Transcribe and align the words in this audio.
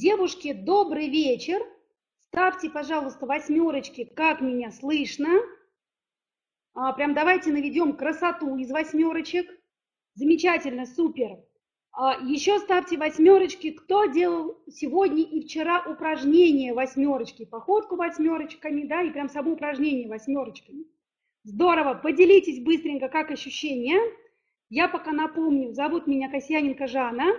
Девушки, 0.00 0.54
добрый 0.54 1.10
вечер. 1.10 1.60
Ставьте, 2.28 2.70
пожалуйста, 2.70 3.26
восьмерочки, 3.26 4.04
как 4.04 4.40
меня 4.40 4.70
слышно. 4.70 5.28
А, 6.72 6.94
прям 6.94 7.12
давайте 7.12 7.52
наведем 7.52 7.94
красоту 7.94 8.56
из 8.56 8.70
восьмерочек. 8.70 9.46
Замечательно, 10.14 10.86
супер. 10.86 11.36
А, 11.92 12.16
еще 12.22 12.60
ставьте 12.60 12.96
восьмерочки, 12.96 13.72
кто 13.72 14.06
делал 14.06 14.56
сегодня 14.70 15.22
и 15.22 15.42
вчера 15.42 15.84
упражнение 15.86 16.72
восьмерочки, 16.72 17.44
походку 17.44 17.96
восьмерочками, 17.96 18.84
да, 18.84 19.02
и 19.02 19.10
прям 19.10 19.28
само 19.28 19.52
упражнение 19.52 20.08
восьмерочками. 20.08 20.86
Здорово, 21.44 21.92
поделитесь 21.92 22.64
быстренько, 22.64 23.10
как 23.10 23.30
ощущения. 23.32 24.00
Я 24.70 24.88
пока 24.88 25.12
напомню, 25.12 25.74
зовут 25.74 26.06
меня 26.06 26.30
Касьяненко 26.30 26.86
Жанна. 26.86 27.34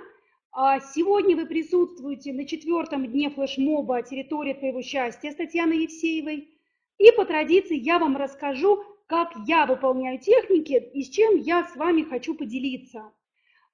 А 0.53 0.81
сегодня 0.81 1.37
вы 1.37 1.45
присутствуете 1.45 2.33
на 2.33 2.45
четвертом 2.45 3.07
дне 3.07 3.29
флешмоба 3.29 4.01
«Территория 4.01 4.53
твоего 4.53 4.81
счастья» 4.81 5.31
с 5.31 5.35
Татьяной 5.35 5.83
Евсеевой. 5.83 6.49
И 6.97 7.11
по 7.13 7.23
традиции 7.23 7.77
я 7.77 7.99
вам 7.99 8.17
расскажу, 8.17 8.83
как 9.07 9.31
я 9.47 9.65
выполняю 9.65 10.19
техники 10.19 10.73
и 10.73 11.03
с 11.03 11.09
чем 11.09 11.37
я 11.37 11.63
с 11.63 11.77
вами 11.77 12.01
хочу 12.01 12.35
поделиться. 12.35 13.13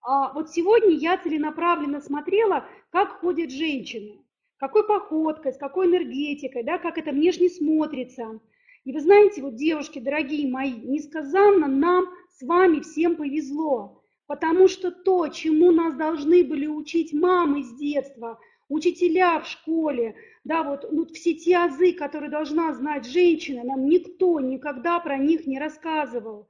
А 0.03 0.31
вот 0.33 0.51
сегодня 0.51 0.91
я 0.91 1.17
целенаправленно 1.17 1.99
смотрела, 1.99 2.63
как 2.91 3.21
ходят 3.21 3.49
женщины, 3.49 4.23
какой 4.57 4.85
походкой, 4.85 5.53
с 5.53 5.57
какой 5.57 5.87
энергетикой, 5.87 6.61
да, 6.61 6.77
как 6.77 6.99
это 6.99 7.09
внешне 7.09 7.49
смотрится. 7.49 8.39
И 8.83 8.93
вы 8.93 8.99
знаете, 8.99 9.41
вот 9.41 9.55
девушки, 9.55 9.97
дорогие 9.97 10.47
мои, 10.47 10.73
несказанно 10.73 11.65
нам 11.65 12.05
с 12.29 12.43
вами 12.43 12.81
всем 12.81 13.15
повезло, 13.15 14.03
потому 14.27 14.67
что 14.67 14.91
то, 14.91 15.29
чему 15.29 15.71
нас 15.71 15.95
должны 15.95 16.43
были 16.43 16.67
учить 16.67 17.13
мамы 17.13 17.63
с 17.63 17.73
детства, 17.73 18.39
учителя 18.69 19.39
в 19.39 19.47
школе, 19.47 20.15
да, 20.43 20.63
вот 20.63 20.85
ну, 20.91 21.05
все 21.05 21.33
те 21.33 21.57
азы, 21.57 21.93
которые 21.93 22.29
должна 22.29 22.73
знать 22.73 23.05
женщина, 23.05 23.63
нам 23.63 23.87
никто 23.87 24.39
никогда 24.39 24.99
про 24.99 25.17
них 25.17 25.47
не 25.47 25.57
рассказывал. 25.57 26.47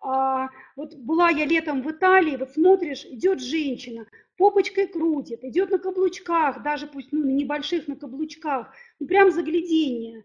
А, 0.00 0.48
вот 0.76 0.94
была 0.94 1.28
я 1.30 1.44
летом 1.44 1.82
в 1.82 1.90
Италии, 1.90 2.36
вот 2.36 2.52
смотришь, 2.52 3.04
идет 3.04 3.40
женщина, 3.40 4.06
попочкой 4.36 4.86
крутит, 4.86 5.44
идет 5.44 5.70
на 5.70 5.78
каблучках, 5.78 6.62
даже 6.62 6.86
пусть 6.86 7.12
ну, 7.12 7.24
на 7.24 7.30
небольших 7.30 7.88
на 7.88 7.96
каблучках, 7.96 8.72
ну, 9.00 9.06
прям 9.06 9.30
заглядение, 9.32 10.24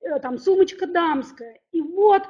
э, 0.00 0.18
там 0.20 0.38
сумочка 0.38 0.86
дамская. 0.86 1.60
И 1.70 1.80
вот 1.80 2.24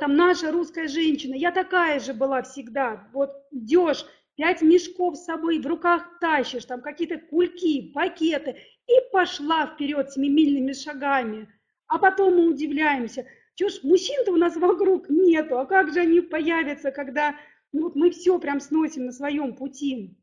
там 0.00 0.16
наша 0.16 0.52
русская 0.52 0.88
женщина, 0.88 1.34
я 1.34 1.52
такая 1.52 2.00
же 2.00 2.14
была 2.14 2.42
всегда, 2.42 3.08
вот 3.12 3.30
идешь, 3.50 4.04
пять 4.36 4.62
мешков 4.62 5.16
с 5.16 5.24
собой 5.24 5.60
в 5.60 5.66
руках 5.66 6.18
тащишь, 6.20 6.64
там 6.64 6.80
какие-то 6.80 7.18
кульки, 7.18 7.92
пакеты, 7.92 8.56
и 8.86 8.92
пошла 9.12 9.66
вперед 9.66 10.10
семимильными 10.10 10.72
шагами. 10.72 11.48
А 11.86 11.98
потом 11.98 12.36
мы 12.36 12.48
удивляемся– 12.48 13.26
чего 13.54 13.68
ж, 13.68 13.80
мужчин-то 13.84 14.32
у 14.32 14.36
нас 14.36 14.56
вокруг 14.56 15.08
нету, 15.08 15.58
а 15.58 15.66
как 15.66 15.92
же 15.92 16.00
они 16.00 16.20
появятся, 16.20 16.90
когда 16.90 17.36
ну, 17.72 17.84
вот 17.84 17.94
мы 17.94 18.10
все 18.10 18.38
прям 18.38 18.60
сносим 18.60 19.06
на 19.06 19.12
своем 19.12 19.54
пути. 19.54 20.18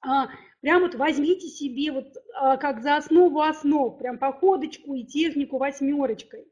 А, 0.00 0.28
прям 0.60 0.82
вот 0.82 0.94
возьмите 0.94 1.48
себе 1.48 1.92
вот 1.92 2.16
а, 2.34 2.56
как 2.56 2.82
за 2.82 2.96
основу 2.96 3.42
основ, 3.42 3.98
прям 3.98 4.18
походочку 4.18 4.94
и 4.94 5.04
технику 5.04 5.58
восьмерочкой. 5.58 6.46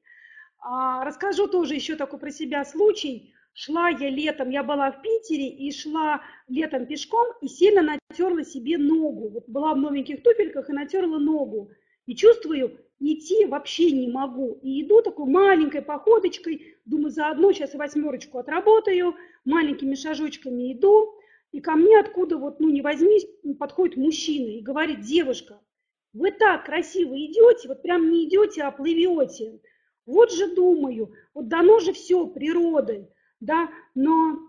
А, 0.61 1.05
расскажу 1.05 1.49
тоже 1.49 1.75
еще 1.75 1.97
такой 1.97 2.19
про 2.19 2.31
себя 2.31 2.65
случай. 2.65 3.35
Шла 3.53 3.89
я 3.89 4.11
летом, 4.11 4.51
я 4.51 4.63
была 4.63 4.93
в 4.93 5.03
Питере 5.03 5.49
и 5.49 5.73
шла 5.73 6.23
летом 6.49 6.87
пешком 6.87 7.27
и 7.41 7.49
сильно 7.49 7.99
натерла 8.11 8.45
себе 8.45 8.79
ногу. 8.79 9.31
Вот 9.31 9.49
была 9.49 9.75
в 9.75 9.79
новеньких 9.79 10.23
туфельках 10.23 10.71
и 10.71 10.73
натерла 10.73 11.19
ногу. 11.19 11.71
И 12.07 12.15
чувствую, 12.15 12.79
идти 13.01 13.47
вообще 13.47 13.91
не 13.91 14.09
могу. 14.09 14.59
И 14.63 14.83
иду 14.83 15.03
такой 15.03 15.27
маленькой 15.27 15.83
походочкой, 15.83 16.77
думаю, 16.85 17.11
заодно 17.11 17.53
сейчас 17.53 17.75
восьмерочку 17.75 18.39
отработаю, 18.39 19.17
маленькими 19.45 19.95
шажочками 19.95 20.73
иду, 20.73 21.15
и 21.53 21.61
ко 21.61 21.73
мне 21.73 21.99
откуда 21.99 22.37
вот, 22.37 22.61
ну 22.61 22.69
не 22.69 22.83
возьмись, 22.83 23.27
подходит 23.59 23.97
мужчина 23.97 24.49
и 24.49 24.61
говорит, 24.61 25.01
девушка, 25.01 25.61
вы 26.13 26.31
так 26.31 26.67
красиво 26.67 27.15
идете, 27.15 27.69
вот 27.69 27.83
прям 27.83 28.11
не 28.11 28.27
идете, 28.27 28.63
а 28.63 28.71
плывете. 28.71 29.61
Вот 30.11 30.33
же 30.33 30.53
думаю, 30.57 31.15
вот 31.35 31.47
дано 31.47 31.79
же 31.79 31.93
все 31.93 32.27
природой, 32.27 33.09
да, 33.39 33.71
но 33.95 34.41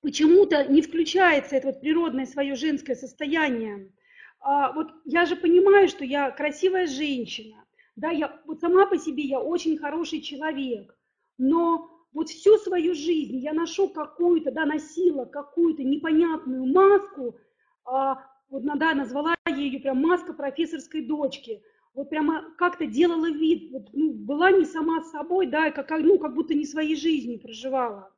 почему-то 0.00 0.64
не 0.64 0.82
включается 0.82 1.54
это 1.54 1.68
вот 1.68 1.80
природное 1.80 2.26
свое 2.26 2.56
женское 2.56 2.96
состояние. 2.96 3.92
А, 4.40 4.72
вот 4.72 4.88
я 5.04 5.26
же 5.26 5.36
понимаю, 5.36 5.86
что 5.86 6.04
я 6.04 6.32
красивая 6.32 6.88
женщина, 6.88 7.64
да, 7.94 8.10
я 8.10 8.40
вот 8.46 8.58
сама 8.58 8.84
по 8.86 8.98
себе 8.98 9.22
я 9.22 9.40
очень 9.40 9.78
хороший 9.78 10.22
человек, 10.22 10.98
но 11.38 11.88
вот 12.12 12.28
всю 12.28 12.58
свою 12.58 12.94
жизнь 12.94 13.36
я 13.36 13.52
ношу 13.52 13.90
какую-то, 13.90 14.50
да, 14.50 14.64
носила 14.64 15.24
какую-то 15.24 15.84
непонятную 15.84 16.66
маску, 16.66 17.36
а, 17.84 18.24
вот, 18.48 18.64
да, 18.64 18.94
назвала 18.94 19.36
ее 19.46 19.78
прям 19.78 19.98
маска 19.98 20.32
профессорской 20.32 21.02
дочки, 21.02 21.62
вот 21.94 22.10
прямо 22.10 22.44
как-то 22.56 22.86
делала 22.86 23.30
вид, 23.30 23.70
вот, 23.72 23.88
ну, 23.92 24.12
была 24.12 24.50
не 24.50 24.64
сама 24.64 25.02
собой, 25.02 25.46
да, 25.46 25.70
как, 25.70 25.90
ну, 25.90 26.18
как 26.18 26.34
будто 26.34 26.54
не 26.54 26.64
своей 26.64 26.96
жизни 26.96 27.36
проживала. 27.36 28.12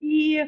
И 0.00 0.46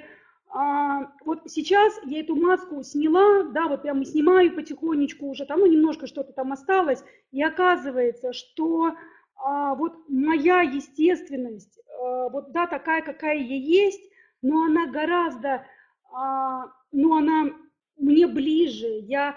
а, 0.53 1.12
вот 1.25 1.43
сейчас 1.47 1.99
я 2.05 2.21
эту 2.21 2.37
маску 2.37 2.83
сняла, 2.83 3.45
да, 3.45 3.69
вот 3.69 3.83
прямо 3.83 4.05
снимаю 4.05 4.55
потихонечку 4.55 5.27
уже, 5.27 5.47
там 5.47 5.61
ну, 5.61 5.67
немножко 5.67 6.07
что-то 6.07 6.33
там 6.33 6.52
осталось, 6.52 7.02
и 7.31 7.43
оказывается, 7.43 8.33
что 8.33 8.95
а, 9.37 9.75
вот 9.75 9.95
моя 10.09 10.61
естественность, 10.62 11.79
а, 12.00 12.29
вот 12.29 12.52
да, 12.52 12.67
такая, 12.67 13.02
какая 13.02 13.38
я 13.38 13.57
есть, 13.57 14.02
но 14.43 14.64
она 14.64 14.87
гораздо, 14.87 15.64
а, 16.12 16.67
ну 16.93 17.17
она 17.17 17.52
мне 17.97 18.26
ближе, 18.26 18.88
я 18.88 19.37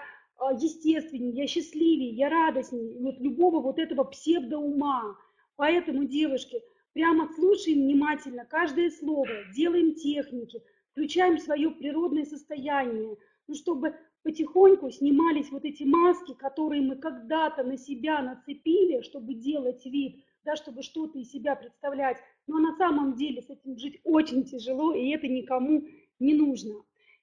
естественнее, 0.52 1.32
я 1.32 1.46
счастливее, 1.46 2.10
я 2.10 2.28
радостнее, 2.28 2.98
вот 3.00 3.20
любого 3.20 3.60
вот 3.60 3.78
этого 3.78 4.04
псевдоума. 4.04 5.16
Поэтому, 5.56 6.04
девушки, 6.04 6.62
прямо 6.92 7.28
слушаем 7.34 7.82
внимательно 7.82 8.44
каждое 8.44 8.90
слово, 8.90 9.28
делаем 9.54 9.94
техники– 9.94 10.62
включаем 10.94 11.38
свое 11.38 11.70
природное 11.70 12.24
состояние, 12.24 13.16
ну, 13.48 13.54
чтобы 13.54 13.96
потихоньку 14.22 14.90
снимались 14.90 15.50
вот 15.50 15.64
эти 15.64 15.82
маски, 15.82 16.34
которые 16.34 16.82
мы 16.82 16.96
когда-то 16.96 17.64
на 17.64 17.76
себя 17.76 18.22
нацепили, 18.22 19.02
чтобы 19.02 19.34
делать 19.34 19.84
вид, 19.84 20.24
да, 20.44 20.54
чтобы 20.54 20.82
что-то 20.82 21.18
из 21.18 21.30
себя 21.30 21.56
представлять. 21.56 22.18
Но 22.46 22.58
на 22.58 22.76
самом 22.76 23.16
деле 23.16 23.42
с 23.42 23.50
этим 23.50 23.76
жить 23.76 24.00
очень 24.04 24.44
тяжело, 24.44 24.94
и 24.94 25.08
это 25.10 25.26
никому 25.26 25.84
не 26.20 26.34
нужно. 26.34 26.76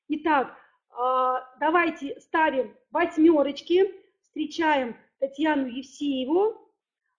Итак, 0.10 0.50
а, 0.50 0.61
давайте 1.60 2.19
ставим 2.19 2.75
восьмерочки, 2.91 3.91
встречаем 4.24 4.95
Татьяну 5.19 5.67
Евсееву. 5.67 6.57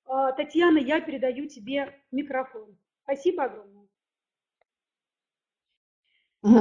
А, 0.06 0.32
Татьяна, 0.32 0.78
я 0.78 1.00
передаю 1.00 1.46
тебе 1.46 1.94
микрофон. 2.10 2.76
Спасибо 3.04 3.44
огромное. 3.44 3.86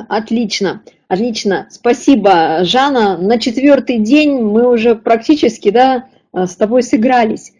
Отлично, 0.09 0.83
отлично. 1.07 1.67
Спасибо, 1.71 2.63
Жанна. 2.63 3.17
На 3.17 3.39
четвертый 3.39 3.97
день 3.97 4.39
мы 4.39 4.69
уже 4.71 4.95
практически 4.95 5.71
да, 5.71 6.09
с 6.31 6.55
тобой 6.55 6.83
сыгрались. 6.83 7.53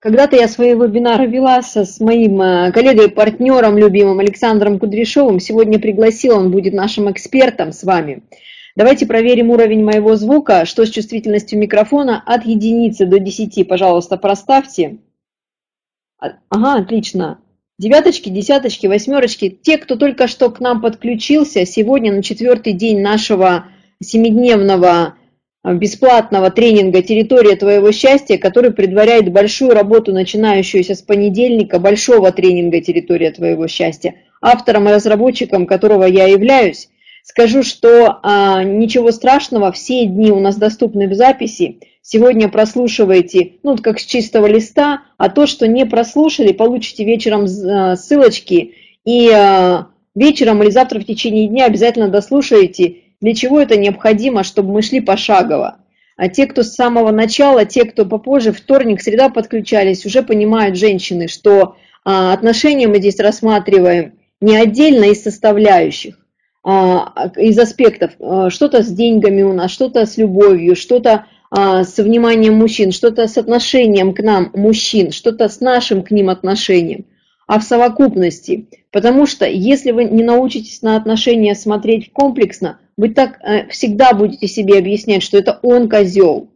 Когда-то 0.00 0.36
я 0.36 0.46
свои 0.46 0.74
вебинары 0.74 1.26
вела 1.26 1.60
со, 1.62 1.84
с 1.84 1.98
моим 1.98 2.40
а, 2.40 2.70
коллегой, 2.70 3.10
партнером 3.10 3.76
любимым 3.76 4.20
Александром 4.20 4.78
Кудряшовым. 4.78 5.40
Сегодня 5.40 5.80
пригласил, 5.80 6.36
он 6.36 6.52
будет 6.52 6.72
нашим 6.72 7.10
экспертом 7.10 7.72
с 7.72 7.82
вами. 7.82 8.22
Давайте 8.76 9.06
проверим 9.06 9.50
уровень 9.50 9.84
моего 9.84 10.14
звука. 10.14 10.64
Что 10.66 10.86
с 10.86 10.90
чувствительностью 10.90 11.58
микрофона? 11.58 12.22
От 12.24 12.46
единицы 12.46 13.06
до 13.06 13.18
10, 13.18 13.66
пожалуйста, 13.66 14.16
проставьте. 14.16 14.98
Ага, 16.18 16.74
отлично. 16.74 17.40
Девяточки, 17.78 18.28
десяточки, 18.28 18.86
восьмерочки. 18.86 19.50
Те, 19.50 19.78
кто 19.78 19.96
только 19.96 20.28
что 20.28 20.50
к 20.50 20.60
нам 20.60 20.80
подключился, 20.80 21.66
сегодня 21.66 22.12
на 22.12 22.22
четвертый 22.22 22.72
день 22.72 23.00
нашего 23.00 23.66
семидневного 24.00 25.14
э, 25.16 25.27
бесплатного 25.74 26.50
тренинга 26.50 27.02
«Территория 27.02 27.56
твоего 27.56 27.92
счастья», 27.92 28.38
который 28.38 28.70
предваряет 28.72 29.32
большую 29.32 29.72
работу, 29.72 30.12
начинающуюся 30.12 30.94
с 30.94 31.02
понедельника, 31.02 31.78
большого 31.78 32.32
тренинга 32.32 32.80
«Территория 32.80 33.30
твоего 33.30 33.68
счастья», 33.68 34.14
автором 34.40 34.88
и 34.88 34.92
разработчиком 34.92 35.66
которого 35.66 36.04
я 36.04 36.26
являюсь, 36.26 36.88
скажу, 37.22 37.62
что 37.62 38.18
а, 38.22 38.62
ничего 38.64 39.12
страшного, 39.12 39.72
все 39.72 40.06
дни 40.06 40.30
у 40.30 40.40
нас 40.40 40.56
доступны 40.56 41.08
в 41.08 41.14
записи, 41.14 41.80
сегодня 42.02 42.48
прослушиваете, 42.48 43.52
ну, 43.62 43.76
как 43.76 44.00
с 44.00 44.04
чистого 44.04 44.46
листа, 44.46 45.02
а 45.18 45.28
то, 45.28 45.46
что 45.46 45.66
не 45.66 45.84
прослушали, 45.84 46.52
получите 46.52 47.04
вечером 47.04 47.44
э, 47.44 47.96
ссылочки, 47.96 48.74
и 49.04 49.30
э, 49.30 49.84
вечером 50.14 50.62
или 50.62 50.70
завтра 50.70 51.00
в 51.00 51.04
течение 51.04 51.48
дня 51.48 51.66
обязательно 51.66 52.08
дослушаете, 52.08 52.96
для 53.20 53.34
чего 53.34 53.60
это 53.60 53.76
необходимо, 53.76 54.44
чтобы 54.44 54.72
мы 54.72 54.82
шли 54.82 55.00
пошагово. 55.00 55.78
А 56.16 56.28
те, 56.28 56.46
кто 56.46 56.62
с 56.62 56.74
самого 56.74 57.10
начала, 57.12 57.64
те, 57.64 57.84
кто 57.84 58.04
попозже, 58.04 58.52
вторник, 58.52 59.02
среда 59.02 59.28
подключались, 59.28 60.04
уже 60.04 60.22
понимают 60.22 60.76
женщины, 60.76 61.28
что 61.28 61.76
а, 62.04 62.32
отношения 62.32 62.88
мы 62.88 62.98
здесь 62.98 63.20
рассматриваем 63.20 64.14
не 64.40 64.56
отдельно 64.56 65.04
из 65.04 65.22
составляющих, 65.22 66.18
а, 66.64 67.30
из 67.36 67.58
аспектов. 67.58 68.12
Что-то 68.50 68.82
с 68.82 68.88
деньгами 68.88 69.42
у 69.42 69.52
нас, 69.52 69.70
что-то 69.70 70.06
с 70.06 70.16
любовью, 70.16 70.74
что-то 70.74 71.26
а, 71.50 71.84
с 71.84 71.96
вниманием 71.96 72.54
мужчин, 72.54 72.92
что-то 72.92 73.26
с 73.26 73.38
отношением 73.38 74.12
к 74.12 74.20
нам 74.20 74.50
мужчин, 74.54 75.12
что-то 75.12 75.48
с 75.48 75.60
нашим 75.60 76.02
к 76.02 76.10
ним 76.10 76.28
отношением. 76.28 77.06
А 77.48 77.58
в 77.58 77.64
совокупности. 77.64 78.68
Потому 78.92 79.26
что 79.26 79.46
если 79.46 79.90
вы 79.90 80.04
не 80.04 80.22
научитесь 80.22 80.82
на 80.82 80.96
отношения 80.96 81.54
смотреть 81.54 82.12
комплексно, 82.12 82.78
вы 82.96 83.08
так 83.08 83.40
э, 83.42 83.66
всегда 83.68 84.12
будете 84.12 84.46
себе 84.46 84.78
объяснять, 84.78 85.22
что 85.22 85.38
это 85.38 85.58
он 85.62 85.88
козел. 85.88 86.50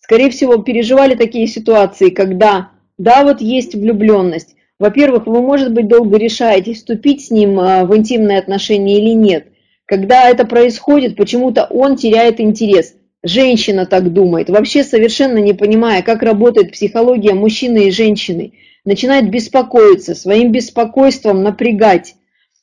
Скорее 0.00 0.30
всего, 0.30 0.58
переживали 0.58 1.14
такие 1.14 1.46
ситуации, 1.46 2.10
когда, 2.10 2.70
да, 2.98 3.24
вот 3.24 3.40
есть 3.40 3.74
влюбленность. 3.74 4.54
Во-первых, 4.78 5.26
вы, 5.26 5.40
может 5.40 5.72
быть, 5.72 5.88
долго 5.88 6.18
решаете, 6.18 6.74
вступить 6.74 7.24
с 7.26 7.30
ним 7.30 7.58
э, 7.58 7.84
в 7.84 7.96
интимные 7.96 8.38
отношения 8.38 8.98
или 8.98 9.14
нет. 9.14 9.46
Когда 9.86 10.28
это 10.28 10.46
происходит, 10.46 11.16
почему-то 11.16 11.64
он 11.64 11.96
теряет 11.96 12.40
интерес. 12.40 12.94
Женщина 13.22 13.86
так 13.86 14.12
думает, 14.12 14.50
вообще 14.50 14.84
совершенно 14.84 15.38
не 15.38 15.54
понимая, 15.54 16.02
как 16.02 16.22
работает 16.22 16.72
психология 16.72 17.32
мужчины 17.32 17.88
и 17.88 17.90
женщины 17.90 18.52
начинает 18.84 19.30
беспокоиться, 19.30 20.14
своим 20.14 20.52
беспокойством 20.52 21.42
напрягать. 21.42 22.16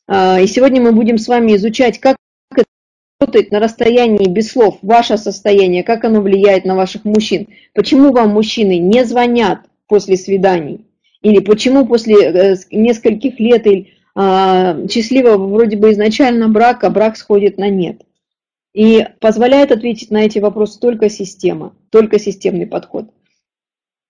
А, 0.08 0.40
и 0.40 0.48
сегодня 0.48 0.82
мы 0.82 0.92
будем 0.92 1.18
с 1.18 1.28
вами 1.28 1.56
изучать, 1.56 2.00
как 2.00 2.18
это 2.56 2.66
работает 3.20 3.52
на 3.52 3.60
расстоянии 3.60 4.28
без 4.28 4.52
слов, 4.52 4.78
ваше 4.82 5.18
состояние, 5.18 5.84
как 5.84 6.04
оно 6.06 6.22
влияет 6.22 6.66
на 6.66 6.76
ваших 6.76 7.06
мужчин. 7.06 7.48
Почему 7.74 8.12
вам 8.12 8.30
мужчины 8.30 8.78
не 8.78 9.06
звонят 9.06 9.62
после 9.88 10.18
свиданий? 10.18 10.86
Или 11.22 11.40
почему 11.40 11.86
после 11.86 12.16
э, 12.16 12.56
нескольких 12.72 13.40
лет 13.40 13.68
или 13.68 13.94
а, 14.16 14.88
счастливого 14.88 15.48
вроде 15.48 15.78
бы 15.78 15.92
изначально 15.92 16.50
брака, 16.50 16.90
брак 16.90 17.16
сходит 17.16 17.58
на 17.58 17.70
нет? 17.70 18.02
И 18.74 19.06
позволяет 19.20 19.72
ответить 19.72 20.12
на 20.12 20.24
эти 20.24 20.40
вопросы 20.40 20.80
только 20.80 21.10
система, 21.10 21.74
только 21.90 22.20
системный 22.20 22.66
подход. 22.66 23.10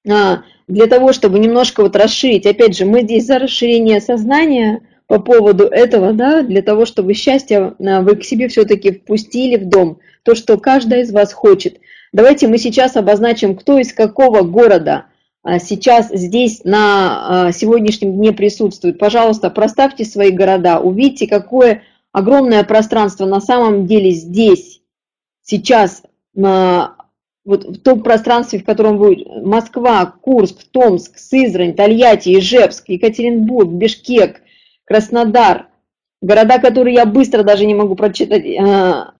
А, 0.10 0.43
для 0.67 0.88
того, 0.88 1.13
чтобы 1.13 1.39
немножко 1.39 1.81
вот 1.84 1.96
расширить, 1.96 2.46
опять 2.46 2.75
же, 2.75 2.86
мы 2.86 3.01
здесь 3.01 3.25
за 3.25 3.39
расширение 3.39 4.01
сознания 4.01 4.81
по 5.08 5.20
поводу 5.20 5.65
этого, 5.65 6.13
да, 6.13 6.41
для 6.41 6.62
того, 6.62 6.86
чтобы 6.86 7.13
счастье 7.13 7.75
а, 7.77 8.01
вы 8.01 8.15
к 8.15 8.24
себе 8.24 8.48
все-таки 8.48 8.91
впустили 8.91 9.58
в 9.58 9.67
дом, 9.67 10.00
то, 10.24 10.36
что 10.36 10.58
каждая 10.58 11.01
из 11.01 11.12
вас 11.12 11.34
хочет. 11.34 11.77
Давайте 12.13 12.48
мы 12.48 12.58
сейчас 12.58 12.96
обозначим, 12.96 13.55
кто 13.55 13.77
из 13.77 13.93
какого 13.93 14.41
города 14.41 15.05
а, 15.43 15.60
сейчас 15.60 16.10
здесь 16.10 16.62
на 16.63 17.51
сегодняшнем 17.53 18.13
дне 18.13 18.31
присутствует. 18.31 18.98
Пожалуйста, 18.98 19.50
проставьте 19.50 20.05
свои 20.05 20.31
города, 20.31 20.79
увидите, 20.79 21.27
какое 21.27 21.84
огромное 22.12 22.63
пространство 22.63 23.25
на 23.25 23.39
самом 23.39 23.86
деле 23.86 24.12
здесь, 24.12 24.81
сейчас 25.43 26.03
вот 27.43 27.65
в 27.65 27.81
том 27.81 28.03
пространстве, 28.03 28.60
в 28.60 28.65
котором 28.65 28.98
вы 28.98 29.25
Москва, 29.43 30.05
Курск, 30.05 30.63
Томск, 30.71 31.17
Сызрань, 31.17 31.74
Тольятти, 31.74 32.38
Ижевск, 32.38 32.89
Екатеринбург, 32.89 33.69
Бишкек, 33.69 34.41
Краснодар, 34.86 35.67
города, 36.21 36.60
которые 36.60 36.95
я 36.95 37.05
быстро 37.05 37.43
даже 37.43 37.65
не 37.65 37.74
могу 37.74 37.95
прочитать, 37.95 38.45
а, 38.60 39.13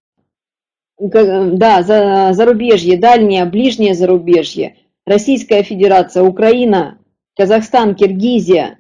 да, 1.00 1.82
за, 1.82 2.34
зарубежье, 2.34 2.98
дальнее, 2.98 3.46
ближнее 3.46 3.96
зарубежье, 3.96 4.75
Российская 5.06 5.63
Федерация, 5.63 6.24
Украина, 6.24 7.00
Казахстан, 7.36 7.96
Киргизия, 7.96 8.78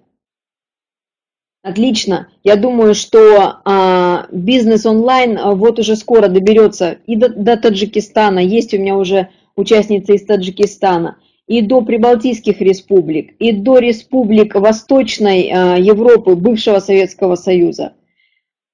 Отлично. 1.63 2.27
Я 2.43 2.55
думаю, 2.55 2.95
что 2.95 3.59
а, 3.65 4.25
бизнес 4.31 4.85
онлайн 4.87 5.37
а, 5.37 5.53
вот 5.53 5.77
уже 5.77 5.95
скоро 5.95 6.27
доберется 6.27 6.97
и 7.05 7.15
до, 7.15 7.29
до 7.29 7.55
Таджикистана. 7.55 8.39
Есть 8.39 8.73
у 8.73 8.79
меня 8.79 8.97
уже 8.97 9.29
участницы 9.55 10.15
из 10.15 10.25
Таджикистана. 10.25 11.17
И 11.47 11.61
до 11.61 11.81
прибалтийских 11.81 12.61
республик, 12.61 13.35
и 13.37 13.51
до 13.51 13.79
республик 13.79 14.55
Восточной 14.55 15.51
а, 15.51 15.77
Европы, 15.77 16.35
бывшего 16.35 16.79
Советского 16.79 17.35
Союза. 17.35 17.93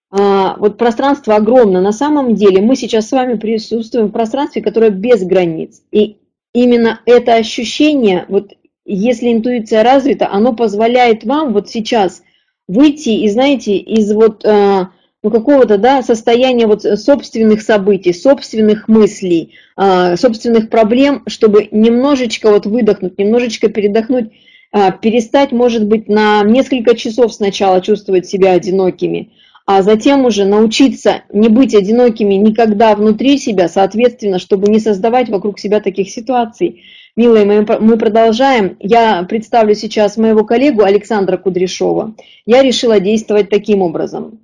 А, 0.10 0.56
вот 0.58 0.77
пространство 0.77 1.36
огромно. 1.36 1.82
На 1.82 1.91
самом 1.91 2.36
деле 2.36 2.62
мы 2.62 2.77
сейчас 2.77 3.10
с 3.10 3.12
вами 3.12 3.34
присутствуем 3.34 4.08
в 4.08 4.12
пространстве, 4.12 4.62
которое 4.62 4.91
без 4.91 5.25
границ. 5.25 5.82
И 5.91 6.17
именно 6.53 7.01
это 7.06 7.34
ощущение, 7.34 8.25
вот 8.29 8.53
если 8.86 9.34
интуиция 9.34 9.84
развита, 9.84 10.29
оно 10.32 10.53
позволяет 10.53 11.25
вам 11.25 11.51
вот 11.51 11.67
сейчас– 11.70 12.24
выйти 12.68 13.10
и, 13.10 13.30
знаете, 13.30 13.78
из 13.78 14.12
вот 14.12 14.44
э, 14.46 14.86
ну, 15.24 15.32
какого-то 15.32 15.78
да, 15.78 16.04
состояния 16.04 16.68
вот 16.68 16.84
собственных 16.84 17.62
событий, 17.62 18.14
собственных 18.14 18.88
мыслей, 18.88 19.54
э, 19.76 20.16
собственных 20.16 20.70
проблем, 20.70 21.24
чтобы 21.28 21.68
немножечко 21.72 22.52
вот 22.52 22.66
выдохнуть, 22.66 23.18
немножечко 23.18 23.70
передохнуть, 23.70 24.32
э, 24.74 24.92
перестать, 25.02 25.52
может 25.52 25.86
быть, 25.86 26.08
на 26.08 26.44
несколько 26.44 26.96
часов 26.96 27.34
сначала 27.34 27.82
чувствовать 27.82 28.28
себя 28.28 28.52
одинокими, 28.52 29.32
а 29.66 29.82
затем 29.82 30.26
уже 30.26 30.46
научиться 30.46 31.24
не 31.34 31.50
быть 31.50 31.76
одинокими 31.76 32.36
никогда 32.36 32.96
внутри 32.96 33.38
себя, 33.38 33.68
соответственно, 33.68 34.40
чтобы 34.40 34.72
не 34.72 34.80
создавать 34.80 35.30
вокруг 35.30 35.60
себя 35.60 35.82
таких 35.82 36.10
ситуаций. 36.10 36.84
Милые 37.18 37.46
мои, 37.46 37.66
мы 37.80 37.98
продолжаем. 37.98 38.78
Я 38.80 39.24
представлю 39.24 39.74
сейчас 39.74 40.18
моего 40.18 40.46
коллегу 40.46 40.84
Александра 40.84 41.38
Кудряшова. 41.38 42.14
Я 42.46 42.62
решила 42.62 43.00
действовать 43.00 43.50
таким 43.50 43.82
образом. 43.82 44.42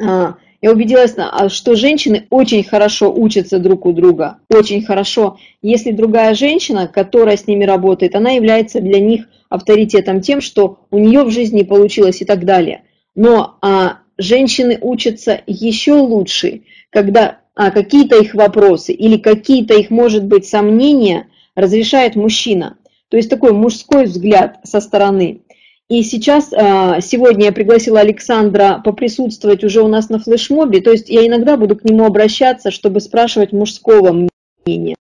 А, 0.00 0.36
я 0.62 0.70
убедилась, 0.70 1.14
а, 1.18 1.48
что 1.48 1.74
женщины 1.74 2.28
очень 2.30 2.62
хорошо 2.62 3.12
учатся 3.12 3.58
друг 3.58 3.86
у 3.86 3.92
друга, 3.92 4.38
очень 4.48 4.84
хорошо. 4.84 5.38
Если 5.62 5.90
другая 5.90 6.36
женщина, 6.36 6.86
которая 6.86 7.36
с 7.36 7.48
ними 7.48 7.64
работает, 7.64 8.14
она 8.14 8.30
является 8.30 8.80
для 8.80 9.00
них 9.00 9.26
авторитетом 9.48 10.20
тем, 10.20 10.40
что 10.40 10.78
у 10.92 11.00
нее 11.00 11.24
в 11.24 11.30
жизни 11.32 11.64
получилось 11.64 12.22
и 12.22 12.24
так 12.24 12.44
далее. 12.44 12.84
Но 13.16 13.56
а, 13.62 13.98
женщины 14.16 14.78
учатся 14.80 15.40
еще 15.48 15.94
лучше, 15.94 16.62
когда 16.90 17.40
а, 17.56 17.72
какие-то 17.72 18.16
их 18.16 18.34
вопросы 18.34 18.92
или 18.92 19.16
какие-то 19.16 19.74
их, 19.74 19.90
может 19.90 20.22
быть, 20.22 20.46
сомнения– 20.46 21.26
разрешает 21.56 22.14
мужчина. 22.14 22.78
То 23.08 23.16
есть 23.16 23.30
такой 23.30 23.52
мужской 23.52 24.04
взгляд 24.04 24.60
со 24.62 24.80
стороны. 24.80 25.40
И 25.88 26.02
сейчас, 26.02 26.52
а, 26.52 27.00
сегодня 27.00 27.46
я 27.46 27.52
пригласила 27.52 28.00
Александра 28.00 28.82
поприсутствовать 28.84 29.62
уже 29.62 29.82
у 29.82 29.88
нас 29.88 30.08
на 30.08 30.18
флешмобе, 30.18 30.80
то 30.80 30.90
есть 30.90 31.08
я 31.08 31.24
иногда 31.26 31.56
буду 31.56 31.76
к 31.76 31.84
нему 31.84 32.04
обращаться, 32.04 32.72
чтобы 32.72 33.00
спрашивать 33.00 33.52
мужского 33.52 34.28
мнения. 34.66 34.96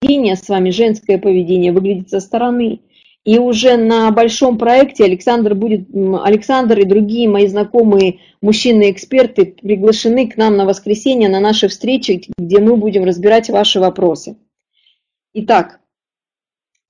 Поведение 0.00 0.36
с 0.36 0.48
вами, 0.48 0.70
женское 0.70 1.18
поведение 1.18 1.72
выглядит 1.72 2.10
со 2.10 2.20
стороны. 2.20 2.80
И 3.24 3.38
уже 3.38 3.76
на 3.76 4.10
большом 4.10 4.58
проекте 4.58 5.04
Александр 5.04 5.54
будет, 5.54 5.86
Александр 6.24 6.80
и 6.80 6.84
другие 6.84 7.28
мои 7.28 7.46
знакомые 7.46 8.18
мужчины-эксперты 8.40 9.54
приглашены 9.62 10.28
к 10.28 10.36
нам 10.36 10.56
на 10.56 10.64
воскресенье 10.64 11.28
на 11.28 11.38
наши 11.38 11.68
встречи, 11.68 12.24
где 12.36 12.58
мы 12.58 12.76
будем 12.76 13.04
разбирать 13.04 13.48
ваши 13.48 13.78
вопросы. 13.78 14.36
Итак, 15.34 15.78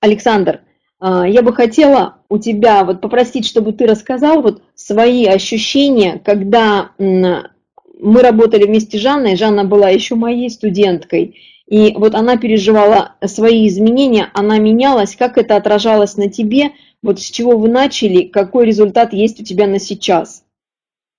Александр, 0.03 0.59
а, 0.99 1.25
я 1.25 1.41
бы 1.41 1.53
хотела 1.53 2.17
у 2.27 2.37
тебя 2.37 2.83
вот 2.83 2.99
попросить, 2.99 3.45
чтобы 3.45 3.71
ты 3.71 3.85
рассказал 3.85 4.41
вот 4.41 4.61
свои 4.75 5.25
ощущения, 5.25 6.21
когда 6.25 6.91
мы 6.97 8.21
работали 8.21 8.65
вместе 8.65 8.97
с 8.97 9.01
Жанной, 9.01 9.37
Жанна 9.37 9.63
была 9.63 9.87
еще 9.87 10.15
моей 10.15 10.49
студенткой, 10.49 11.37
и 11.67 11.93
вот 11.93 12.15
она 12.15 12.35
переживала 12.35 13.15
свои 13.25 13.65
изменения, 13.65 14.29
она 14.33 14.57
менялась, 14.57 15.15
как 15.15 15.37
это 15.37 15.55
отражалось 15.55 16.17
на 16.17 16.29
тебе, 16.29 16.71
вот 17.01 17.21
с 17.21 17.31
чего 17.31 17.57
вы 17.57 17.69
начали, 17.69 18.23
какой 18.23 18.65
результат 18.65 19.13
есть 19.13 19.39
у 19.39 19.45
тебя 19.45 19.67
на 19.67 19.79
сейчас, 19.79 20.43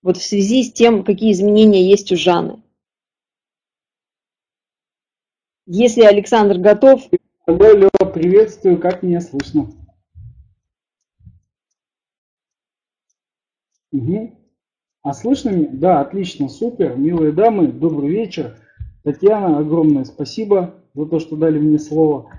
вот 0.03 0.19
в 0.19 0.23
связи 0.23 0.63
с 0.63 0.71
тем, 0.71 1.05
какие 1.05 1.33
изменения 1.33 1.89
есть 1.89 2.13
у 2.13 2.17
Жанны. 2.17 2.61
Если 5.67 6.03
Александр 6.03 6.59
готов, 6.59 7.09
Алло, 7.47 7.91
приветствую, 8.15 8.79
как 8.79 9.03
меня 9.03 9.21
слышно? 9.21 9.67
Угу. 13.93 14.39
А 15.03 15.13
слышно 15.13 15.51
меня? 15.51 15.69
Да, 15.71 16.01
отлично, 16.01 16.49
супер. 16.49 16.97
Милые 16.97 17.33
дамы, 17.33 17.69
добрый 17.69 18.09
вечер. 18.09 18.57
Татьяна, 19.03 19.59
огромное 19.59 20.05
спасибо 20.05 20.77
за 20.95 21.05
то, 21.05 21.19
что 21.19 21.37
дали 21.37 21.59
мне 21.59 21.79
слово. 21.79 22.31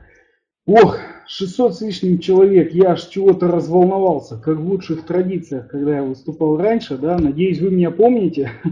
Ох, 0.65 0.97
600 1.27 1.75
с 1.75 1.81
лишним 1.81 2.17
человек, 2.17 2.73
я 2.73 2.93
аж 2.93 3.05
чего-то 3.05 3.47
разволновался, 3.47 4.39
как 4.39 4.57
в 4.57 4.67
лучших 4.67 5.05
традициях, 5.05 5.67
когда 5.67 5.97
я 5.97 6.03
выступал 6.03 6.57
раньше, 6.57 6.97
да, 6.97 7.19
надеюсь, 7.19 7.59
вы 7.59 7.69
меня 7.69 7.91
помните. 7.91 8.49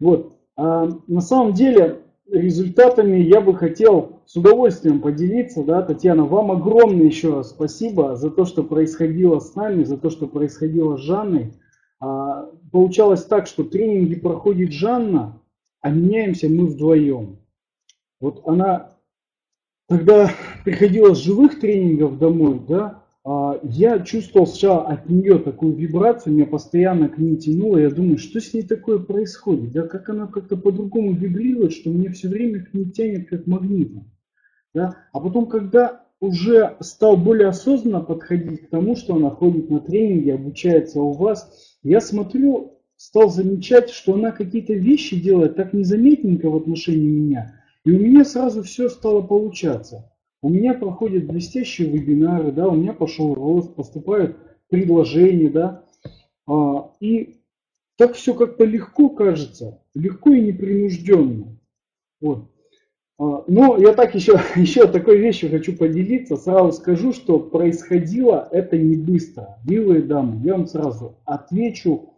Вот, 0.00 0.36
а 0.56 0.88
на 1.06 1.20
самом 1.20 1.52
деле 1.52 2.00
результатами 2.28 3.18
я 3.18 3.40
бы 3.40 3.54
хотел 3.54 4.13
с 4.26 4.36
удовольствием 4.36 5.00
поделиться. 5.00 5.62
Да, 5.62 5.82
Татьяна, 5.82 6.24
вам 6.24 6.50
огромное 6.50 7.06
еще 7.06 7.34
раз 7.34 7.50
спасибо 7.50 8.16
за 8.16 8.30
то, 8.30 8.44
что 8.44 8.62
происходило 8.62 9.38
с 9.40 9.54
нами, 9.54 9.84
за 9.84 9.96
то, 9.96 10.10
что 10.10 10.26
происходило 10.26 10.96
с 10.96 11.00
Жанной. 11.00 11.52
А, 12.00 12.50
получалось 12.72 13.24
так, 13.24 13.46
что 13.46 13.64
тренинги 13.64 14.14
проходит 14.14 14.72
Жанна, 14.72 15.40
а 15.80 15.90
меняемся 15.90 16.48
мы 16.48 16.66
вдвоем. 16.66 17.38
Вот 18.20 18.42
она, 18.46 18.96
когда 19.88 20.30
приходила 20.64 21.14
с 21.14 21.18
живых 21.18 21.60
тренингов 21.60 22.18
домой, 22.18 22.60
да, 22.66 23.02
а, 23.24 23.58
я 23.62 24.00
чувствовал 24.00 24.46
сначала 24.46 24.86
от 24.86 25.08
нее 25.08 25.38
такую 25.38 25.74
вибрацию, 25.74 26.34
меня 26.34 26.46
постоянно 26.46 27.08
к 27.08 27.18
ней 27.18 27.36
тянуло, 27.36 27.78
я 27.78 27.90
думаю, 27.90 28.18
что 28.18 28.40
с 28.40 28.52
ней 28.52 28.62
такое 28.62 28.98
происходит, 28.98 29.72
да, 29.72 29.86
как 29.86 30.08
она 30.08 30.26
как-то 30.26 30.56
по-другому 30.56 31.12
вибрирует, 31.12 31.72
что 31.72 31.90
мне 31.90 32.10
все 32.10 32.28
время 32.28 32.64
к 32.64 32.74
ней 32.74 32.90
тянет 32.90 33.28
как 33.28 33.46
магнитом. 33.46 34.10
Да? 34.74 34.96
А 35.12 35.20
потом, 35.20 35.46
когда 35.46 36.04
уже 36.20 36.76
стал 36.80 37.16
более 37.16 37.48
осознанно 37.48 38.00
подходить 38.00 38.66
к 38.66 38.70
тому, 38.70 38.96
что 38.96 39.14
она 39.14 39.30
ходит 39.30 39.70
на 39.70 39.80
тренинги, 39.80 40.30
обучается 40.30 41.00
у 41.00 41.12
вас, 41.12 41.76
я 41.82 42.00
смотрю, 42.00 42.80
стал 42.96 43.30
замечать, 43.30 43.90
что 43.90 44.14
она 44.14 44.32
какие-то 44.32 44.72
вещи 44.72 45.20
делает 45.20 45.56
так 45.56 45.72
незаметненько 45.72 46.50
в 46.50 46.56
отношении 46.56 47.10
меня, 47.10 47.60
и 47.84 47.92
у 47.92 48.00
меня 48.00 48.24
сразу 48.24 48.62
все 48.62 48.88
стало 48.88 49.22
получаться. 49.22 50.10
У 50.42 50.48
меня 50.48 50.74
проходят 50.74 51.26
блестящие 51.26 51.88
вебинары, 51.88 52.52
да, 52.52 52.68
у 52.68 52.74
меня 52.74 52.92
пошел 52.92 53.34
рост, 53.34 53.74
поступают 53.74 54.36
предложения, 54.68 55.50
да, 55.50 55.84
а, 56.46 56.90
и 57.00 57.40
так 57.96 58.14
все 58.14 58.34
как-то 58.34 58.64
легко 58.64 59.08
кажется, 59.08 59.82
легко 59.94 60.32
и 60.32 60.40
непринужденно. 60.40 61.58
Вот. 62.20 62.50
Но 63.18 63.76
я 63.78 63.92
так 63.92 64.14
еще, 64.14 64.40
еще 64.56 64.86
такой 64.86 65.18
вещью 65.18 65.50
хочу 65.50 65.76
поделиться. 65.76 66.36
Сразу 66.36 66.72
скажу, 66.72 67.12
что 67.12 67.38
происходило 67.38 68.48
это 68.50 68.76
не 68.76 68.96
быстро. 68.96 69.58
Милые 69.64 70.02
дамы, 70.02 70.40
я 70.44 70.56
вам 70.56 70.66
сразу 70.66 71.18
отвечу 71.24 72.14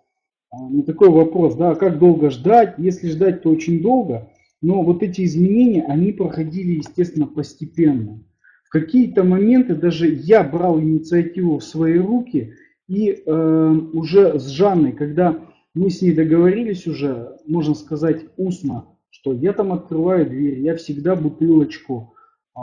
а, 0.51 0.69
на 0.69 0.83
такой 0.83 1.11
вопрос, 1.11 1.55
да, 1.57 1.75
как 1.75 1.99
долго 1.99 2.31
ждать. 2.31 2.75
Если 2.79 3.09
ждать, 3.09 3.43
то 3.43 3.51
очень 3.51 3.83
долго. 3.83 4.31
Но 4.63 4.83
вот 4.83 5.03
эти 5.03 5.25
изменения, 5.25 5.85
они 5.85 6.13
проходили, 6.13 6.79
естественно, 6.79 7.27
постепенно. 7.27 8.23
В 8.65 8.71
какие-то 8.71 9.23
моменты 9.23 9.75
даже 9.75 10.09
я 10.09 10.43
брал 10.43 10.81
инициативу 10.81 11.59
в 11.59 11.65
свои 11.65 11.99
руки 11.99 12.55
и 12.89 13.11
э, 13.11 13.75
уже 13.93 14.39
с 14.39 14.49
Жанной, 14.49 14.93
когда 14.93 15.39
мы 15.75 15.91
с 15.91 16.01
ней 16.01 16.13
договорились 16.13 16.87
уже, 16.87 17.37
можно 17.47 17.75
сказать, 17.75 18.25
устно, 18.37 18.87
что 19.19 19.33
я 19.33 19.55
там 19.55 19.73
открываю 19.73 20.27
дверь, 20.27 20.61
я 20.61 20.77
всегда 20.77 21.17
бутылочку 21.17 22.15
э, 22.55 22.61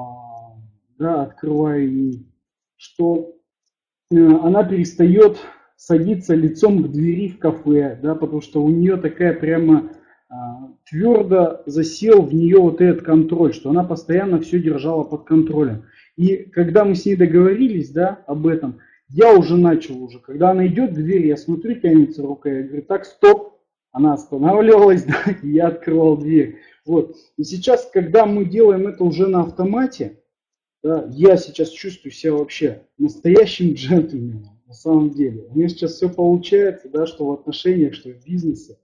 да, 1.00 1.24
открываю 1.24 1.92
ей, 1.92 2.28
что 2.78 3.36
э, 4.12 4.16
она 4.16 4.64
перестает 4.64 5.40
садиться 5.78 6.36
лицом 6.36 6.84
к 6.84 6.92
двери 6.92 7.30
в 7.30 7.40
кафе, 7.40 8.00
да, 8.02 8.14
потому 8.14 8.42
что 8.42 8.64
у 8.64 8.70
нее 8.70 8.98
такая 8.98 9.34
прямо 9.34 9.92
а, 10.30 10.70
твердо 10.86 11.64
засел 11.66 12.22
в 12.22 12.34
нее 12.34 12.60
вот 12.60 12.80
этот 12.80 13.04
контроль, 13.04 13.54
что 13.54 13.72
она 13.72 13.84
постоянно 13.84 14.40
все 14.40 14.62
держала 14.62 15.04
под 15.04 15.26
контролем. 15.26 15.86
И 16.16 16.38
когда 16.38 16.86
мы 16.86 16.96
с 16.96 17.06
ней 17.06 17.16
договорились 17.16 17.90
да, 17.90 18.24
об 18.28 18.46
этом, 18.48 18.80
я 19.10 19.34
уже 19.34 19.58
начал 19.58 20.02
уже, 20.02 20.20
когда 20.20 20.52
она 20.52 20.68
идет 20.68 20.92
к 20.92 20.94
двери, 20.94 21.28
я 21.28 21.36
смотрю, 21.36 21.76
тянется 21.76 22.22
рука, 22.22 22.50
я 22.50 22.64
говорю, 22.64 22.84
так, 22.84 23.06
стоп, 23.06 23.53
она 23.94 24.14
останавливалась, 24.14 25.04
да, 25.06 25.24
и 25.42 25.52
я 25.52 25.68
открывал 25.68 26.18
дверь. 26.18 26.58
Вот. 26.86 27.16
И 27.38 27.44
сейчас, 27.46 27.90
когда 27.94 28.26
мы 28.26 28.44
делаем 28.44 28.88
это 28.88 29.06
уже 29.06 29.28
на 29.28 29.42
автомате, 29.42 30.20
да, 30.84 31.08
я 31.12 31.38
сейчас 31.38 31.70
чувствую 31.70 32.12
себя 32.12 32.34
вообще 32.34 32.86
настоящим 32.98 33.74
джентльменом, 33.74 34.60
на 34.68 34.74
самом 34.74 35.12
деле. 35.12 35.46
У 35.50 35.58
меня 35.58 35.70
сейчас 35.70 35.94
все 35.94 36.10
получается, 36.10 36.90
да, 36.90 37.06
что 37.06 37.26
в 37.26 37.32
отношениях, 37.32 37.94
что 37.94 38.10
в 38.10 38.26
бизнесе. 38.26 38.78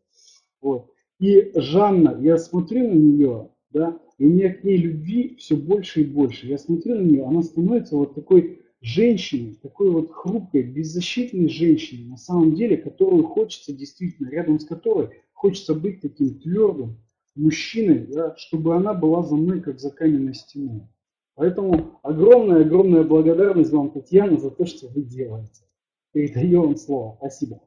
Вот. 0.61 0.91
И 1.19 1.51
Жанна, 1.55 2.17
я 2.21 2.37
смотрю 2.37 2.87
на 2.87 2.93
нее, 2.93 3.49
да, 3.71 3.99
и 4.17 4.25
у 4.25 4.29
меня 4.29 4.53
к 4.53 4.63
ней 4.63 4.77
любви 4.77 5.35
все 5.37 5.57
больше 5.57 6.01
и 6.01 6.05
больше. 6.05 6.47
Я 6.47 6.57
смотрю 6.57 6.95
на 6.95 7.01
нее, 7.01 7.25
она 7.25 7.41
становится 7.41 7.97
вот 7.97 8.15
такой 8.15 8.61
женщиной, 8.81 9.59
такой 9.61 9.91
вот 9.91 10.11
хрупкой, 10.11 10.63
беззащитной 10.63 11.49
женщиной, 11.49 12.05
на 12.09 12.17
самом 12.17 12.55
деле, 12.55 12.77
которую 12.77 13.23
хочется 13.25 13.73
действительно, 13.73 14.29
рядом 14.29 14.59
с 14.59 14.65
которой 14.65 15.09
хочется 15.33 15.73
быть 15.75 16.01
таким 16.01 16.39
твердым 16.39 16.97
мужчиной, 17.35 18.07
да, 18.07 18.35
чтобы 18.37 18.75
она 18.75 18.93
была 18.93 19.23
за 19.23 19.35
мной, 19.35 19.61
как 19.61 19.79
за 19.79 19.91
каменной 19.91 20.33
стеной. 20.33 20.87
Поэтому 21.35 21.99
огромная-огромная 22.03 23.03
благодарность 23.03 23.71
вам, 23.71 23.91
Татьяна, 23.91 24.37
за 24.37 24.51
то, 24.51 24.65
что 24.65 24.87
вы 24.87 25.03
делаете. 25.03 25.63
Передаю 26.11 26.63
вам 26.63 26.75
слово. 26.75 27.15
Спасибо. 27.17 27.61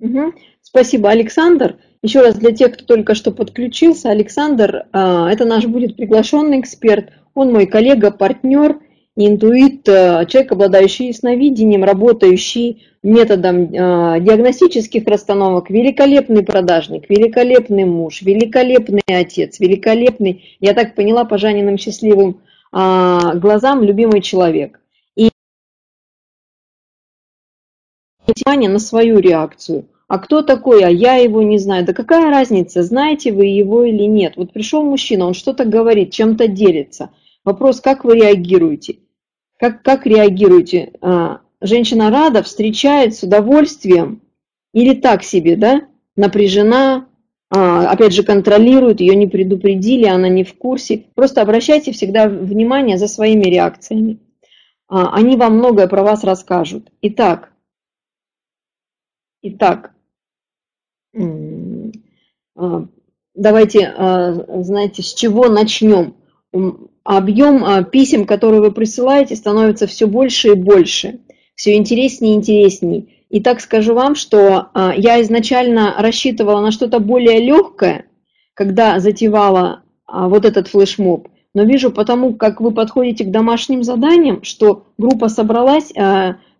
Угу. 0.00 0.34
Спасибо, 0.60 1.10
Александр. 1.10 1.78
Еще 2.02 2.20
раз 2.20 2.36
для 2.36 2.50
тех, 2.52 2.74
кто 2.74 2.84
только 2.84 3.14
что 3.14 3.30
подключился, 3.30 4.10
Александр, 4.10 4.86
а, 4.92 5.32
это 5.32 5.44
наш 5.44 5.66
будет 5.66 5.96
приглашенный 5.96 6.60
эксперт. 6.60 7.12
Он 7.34 7.52
мой 7.52 7.66
коллега, 7.66 8.10
партнер, 8.10 8.78
интуит, 9.16 9.88
а, 9.88 10.24
человек, 10.26 10.52
обладающий 10.52 11.08
ясновидением, 11.08 11.84
работающий 11.84 12.86
методом 13.02 13.70
а, 13.74 14.20
диагностических 14.20 15.06
расстановок, 15.06 15.70
великолепный 15.70 16.42
продажник, 16.42 17.08
великолепный 17.08 17.84
муж, 17.84 18.22
великолепный 18.22 19.02
отец, 19.06 19.60
великолепный, 19.60 20.56
я 20.60 20.74
так 20.74 20.94
поняла 20.94 21.24
по 21.24 21.38
Жаниным 21.38 21.78
счастливым 21.78 22.40
глазам, 22.72 23.82
любимый 23.82 24.22
человек. 24.22 24.80
И 25.14 25.28
внимание 28.26 28.70
на 28.70 28.78
свою 28.78 29.18
реакцию. 29.18 29.84
А 30.08 30.18
кто 30.18 30.42
такой? 30.42 30.84
А 30.84 30.90
я 30.90 31.16
его 31.16 31.42
не 31.42 31.58
знаю. 31.58 31.86
Да 31.86 31.94
какая 31.94 32.30
разница, 32.30 32.82
знаете 32.82 33.32
вы 33.32 33.46
его 33.46 33.84
или 33.84 34.04
нет? 34.04 34.34
Вот 34.36 34.52
пришел 34.52 34.82
мужчина, 34.82 35.26
он 35.26 35.32
что-то 35.32 35.64
говорит, 35.64 36.12
чем-то 36.12 36.48
делится. 36.48 37.10
Вопрос, 37.44 37.80
как 37.80 38.04
вы 38.04 38.16
реагируете? 38.16 39.00
Как, 39.58 39.82
как 39.82 40.06
реагируете? 40.06 40.92
А, 41.00 41.40
женщина 41.60 42.10
рада, 42.10 42.42
встречает 42.42 43.14
с 43.14 43.22
удовольствием 43.24 44.22
или 44.72 44.94
так 44.94 45.24
себе, 45.24 45.56
да? 45.56 45.88
Напряжена, 46.14 47.08
а, 47.50 47.90
опять 47.90 48.12
же, 48.12 48.22
контролирует, 48.22 49.00
ее 49.00 49.16
не 49.16 49.26
предупредили, 49.26 50.06
она 50.06 50.28
не 50.28 50.44
в 50.44 50.54
курсе. 50.56 51.06
Просто 51.14 51.42
обращайте 51.42 51.90
всегда 51.92 52.28
внимание 52.28 52.96
за 52.96 53.08
своими 53.08 53.44
реакциями. 53.44 54.18
А, 54.88 55.12
они 55.14 55.36
вам 55.36 55.56
многое 55.56 55.88
про 55.88 56.04
вас 56.04 56.22
расскажут. 56.22 56.92
Итак, 57.02 57.52
итак, 59.42 59.94
давайте, 63.34 63.94
знаете, 64.62 65.02
с 65.02 65.12
чего 65.12 65.48
начнем? 65.48 66.14
Объем 67.04 67.64
а, 67.64 67.82
писем, 67.82 68.26
которые 68.26 68.60
вы 68.60 68.72
присылаете, 68.72 69.36
становится 69.36 69.86
все 69.86 70.06
больше 70.06 70.48
и 70.48 70.54
больше, 70.54 71.20
все 71.54 71.76
интереснее 71.76 72.34
и 72.34 72.36
интереснее. 72.36 73.06
И 73.28 73.40
так 73.40 73.60
скажу 73.60 73.94
вам, 73.94 74.14
что 74.14 74.68
я 74.74 75.22
изначально 75.22 75.94
рассчитывала 75.98 76.60
на 76.60 76.70
что-то 76.70 76.98
более 76.98 77.40
легкое, 77.40 78.04
когда 78.52 79.00
затевала 79.00 79.84
вот 80.06 80.44
этот 80.44 80.68
флешмоб, 80.68 81.28
но 81.54 81.64
вижу 81.64 81.90
потому, 81.90 82.34
как 82.34 82.60
вы 82.60 82.72
подходите 82.72 83.24
к 83.24 83.30
домашним 83.30 83.84
заданиям, 83.84 84.42
что 84.42 84.84
группа 84.98 85.28
собралась, 85.28 85.92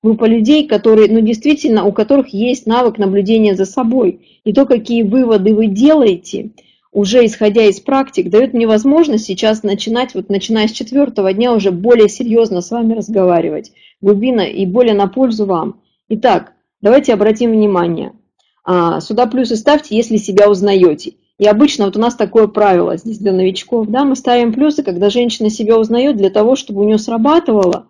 группа 0.02 0.24
людей, 0.24 0.66
которые, 0.66 1.11
ну, 1.12 1.20
действительно, 1.20 1.85
у 1.85 1.92
которых 1.92 2.28
есть 2.28 2.66
навык 2.66 2.96
наблюдения 2.96 3.55
за 3.55 3.66
собой. 3.66 4.40
И 4.44 4.55
то, 4.55 4.64
какие 4.64 5.02
выводы 5.02 5.55
вы 5.55 5.66
делаете, 5.66 6.52
уже 6.92 7.24
исходя 7.24 7.64
из 7.64 7.81
практик, 7.81 8.28
дает 8.28 8.52
мне 8.52 8.66
возможность 8.66 9.24
сейчас 9.24 9.62
начинать, 9.62 10.14
вот 10.14 10.28
начиная 10.28 10.68
с 10.68 10.72
четвертого 10.72 11.33
дня, 11.33 11.52
уже 11.52 11.70
более 11.70 12.09
серьезно 12.09 12.61
с 12.61 12.70
вами 12.70 12.92
разговаривать, 12.92 13.72
глубина 14.00 14.44
и 14.44 14.66
более 14.66 14.94
на 14.94 15.09
пользу 15.09 15.46
вам. 15.46 15.81
Итак, 16.11 16.52
давайте 16.83 17.14
обратим 17.14 17.52
внимание. 17.52 18.12
А, 18.64 19.00
сюда 19.00 19.26
плюсы 19.26 19.57
ставьте, 19.57 19.96
если 19.96 20.18
себя 20.18 20.50
узнаете. 20.50 21.14
И 21.38 21.46
обычно 21.46 21.87
вот 21.87 21.96
у 21.96 22.00
нас 22.00 22.14
такое 22.14 22.46
правило 22.46 22.96
здесь 22.96 23.18
для 23.18 23.33
новичков, 23.33 23.88
да, 23.88 24.05
мы 24.05 24.14
ставим 24.14 24.52
плюсы, 24.52 24.83
когда 24.83 25.09
женщина 25.09 25.48
себя 25.50 25.78
узнает 25.78 26.16
для 26.16 26.31
того, 26.31 26.57
чтобы 26.57 26.83
у 26.83 26.85
нее 26.85 26.98
срабатывало 26.98 27.87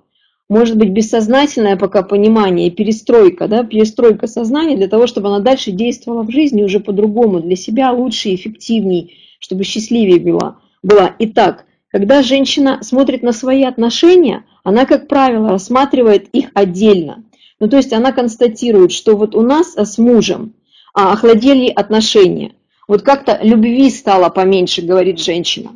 может 0.48 0.76
быть 0.76 0.90
бессознательное 0.90 1.76
пока 1.76 2.02
понимание, 2.02 2.70
перестройка, 2.70 3.48
да, 3.48 3.64
перестройка 3.64 4.26
сознания 4.26 4.76
для 4.76 4.88
того, 4.88 5.07
чтобы 5.07 5.28
она 5.28 5.40
дальше 5.40 5.70
действовала 5.70 6.22
в 6.22 6.31
жизни 6.31 6.62
уже 6.62 6.81
по-другому, 6.81 7.40
для 7.40 7.57
себя 7.57 7.90
лучше 7.92 8.31
и 8.31 8.35
эффективнее, 8.35 9.11
чтобы 9.38 9.64
счастливее 9.64 10.20
была. 10.20 10.59
была. 10.83 11.14
Итак, 11.18 11.64
когда 11.88 12.22
женщина 12.22 12.81
смотрит 12.83 13.22
на 13.22 13.33
свои 13.33 13.64
отношения, 13.64 14.44
она, 14.64 14.85
как 14.85 15.09
правило, 15.09 15.50
рассматривает 15.50 16.28
их 16.28 16.50
отдельно. 16.55 17.24
Ну, 17.59 17.68
то 17.68 17.76
есть 17.76 17.92
она 17.92 18.12
констатирует, 18.12 18.92
что 18.92 19.16
вот 19.16 19.35
у 19.35 19.42
нас 19.42 19.74
с 19.76 19.98
мужем 19.98 20.55
а, 20.94 21.12
охладели 21.12 21.68
отношения. 21.68 22.52
Вот 22.88 23.02
как-то 23.02 23.38
любви 23.42 23.88
стало 23.90 24.28
поменьше, 24.28 24.83
говорит 24.83 25.20
женщина 25.20 25.70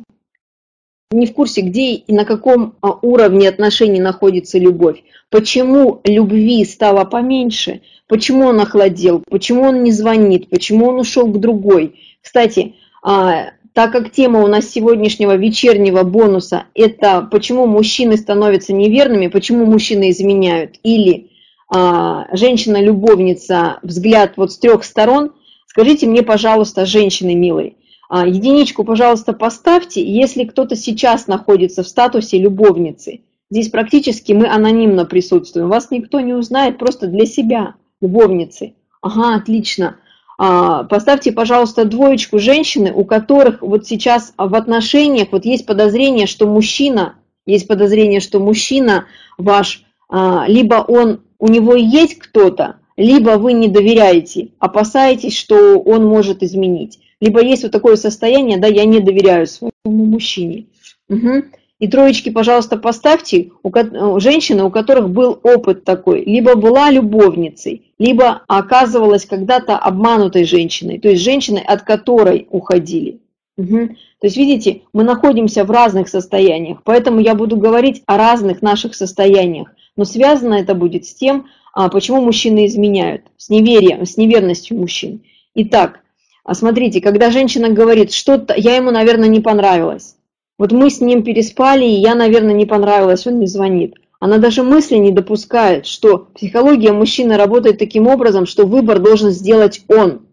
не 1.11 1.25
в 1.25 1.33
курсе, 1.33 1.61
где 1.61 1.93
и 1.93 2.13
на 2.13 2.25
каком 2.25 2.75
а, 2.81 2.91
уровне 3.01 3.47
отношений 3.47 3.99
находится 3.99 4.59
любовь. 4.59 5.03
Почему 5.29 6.01
любви 6.03 6.65
стало 6.65 7.05
поменьше? 7.05 7.81
Почему 8.07 8.45
он 8.45 8.59
охладел? 8.59 9.23
Почему 9.29 9.63
он 9.63 9.83
не 9.83 9.91
звонит? 9.91 10.49
Почему 10.49 10.87
он 10.87 10.99
ушел 10.99 11.27
к 11.27 11.39
другой? 11.39 11.99
Кстати, 12.21 12.75
а, 13.03 13.51
Так 13.73 13.91
как 13.91 14.11
тема 14.11 14.43
у 14.43 14.47
нас 14.47 14.67
сегодняшнего 14.69 15.35
вечернего 15.35 16.01
бонуса– 16.03 16.65
это 16.73 17.21
почему 17.31 17.67
мужчины 17.67 18.17
становятся 18.17 18.73
неверными, 18.73 19.27
почему 19.27 19.65
мужчины 19.65 20.09
изменяют, 20.09 20.77
или 20.81 21.29
а, 21.69 22.25
женщина-любовница, 22.35 23.77
взгляд 23.83 24.33
вот 24.35 24.51
с 24.51 24.57
трех 24.57 24.83
сторон, 24.83 25.31
скажите 25.67 26.07
мне, 26.07 26.23
пожалуйста, 26.23 26.85
женщины 26.87 27.35
милые, 27.35 27.75
единичку, 28.09 28.83
пожалуйста, 28.83 29.33
поставьте, 29.33 30.05
если 30.05 30.43
кто-то 30.45 30.75
сейчас 30.75 31.27
находится 31.27 31.83
в 31.83 31.87
статусе 31.87 32.39
любовницы. 32.39 33.21
Здесь 33.49 33.69
практически 33.69 34.33
мы 34.33 34.47
анонимно 34.47 35.05
присутствуем, 35.05 35.69
вас 35.69 35.91
никто 35.91 36.19
не 36.19 36.33
узнает, 36.33 36.77
просто 36.77 37.07
для 37.07 37.25
себя, 37.25 37.75
любовницы. 38.01 38.73
Ага, 39.01 39.35
отлично. 39.35 39.97
А, 40.37 40.83
поставьте, 40.83 41.31
пожалуйста, 41.31 41.85
двоечку 41.85 42.39
женщины, 42.39 42.91
у 42.93 43.05
которых 43.05 43.61
вот 43.61 43.87
сейчас 43.87 44.33
в 44.37 44.53
отношениях 44.53 45.29
вот 45.31 45.45
есть 45.45 45.65
подозрение, 45.65 46.27
что 46.27 46.47
мужчина, 46.47 47.15
есть 47.45 47.67
подозрение, 47.67 48.19
что 48.19 48.39
мужчина 48.39 49.05
ваш, 49.37 49.83
а, 50.09 50.45
либо 50.47 50.75
он, 50.75 51.21
у 51.39 51.47
него 51.47 51.75
есть 51.75 52.19
кто-то, 52.19 52.77
либо 52.97 53.31
вы 53.31 53.53
не 53.53 53.67
доверяете, 53.67 54.49
опасаетесь, 54.59 55.37
что 55.37 55.79
он 55.79 56.05
может 56.05 56.43
изменить. 56.43 56.99
Либо 57.19 57.41
есть 57.41 57.63
вот 57.63 57.71
такое 57.71 57.95
состояние, 57.95 58.57
да, 58.57 58.67
я 58.67 58.85
не 58.85 58.99
доверяю 58.99 59.47
своему 59.47 59.71
мужчине. 59.85 60.65
Угу. 61.09 61.43
И 61.79 61.87
троечки, 61.87 62.29
пожалуйста, 62.29 62.77
поставьте 62.77 63.51
у, 63.61 63.69
у 63.69 64.19
женщины, 64.19 64.63
у 64.63 64.71
которых 64.71 65.09
был 65.09 65.39
опыт 65.43 65.83
такой, 65.83 66.23
либо 66.25 66.55
была 66.55 66.89
любовницей, 66.89 67.91
либо 67.99 68.41
оказывалась 68.47 69.25
когда-то 69.25 69.77
обманутой 69.77 70.43
женщиной, 70.43 70.99
то 70.99 71.09
есть 71.09 71.23
женщиной, 71.23 71.61
от 71.61 71.83
которой 71.83 72.47
уходили. 72.49 73.19
Угу. 73.57 73.87
То 73.87 74.27
есть, 74.27 74.37
видите, 74.37 74.81
мы 74.93 75.03
находимся 75.03 75.65
в 75.65 75.71
разных 75.71 76.09
состояниях, 76.09 76.81
поэтому 76.83 77.19
я 77.19 77.35
буду 77.35 77.57
говорить 77.57 78.01
о 78.07 78.17
разных 78.17 78.61
наших 78.63 78.95
состояниях, 78.95 79.69
но 79.95 80.05
связано 80.05 80.55
это 80.55 80.73
будет 80.73 81.05
с 81.05 81.13
тем, 81.13 81.47
а, 81.73 81.89
почему 81.89 82.21
мужчины 82.21 82.65
изменяют, 82.65 83.23
с, 83.37 83.49
неверием, 83.49 84.05
с 84.05 84.17
неверностью 84.17 84.77
мужчин. 84.77 85.21
Итак, 85.53 86.01
а 86.47 86.53
смотрите, 86.55 87.01
когда 87.01 87.29
женщина 87.29 87.69
говорит, 87.69 88.13
что-то, 88.13 88.53
я 88.55 88.77
ему, 88.77 88.89
наверное, 88.89 89.27
не 89.27 89.41
понравилась, 89.41 90.15
вот 90.57 90.71
мы 90.71 90.89
с 90.89 91.01
ним 91.01 91.23
переспали, 91.23 91.83
и 91.83 91.99
я, 91.99 92.15
наверное, 92.15 92.53
не 92.53 92.65
понравилась, 92.65 93.27
он 93.27 93.39
не 93.39 93.47
звонит. 93.47 93.95
Она 94.21 94.37
даже 94.37 94.63
мысли 94.63 94.95
не 94.95 95.11
допускает, 95.11 95.85
что 95.85 96.29
психология 96.33 96.93
мужчины 96.93 97.35
работает 97.35 97.77
таким 97.77 98.07
образом, 98.07 98.45
что 98.45 98.65
выбор 98.65 98.99
должен 98.99 99.31
сделать 99.31 99.83
он. 99.89 100.25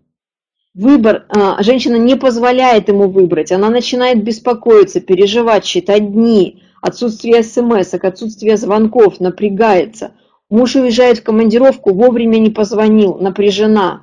Выбор, 0.73 1.27
а, 1.29 1.61
женщина 1.63 1.97
не 1.97 2.15
позволяет 2.15 2.89
ему 2.89 3.09
выбрать, 3.09 3.51
она 3.51 3.69
начинает 3.69 4.23
беспокоиться, 4.23 5.01
переживать, 5.01 5.65
считать 5.65 6.13
дни, 6.13 6.63
отсутствие 6.81 7.43
смс, 7.43 7.93
отсутствие 7.93 8.57
звонков, 8.57 9.19
напрягается. 9.19 10.13
Муж 10.49 10.77
уезжает 10.77 11.19
в 11.19 11.25
командировку, 11.25 11.93
вовремя 11.93 12.39
не 12.39 12.51
позвонил, 12.51 13.17
напряжена. 13.17 14.03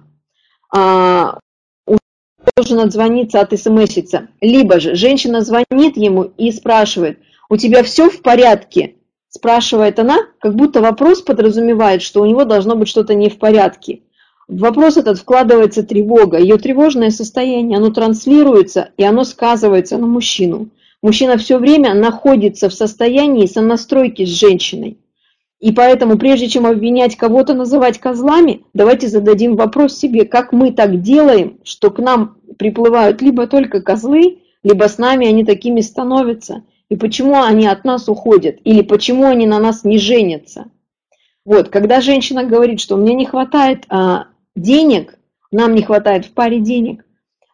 А, 0.73 1.39
должен 2.61 2.79
отзвониться, 2.85 3.41
от 3.41 3.57
смситься. 3.59 4.27
Либо 4.39 4.79
же 4.79 4.95
женщина 4.95 5.41
звонит 5.41 5.97
ему 5.97 6.31
и 6.37 6.51
спрашивает, 6.51 7.17
у 7.49 7.57
тебя 7.57 7.83
все 7.83 8.09
в 8.09 8.21
порядке? 8.21 8.95
Спрашивает 9.29 9.97
она, 9.97 10.19
как 10.39 10.55
будто 10.55 10.81
вопрос 10.81 11.21
подразумевает, 11.21 12.01
что 12.01 12.21
у 12.21 12.25
него 12.25 12.43
должно 12.43 12.75
быть 12.75 12.87
что-то 12.87 13.15
не 13.15 13.29
в 13.29 13.39
порядке. 13.39 14.01
В 14.47 14.59
вопрос 14.59 14.97
этот 14.97 15.17
вкладывается 15.17 15.83
тревога, 15.83 16.37
ее 16.37 16.57
тревожное 16.57 17.09
состояние, 17.09 17.77
оно 17.77 17.89
транслируется 17.89 18.89
и 18.97 19.03
оно 19.03 19.23
сказывается 19.23 19.97
на 19.97 20.05
мужчину. 20.05 20.69
Мужчина 21.01 21.37
все 21.37 21.57
время 21.57 21.95
находится 21.95 22.69
в 22.69 22.73
состоянии 22.73 23.47
сонастройки 23.47 24.25
с 24.25 24.29
женщиной. 24.29 24.97
И 25.61 25.71
поэтому, 25.71 26.17
прежде 26.17 26.47
чем 26.47 26.65
обвинять 26.65 27.15
кого-то, 27.15 27.53
называть 27.53 27.99
козлами, 27.99 28.63
давайте 28.73 29.07
зададим 29.07 29.55
вопрос 29.55 29.95
себе, 29.95 30.25
как 30.25 30.51
мы 30.51 30.71
так 30.71 31.01
делаем, 31.01 31.59
что 31.63 31.91
к 31.91 31.99
нам 31.99 32.37
приплывают 32.57 33.21
либо 33.21 33.45
только 33.45 33.79
козлы, 33.79 34.39
либо 34.63 34.85
с 34.85 34.97
нами 34.97 35.27
они 35.27 35.45
такими 35.45 35.81
становятся, 35.81 36.63
и 36.89 36.95
почему 36.95 37.43
они 37.43 37.67
от 37.67 37.85
нас 37.85 38.09
уходят, 38.09 38.57
или 38.63 38.81
почему 38.81 39.25
они 39.25 39.45
на 39.45 39.59
нас 39.59 39.83
не 39.83 39.99
женятся. 39.99 40.65
Вот, 41.45 41.69
когда 41.69 42.01
женщина 42.01 42.43
говорит, 42.43 42.79
что 42.79 42.97
мне 42.97 43.13
не 43.13 43.25
хватает 43.25 43.85
а, 43.87 44.25
денег, 44.55 45.19
нам 45.51 45.75
не 45.75 45.83
хватает 45.83 46.25
в 46.25 46.31
паре 46.31 46.59
денег, 46.59 47.05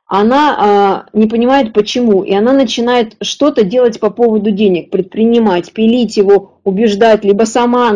она 0.07 0.55
а, 0.57 1.05
не 1.11 1.27
понимает 1.27 1.73
почему, 1.73 2.23
и 2.23 2.33
она 2.33 2.53
начинает 2.53 3.17
что-то 3.21 3.63
делать 3.63 3.99
по 3.99 4.09
поводу 4.09 4.51
денег, 4.51 4.89
предпринимать, 4.89 5.73
пилить 5.73 6.15
его, 6.15 6.59
убеждать, 6.63 7.25
либо 7.25 7.43
сама 7.43 7.91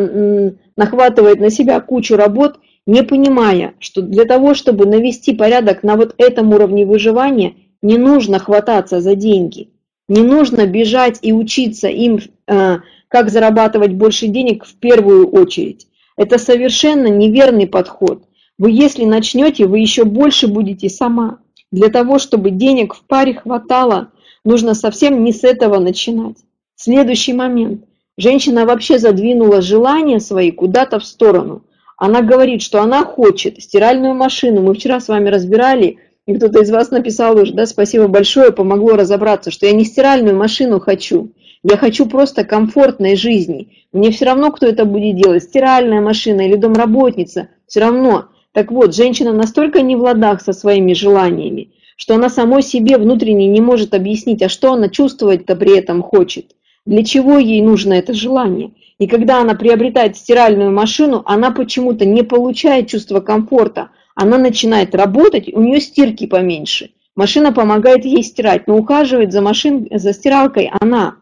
нахватывает 0.75 1.39
на 1.39 1.49
себя 1.49 1.79
кучу 1.79 2.17
работ, 2.17 2.59
не 2.85 3.03
понимая, 3.03 3.75
что 3.79 4.01
для 4.01 4.25
того, 4.25 4.55
чтобы 4.55 4.85
навести 4.85 5.33
порядок 5.33 5.83
на 5.83 5.95
вот 5.95 6.13
этом 6.17 6.53
уровне 6.53 6.85
выживания, 6.85 7.53
не 7.81 7.97
нужно 7.97 8.39
хвататься 8.39 8.99
за 8.99 9.15
деньги, 9.15 9.69
не 10.09 10.21
нужно 10.21 10.65
бежать 10.65 11.19
и 11.21 11.31
учиться 11.31 11.87
им, 11.87 12.19
а, 12.45 12.79
как 13.07 13.29
зарабатывать 13.29 13.93
больше 13.93 14.27
денег 14.27 14.65
в 14.65 14.75
первую 14.75 15.29
очередь. 15.29 15.87
Это 16.17 16.37
совершенно 16.37 17.07
неверный 17.07 17.67
подход. 17.67 18.23
Вы 18.57 18.71
если 18.71 19.05
начнете, 19.05 19.65
вы 19.65 19.79
еще 19.79 20.03
больше 20.03 20.47
будете 20.47 20.89
сама. 20.89 21.39
Для 21.71 21.89
того, 21.89 22.19
чтобы 22.19 22.51
денег 22.51 22.93
в 22.93 23.03
паре 23.05 23.35
хватало, 23.35 24.11
нужно 24.43 24.73
совсем 24.73 25.23
не 25.23 25.31
с 25.31 25.43
этого 25.43 25.79
начинать. 25.79 26.37
Следующий 26.75 27.33
момент. 27.33 27.85
Женщина 28.17 28.65
вообще 28.65 28.99
задвинула 28.99 29.61
желания 29.61 30.19
свои 30.19 30.51
куда-то 30.51 30.99
в 30.99 31.05
сторону. 31.05 31.63
Она 31.97 32.21
говорит, 32.21 32.61
что 32.61 32.81
она 32.81 33.05
хочет 33.05 33.61
стиральную 33.61 34.15
машину. 34.15 34.61
Мы 34.61 34.73
вчера 34.73 34.99
с 34.99 35.07
вами 35.07 35.29
разбирали, 35.29 35.99
и 36.25 36.35
кто-то 36.35 36.61
из 36.61 36.71
вас 36.71 36.91
написал 36.91 37.37
уже, 37.37 37.53
да, 37.53 37.65
спасибо 37.65 38.07
большое, 38.07 38.51
помогло 38.51 38.95
разобраться, 38.95 39.51
что 39.51 39.65
я 39.65 39.71
не 39.71 39.85
стиральную 39.85 40.35
машину 40.35 40.79
хочу. 40.79 41.31
Я 41.63 41.77
хочу 41.77 42.07
просто 42.07 42.43
комфортной 42.43 43.15
жизни. 43.15 43.85
Мне 43.93 44.11
все 44.11 44.25
равно, 44.25 44.51
кто 44.51 44.65
это 44.65 44.85
будет 44.85 45.15
делать, 45.15 45.43
стиральная 45.43 46.01
машина 46.01 46.41
или 46.41 46.55
домработница, 46.55 47.49
все 47.67 47.81
равно. 47.81 48.29
Так 48.53 48.71
вот, 48.71 48.93
женщина 48.93 49.31
настолько 49.31 49.81
не 49.81 49.95
в 49.95 50.01
ладах 50.01 50.41
со 50.41 50.51
своими 50.51 50.93
желаниями, 50.93 51.71
что 51.95 52.15
она 52.15 52.29
самой 52.29 52.63
себе 52.63 52.97
внутренне 52.97 53.47
не 53.47 53.61
может 53.61 53.93
объяснить, 53.93 54.41
а 54.41 54.49
что 54.49 54.73
она 54.73 54.89
чувствовать-то 54.89 55.55
при 55.55 55.77
этом 55.77 56.01
хочет, 56.01 56.55
для 56.85 57.03
чего 57.05 57.37
ей 57.37 57.61
нужно 57.61 57.93
это 57.93 58.13
желание. 58.13 58.71
И 58.97 59.07
когда 59.07 59.39
она 59.39 59.55
приобретает 59.55 60.17
стиральную 60.17 60.71
машину, 60.71 61.23
она 61.25 61.51
почему-то 61.51 62.05
не 62.05 62.23
получает 62.23 62.87
чувство 62.87 63.21
комфорта, 63.21 63.91
она 64.15 64.37
начинает 64.37 64.93
работать, 64.95 65.51
у 65.53 65.61
нее 65.61 65.79
стирки 65.79 66.27
поменьше. 66.27 66.91
Машина 67.15 67.53
помогает 67.53 68.05
ей 68.05 68.23
стирать, 68.23 68.67
но 68.67 68.77
ухаживает 68.77 69.31
за, 69.31 69.41
машин, 69.41 69.87
за 69.91 70.13
стиралкой 70.13 70.71
она. 70.79 71.17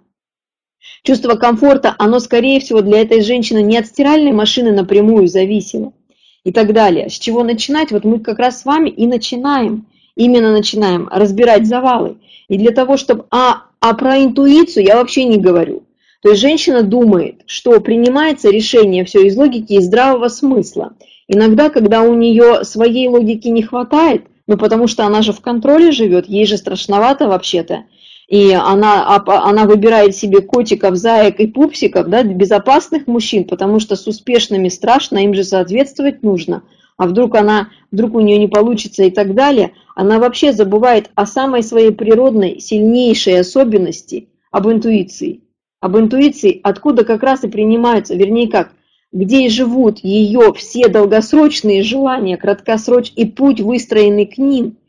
Чувство 1.04 1.36
комфорта, 1.36 1.96
оно 1.98 2.20
скорее 2.20 2.60
всего 2.60 2.82
для 2.82 3.02
этой 3.02 3.22
женщины 3.22 3.62
не 3.62 3.78
от 3.78 3.86
стиральной 3.86 4.32
машины 4.32 4.72
напрямую 4.72 5.28
зависело, 5.28 5.94
и 6.44 6.52
так 6.52 6.74
далее. 6.74 7.10
С 7.10 7.20
чего 7.20 7.44
начинать? 7.44 7.92
Вот 7.92 8.04
мы 8.04 8.20
как 8.20 8.40
раз 8.40 8.62
с 8.62 8.66
вами 8.66 8.90
и 8.90 9.08
начинаем, 9.08 9.86
именно 10.16 10.52
начинаем 10.52 11.08
разбирать 11.12 11.68
завалы. 11.68 12.18
И 12.48 12.58
для 12.58 12.72
того, 12.72 12.98
чтобы... 12.98 13.26
А, 13.32 13.64
а 13.80 13.94
про 13.94 14.22
интуицию 14.24 14.86
я 14.86 14.98
вообще 14.98 15.26
не 15.26 15.38
говорю. 15.38 15.84
То 16.22 16.30
есть 16.30 16.42
женщина 16.42 16.84
думает, 16.84 17.42
что 17.46 17.80
принимается 17.80 18.50
решение 18.50 19.06
все 19.06 19.26
из 19.26 19.38
логики 19.38 19.74
и 19.74 19.80
здравого 19.80 20.28
смысла. 20.28 20.94
Иногда, 21.28 21.70
когда 21.70 22.02
у 22.02 22.14
нее 22.14 22.66
своей 22.66 23.08
логики 23.08 23.48
не 23.48 23.64
хватает, 23.64 24.24
ну 24.48 24.58
потому 24.58 24.88
что 24.88 25.06
она 25.06 25.22
же 25.22 25.32
в 25.32 25.40
контроле 25.40 25.92
живет, 25.92 26.28
ей 26.28 26.46
же 26.46 26.58
страшновато 26.58 27.28
вообще-то, 27.28 27.84
и 28.30 28.52
она, 28.52 29.24
она 29.26 29.66
выбирает 29.66 30.16
себе 30.16 30.42
котиков, 30.42 30.96
заек 30.96 31.40
и 31.40 31.48
пупсиков, 31.48 32.08
да, 32.10 32.22
безопасных 32.22 33.08
мужчин, 33.08 33.44
потому 33.44 33.80
что 33.80 33.96
с 33.96 34.06
успешными 34.06 34.70
страшно, 34.70 35.18
им 35.18 35.34
же 35.34 35.44
соответствовать 35.44 36.22
нужно. 36.22 36.62
А 36.96 37.08
вдруг 37.08 37.34
она, 37.34 37.70
вдруг 37.92 38.14
у 38.14 38.20
нее 38.20 38.38
не 38.38 38.48
получится 38.48 39.04
и 39.04 39.10
так 39.10 39.34
далее, 39.34 39.72
она 39.96 40.20
вообще 40.20 40.54
забывает 40.54 41.10
о 41.16 41.26
самой 41.26 41.64
своей 41.64 41.92
природной, 41.92 42.60
сильнейшей 42.60 43.40
особенности, 43.40 44.28
об 44.52 44.68
интуиции. 44.68 45.42
Об 45.82 45.98
интуиции, 45.98 46.60
откуда 46.62 47.06
как 47.06 47.24
раз 47.24 47.44
и 47.44 47.48
принимаются, 47.48 48.14
вернее 48.14 48.48
как, 48.48 48.74
где 49.12 49.48
и 49.48 49.50
живут 49.50 50.00
ее 50.04 50.54
все 50.54 50.88
долгосрочные 50.88 51.82
желания, 51.82 52.38
краткосрочные, 52.38 53.26
и 53.26 53.32
путь, 53.32 53.60
выстроенный 53.60 54.28
к 54.28 54.38
ним– 54.38 54.78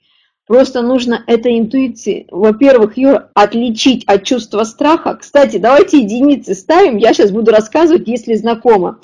Просто 0.51 0.83
нужно 0.83 1.23
этой 1.29 1.61
интуиции, 1.61 2.27
во-первых, 2.29 2.97
ее 2.97 3.29
отличить 3.35 4.03
от 4.07 4.25
чувства 4.25 4.65
страха. 4.65 5.15
Кстати, 5.15 5.59
давайте 5.59 5.99
единицы 5.99 6.57
ставим, 6.57 6.97
я 6.97 7.15
сейчас 7.15 7.31
буду 7.31 7.53
рассказывать, 7.53 8.09
если 8.09 8.35
знакомо. 8.35 8.99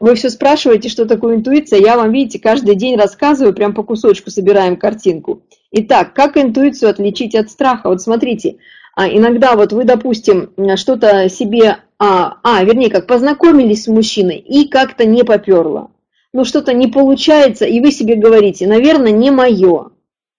Вы 0.00 0.16
все 0.16 0.28
спрашиваете, 0.28 0.88
что 0.88 1.06
такое 1.06 1.36
интуиция, 1.36 1.78
я 1.78 1.96
вам, 1.96 2.10
видите, 2.10 2.40
каждый 2.40 2.74
день 2.74 2.96
рассказываю, 2.96 3.54
прям 3.54 3.74
по 3.74 3.84
кусочку 3.84 4.32
собираем 4.32 4.76
картинку. 4.76 5.44
Итак, 5.70 6.14
как 6.14 6.36
интуицию 6.36 6.90
отличить 6.90 7.36
от 7.36 7.48
страха? 7.48 7.90
Вот 7.90 8.02
смотрите, 8.02 8.56
а 8.96 9.08
иногда 9.08 9.54
вот 9.54 9.72
вы, 9.72 9.84
допустим, 9.84 10.50
что-то 10.74 11.28
себе, 11.28 11.76
а, 12.00 12.38
а, 12.42 12.64
вернее, 12.64 12.90
как 12.90 13.06
познакомились 13.06 13.84
с 13.84 13.86
мужчиной 13.86 14.38
и 14.38 14.66
как-то 14.66 15.04
не 15.04 15.22
поперло. 15.22 15.92
Ну, 16.32 16.44
что-то 16.44 16.72
не 16.72 16.88
получается, 16.88 17.66
и 17.66 17.80
вы 17.80 17.92
себе 17.92 18.16
говорите, 18.16 18.66
наверное, 18.66 19.12
не 19.12 19.30
мое, 19.30 19.92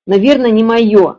наверное, 0.10 0.50
не 0.50 0.63
мое. 0.63 1.17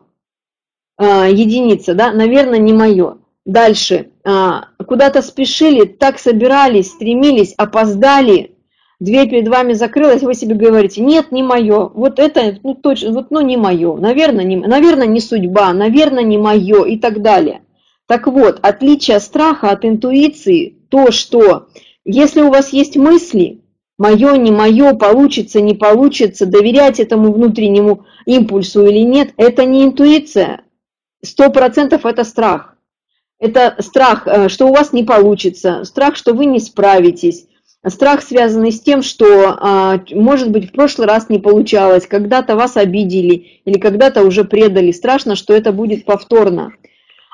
А, 0.99 1.29
единица, 1.29 1.95
да, 1.95 2.13
наверное, 2.13 2.59
не 2.59 2.73
мое. 2.73 3.19
Дальше, 3.47 4.11
а, 4.25 4.67
куда-то 4.85 5.23
спешили, 5.23 5.85
так 5.85 6.19
собирались, 6.19 6.91
стремились, 6.91 7.55
опоздали, 7.57 8.57
дверь 8.99 9.31
перед 9.31 9.49
вами 9.49 9.73
закрылась, 9.75 10.23
вы 10.23 10.35
себе 10.35 10.57
говорите, 10.57 11.01
нет, 11.01 11.31
не 11.31 11.43
мое, 11.43 11.89
вот 11.89 12.19
это, 12.19 12.59
ну 12.63 12.75
точно, 12.75 13.13
вот, 13.13 13.31
ну 13.31 13.41
не 13.41 13.57
мое, 13.57 13.97
наверное, 13.97 14.45
не, 14.45 14.57
наверное, 14.57 15.07
не 15.07 15.21
судьба, 15.21 15.73
наверное, 15.73 16.25
не 16.25 16.37
мое 16.37 16.85
и 16.85 16.99
так 16.99 17.23
далее. 17.23 17.63
Так 18.07 18.27
вот, 18.27 18.59
отличие 18.61 19.21
страха 19.21 19.71
от 19.71 19.85
интуиции, 19.85 20.77
то, 20.91 21.13
что 21.13 21.69
если 22.05 22.41
у 22.41 22.51
вас 22.51 22.73
есть 22.73 22.97
мысли, 22.97 23.60
мое, 24.01 24.37
не 24.39 24.51
мое, 24.51 24.95
получится, 24.95 25.61
не 25.61 25.75
получится, 25.75 26.47
доверять 26.47 27.01
этому 27.01 27.33
внутреннему 27.33 28.07
импульсу 28.25 28.87
или 28.87 29.01
нет, 29.01 29.35
это 29.37 29.67
не 29.67 29.85
интуиция, 29.85 30.63
сто 31.23 31.51
процентов 31.51 32.07
это 32.07 32.25
страх. 32.25 32.77
Это 33.39 33.77
страх, 33.81 34.27
э, 34.27 34.49
что 34.49 34.69
у 34.69 34.73
вас 34.73 34.95
не 34.95 35.05
получится, 35.05 35.85
страх, 35.85 36.17
что 36.17 36.33
вы 36.33 36.47
не 36.47 36.61
справитесь, 36.61 37.47
страх, 37.87 38.23
связанный 38.23 38.73
с 38.73 38.81
тем, 38.81 39.03
что, 39.03 39.57
а, 39.61 40.01
может 40.13 40.51
быть, 40.51 40.71
в 40.71 40.73
прошлый 40.73 41.07
раз 41.07 41.29
не 41.29 41.39
получалось, 41.39 42.07
когда-то 42.07 42.57
вас 42.57 42.79
обидели 42.79 43.61
или 43.67 43.79
когда-то 43.79 44.23
уже 44.23 44.45
предали, 44.45 44.93
страшно, 44.93 45.37
что 45.37 45.53
это 45.53 45.73
будет 45.73 46.07
повторно. 46.07 46.73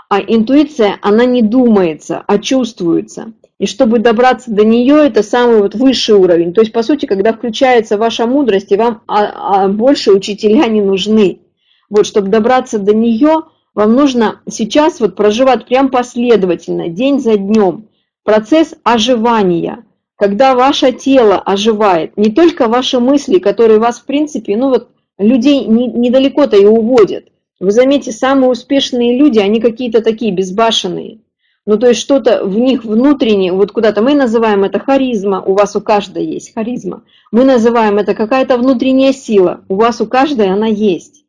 А 0.08 0.20
интуиция, 0.20 0.98
она 1.00 1.24
не 1.26 1.42
думается, 1.42 2.24
а 2.26 2.38
чувствуется. 2.38 3.32
И 3.58 3.66
чтобы 3.66 4.00
добраться 4.00 4.50
до 4.50 4.64
нее, 4.64 5.06
это 5.06 5.22
самый 5.22 5.62
вот 5.62 5.74
высший 5.74 6.14
уровень. 6.14 6.52
То 6.52 6.60
есть, 6.60 6.72
по 6.72 6.82
сути, 6.82 7.06
когда 7.06 7.32
включается 7.32 7.96
ваша 7.96 8.26
мудрость, 8.26 8.70
и 8.70 8.76
вам 8.76 9.02
а, 9.06 9.64
а 9.64 9.68
больше 9.68 10.12
учителя 10.12 10.66
не 10.66 10.82
нужны. 10.82 11.40
Вот, 11.88 12.06
чтобы 12.06 12.28
добраться 12.28 12.78
до 12.78 12.94
нее, 12.94 13.44
вам 13.74 13.94
нужно 13.94 14.40
сейчас 14.48 15.00
вот 15.00 15.16
проживать 15.16 15.66
прям 15.66 15.90
последовательно, 15.90 16.88
день 16.88 17.20
за 17.20 17.36
днем, 17.36 17.88
процесс 18.24 18.74
оживания, 18.82 19.84
когда 20.16 20.54
ваше 20.54 20.92
тело 20.92 21.38
оживает, 21.38 22.16
не 22.16 22.30
только 22.30 22.68
ваши 22.68 23.00
мысли, 23.00 23.38
которые 23.38 23.78
вас, 23.78 24.00
в 24.00 24.06
принципе, 24.06 24.56
ну 24.56 24.70
вот, 24.70 24.88
людей 25.18 25.64
не, 25.64 25.86
недалеко-то 25.86 26.56
и 26.56 26.64
уводят. 26.64 27.26
Вы 27.60 27.70
заметите, 27.70 28.12
самые 28.12 28.50
успешные 28.50 29.16
люди, 29.18 29.38
они 29.38 29.60
какие-то 29.60 30.02
такие 30.02 30.32
безбашенные. 30.32 31.20
Ну, 31.66 31.78
то 31.78 31.88
есть 31.88 32.00
что-то 32.00 32.44
в 32.44 32.56
них 32.56 32.84
внутреннее, 32.84 33.52
вот 33.52 33.72
куда-то 33.72 34.00
мы 34.00 34.14
называем 34.14 34.62
это 34.62 34.78
харизма, 34.78 35.42
у 35.42 35.54
вас 35.54 35.74
у 35.74 35.80
каждой 35.80 36.24
есть 36.24 36.54
харизма. 36.54 37.02
Мы 37.32 37.44
называем 37.44 37.98
это 37.98 38.14
какая-то 38.14 38.56
внутренняя 38.56 39.12
сила, 39.12 39.62
у 39.68 39.74
вас 39.74 40.00
у 40.00 40.06
каждой 40.06 40.48
она 40.48 40.68
есть. 40.68 41.24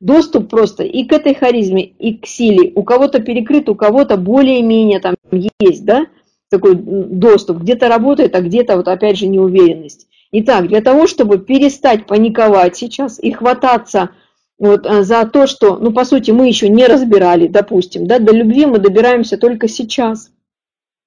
Доступ 0.00 0.50
просто 0.50 0.82
и 0.82 1.04
к 1.04 1.12
этой 1.12 1.34
харизме, 1.34 1.84
и 1.84 2.18
к 2.18 2.26
силе. 2.26 2.72
У 2.74 2.82
кого-то 2.82 3.20
перекрыт, 3.20 3.68
у 3.68 3.76
кого-то 3.76 4.16
более-менее 4.16 4.98
там 4.98 5.14
есть, 5.30 5.84
да, 5.84 6.06
такой 6.50 6.74
доступ. 6.74 7.58
Где-то 7.58 7.88
работает, 7.88 8.34
а 8.34 8.40
где-то 8.40 8.76
вот 8.76 8.88
опять 8.88 9.16
же 9.16 9.28
неуверенность. 9.28 10.08
Итак, 10.32 10.66
для 10.66 10.80
того, 10.80 11.06
чтобы 11.06 11.38
перестать 11.38 12.06
паниковать 12.06 12.76
сейчас 12.76 13.22
и 13.22 13.30
хвататься 13.30 14.10
вот 14.58 14.86
э, 14.86 15.02
за 15.02 15.26
то, 15.26 15.46
что, 15.46 15.76
ну, 15.76 15.92
по 15.92 16.04
сути, 16.04 16.30
мы 16.30 16.48
еще 16.48 16.68
не 16.68 16.86
разбирали, 16.86 17.46
допустим, 17.46 18.06
да, 18.06 18.18
до 18.18 18.32
любви 18.32 18.66
мы 18.66 18.78
добираемся 18.78 19.36
только 19.36 19.68
сейчас. 19.68 20.30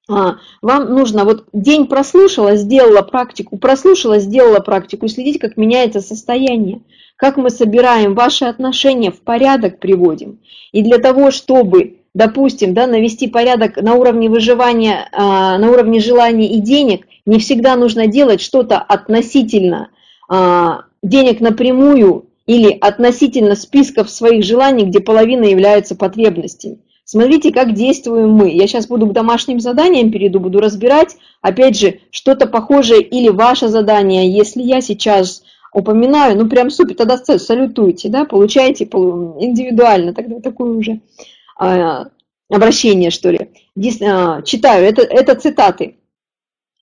А, 0.09 0.37
вам 0.61 0.93
нужно, 0.93 1.23
вот 1.23 1.45
день 1.53 1.85
прослушала, 1.85 2.55
сделала 2.55 3.01
практику, 3.01 3.57
прослушала, 3.57 4.19
сделала 4.19 4.59
практику, 4.59 5.05
и 5.05 5.09
следить, 5.09 5.39
как 5.39 5.57
меняется 5.57 6.01
состояние 6.01 6.81
как 7.19 7.35
мы 7.35 7.49
собираем 7.49 8.15
ваши 8.15 8.45
отношения 8.45 9.11
в 9.11 9.19
порядок 9.19 9.79
приводим. 9.79 10.39
И 10.71 10.81
для 10.81 10.99
того, 10.99 11.31
чтобы, 11.31 11.97
допустим, 12.13 12.73
да, 12.73 12.87
навести 12.87 13.27
порядок 13.27 13.75
на 13.75 13.95
уровне 13.95 14.29
выживания, 14.29 15.09
а, 15.11 15.57
на 15.57 15.69
уровне 15.69 15.99
желаний 15.99 16.47
и 16.47 16.61
денег, 16.61 17.07
не 17.25 17.39
всегда 17.39 17.75
нужно 17.75 18.07
делать 18.07 18.39
что-то 18.39 18.77
относительно 18.77 19.89
а, 20.29 20.83
денег 21.03 21.41
напрямую 21.41 22.28
или 22.49 22.75
относительно 22.81 23.53
списков 23.53 24.09
своих 24.09 24.43
желаний, 24.43 24.85
где 24.85 25.01
половина 25.01 25.43
является 25.43 25.95
потребностями. 25.95 26.79
Смотрите, 27.05 27.53
как 27.53 27.75
действуем 27.75 28.31
мы. 28.31 28.49
Я 28.49 28.65
сейчас 28.65 28.87
буду 28.87 29.05
к 29.05 29.13
домашним 29.13 29.59
заданиям 29.59 30.09
перейду, 30.09 30.39
буду 30.39 30.59
разбирать, 30.59 31.15
опять 31.43 31.77
же, 31.77 31.99
что-то 32.09 32.47
похожее 32.47 33.03
или 33.03 33.29
ваше 33.29 33.67
задание, 33.67 34.35
если 34.35 34.63
я 34.63 34.81
сейчас 34.81 35.43
упоминаю, 35.71 36.35
ну 36.35 36.49
прям 36.49 36.71
супер, 36.71 36.95
тогда 36.95 37.17
салютуйте, 37.17 38.09
да, 38.09 38.25
получаете 38.25 38.85
индивидуально 38.85 40.15
тогда 40.15 40.39
такое 40.39 40.71
уже 40.71 41.01
а, 41.55 42.07
обращение, 42.49 43.11
что 43.11 43.29
ли. 43.29 43.51
Дис, 43.75 44.01
а, 44.01 44.41
читаю, 44.41 44.85
это, 44.85 45.03
это 45.03 45.35
цитаты. 45.35 45.98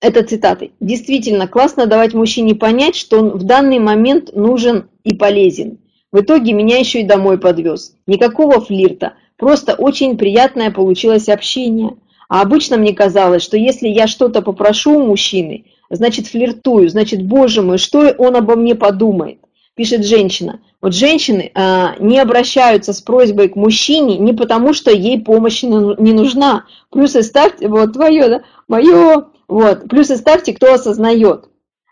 Это 0.00 0.22
цитаты. 0.22 0.70
Действительно, 0.80 1.48
классно 1.48 1.86
давать 1.86 2.14
мужчине 2.14 2.54
понять, 2.54 2.94
что 2.94 3.18
он 3.18 3.30
в 3.30 3.42
данный 3.42 3.80
момент 3.80 4.34
нужен 4.34 4.88
и 5.02 5.14
полезен. 5.14 5.78
В 6.12 6.20
итоге 6.20 6.52
меня 6.52 6.78
еще 6.78 7.00
и 7.00 7.06
домой 7.06 7.38
подвез. 7.38 7.94
Никакого 8.06 8.60
флирта, 8.60 9.14
просто 9.36 9.74
очень 9.74 10.16
приятное 10.16 10.70
получилось 10.70 11.28
общение. 11.28 11.96
А 12.28 12.42
обычно 12.42 12.76
мне 12.76 12.94
казалось, 12.94 13.42
что 13.42 13.56
если 13.56 13.88
я 13.88 14.06
что-то 14.06 14.40
попрошу 14.40 14.98
у 14.98 15.06
мужчины, 15.06 15.64
значит 15.90 16.28
флиртую, 16.28 16.88
значит, 16.88 17.22
боже 17.22 17.62
мой, 17.62 17.78
что 17.78 18.14
он 18.18 18.36
обо 18.36 18.54
мне 18.54 18.74
подумает, 18.74 19.38
пишет 19.74 20.06
женщина. 20.06 20.60
Вот 20.80 20.94
женщины 20.94 21.50
а, 21.54 21.96
не 21.98 22.18
обращаются 22.20 22.92
с 22.92 23.00
просьбой 23.00 23.48
к 23.48 23.56
мужчине 23.56 24.18
не 24.18 24.32
потому, 24.32 24.74
что 24.74 24.92
ей 24.92 25.20
помощь 25.20 25.62
не 25.62 26.12
нужна. 26.12 26.66
Плюсы 26.90 27.22
ставьте, 27.22 27.66
вот 27.68 27.94
твое, 27.94 28.28
да, 28.28 28.42
мое, 28.68 29.26
вот, 29.48 29.88
плюсы 29.88 30.16
ставьте, 30.16 30.52
кто 30.52 30.74
осознает. 30.74 31.48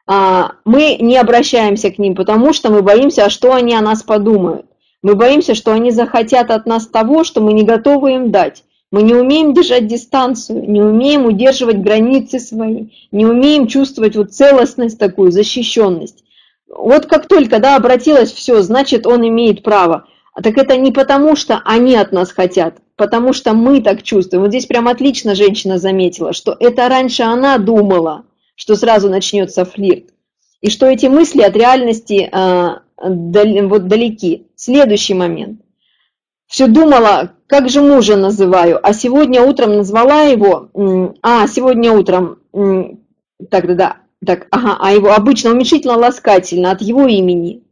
А, 0.06 0.52
мы 0.64 0.96
не 1.00 1.16
обращаемся 1.16 1.90
к 1.90 1.98
ним, 1.98 2.14
потому 2.14 2.52
что 2.52 2.70
мы 2.70 2.82
боимся, 2.82 3.24
а 3.24 3.30
что 3.30 3.54
они 3.54 3.74
о 3.74 3.80
нас 3.80 4.02
подумают. 4.02 4.66
Мы 5.02 5.14
боимся, 5.14 5.54
что 5.54 5.72
они 5.72 5.90
захотят 5.90 6.50
от 6.50 6.66
нас 6.66 6.86
того, 6.86 7.24
что 7.24 7.40
мы 7.40 7.52
не 7.52 7.64
готовы 7.64 8.14
им 8.14 8.30
дать. 8.30 8.62
Мы 8.92 9.02
не 9.02 9.14
умеем 9.14 9.52
держать 9.52 9.88
дистанцию, 9.88 10.70
не 10.70 10.80
умеем 10.80 11.26
удерживать 11.26 11.78
границы 11.78 12.38
свои, 12.38 12.88
не 13.10 13.26
умеем 13.26 13.66
чувствовать 13.66 14.16
вот 14.16 14.32
целостность 14.32 14.98
такую, 14.98 15.32
защищенность. 15.32 16.22
Вот 16.68 17.06
как 17.06 17.26
только 17.26 17.58
да, 17.58 17.76
обратилась, 17.76 18.32
все, 18.32 18.62
значит, 18.62 19.06
он 19.06 19.26
имеет 19.26 19.62
право. 19.62 20.06
Так 20.42 20.58
это 20.58 20.76
не 20.76 20.92
потому, 20.92 21.34
что 21.34 21.62
они 21.64 21.96
от 21.96 22.12
нас 22.12 22.30
хотят, 22.30 22.78
потому 22.96 23.32
что 23.32 23.54
мы 23.54 23.80
так 23.80 24.02
чувствуем. 24.02 24.42
Вот 24.42 24.50
здесь 24.50 24.66
прям 24.66 24.86
отлично 24.86 25.34
женщина 25.34 25.78
заметила, 25.78 26.34
что 26.34 26.54
это 26.60 26.88
раньше 26.88 27.22
она 27.22 27.56
думала, 27.56 28.24
что 28.54 28.76
сразу 28.76 29.08
начнется 29.08 29.64
флирт. 29.64 30.10
И 30.60 30.70
что 30.70 30.86
эти 30.86 31.06
мысли 31.06 31.40
от 31.40 31.56
реальности 31.56 32.28
э, 32.30 32.78
дал, 33.02 33.68
вот 33.68 33.88
далеки. 33.88 34.46
Следующий 34.56 35.14
момент. 35.14 35.60
Все 36.46 36.66
думала, 36.66 37.32
как 37.46 37.68
же 37.68 37.80
мужа 37.80 38.16
называю, 38.16 38.78
а 38.82 38.92
сегодня 38.92 39.42
утром 39.42 39.78
назвала 39.78 40.22
его, 40.22 40.68
а, 41.22 41.48
сегодня 41.48 41.92
утром, 41.92 42.38
так, 43.50 43.66
да, 43.66 43.74
да, 43.74 43.96
так, 44.24 44.46
ага, 44.50 44.76
а 44.80 44.92
его 44.92 45.12
обычно 45.12 45.50
уменьшительно-ласкательно 45.50 46.70
от 46.70 46.82
его 46.82 47.06
имени. 47.06 47.65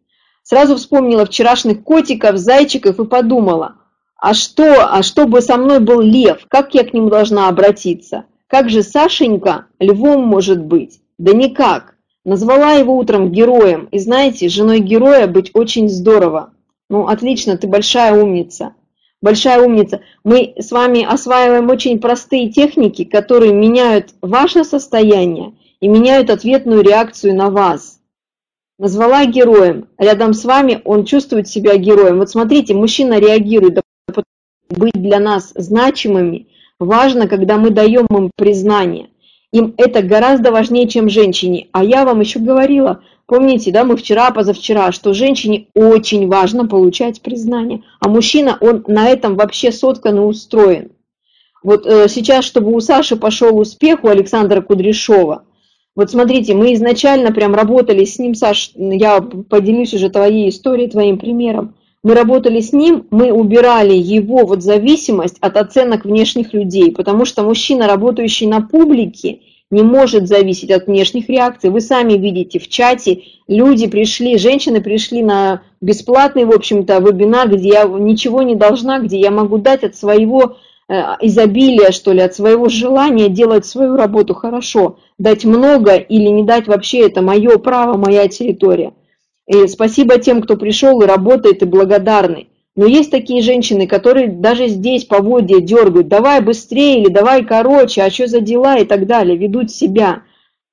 Сразу 0.44 0.76
вспомнила 0.76 1.26
вчерашних 1.26 1.82
котиков, 1.82 2.36
зайчиков 2.36 3.00
и 3.00 3.04
подумала, 3.04 3.74
а 4.16 4.32
что, 4.32 4.86
а 4.86 5.02
чтобы 5.02 5.40
со 5.40 5.56
мной 5.56 5.80
был 5.80 6.00
лев, 6.00 6.46
как 6.48 6.74
я 6.74 6.84
к 6.84 6.94
нему 6.94 7.10
должна 7.10 7.48
обратиться? 7.48 8.26
Как 8.46 8.70
же 8.70 8.84
Сашенька 8.84 9.66
львом 9.80 10.24
может 10.24 10.62
быть? 10.62 11.00
Да 11.18 11.32
никак. 11.32 11.96
Назвала 12.24 12.74
его 12.74 12.96
утром 12.96 13.32
героем, 13.32 13.88
и 13.90 13.98
знаете, 13.98 14.48
женой 14.48 14.78
героя 14.78 15.26
быть 15.26 15.50
очень 15.54 15.88
здорово. 15.88 16.52
Ну, 16.88 17.08
отлично, 17.08 17.56
ты 17.56 17.66
большая 17.66 18.14
умница 18.14 18.74
большая 19.24 19.62
умница. 19.62 20.02
Мы 20.22 20.52
с 20.58 20.70
вами 20.70 21.02
осваиваем 21.02 21.70
очень 21.70 21.98
простые 21.98 22.50
техники, 22.50 23.04
которые 23.04 23.54
меняют 23.54 24.10
ваше 24.20 24.64
состояние 24.64 25.54
и 25.80 25.88
меняют 25.88 26.28
ответную 26.28 26.82
реакцию 26.82 27.34
на 27.34 27.48
вас. 27.48 27.93
Назвала 28.78 29.24
героем. 29.26 29.88
Рядом 29.98 30.34
с 30.34 30.44
вами 30.44 30.80
он 30.84 31.04
чувствует 31.04 31.48
себя 31.48 31.76
героем. 31.76 32.18
Вот 32.18 32.30
смотрите, 32.30 32.74
мужчина 32.74 33.20
реагирует. 33.20 33.80
Быть 34.68 34.94
для 34.94 35.20
нас 35.20 35.52
значимыми 35.54 36.48
важно, 36.80 37.28
когда 37.28 37.56
мы 37.56 37.70
даем 37.70 38.06
им 38.06 38.30
признание. 38.36 39.10
Им 39.52 39.74
это 39.76 40.02
гораздо 40.02 40.50
важнее, 40.50 40.88
чем 40.88 41.08
женщине. 41.08 41.68
А 41.70 41.84
я 41.84 42.04
вам 42.04 42.20
еще 42.20 42.40
говорила, 42.40 43.02
помните, 43.26 43.70
да, 43.70 43.84
мы 43.84 43.96
вчера, 43.96 44.32
позавчера, 44.32 44.90
что 44.90 45.14
женщине 45.14 45.68
очень 45.74 46.26
важно 46.26 46.66
получать 46.66 47.20
признание, 47.20 47.84
а 48.00 48.08
мужчина, 48.08 48.58
он 48.60 48.82
на 48.88 49.08
этом 49.08 49.36
вообще 49.36 49.70
соткан 49.70 50.16
и 50.16 50.20
устроен. 50.20 50.90
Вот 51.62 51.86
э, 51.86 52.08
сейчас, 52.08 52.44
чтобы 52.44 52.74
у 52.74 52.80
Саши 52.80 53.14
пошел 53.14 53.56
успех, 53.56 54.02
у 54.02 54.08
Александра 54.08 54.60
Кудряшова, 54.60 55.44
вот 55.96 56.10
смотрите, 56.10 56.54
мы 56.54 56.74
изначально 56.74 57.32
прям 57.32 57.54
работали 57.54 58.04
с 58.04 58.18
ним, 58.18 58.34
Саш, 58.34 58.72
я 58.74 59.20
поделюсь 59.20 59.94
уже 59.94 60.10
твоей 60.10 60.48
историей, 60.48 60.90
твоим 60.90 61.18
примером. 61.18 61.74
Мы 62.02 62.14
работали 62.14 62.60
с 62.60 62.72
ним, 62.72 63.06
мы 63.10 63.32
убирали 63.32 63.94
его 63.94 64.44
вот 64.44 64.62
зависимость 64.62 65.38
от 65.40 65.56
оценок 65.56 66.04
внешних 66.04 66.52
людей, 66.52 66.92
потому 66.92 67.24
что 67.24 67.44
мужчина, 67.44 67.86
работающий 67.86 68.46
на 68.46 68.60
публике, 68.60 69.40
не 69.70 69.82
может 69.82 70.28
зависеть 70.28 70.70
от 70.70 70.86
внешних 70.86 71.28
реакций. 71.28 71.70
Вы 71.70 71.80
сами 71.80 72.14
видите 72.14 72.58
в 72.58 72.68
чате, 72.68 73.22
люди 73.48 73.86
пришли, 73.86 74.36
женщины 74.36 74.80
пришли 74.82 75.22
на 75.22 75.62
бесплатный, 75.80 76.44
в 76.44 76.52
общем-то, 76.52 76.98
вебинар, 76.98 77.48
где 77.48 77.68
я 77.68 77.84
ничего 77.84 78.42
не 78.42 78.54
должна, 78.54 78.98
где 78.98 79.18
я 79.18 79.30
могу 79.30 79.58
дать 79.58 79.84
от 79.84 79.96
своего 79.96 80.58
изобилия, 80.88 81.90
что 81.92 82.12
ли, 82.12 82.20
от 82.20 82.34
своего 82.34 82.68
желания 82.68 83.28
делать 83.28 83.66
свою 83.66 83.96
работу 83.96 84.34
хорошо. 84.34 84.98
Дать 85.18 85.44
много 85.44 85.94
или 85.94 86.28
не 86.28 86.42
дать 86.42 86.66
вообще, 86.66 87.06
это 87.06 87.22
мое 87.22 87.58
право, 87.58 87.96
моя 87.96 88.28
территория. 88.28 88.92
И 89.46 89.66
спасибо 89.66 90.18
тем, 90.18 90.42
кто 90.42 90.56
пришел 90.56 91.00
и 91.00 91.06
работает, 91.06 91.62
и 91.62 91.66
благодарный. 91.66 92.48
Но 92.76 92.86
есть 92.86 93.10
такие 93.10 93.40
женщины, 93.40 93.86
которые 93.86 94.28
даже 94.28 94.66
здесь 94.66 95.04
по 95.04 95.22
воде 95.22 95.60
дергают, 95.60 96.08
давай 96.08 96.40
быстрее 96.40 97.00
или 97.00 97.08
давай 97.08 97.44
короче, 97.44 98.02
а 98.02 98.10
что 98.10 98.26
за 98.26 98.40
дела 98.40 98.78
и 98.78 98.84
так 98.84 99.06
далее, 99.06 99.36
ведут 99.36 99.70
себя. 99.70 100.22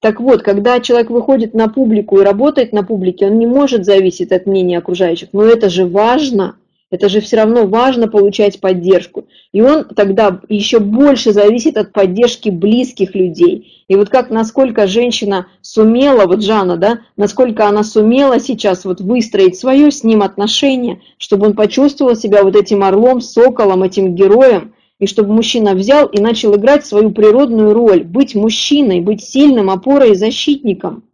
Так 0.02 0.20
вот, 0.20 0.42
когда 0.42 0.80
человек 0.80 1.12
выходит 1.12 1.54
на 1.54 1.68
публику 1.68 2.20
и 2.20 2.24
работает 2.24 2.74
на 2.74 2.84
публике, 2.84 3.28
он 3.28 3.38
не 3.38 3.46
может 3.46 3.86
зависеть 3.86 4.32
от 4.32 4.48
мнения 4.48 4.80
окружающих. 4.80 5.30
Но 5.32 5.44
это 5.44 5.70
же 5.70 5.86
важно. 5.86 6.56
Это 6.92 7.08
же 7.08 7.22
все 7.22 7.38
равно 7.38 7.66
важно 7.66 8.10
получать 8.10 8.60
поддержку. 8.60 9.26
И 9.54 9.62
он 9.62 9.86
тогда 9.86 10.42
еще 10.50 10.80
больше 10.80 11.32
зависит 11.32 11.78
от 11.78 11.94
поддержки 11.94 12.50
близких 12.50 13.16
людей. 13.16 13.86
И 13.88 13.96
вот 13.96 14.10
как, 14.10 14.30
насколько 14.30 14.88
женщина 14.88 15.48
сумела, 15.62 16.28
вот 16.28 16.44
Жанна, 16.44 16.76
да, 16.76 17.00
насколько 17.16 17.66
она 17.68 17.84
сумела 17.84 18.42
сейчас 18.42 18.84
вот 18.84 19.00
выстроить 19.00 19.58
свое 19.58 19.90
с 19.90 20.04
ним 20.04 20.22
отношение, 20.22 21.00
чтобы 21.18 21.48
он 21.48 21.54
почувствовал 21.56 22.16
себя 22.16 22.44
вот 22.44 22.58
этим 22.58 22.84
орлом, 22.84 23.22
соколом, 23.22 23.84
этим 23.84 24.14
героем, 24.14 24.74
и 25.00 25.08
чтобы 25.08 25.34
мужчина 25.34 25.74
взял 25.74 26.08
и 26.08 26.20
начал 26.20 26.56
играть 26.56 26.86
свою 26.86 27.12
природную 27.12 27.74
роль, 27.74 28.04
быть 28.04 28.36
мужчиной, 28.36 29.00
быть 29.00 29.24
сильным, 29.24 29.70
опорой 29.70 30.12
и 30.12 30.16
защитником. 30.16 31.06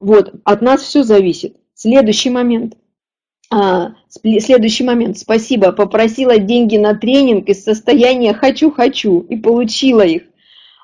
Вот, 0.00 0.34
от 0.42 0.60
нас 0.60 0.82
все 0.82 1.04
зависит. 1.04 1.56
Следующий 1.74 2.30
момент. 2.30 2.74
А, 3.54 3.92
следующий 4.08 4.82
момент. 4.82 5.18
Спасибо. 5.18 5.72
Попросила 5.72 6.38
деньги 6.38 6.78
на 6.78 6.94
тренинг 6.94 7.50
из 7.50 7.62
состояния 7.62 8.32
«хочу-хочу» 8.32 9.20
и 9.20 9.36
получила 9.36 10.00
их. 10.00 10.22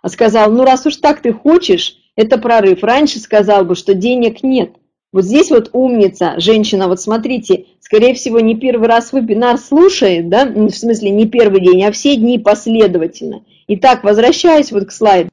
А 0.02 0.10
сказал, 0.10 0.52
ну 0.52 0.64
раз 0.64 0.84
уж 0.84 0.96
так 0.96 1.22
ты 1.22 1.32
хочешь, 1.32 1.96
это 2.14 2.36
прорыв. 2.36 2.82
Раньше 2.82 3.20
сказал 3.20 3.64
бы, 3.64 3.74
что 3.74 3.94
денег 3.94 4.42
нет. 4.42 4.72
Вот 5.12 5.24
здесь 5.24 5.50
вот 5.50 5.70
умница, 5.72 6.34
женщина, 6.36 6.88
вот 6.88 7.00
смотрите, 7.00 7.64
скорее 7.80 8.12
всего, 8.12 8.38
не 8.40 8.54
первый 8.54 8.86
раз 8.86 9.14
вебинар 9.14 9.56
слушает, 9.56 10.28
да, 10.28 10.44
в 10.44 10.70
смысле 10.70 11.08
не 11.08 11.26
первый 11.26 11.62
день, 11.62 11.82
а 11.84 11.90
все 11.90 12.16
дни 12.16 12.38
последовательно. 12.38 13.44
Итак, 13.68 14.04
возвращаясь 14.04 14.72
вот 14.72 14.84
к 14.84 14.92
слайду. 14.92 15.30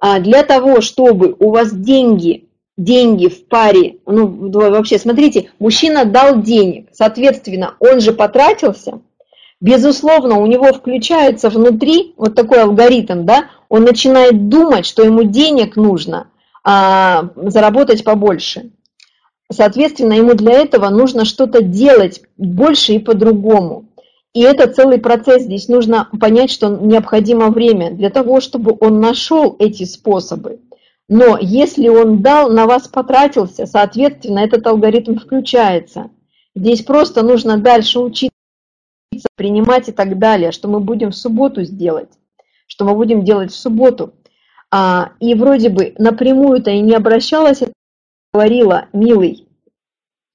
А 0.00 0.18
для 0.18 0.42
того, 0.42 0.80
чтобы 0.80 1.36
у 1.38 1.50
вас 1.50 1.72
деньги 1.72 2.49
деньги 2.84 3.28
в 3.28 3.46
паре, 3.46 3.96
ну 4.06 4.50
вообще, 4.50 4.98
смотрите, 4.98 5.50
мужчина 5.58 6.04
дал 6.04 6.40
денег, 6.40 6.88
соответственно, 6.92 7.74
он 7.78 8.00
же 8.00 8.12
потратился, 8.12 9.00
безусловно, 9.60 10.38
у 10.38 10.46
него 10.46 10.72
включается 10.72 11.50
внутри 11.50 12.14
вот 12.16 12.34
такой 12.34 12.62
алгоритм, 12.62 13.24
да, 13.24 13.46
он 13.68 13.84
начинает 13.84 14.48
думать, 14.48 14.86
что 14.86 15.02
ему 15.02 15.24
денег 15.24 15.76
нужно 15.76 16.28
а, 16.64 17.30
заработать 17.36 18.02
побольше. 18.02 18.70
Соответственно, 19.52 20.14
ему 20.14 20.34
для 20.34 20.52
этого 20.52 20.88
нужно 20.88 21.24
что-то 21.24 21.62
делать 21.62 22.22
больше 22.36 22.94
и 22.94 22.98
по-другому. 22.98 23.86
И 24.32 24.42
это 24.42 24.68
целый 24.68 24.98
процесс. 24.98 25.42
Здесь 25.42 25.66
нужно 25.66 26.08
понять, 26.20 26.52
что 26.52 26.68
необходимо 26.68 27.50
время 27.50 27.90
для 27.90 28.10
того, 28.10 28.40
чтобы 28.40 28.76
он 28.78 29.00
нашел 29.00 29.56
эти 29.58 29.84
способы. 29.84 30.60
Но 31.10 31.38
если 31.40 31.88
он 31.88 32.22
дал, 32.22 32.50
на 32.50 32.66
вас 32.66 32.86
потратился, 32.86 33.66
соответственно, 33.66 34.38
этот 34.38 34.64
алгоритм 34.64 35.16
включается. 35.16 36.08
Здесь 36.54 36.82
просто 36.82 37.24
нужно 37.24 37.58
дальше 37.58 37.98
учиться, 37.98 38.30
принимать 39.34 39.88
и 39.88 39.92
так 39.92 40.18
далее, 40.20 40.52
что 40.52 40.68
мы 40.68 40.78
будем 40.78 41.10
в 41.10 41.16
субботу 41.16 41.64
сделать, 41.64 42.10
что 42.68 42.84
мы 42.84 42.94
будем 42.94 43.24
делать 43.24 43.50
в 43.50 43.56
субботу. 43.56 44.14
А, 44.70 45.10
и 45.18 45.34
вроде 45.34 45.68
бы 45.68 45.96
напрямую-то 45.98 46.70
и 46.70 46.78
не 46.78 46.94
обращалась, 46.94 47.64
говорила, 48.32 48.86
милый, 48.92 49.48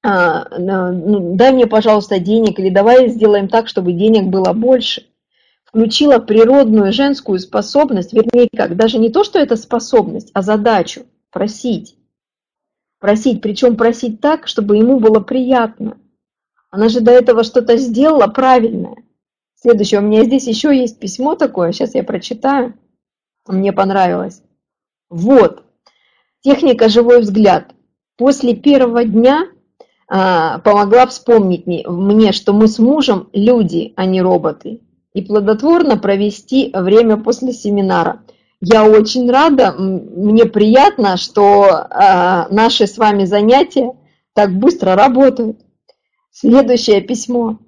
а, 0.04 0.60
ну, 0.60 1.36
дай 1.38 1.54
мне, 1.54 1.68
пожалуйста, 1.68 2.20
денег, 2.20 2.60
или 2.60 2.70
давай 2.70 3.08
сделаем 3.08 3.48
так, 3.48 3.70
чтобы 3.70 3.94
денег 3.94 4.26
было 4.26 4.52
больше 4.52 5.06
включила 5.76 6.20
природную 6.20 6.94
женскую 6.94 7.38
способность, 7.38 8.14
вернее 8.14 8.48
как, 8.56 8.78
даже 8.78 8.98
не 8.98 9.10
то, 9.10 9.26
что 9.26 9.40
это 9.40 9.58
способность, 9.58 10.32
а 10.34 10.42
задачу 10.42 11.06
просить. 11.32 11.98
Просить, 13.02 13.42
причем 13.42 13.76
просить 13.76 14.22
так, 14.22 14.48
чтобы 14.48 14.78
ему 14.78 15.02
было 15.02 15.20
приятно. 15.20 15.98
Она 16.72 16.88
же 16.88 17.02
до 17.02 17.12
этого 17.12 17.44
что-то 17.44 17.76
сделала 17.76 18.28
правильное. 18.28 19.04
Следующее, 19.56 20.00
у 20.00 20.04
меня 20.04 20.24
здесь 20.24 20.48
еще 20.48 20.74
есть 20.74 20.98
письмо 20.98 21.36
такое, 21.36 21.74
сейчас 21.74 21.94
я 21.94 22.06
прочитаю. 22.06 22.76
Мне 23.46 23.74
понравилось. 23.74 24.42
Вот, 25.10 25.66
техника 26.40 26.88
«Живой 26.88 27.20
взгляд». 27.20 27.76
После 28.16 28.56
первого 28.56 29.04
дня 29.04 29.50
а, 30.08 30.60
помогла 30.60 31.06
вспомнить 31.06 31.68
мне, 31.68 31.86
мне, 31.86 32.32
что 32.32 32.54
мы 32.54 32.70
с 32.70 32.80
мужем 32.80 33.28
люди, 33.34 33.92
а 33.98 34.06
не 34.06 34.22
роботы 34.22 34.80
и 35.15 35.21
плодотворно 35.21 35.97
провести 35.97 36.71
время 36.73 37.15
после 37.15 37.54
семинара. 37.54 38.21
Я 38.60 38.84
очень 38.84 39.32
рада, 39.32 39.71
мне 39.71 40.45
приятно, 40.45 41.15
что 41.15 41.65
э, 41.65 42.54
наши 42.54 42.86
с 42.86 42.97
вами 42.97 43.24
занятия 43.24 43.93
так 44.34 44.51
быстро 44.51 44.95
работают. 44.95 45.61
Следующее 46.32 46.99
письмо 46.99 47.59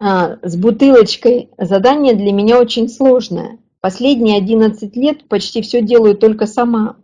а, 0.00 0.38
с 0.42 0.56
бутылочкой. 0.56 1.50
Задание 1.58 2.14
для 2.14 2.32
меня 2.32 2.58
очень 2.58 2.88
сложное. 2.88 3.58
Последние 3.80 4.38
11 4.38 4.96
лет 4.96 5.28
почти 5.28 5.62
все 5.62 5.80
делаю 5.80 6.16
только 6.16 6.46
сама. 6.46 6.96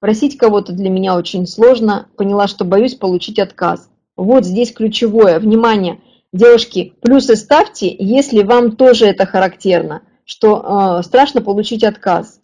Просить 0.00 0.38
кого-то 0.38 0.72
для 0.72 0.88
меня 0.88 1.16
очень 1.16 1.46
сложно. 1.46 2.08
Поняла, 2.16 2.48
что 2.48 2.64
боюсь 2.64 2.94
получить 2.94 3.38
отказ. 3.38 3.90
Вот 4.16 4.46
здесь 4.46 4.72
ключевое. 4.72 5.38
Внимание! 5.38 6.00
Девушки, 6.32 6.94
плюсы 7.00 7.36
ставьте, 7.36 7.94
если 7.98 8.42
вам 8.42 8.76
тоже 8.76 9.06
это 9.06 9.26
характерно, 9.26 10.02
что 10.24 10.98
э, 10.98 11.02
страшно 11.02 11.40
получить 11.40 11.84
отказ. 11.84 12.40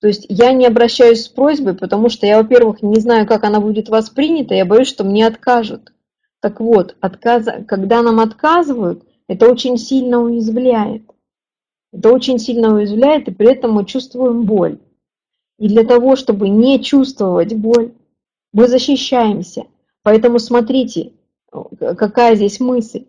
То 0.00 0.08
есть 0.08 0.26
я 0.28 0.52
не 0.52 0.66
обращаюсь 0.66 1.24
с 1.24 1.28
просьбой, 1.28 1.74
потому 1.74 2.08
что 2.08 2.26
я, 2.26 2.38
во-первых, 2.38 2.82
не 2.82 3.00
знаю, 3.00 3.26
как 3.26 3.44
она 3.44 3.60
будет 3.60 3.88
воспринята, 3.88 4.54
я 4.54 4.64
боюсь, 4.64 4.88
что 4.88 5.04
мне 5.04 5.26
откажут. 5.26 5.92
Так 6.40 6.60
вот, 6.60 6.96
отказ, 7.00 7.46
когда 7.68 8.02
нам 8.02 8.18
отказывают, 8.18 9.04
это 9.28 9.48
очень 9.48 9.78
сильно 9.78 10.20
уязвляет. 10.20 11.04
Это 11.92 12.10
очень 12.10 12.38
сильно 12.38 12.74
уязвляет, 12.74 13.28
и 13.28 13.32
при 13.32 13.52
этом 13.52 13.72
мы 13.72 13.86
чувствуем 13.86 14.42
боль. 14.42 14.78
И 15.58 15.68
для 15.68 15.84
того, 15.84 16.16
чтобы 16.16 16.48
не 16.48 16.82
чувствовать 16.82 17.54
боль, 17.54 17.92
мы 18.52 18.66
защищаемся. 18.66 19.66
Поэтому 20.02 20.40
смотрите, 20.40 21.12
какая 21.78 22.34
здесь 22.34 22.58
мысль. 22.58 23.04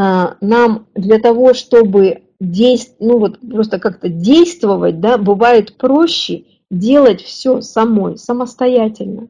А, 0.00 0.36
нам 0.40 0.86
для 0.94 1.18
того, 1.18 1.54
чтобы 1.54 2.22
действ... 2.38 2.94
ну 3.00 3.18
вот 3.18 3.40
просто 3.40 3.80
как-то 3.80 4.08
действовать, 4.08 5.00
да, 5.00 5.18
бывает 5.18 5.76
проще 5.76 6.44
делать 6.70 7.20
все 7.20 7.60
самой, 7.62 8.16
самостоятельно. 8.16 9.26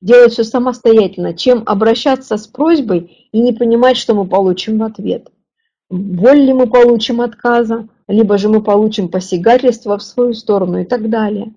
Делать 0.00 0.34
все 0.34 0.44
самостоятельно, 0.44 1.34
чем 1.34 1.64
обращаться 1.66 2.36
с 2.36 2.46
просьбой 2.46 3.28
и 3.32 3.40
не 3.40 3.52
понимать, 3.52 3.96
что 3.96 4.14
мы 4.14 4.24
получим 4.24 4.78
в 4.78 4.84
ответ. 4.84 5.32
Боль 5.90 6.42
ли 6.42 6.52
мы 6.52 6.68
получим 6.68 7.20
отказа, 7.20 7.88
либо 8.06 8.38
же 8.38 8.48
мы 8.48 8.62
получим 8.62 9.08
посягательство 9.08 9.98
в 9.98 10.04
свою 10.04 10.32
сторону 10.32 10.78
и 10.78 10.84
так 10.84 11.10
далее. 11.10 11.54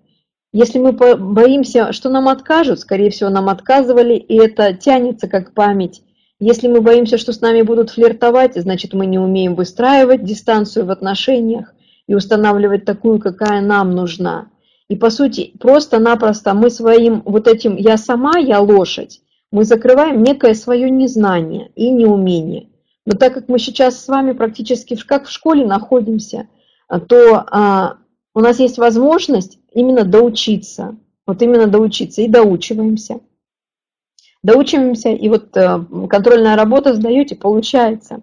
Если 0.52 0.80
мы 0.80 0.94
боимся, 0.94 1.94
что 1.94 2.10
нам 2.10 2.28
откажут, 2.28 2.80
скорее 2.80 3.12
всего, 3.12 3.30
нам 3.30 3.50
отказывали, 3.50 4.16
и 4.16 4.36
это 4.36 4.74
тянется 4.74 5.28
как 5.28 5.54
память, 5.54 6.02
если 6.42 6.68
мы 6.68 6.82
боимся, 6.82 7.20
что 7.20 7.34
с 7.34 7.39
нами 7.39 7.62
будут 7.62 7.92
флиртовать, 7.92 8.56
значит 8.56 8.94
мы 8.94 9.06
не 9.06 9.20
умеем 9.20 9.54
выстраивать 9.54 10.24
дистанцию 10.24 10.88
в 10.88 10.89
отношениях 10.89 11.76
и 12.08 12.16
устанавливать 12.16 12.84
такую, 12.84 13.20
какая 13.20 13.62
нам 13.62 13.92
нужна. 13.96 14.48
И 14.89 14.96
по 14.96 15.12
сути, 15.12 15.54
просто-напросто 15.60 16.56
мы 16.56 16.72
своим 16.72 17.22
вот 17.26 17.48
этим 17.48 17.76
«я 17.76 17.96
сама, 17.96 18.39
я 18.39 18.60
лошадь», 18.60 19.22
мы 19.52 19.66
закрываем 19.66 20.24
некое 20.24 20.56
свое 20.56 20.89
незнание 20.89 21.70
и 21.76 21.92
неумение. 21.92 22.70
Но 23.06 23.16
так 23.16 23.36
как 23.36 23.48
мы 23.48 23.60
сейчас 23.60 24.04
с 24.04 24.08
вами 24.08 24.32
практически 24.32 24.96
как 24.96 25.28
в 25.28 25.32
школе 25.32 25.64
находимся, 25.64 26.48
то 27.08 27.46
а, 27.52 27.98
у 28.34 28.39
нас 28.39 28.60
есть 28.60 28.80
возможность 28.80 29.60
именно 29.72 30.06
доучиться. 30.06 30.98
Вот 31.28 31.42
именно 31.44 31.68
доучиться 31.68 32.24
и 32.24 32.28
доучиваемся. 32.28 33.20
Доучиваемся, 34.44 35.10
и 35.10 35.30
вот 35.30 35.56
э, 35.56 35.80
контрольная 36.10 36.56
работа 36.56 36.94
сдаете, 36.94 37.36
получается. 37.36 38.22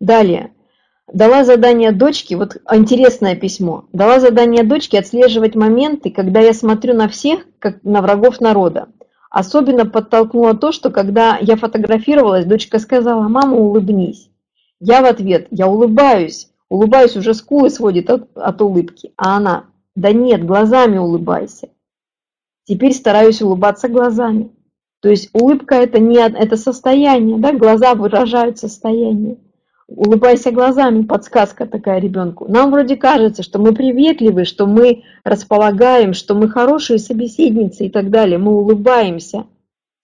Далее. 0.00 0.52
Дала 1.12 1.42
задание 1.44 1.90
дочке, 1.90 2.36
вот 2.36 2.58
интересное 2.70 3.34
письмо, 3.34 3.86
дала 3.92 4.20
задание 4.20 4.62
дочке 4.62 4.98
отслеживать 4.98 5.54
моменты, 5.54 6.10
когда 6.10 6.40
я 6.40 6.52
смотрю 6.52 6.94
на 6.94 7.08
всех, 7.08 7.46
как 7.58 7.82
на 7.82 8.02
врагов 8.02 8.40
народа. 8.40 8.88
Особенно 9.30 9.86
подтолкнуло 9.86 10.54
то, 10.54 10.70
что 10.70 10.90
когда 10.90 11.38
я 11.40 11.56
фотографировалась, 11.56 12.44
дочка 12.44 12.78
сказала, 12.78 13.26
мама, 13.26 13.56
улыбнись. 13.56 14.30
Я 14.80 15.00
в 15.02 15.06
ответ, 15.06 15.48
я 15.50 15.66
улыбаюсь, 15.66 16.50
улыбаюсь, 16.68 17.16
уже 17.16 17.34
скулы 17.34 17.70
сводит 17.70 18.10
от, 18.10 18.28
от 18.36 18.60
улыбки. 18.60 19.12
А 19.16 19.36
она, 19.38 19.64
да 19.96 20.12
нет, 20.12 20.44
глазами 20.44 20.98
улыбайся. 20.98 21.68
Теперь 22.64 22.92
стараюсь 22.92 23.42
улыбаться 23.42 23.88
глазами. 23.88 24.50
То 25.00 25.08
есть 25.08 25.30
улыбка 25.32 25.76
это 25.76 26.00
не 26.00 26.16
это 26.16 26.56
состояние, 26.56 27.38
да, 27.38 27.52
глаза 27.52 27.94
выражают 27.94 28.58
состояние. 28.58 29.38
Улыбайся 29.86 30.50
глазами, 30.50 31.02
подсказка 31.02 31.66
такая 31.66 31.98
ребенку. 31.98 32.46
Нам 32.46 32.70
вроде 32.70 32.96
кажется, 32.96 33.42
что 33.42 33.58
мы 33.58 33.72
приветливы, 33.72 34.44
что 34.44 34.66
мы 34.66 35.04
располагаем, 35.24 36.12
что 36.12 36.34
мы 36.34 36.50
хорошие 36.50 36.98
собеседницы 36.98 37.86
и 37.86 37.88
так 37.88 38.10
далее. 38.10 38.36
Мы 38.36 38.52
улыбаемся 38.52 39.46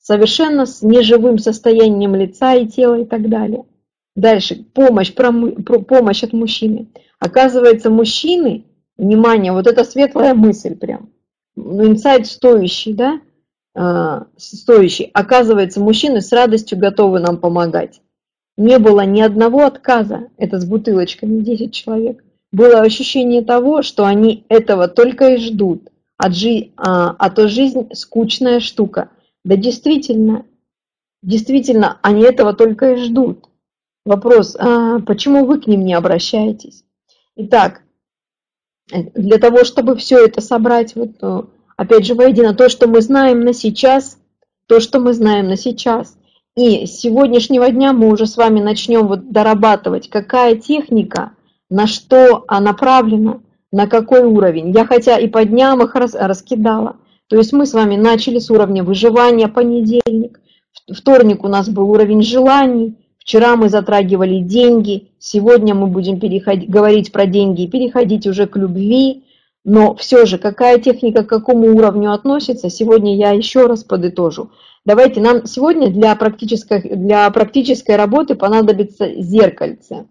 совершенно 0.01 0.65
с 0.65 0.81
неживым 0.83 1.39
состоянием 1.39 2.15
лица 2.15 2.55
и 2.55 2.67
тела 2.67 3.01
и 3.01 3.05
так 3.05 3.29
далее. 3.29 3.65
Дальше, 4.17 4.65
помощь, 4.73 5.13
про, 5.13 5.33
про, 5.33 5.81
помощь 5.81 6.23
от 6.23 6.33
мужчины. 6.33 6.89
Оказывается, 7.19 7.91
мужчины, 7.91 8.65
внимание, 8.97 9.53
вот 9.53 9.67
это 9.67 9.85
светлая 9.85 10.35
мысль 10.35 10.77
прям, 10.77 11.11
ну, 11.57 11.87
инсайт 11.87 12.27
стоящий, 12.27 12.95
да, 12.95 13.21
стоящий. 13.75 15.11
Оказывается, 15.13 15.81
мужчины 15.81 16.21
с 16.21 16.31
радостью 16.33 16.79
готовы 16.79 17.19
нам 17.19 17.39
помогать. 17.39 18.01
Не 18.57 18.79
было 18.79 19.05
ни 19.05 19.21
одного 19.21 19.65
отказа, 19.65 20.29
это 20.37 20.61
с 20.61 20.65
бутылочками 20.65 21.41
10 21.41 21.73
человек. 21.73 22.23
Было 22.53 22.83
ощущение 22.83 23.43
того, 23.43 23.83
что 23.83 24.05
они 24.05 24.45
этого 24.49 24.87
только 24.87 25.35
и 25.35 25.37
ждут, 25.39 25.91
а, 26.17 26.31
жи, 26.31 26.71
а, 26.77 27.17
а 27.19 27.31
то 27.31 27.49
жизнь 27.49 27.93
скучная 27.95 28.61
штука. 28.61 29.11
Да 29.45 29.57
действительно, 29.57 30.47
действительно, 31.23 31.99
они 32.03 32.23
этого 32.23 32.55
только 32.55 32.93
и 32.93 32.97
ждут. 32.97 33.45
Вопрос, 34.05 34.55
а 34.57 35.01
почему 35.01 35.47
вы 35.47 35.61
к 35.61 35.67
ним 35.67 35.85
не 35.85 35.95
обращаетесь? 35.95 36.85
Итак, 37.35 37.83
для 38.93 39.39
того, 39.39 39.65
чтобы 39.65 39.97
все 39.97 40.25
это 40.25 40.41
собрать, 40.41 40.95
вот, 40.95 41.11
э, 41.23 41.43
опять 41.77 42.07
же, 42.07 42.15
воедино, 42.15 42.55
то, 42.55 42.69
что 42.69 42.89
мы 42.89 43.01
знаем 43.01 43.41
на 43.41 43.53
сейчас, 43.53 44.19
то, 44.67 44.81
что 44.81 45.01
мы 45.01 45.13
знаем 45.13 45.49
на 45.49 45.57
сейчас. 45.57 46.17
И 46.57 46.87
с 46.87 47.01
сегодняшнего 47.01 47.69
дня 47.71 47.93
мы 47.93 48.11
уже 48.11 48.27
с 48.27 48.37
вами 48.37 48.61
начнем 48.61 49.09
вот 49.09 49.31
дорабатывать, 49.31 50.09
какая 50.09 50.57
техника, 50.57 51.33
на 51.69 51.87
что 51.87 52.45
направлена, 52.49 53.41
на 53.73 53.89
какой 53.89 54.23
уровень. 54.23 54.71
Я 54.71 54.87
хотя 54.87 55.19
и 55.19 55.27
по 55.27 55.45
дням 55.45 55.83
их 55.83 55.95
раскидала. 55.97 56.97
То 57.29 57.37
есть 57.37 57.53
мы 57.53 57.67
с 57.67 57.73
вами 57.73 57.97
начали 57.97 58.39
с 58.39 58.51
уровня 58.51 58.85
выживания 58.85 59.49
понедельник, 59.49 60.41
вторник 60.95 61.43
у 61.43 61.49
нас 61.49 61.69
был 61.69 61.91
уровень 61.91 62.23
желаний, 62.23 62.97
Вчера 63.25 63.57
мы 63.57 63.71
затрагивали 63.71 64.41
деньги, 64.41 65.09
сегодня 65.19 65.75
мы 65.75 65.87
будем 65.87 66.21
переходить, 66.21 66.69
говорить 66.69 67.11
про 67.11 67.25
деньги 67.25 67.63
и 67.63 67.69
переходить 67.69 68.27
уже 68.27 68.47
к 68.47 68.55
любви. 68.57 69.25
Но 69.65 69.95
все 69.95 70.27
же, 70.27 70.39
какая 70.39 70.79
техника 70.79 71.25
к 71.25 71.29
какому 71.29 71.75
уровню 71.75 72.13
относится, 72.13 72.69
сегодня 72.69 73.17
я 73.17 73.31
еще 73.31 73.67
раз 73.67 73.83
подытожу. 73.83 74.51
Давайте, 74.85 75.21
нам 75.21 75.47
сегодня 75.47 75.91
для 75.91 76.15
практической, 76.17 76.81
для 76.97 77.31
практической 77.31 77.97
работы 77.97 78.35
понадобится 78.35 79.15
зеркальце. 79.21 80.07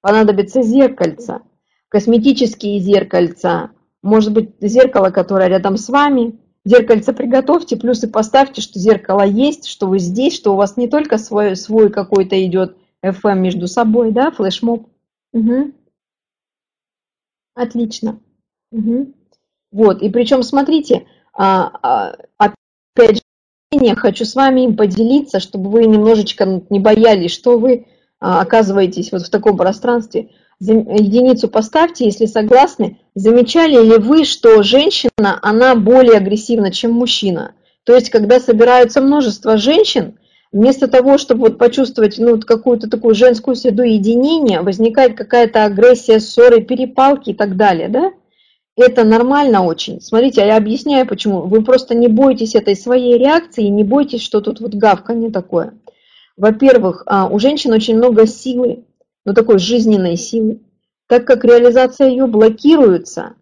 Понадобится 0.00 0.62
зеркальце, 0.62 1.42
косметические 1.88 2.80
зеркальца, 2.80 3.70
может 4.02 4.32
быть 4.32 4.50
зеркало, 4.60 5.10
которое 5.10 5.48
рядом 5.48 5.76
с 5.76 5.88
вами, 5.88 6.40
Зеркальце 6.64 7.12
приготовьте, 7.12 7.76
плюсы 7.76 8.06
поставьте, 8.08 8.60
что 8.60 8.78
зеркало 8.78 9.22
есть, 9.22 9.66
что 9.66 9.88
вы 9.88 9.98
здесь, 9.98 10.34
что 10.34 10.52
у 10.52 10.56
вас 10.56 10.76
не 10.76 10.88
только 10.88 11.18
свой, 11.18 11.56
свой 11.56 11.90
какой-то 11.90 12.40
идет 12.46 12.76
FM 13.04 13.40
между 13.40 13.66
собой, 13.66 14.12
да, 14.12 14.30
флешмоб. 14.30 14.88
Угу. 15.32 15.72
Отлично. 17.54 18.20
Угу. 18.72 19.12
Вот, 19.70 20.02
и 20.02 20.10
причем, 20.10 20.42
смотрите, 20.42 21.06
а, 21.32 21.70
а, 21.82 22.14
опять 22.38 23.16
же, 23.16 23.22
я 23.70 23.94
хочу 23.94 24.24
с 24.24 24.34
вами 24.34 24.62
им 24.62 24.76
поделиться, 24.76 25.40
чтобы 25.40 25.70
вы 25.70 25.86
немножечко 25.86 26.62
не 26.68 26.80
боялись, 26.80 27.32
что 27.32 27.58
вы 27.58 27.86
а, 28.20 28.40
оказываетесь 28.40 29.12
вот 29.12 29.22
в 29.22 29.30
таком 29.30 29.56
пространстве 29.56 30.30
единицу 30.60 31.48
поставьте, 31.48 32.04
если 32.04 32.26
согласны. 32.26 32.98
Замечали 33.14 33.82
ли 33.84 33.96
вы, 33.98 34.24
что 34.24 34.62
женщина, 34.62 35.38
она 35.42 35.74
более 35.74 36.18
агрессивна, 36.18 36.70
чем 36.70 36.92
мужчина? 36.92 37.52
То 37.84 37.94
есть, 37.94 38.10
когда 38.10 38.38
собираются 38.38 39.00
множество 39.00 39.56
женщин, 39.56 40.18
вместо 40.52 40.86
того, 40.86 41.18
чтобы 41.18 41.48
вот 41.48 41.58
почувствовать 41.58 42.18
ну, 42.18 42.38
какую-то 42.40 42.88
такую 42.88 43.14
женскую 43.14 43.56
среду 43.56 43.82
единения, 43.82 44.62
возникает 44.62 45.16
какая-то 45.16 45.64
агрессия, 45.64 46.20
ссоры, 46.20 46.62
перепалки 46.62 47.30
и 47.30 47.34
так 47.34 47.56
далее, 47.56 47.88
да? 47.88 48.12
Это 48.76 49.04
нормально 49.04 49.64
очень. 49.64 50.00
Смотрите, 50.00 50.42
а 50.42 50.46
я 50.46 50.56
объясняю 50.56 51.06
почему. 51.06 51.42
Вы 51.42 51.62
просто 51.62 51.94
не 51.94 52.08
бойтесь 52.08 52.54
этой 52.54 52.74
своей 52.74 53.18
реакции, 53.18 53.64
не 53.64 53.84
бойтесь, 53.84 54.22
что 54.22 54.40
тут 54.40 54.60
вот 54.60 54.74
гавканье 54.74 55.30
такое. 55.30 55.74
Во-первых, 56.36 57.02
а, 57.06 57.28
у 57.28 57.38
женщин 57.38 57.72
очень 57.72 57.96
много 57.96 58.26
силы, 58.26 58.84
ну, 59.26 59.34
такой 59.34 59.58
жизненной 59.58 60.16
силы, 60.16 60.60
так 61.06 61.26
как 61.26 61.44
реализация 61.44 62.08
ее 62.08 62.26
блокируется, 62.26 63.34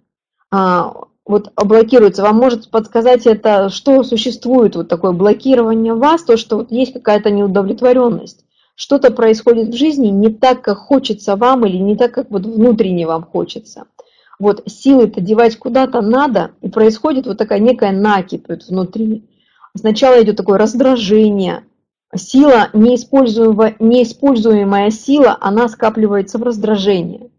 а, 0.50 0.94
вот 1.24 1.52
блокируется, 1.54 2.22
вам 2.22 2.36
может 2.36 2.68
подсказать 2.68 3.26
это, 3.26 3.68
что 3.68 4.02
существует 4.02 4.74
вот 4.74 4.88
такое 4.88 5.12
блокирование 5.12 5.94
вас, 5.94 6.24
то, 6.24 6.36
что 6.36 6.56
вот 6.56 6.72
есть 6.72 6.92
какая-то 6.92 7.30
неудовлетворенность. 7.30 8.44
Что-то 8.74 9.12
происходит 9.12 9.68
в 9.68 9.76
жизни 9.76 10.08
не 10.08 10.30
так, 10.30 10.62
как 10.62 10.78
хочется 10.78 11.36
вам, 11.36 11.64
или 11.66 11.76
не 11.76 11.96
так, 11.96 12.12
как 12.12 12.30
вот 12.30 12.44
внутренне 12.44 13.06
вам 13.06 13.22
хочется. 13.22 13.84
Вот 14.40 14.62
силы-то 14.66 15.20
девать 15.20 15.56
куда-то 15.58 16.00
надо, 16.00 16.52
и 16.62 16.70
происходит 16.70 17.26
вот 17.26 17.36
такая 17.36 17.60
некая 17.60 17.92
накипь 17.92 18.48
вот 18.48 18.64
внутри. 18.66 19.28
Сначала 19.76 20.20
идет 20.22 20.36
такое 20.36 20.58
раздражение, 20.58 21.64
сила, 22.16 22.70
неиспользуемая, 22.72 23.76
неиспользуемая 23.78 24.90
сила, 24.90 25.36
она 25.40 25.68
скапливается 25.68 26.38
в 26.38 26.42
раздражении. 26.42 27.30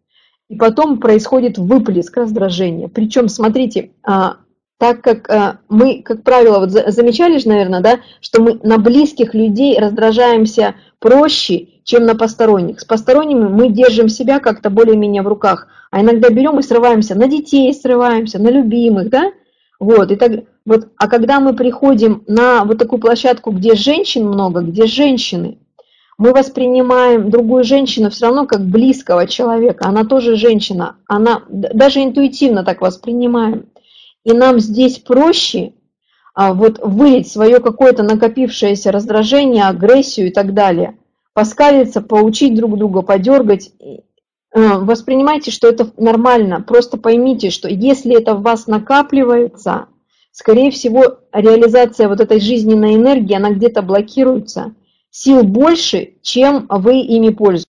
И 0.48 0.56
потом 0.56 1.00
происходит 1.00 1.58
выплеск 1.58 2.16
раздражения. 2.16 2.88
Причем, 2.88 3.30
смотрите, 3.30 3.92
а, 4.04 4.38
так 4.78 5.02
как 5.02 5.30
а, 5.30 5.60
мы, 5.70 6.04
как 6.04 6.24
правило, 6.24 6.60
вот 6.60 6.70
замечали 6.70 7.40
же, 7.40 7.48
наверное, 7.48 7.82
да, 7.82 8.00
что 8.20 8.44
мы 8.44 8.60
на 8.62 8.78
близких 8.78 9.34
людей 9.34 9.80
раздражаемся 9.80 10.76
проще, 11.00 11.68
чем 11.84 12.06
на 12.06 12.16
посторонних. 12.16 12.80
С 12.80 12.86
посторонними 12.86 13.48
мы 13.48 13.70
держим 13.70 14.10
себя 14.10 14.40
как-то 14.40 14.70
более-менее 14.70 15.22
в 15.22 15.28
руках, 15.28 15.68
а 15.90 16.02
иногда 16.02 16.30
берем 16.30 16.60
и 16.60 16.64
срываемся 16.64 17.16
на 17.16 17.28
детей, 17.28 17.74
срываемся, 17.74 18.40
на 18.40 18.50
любимых, 18.50 19.10
да, 19.10 19.32
вот, 19.80 20.12
и 20.12 20.16
так, 20.16 20.32
вот, 20.66 20.90
а 20.98 21.08
когда 21.08 21.40
мы 21.40 21.54
приходим 21.56 22.24
на 22.28 22.64
вот 22.66 22.78
такую 22.78 23.00
площадку, 23.00 23.52
где 23.52 23.74
женщин 23.74 24.28
много, 24.28 24.62
где 24.62 24.86
женщины, 24.86 25.58
мы 26.20 26.34
воспринимаем 26.34 27.32
другую 27.32 27.64
женщину 27.64 28.12
все 28.12 28.28
равно 28.28 28.46
как 28.46 28.64
близкого 28.64 29.26
человека. 29.26 29.88
Она 29.88 30.04
тоже 30.04 30.36
женщина, 30.36 30.98
она 31.08 31.42
даже 31.50 32.04
интуитивно 32.04 32.64
так 32.64 32.82
воспринимаем. 32.82 33.70
И 34.24 34.34
нам 34.34 34.60
здесь 34.60 35.00
проще 35.00 35.74
а, 36.36 36.54
вот 36.54 36.78
вылить 36.80 37.28
свое 37.28 37.60
какое-то 37.60 38.04
накопившееся 38.04 38.92
раздражение, 38.92 39.64
агрессию 39.64 40.28
и 40.28 40.32
так 40.32 40.54
далее, 40.54 40.96
поскалиться, 41.34 42.02
поучить 42.02 42.56
друг 42.56 42.78
друга, 42.78 43.02
подергать 43.02 43.72
Э, 44.54 44.78
воспринимайте, 44.80 45.52
что 45.52 45.68
это 45.68 45.92
нормально. 45.98 46.62
Просто 46.62 46.98
поймите, 46.98 47.50
что 47.50 47.70
если 47.70 48.18
это 48.18 48.36
в 48.36 48.42
вас 48.42 48.68
накапливается, 48.68 49.88
скорее 50.32 50.72
всего, 50.72 51.20
реализация 51.32 52.10
вот 52.10 52.20
этой 52.20 52.40
жизненной 52.40 52.96
энергии, 52.96 53.36
она 53.36 53.52
где-то 53.52 53.82
блокируется. 53.82 54.74
Сил 55.10 55.44
больше, 55.44 56.14
чем 56.22 56.68
вы 56.70 57.00
ими 57.00 57.30
пользуетесь, 57.30 57.68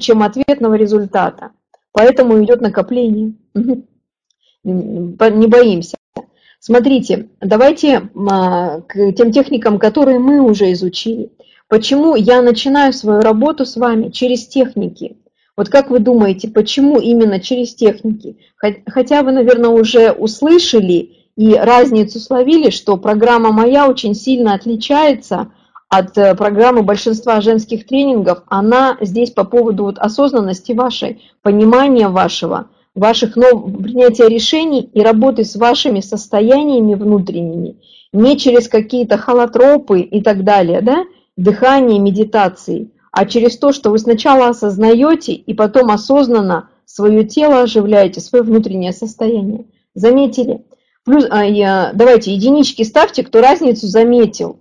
чем 0.00 0.22
ответного 0.22 0.74
результата. 0.74 1.50
Поэтому 1.92 2.42
идет 2.42 2.60
накопление. 2.60 3.34
не 4.64 5.46
боимся. 5.46 5.96
Смотрите, 6.60 7.28
давайте 7.40 8.10
а, 8.28 8.80
к 8.80 9.12
тем 9.12 9.30
техникам, 9.30 9.78
которые 9.78 10.18
мы 10.18 10.40
уже 10.40 10.72
изучили. 10.72 11.30
Почему 11.68 12.16
я 12.16 12.40
начинаю 12.40 12.92
свою 12.92 13.20
работу 13.20 13.66
с 13.66 13.76
вами 13.76 14.08
через 14.08 14.46
техники? 14.46 15.16
Вот 15.56 15.68
как 15.68 15.90
вы 15.90 15.98
думаете, 15.98 16.48
почему 16.48 16.98
именно 16.98 17.40
через 17.40 17.74
техники? 17.74 18.38
Хотя 18.86 19.22
вы, 19.22 19.32
наверное, 19.32 19.70
уже 19.70 20.12
услышали 20.12 21.10
и 21.36 21.54
разницу 21.54 22.20
словили, 22.20 22.70
что 22.70 22.96
программа 22.96 23.52
моя 23.52 23.88
очень 23.88 24.14
сильно 24.14 24.54
отличается 24.54 25.52
от 25.88 26.16
э, 26.18 26.34
программы 26.34 26.82
большинства 26.82 27.40
женских 27.40 27.86
тренингов. 27.86 28.42
Она 28.48 28.96
здесь 29.00 29.30
по 29.30 29.44
поводу 29.44 29.84
вот 29.84 29.98
осознанности 29.98 30.72
вашей, 30.72 31.22
понимания 31.42 32.08
вашего, 32.08 32.68
ваших 32.94 33.36
нов... 33.36 33.64
принятия 33.82 34.28
решений 34.28 34.90
и 34.92 35.00
работы 35.00 35.44
с 35.44 35.56
вашими 35.56 36.00
состояниями 36.00 36.94
внутренними, 36.94 37.76
не 38.12 38.36
через 38.36 38.68
какие-то 38.68 39.16
холотропы 39.16 40.00
и 40.00 40.22
так 40.22 40.44
далее, 40.44 40.82
да, 40.82 41.04
дыхание, 41.38 42.00
медитации, 42.00 42.90
а 43.12 43.24
через 43.24 43.56
то, 43.56 43.72
что 43.72 43.90
вы 43.90 43.98
сначала 43.98 44.48
осознаете 44.48 45.32
и 45.32 45.54
потом 45.54 45.90
осознанно 45.90 46.68
свое 46.84 47.24
тело 47.24 47.62
оживляете, 47.62 48.20
свое 48.20 48.42
внутреннее 48.42 48.92
состояние. 48.92 49.66
Заметили? 49.94 50.64
Плюс, 51.04 51.26
а, 51.30 51.44
я, 51.44 51.92
давайте 51.94 52.34
единички 52.34 52.82
ставьте, 52.82 53.22
кто 53.22 53.40
разницу 53.40 53.86
заметил. 53.86 54.60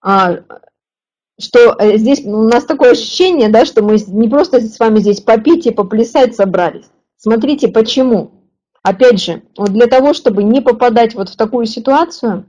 А, 0.00 0.38
что 1.38 1.74
э, 1.78 1.98
здесь 1.98 2.24
у 2.24 2.44
нас 2.44 2.64
такое 2.64 2.92
ощущение, 2.92 3.48
да, 3.48 3.64
что 3.64 3.82
мы 3.82 3.96
не 4.06 4.28
просто 4.28 4.60
с 4.60 4.78
вами 4.78 5.00
здесь 5.00 5.20
попить 5.20 5.66
и 5.66 5.72
поплясать 5.72 6.36
собрались. 6.36 6.86
Смотрите, 7.16 7.68
почему. 7.68 8.30
Опять 8.82 9.22
же, 9.22 9.42
вот 9.56 9.70
для 9.70 9.88
того, 9.88 10.14
чтобы 10.14 10.42
не 10.42 10.60
попадать 10.62 11.14
вот 11.14 11.28
в 11.28 11.36
такую 11.36 11.66
ситуацию, 11.66 12.46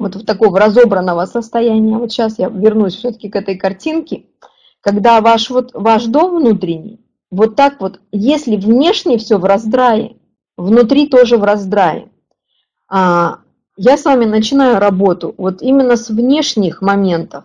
вот 0.00 0.16
в 0.16 0.24
такого 0.24 0.58
разобранного 0.58 1.26
состояния, 1.26 1.98
вот 1.98 2.10
сейчас 2.10 2.38
я 2.38 2.48
вернусь 2.48 2.96
все-таки 2.96 3.28
к 3.28 3.36
этой 3.36 3.56
картинке, 3.56 4.24
когда 4.80 5.20
ваш, 5.20 5.50
вот, 5.50 5.72
ваш 5.74 6.06
дом 6.06 6.36
внутренний, 6.36 7.00
вот 7.30 7.54
так 7.54 7.80
вот, 7.80 8.00
если 8.10 8.56
внешне 8.56 9.18
все 9.18 9.36
в 9.36 9.44
раздрае, 9.44 10.16
внутри 10.56 11.06
тоже 11.06 11.36
в 11.36 11.44
раздрае, 11.44 12.08
а, 12.88 13.40
я 13.76 13.98
с 13.98 14.04
вами 14.06 14.24
начинаю 14.24 14.80
работу 14.80 15.34
вот 15.36 15.60
именно 15.60 15.96
с 15.96 16.08
внешних 16.08 16.80
моментов, 16.80 17.44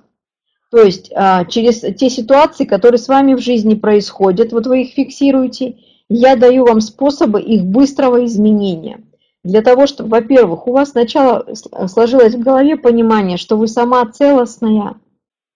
то 0.71 0.81
есть 0.81 1.11
а, 1.13 1.43
через 1.45 1.81
те 1.81 2.09
ситуации, 2.09 2.63
которые 2.63 2.99
с 2.99 3.09
вами 3.09 3.33
в 3.33 3.39
жизни 3.39 3.75
происходят, 3.75 4.53
вот 4.53 4.65
вы 4.65 4.83
их 4.83 4.93
фиксируете, 4.93 5.77
я 6.07 6.37
даю 6.37 6.65
вам 6.65 6.79
способы 6.79 7.41
их 7.41 7.65
быстрого 7.65 8.25
изменения. 8.25 9.03
Для 9.45 9.61
того, 9.61 9.85
чтобы, 9.85 10.09
во-первых, 10.09 10.65
у 10.67 10.71
вас 10.71 10.89
сначала 10.89 11.45
сложилось 11.85 12.33
в 12.33 12.39
голове 12.39 12.77
понимание, 12.77 13.37
что 13.37 13.57
вы 13.57 13.67
сама 13.67 14.03
целостная, 14.07 14.95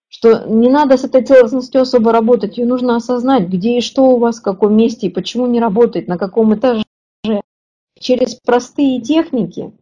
что 0.06 0.44
не 0.46 0.68
надо 0.68 0.96
с 0.96 1.02
этой 1.02 1.22
целостностью 1.22 1.80
особо 1.80 2.12
работать, 2.12 2.56
ее 2.56 2.66
нужно 2.66 2.94
осознать, 2.94 3.48
где 3.48 3.78
и 3.78 3.80
что 3.80 4.04
у 4.10 4.18
вас, 4.18 4.38
в 4.38 4.42
каком 4.42 4.76
месте, 4.76 5.08
и 5.08 5.10
почему 5.10 5.46
не 5.46 5.58
работает, 5.58 6.06
на 6.06 6.18
каком 6.18 6.54
этаже. 6.54 6.84
Через 7.98 8.36
простые 8.36 9.00
техники, 9.00 9.72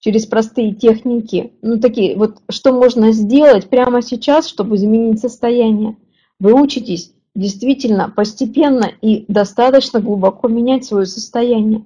через 0.00 0.26
простые 0.26 0.74
техники, 0.74 1.52
ну 1.62 1.78
такие, 1.78 2.16
вот 2.16 2.38
что 2.50 2.72
можно 2.72 3.12
сделать 3.12 3.68
прямо 3.70 4.02
сейчас, 4.02 4.48
чтобы 4.48 4.74
изменить 4.74 5.20
состояние. 5.20 5.96
Вы 6.40 6.60
учитесь 6.60 7.14
действительно 7.36 8.10
постепенно 8.10 8.90
и 9.00 9.24
достаточно 9.28 10.00
глубоко 10.00 10.48
менять 10.48 10.84
свое 10.84 11.06
состояние. 11.06 11.84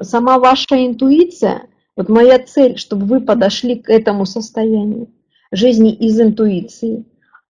Сама 0.00 0.38
ваша 0.38 0.86
интуиция, 0.86 1.68
вот 1.96 2.08
моя 2.08 2.38
цель, 2.38 2.78
чтобы 2.78 3.06
вы 3.06 3.20
подошли 3.20 3.76
к 3.76 3.90
этому 3.90 4.26
состоянию 4.26 5.08
жизни 5.52 5.92
из 5.92 6.20
интуиции. 6.20 7.04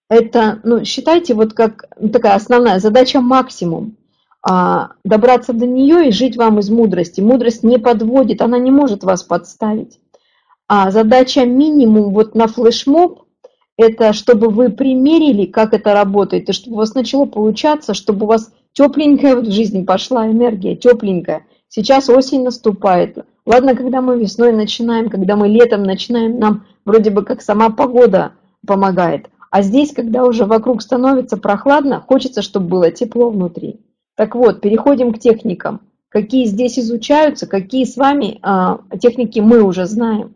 Это, 0.08 0.60
ну, 0.64 0.84
считайте, 0.84 1.34
вот 1.34 1.52
как 1.52 1.84
ну, 1.98 2.08
такая 2.08 2.34
основная 2.34 2.80
задача 2.80 3.20
максимум. 3.20 3.96
А, 4.42 4.92
добраться 5.04 5.52
до 5.52 5.66
нее 5.66 6.08
и 6.08 6.12
жить 6.12 6.36
вам 6.36 6.58
из 6.58 6.70
мудрости. 6.70 7.20
Мудрость 7.20 7.62
не 7.62 7.78
подводит, 7.78 8.40
она 8.40 8.58
не 8.58 8.70
может 8.70 9.04
вас 9.04 9.22
подставить. 9.22 10.00
А 10.66 10.90
задача 10.90 11.44
минимум 11.44 12.12
вот 12.12 12.34
на 12.34 12.46
флешмоб 12.46 13.24
это 13.80 14.12
чтобы 14.12 14.50
вы 14.50 14.68
примерили, 14.68 15.46
как 15.46 15.72
это 15.72 15.94
работает, 15.94 16.50
и 16.50 16.52
чтобы 16.52 16.76
у 16.76 16.78
вас 16.80 16.94
начало 16.94 17.24
получаться, 17.24 17.94
чтобы 17.94 18.26
у 18.26 18.28
вас 18.28 18.52
тепленькая 18.74 19.36
в 19.36 19.50
жизни 19.50 19.84
пошла 19.84 20.26
энергия, 20.26 20.76
тепленькая. 20.76 21.46
Сейчас 21.72 22.08
осень 22.10 22.42
наступает. 22.42 23.24
Ладно, 23.46 23.76
когда 23.76 24.00
мы 24.00 24.18
весной 24.18 24.52
начинаем, 24.52 25.08
когда 25.08 25.36
мы 25.36 25.46
летом 25.46 25.84
начинаем, 25.84 26.40
нам 26.40 26.66
вроде 26.84 27.10
бы 27.10 27.24
как 27.24 27.40
сама 27.40 27.70
погода 27.70 28.32
помогает. 28.66 29.30
А 29.50 29.62
здесь, 29.62 29.92
когда 29.92 30.24
уже 30.24 30.46
вокруг 30.46 30.82
становится 30.82 31.36
прохладно, 31.36 32.00
хочется, 32.00 32.42
чтобы 32.42 32.66
было 32.66 32.90
тепло 32.90 33.30
внутри. 33.30 33.78
Так 34.16 34.34
вот, 34.34 34.60
переходим 34.60 35.12
к 35.12 35.20
техникам. 35.20 35.82
Какие 36.08 36.46
здесь 36.46 36.76
изучаются, 36.76 37.46
какие 37.46 37.84
с 37.84 37.96
вами 37.96 38.40
а, 38.42 38.80
техники 39.00 39.38
мы 39.38 39.62
уже 39.62 39.86
знаем. 39.86 40.34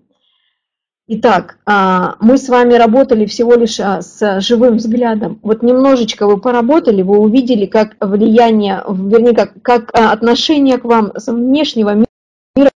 Итак, 1.07 1.59
а, 1.66 2.16
мы 2.20 2.38
с 2.38 2.48
вами 2.48 2.74
работали 2.74 3.26
всего 3.26 3.55
лишь 3.55 3.78
а, 3.78 4.00
с 4.00 4.40
живым 4.40 4.76
взглядом. 4.76 5.38
Вот 5.42 5.62
немножечко 5.62 6.26
вы 6.26 6.40
поработали, 6.40 7.02
вы 7.02 7.18
увидели, 7.18 7.66
как 7.66 7.96
влияние, 8.00 8.82
вернее, 8.88 9.34
как, 9.34 9.52
как 9.61 9.90
а, 9.92 10.12
отношение 10.12 10.78
к 10.78 10.84
вам 10.84 11.12
с 11.14 11.30
внешнего 11.30 11.94
мира, 12.57 12.70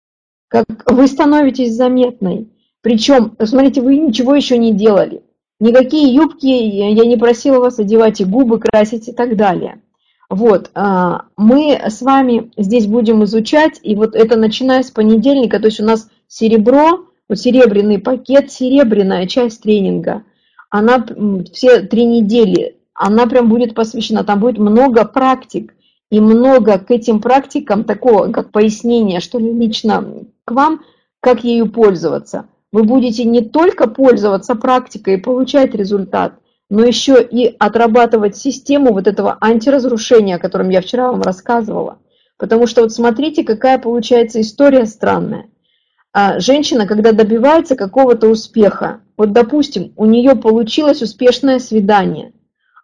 как 0.49 0.65
вы 0.87 1.07
становитесь 1.07 1.73
заметной. 1.73 2.49
Причем, 2.81 3.37
смотрите, 3.41 3.79
вы 3.79 3.95
ничего 3.95 4.35
еще 4.35 4.57
не 4.57 4.73
делали. 4.73 5.23
Никакие 5.61 6.13
юбки 6.13 6.47
я 6.47 7.05
не 7.05 7.15
просила 7.15 7.59
вас 7.59 7.79
одевать, 7.79 8.19
и 8.19 8.25
губы 8.25 8.59
красить 8.59 9.07
и 9.07 9.13
так 9.13 9.37
далее. 9.37 9.81
Вот, 10.29 10.69
мы 11.37 11.81
с 11.83 12.01
вами 12.01 12.51
здесь 12.57 12.85
будем 12.85 13.23
изучать, 13.23 13.79
и 13.81 13.95
вот 13.95 14.13
это 14.13 14.37
начиная 14.37 14.83
с 14.83 14.91
понедельника, 14.91 15.59
то 15.59 15.67
есть 15.67 15.79
у 15.79 15.85
нас 15.85 16.09
серебро, 16.27 17.07
вот 17.29 17.39
серебряный 17.39 17.99
пакет, 17.99 18.51
серебряная 18.51 19.27
часть 19.27 19.61
тренинга, 19.63 20.23
она 20.69 21.05
все 21.53 21.81
три 21.81 22.05
недели, 22.05 22.77
она 22.93 23.27
прям 23.27 23.49
будет 23.49 23.75
посвящена, 23.75 24.23
там 24.23 24.39
будет 24.39 24.57
много 24.57 25.05
практик, 25.05 25.73
и 26.09 26.19
много 26.19 26.79
к 26.79 26.89
этим 26.91 27.21
практикам 27.21 27.83
такого, 27.83 28.31
как 28.31 28.51
пояснение, 28.51 29.19
что 29.19 29.39
ли, 29.39 29.51
лично 29.51 30.05
к 30.45 30.51
вам, 30.51 30.81
как 31.19 31.43
ею 31.43 31.69
пользоваться. 31.69 32.47
Вы 32.71 32.83
будете 32.83 33.23
не 33.23 33.41
только 33.41 33.89
пользоваться 33.89 34.55
практикой 34.55 35.15
и 35.15 35.21
получать 35.21 35.73
результат, 35.73 36.33
но 36.69 36.83
еще 36.83 37.21
и 37.21 37.55
отрабатывать 37.59 38.37
систему 38.37 38.93
вот 38.93 39.07
этого 39.07 39.37
антиразрушения, 39.39 40.35
о 40.35 40.39
котором 40.39 40.69
я 40.69 40.81
вчера 40.81 41.11
вам 41.11 41.21
рассказывала. 41.21 41.99
Потому 42.37 42.67
что 42.67 42.81
вот 42.81 42.91
смотрите, 42.91 43.43
какая 43.43 43.79
получается 43.79 44.41
история 44.41 44.85
странная. 44.85 45.47
А 46.19 46.39
женщина, 46.39 46.87
когда 46.87 47.11
добивается 47.11 47.75
какого-то 47.75 48.27
успеха, 48.27 49.01
вот 49.17 49.33
допустим, 49.33 49.93
у 49.97 50.05
нее 50.05 50.35
получилось 50.35 51.03
успешное 51.03 51.59
свидание, 51.59 52.33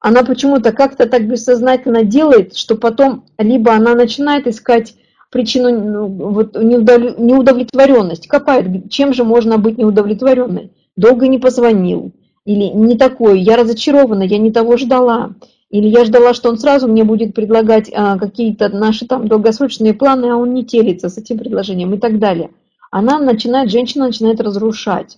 она 0.01 0.21
почему-то 0.21 0.71
как-то 0.71 1.07
так 1.09 1.27
бессознательно 1.27 2.03
делает, 2.03 2.55
что 2.55 2.75
потом 2.75 3.25
либо 3.39 3.73
она 3.73 3.95
начинает 3.95 4.45
искать 4.45 4.93
причину 5.31 5.71
ну, 5.71 6.05
вот, 6.29 6.55
неудовлетворенность, 6.55 8.27
копает, 8.27 8.91
чем 8.91 9.15
же 9.15 9.23
можно 9.23 9.57
быть 9.57 9.79
неудовлетворенной. 9.79 10.71
Долго 10.95 11.27
не 11.27 11.39
позвонил, 11.39 12.11
или 12.45 12.65
не 12.65 12.99
такой, 12.99 13.39
я 13.39 13.57
разочарована, 13.57 14.21
я 14.21 14.37
не 14.37 14.51
того 14.51 14.77
ждала, 14.77 15.31
или 15.71 15.87
я 15.87 16.05
ждала, 16.05 16.35
что 16.35 16.49
он 16.49 16.59
сразу 16.59 16.87
мне 16.87 17.03
будет 17.03 17.33
предлагать 17.33 17.89
а, 17.95 18.19
какие-то 18.19 18.69
наши 18.69 19.07
там 19.07 19.27
долгосрочные 19.27 19.95
планы, 19.95 20.27
а 20.27 20.37
он 20.37 20.53
не 20.53 20.63
телится 20.63 21.09
с 21.09 21.17
этим 21.17 21.39
предложением 21.39 21.95
и 21.95 21.97
так 21.97 22.19
далее– 22.19 22.51
она 22.93 23.17
начинает, 23.17 23.71
женщина 23.71 24.05
начинает 24.05 24.39
разрушать. 24.39 25.17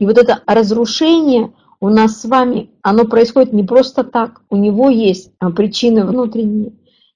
И 0.00 0.06
вот 0.06 0.18
это 0.18 0.42
разрушение 0.44 1.52
у 1.80 1.88
нас 1.88 2.20
с 2.20 2.24
вами, 2.24 2.70
оно 2.82 3.04
происходит 3.04 3.52
не 3.52 3.62
просто 3.62 4.02
так, 4.02 4.42
у 4.50 4.56
него 4.56 4.90
есть 4.90 5.30
а, 5.38 5.50
причины 5.50 6.04
внутренние. 6.04 6.72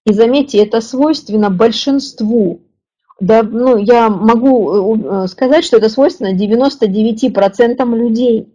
И 0.07 0.13
заметьте, 0.13 0.59
это 0.59 0.81
свойственно 0.81 1.51
большинству. 1.51 2.61
Да, 3.19 3.43
ну, 3.43 3.77
я 3.77 4.09
могу 4.11 4.97
э, 4.97 5.25
э, 5.25 5.27
сказать, 5.27 5.65
что 5.65 5.79
это 5.79 5.89
свойственно 5.89 6.37
99% 6.37 7.97
людей. 7.97 8.49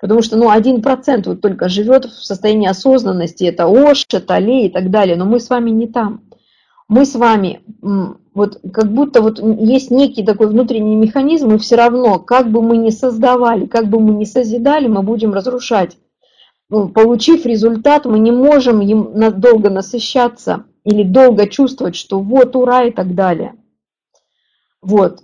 Потому 0.00 0.22
что 0.22 0.36
ну, 0.36 0.52
1% 0.52 1.22
вот 1.26 1.40
только 1.40 1.68
живет 1.68 2.04
в 2.04 2.24
состоянии 2.24 2.68
осознанности, 2.68 3.42
это 3.42 3.66
Ош, 3.66 4.06
это 4.12 4.34
Алле 4.34 4.66
и 4.66 4.70
так 4.70 4.90
далее, 4.90 5.16
но 5.16 5.24
мы 5.24 5.40
с 5.40 5.50
вами 5.50 5.70
не 5.70 5.88
там 5.88 6.27
мы 6.88 7.04
с 7.04 7.14
вами, 7.14 7.60
вот 8.34 8.60
как 8.72 8.90
будто 8.92 9.20
вот 9.20 9.38
есть 9.40 9.90
некий 9.90 10.24
такой 10.24 10.48
внутренний 10.48 10.96
механизм, 10.96 11.54
и 11.54 11.58
все 11.58 11.76
равно, 11.76 12.18
как 12.18 12.50
бы 12.50 12.62
мы 12.62 12.78
ни 12.78 12.90
создавали, 12.90 13.66
как 13.66 13.88
бы 13.88 14.00
мы 14.00 14.14
ни 14.14 14.24
созидали, 14.24 14.88
мы 14.88 15.02
будем 15.02 15.34
разрушать. 15.34 15.98
Ну, 16.70 16.88
получив 16.88 17.46
результат, 17.46 18.04
мы 18.04 18.18
не 18.18 18.30
можем 18.32 18.80
им 18.80 19.12
долго 19.40 19.70
насыщаться. 19.70 20.64
или 20.84 21.02
долго 21.02 21.46
чувствовать, 21.46 21.96
что 21.96 22.18
вот 22.20 22.56
ура 22.56 22.84
и 22.84 22.90
так 22.90 23.14
далее. 23.14 23.54
Вот. 24.80 25.22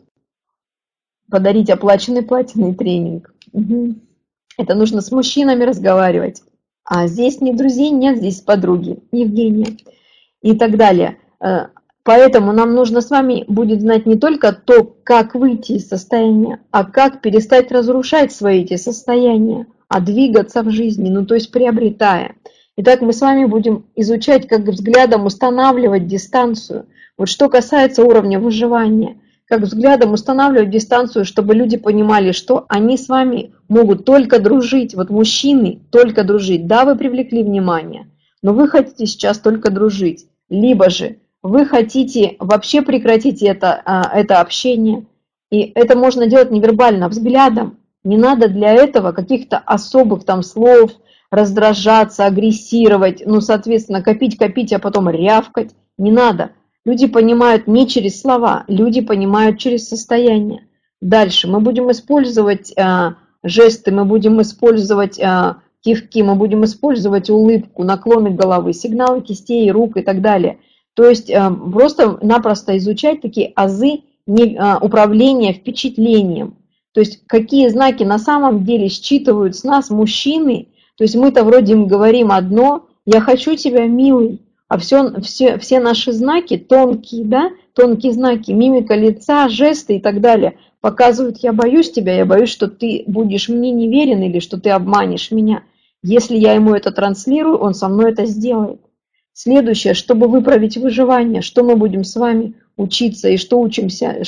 Подарить 1.30 1.70
оплаченный 1.70 2.22
платиный 2.22 2.74
тренинг. 2.74 3.34
Угу. 3.52 3.94
Это 4.58 4.74
нужно 4.74 5.00
с 5.00 5.10
мужчинами 5.10 5.64
разговаривать. 5.64 6.42
А 6.84 7.06
здесь 7.06 7.40
не 7.40 7.54
друзей 7.54 7.90
нет, 7.90 8.18
здесь 8.18 8.42
подруги, 8.42 8.98
Евгения 9.10 9.78
и 10.42 10.54
так 10.54 10.76
далее. 10.76 11.16
Э, 11.44 11.66
поэтому 12.02 12.52
нам 12.52 12.74
нужно 12.74 13.00
с 13.00 13.10
вами 13.10 13.44
будет 13.48 13.82
знать 13.82 14.06
не 14.06 14.16
только 14.16 14.52
то, 14.52 14.82
как 15.04 15.34
выйти 15.34 15.72
из 15.72 15.88
состояния, 15.88 16.60
а 16.70 16.84
как 16.84 17.20
перестать 17.20 17.70
разрушать 17.70 18.32
свои 18.32 18.62
эти 18.62 18.76
состояния, 18.76 19.66
а 19.88 20.00
двигаться 20.00 20.62
в 20.62 20.70
жизни, 20.70 21.10
ну 21.10 21.26
то 21.26 21.34
есть 21.34 21.52
приобретая. 21.52 22.36
Итак, 22.76 23.02
мы 23.02 23.12
с 23.12 23.20
вами 23.20 23.44
будем 23.44 23.84
изучать, 23.94 24.48
как 24.48 24.62
взглядом 24.62 25.26
устанавливать 25.26 26.06
дистанцию. 26.06 26.86
Вот 27.16 27.28
что 27.28 27.48
касается 27.48 28.02
уровня 28.02 28.40
выживания, 28.40 29.18
как 29.46 29.60
взглядом 29.60 30.14
устанавливать 30.14 30.70
дистанцию, 30.70 31.24
чтобы 31.24 31.54
люди 31.54 31.76
понимали, 31.76 32.32
что 32.32 32.64
они 32.68 32.96
с 32.96 33.08
вами 33.08 33.52
могут 33.68 34.04
только 34.04 34.40
дружить. 34.40 34.94
Вот 34.94 35.10
мужчины 35.10 35.82
только 35.92 36.24
дружить. 36.24 36.66
Да, 36.66 36.84
вы 36.84 36.96
привлекли 36.96 37.44
внимание, 37.44 38.08
но 38.42 38.54
вы 38.54 38.66
хотите 38.66 39.06
сейчас 39.06 39.38
только 39.38 39.70
дружить. 39.70 40.26
Либо 40.48 40.90
же 40.90 41.18
вы 41.44 41.66
хотите 41.66 42.36
вообще 42.38 42.80
прекратить 42.80 43.42
это, 43.42 43.80
а, 43.84 44.10
это 44.18 44.40
общение. 44.40 45.04
И 45.50 45.70
это 45.74 45.96
можно 45.96 46.26
делать 46.26 46.50
невербально, 46.50 47.08
взглядом. 47.10 47.78
Не 48.02 48.16
надо 48.16 48.48
для 48.48 48.72
этого 48.72 49.12
каких-то 49.12 49.58
особых 49.58 50.24
там 50.24 50.42
слов, 50.42 50.92
раздражаться, 51.30 52.24
агрессировать, 52.24 53.22
ну, 53.26 53.42
соответственно, 53.42 54.02
копить, 54.02 54.38
копить, 54.38 54.72
а 54.72 54.78
потом 54.78 55.10
рявкать. 55.10 55.72
Не 55.98 56.10
надо. 56.10 56.52
Люди 56.86 57.06
понимают 57.06 57.66
не 57.66 57.86
через 57.86 58.22
слова, 58.22 58.64
люди 58.66 59.02
понимают 59.02 59.58
через 59.58 59.86
состояние. 59.86 60.66
Дальше 61.02 61.46
мы 61.46 61.60
будем 61.60 61.90
использовать 61.90 62.72
а, 62.78 63.16
жесты, 63.42 63.92
мы 63.92 64.06
будем 64.06 64.40
использовать 64.40 65.20
а, 65.20 65.58
кивки, 65.82 66.22
мы 66.22 66.36
будем 66.36 66.64
использовать 66.64 67.28
улыбку, 67.28 67.84
наклоны 67.84 68.30
головы, 68.30 68.72
сигналы 68.72 69.20
кистей, 69.20 69.70
рук 69.70 69.98
и 69.98 70.02
так 70.02 70.22
далее. 70.22 70.58
То 70.94 71.08
есть 71.08 71.30
а, 71.30 71.50
просто-напросто 71.50 72.76
изучать 72.78 73.20
такие 73.20 73.52
азы 73.54 74.00
а, 74.28 74.78
управления 74.78 75.52
впечатлением. 75.52 76.56
То 76.92 77.00
есть 77.00 77.26
какие 77.26 77.68
знаки 77.68 78.04
на 78.04 78.18
самом 78.18 78.64
деле 78.64 78.88
считывают 78.88 79.56
с 79.56 79.64
нас 79.64 79.90
мужчины. 79.90 80.68
То 80.96 81.04
есть 81.04 81.16
мы-то 81.16 81.44
вроде 81.44 81.72
им 81.72 81.88
говорим 81.88 82.30
одно, 82.30 82.86
я 83.04 83.20
хочу 83.20 83.56
тебя, 83.56 83.86
милый, 83.86 84.40
а 84.68 84.78
все, 84.78 85.20
все, 85.20 85.58
все 85.58 85.80
наши 85.80 86.12
знаки 86.12 86.56
тонкие, 86.56 87.24
да, 87.24 87.50
тонкие 87.74 88.12
знаки, 88.12 88.52
мимика 88.52 88.94
лица, 88.94 89.48
жесты 89.48 89.96
и 89.96 90.00
так 90.00 90.20
далее, 90.20 90.56
показывают, 90.80 91.38
я 91.38 91.52
боюсь 91.52 91.90
тебя, 91.90 92.14
я 92.14 92.24
боюсь, 92.24 92.50
что 92.50 92.68
ты 92.68 93.04
будешь 93.06 93.48
мне 93.48 93.72
неверен 93.72 94.22
или 94.22 94.38
что 94.38 94.60
ты 94.60 94.70
обманешь 94.70 95.32
меня. 95.32 95.64
Если 96.02 96.36
я 96.36 96.52
ему 96.52 96.74
это 96.74 96.92
транслирую, 96.92 97.58
он 97.58 97.74
со 97.74 97.88
мной 97.88 98.12
это 98.12 98.26
сделает. 98.26 98.80
Следующее, 99.34 99.94
чтобы 99.94 100.28
выправить 100.28 100.76
выживание, 100.76 101.42
что 101.42 101.64
мы 101.64 101.74
будем 101.74 102.04
с 102.04 102.14
вами 102.14 102.54
учиться 102.76 103.28
и 103.28 103.36
что 103.36 103.60
учимся, 103.60 104.22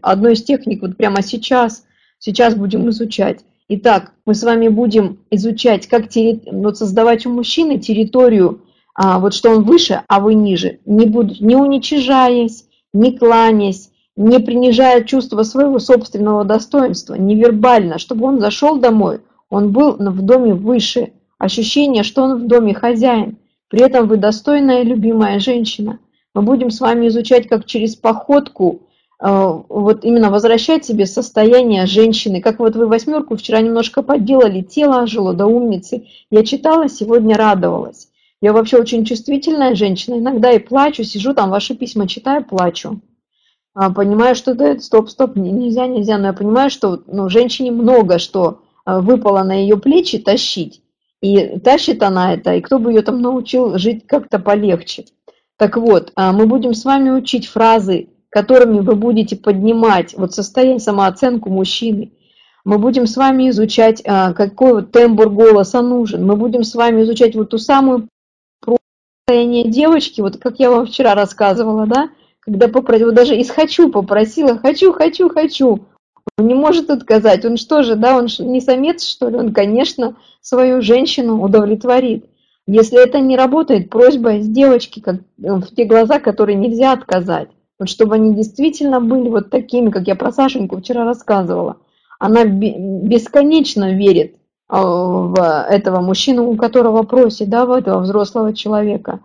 одной 0.00 0.34
из 0.34 0.42
техник 0.44 0.82
вот 0.82 0.96
прямо 0.96 1.20
сейчас, 1.20 1.84
сейчас 2.20 2.54
будем 2.54 2.88
изучать. 2.90 3.40
Итак, 3.68 4.12
мы 4.24 4.34
с 4.34 4.42
вами 4.44 4.68
будем 4.68 5.18
изучать, 5.30 5.88
как 5.88 6.08
терри... 6.08 6.42
вот 6.46 6.78
создавать 6.78 7.26
у 7.26 7.30
мужчины 7.30 7.78
территорию 7.78 8.62
а, 8.94 9.18
вот 9.18 9.34
что 9.34 9.50
он 9.50 9.64
выше, 9.64 10.02
а 10.06 10.20
вы 10.20 10.34
ниже, 10.34 10.78
не, 10.84 11.06
будут, 11.06 11.40
не 11.40 11.56
уничижаясь, 11.56 12.66
не 12.92 13.18
кланясь, 13.18 13.90
не 14.14 14.38
принижая 14.38 15.02
чувство 15.02 15.42
своего 15.42 15.80
собственного 15.80 16.44
достоинства, 16.44 17.14
невербально, 17.14 17.98
чтобы 17.98 18.26
он 18.26 18.38
зашел 18.38 18.78
домой, 18.78 19.20
он 19.48 19.72
был 19.72 19.96
в 19.96 20.22
доме 20.22 20.54
выше, 20.54 21.12
ощущение, 21.38 22.04
что 22.04 22.22
он 22.22 22.44
в 22.44 22.46
доме 22.46 22.74
хозяин, 22.74 23.38
при 23.72 23.80
этом 23.80 24.06
вы 24.06 24.18
достойная 24.18 24.82
и 24.82 24.84
любимая 24.84 25.38
женщина. 25.38 25.98
Мы 26.34 26.42
будем 26.42 26.70
с 26.70 26.78
вами 26.78 27.08
изучать, 27.08 27.48
как 27.48 27.64
через 27.64 27.96
походку 27.96 28.82
э, 29.18 29.26
вот 29.26 30.04
именно 30.04 30.30
возвращать 30.30 30.84
себе 30.84 31.06
состояние 31.06 31.86
женщины. 31.86 32.42
Как 32.42 32.58
вот 32.58 32.76
вы 32.76 32.86
восьмерку 32.86 33.34
вчера 33.34 33.62
немножко 33.62 34.02
подделали, 34.02 34.60
тело 34.60 35.00
ожило 35.00 35.32
до 35.32 35.46
умницы. 35.46 36.06
Я 36.30 36.44
читала, 36.44 36.90
сегодня 36.90 37.34
радовалась. 37.38 38.10
Я 38.42 38.52
вообще 38.52 38.76
очень 38.76 39.06
чувствительная 39.06 39.74
женщина, 39.74 40.16
иногда 40.16 40.52
и 40.52 40.58
плачу, 40.58 41.02
сижу 41.02 41.32
там, 41.32 41.48
ваши 41.48 41.74
письма 41.74 42.06
читаю, 42.06 42.44
плачу. 42.44 43.00
А, 43.72 43.90
понимаю, 43.90 44.34
что 44.34 44.52
да, 44.52 44.78
стоп, 44.80 45.08
стоп, 45.08 45.34
нельзя, 45.36 45.86
нельзя, 45.86 46.18
но 46.18 46.26
я 46.26 46.32
понимаю, 46.34 46.68
что 46.68 47.02
ну, 47.06 47.30
женщине 47.30 47.70
много 47.70 48.18
что 48.18 48.60
а, 48.84 49.00
выпало 49.00 49.42
на 49.44 49.52
ее 49.52 49.78
плечи 49.78 50.18
тащить. 50.18 50.81
И 51.22 51.58
тащит 51.60 52.02
она 52.02 52.34
это, 52.34 52.54
и 52.54 52.60
кто 52.60 52.78
бы 52.78 52.92
ее 52.92 53.02
там 53.02 53.22
научил 53.22 53.78
жить 53.78 54.06
как-то 54.06 54.38
полегче. 54.38 55.06
Так 55.56 55.76
вот, 55.76 56.12
а, 56.16 56.32
мы 56.32 56.46
будем 56.46 56.74
с 56.74 56.84
вами 56.84 57.10
учить 57.10 57.46
фразы, 57.46 58.08
которыми 58.28 58.80
вы 58.80 58.96
будете 58.96 59.36
поднимать 59.36 60.14
вот 60.14 60.34
состояние, 60.34 60.80
самооценку 60.80 61.48
мужчины. 61.48 62.12
Мы 62.64 62.78
будем 62.78 63.06
с 63.06 63.16
вами 63.16 63.50
изучать, 63.50 64.02
какой 64.02 64.72
вот 64.72 64.92
тембр 64.92 65.28
голоса 65.28 65.82
нужен. 65.82 66.24
Мы 66.24 66.36
будем 66.36 66.62
с 66.62 66.74
вами 66.74 67.02
изучать 67.02 67.34
вот 67.34 67.50
ту 67.50 67.58
самую 67.58 68.08
состояние 69.26 69.68
девочки, 69.68 70.20
вот 70.20 70.36
как 70.36 70.58
я 70.58 70.70
вам 70.70 70.86
вчера 70.86 71.14
рассказывала, 71.14 71.86
да, 71.86 72.10
когда 72.40 72.68
попросила, 72.68 73.08
вот 73.08 73.14
даже 73.14 73.36
из 73.36 73.50
«хочу» 73.50 73.90
попросила, 73.90 74.58
«хочу, 74.58 74.92
хочу, 74.92 75.28
хочу», 75.28 75.86
он 76.38 76.46
не 76.46 76.54
может 76.54 76.90
отказать, 76.90 77.44
он 77.44 77.56
что 77.56 77.82
же, 77.82 77.94
да, 77.94 78.16
он 78.16 78.26
не 78.38 78.60
самец, 78.60 79.04
что 79.04 79.28
ли, 79.28 79.36
он, 79.36 79.52
конечно, 79.52 80.16
свою 80.40 80.80
женщину 80.80 81.42
удовлетворит. 81.42 82.26
Если 82.66 83.02
это 83.02 83.20
не 83.20 83.36
работает, 83.36 83.90
просьба 83.90 84.34
из 84.34 84.48
девочки, 84.48 85.00
как, 85.00 85.16
э, 85.16 85.20
в 85.38 85.74
те 85.74 85.84
глаза, 85.84 86.20
которые 86.20 86.56
нельзя 86.56 86.92
отказать, 86.92 87.48
вот 87.78 87.88
чтобы 87.88 88.14
они 88.14 88.34
действительно 88.34 89.00
были 89.00 89.28
вот 89.28 89.50
такими, 89.50 89.90
как 89.90 90.06
я 90.06 90.14
про 90.14 90.32
Сашеньку 90.32 90.78
вчера 90.78 91.04
рассказывала. 91.04 91.78
Она 92.18 92.44
бесконечно 92.44 93.96
верит 93.96 94.36
а, 94.68 94.80
в 94.84 95.66
этого 95.68 96.00
мужчину, 96.00 96.48
у 96.48 96.56
которого 96.56 97.02
просит, 97.02 97.48
да, 97.48 97.66
в 97.66 97.72
этого 97.72 98.00
взрослого 98.00 98.54
человека. 98.54 99.20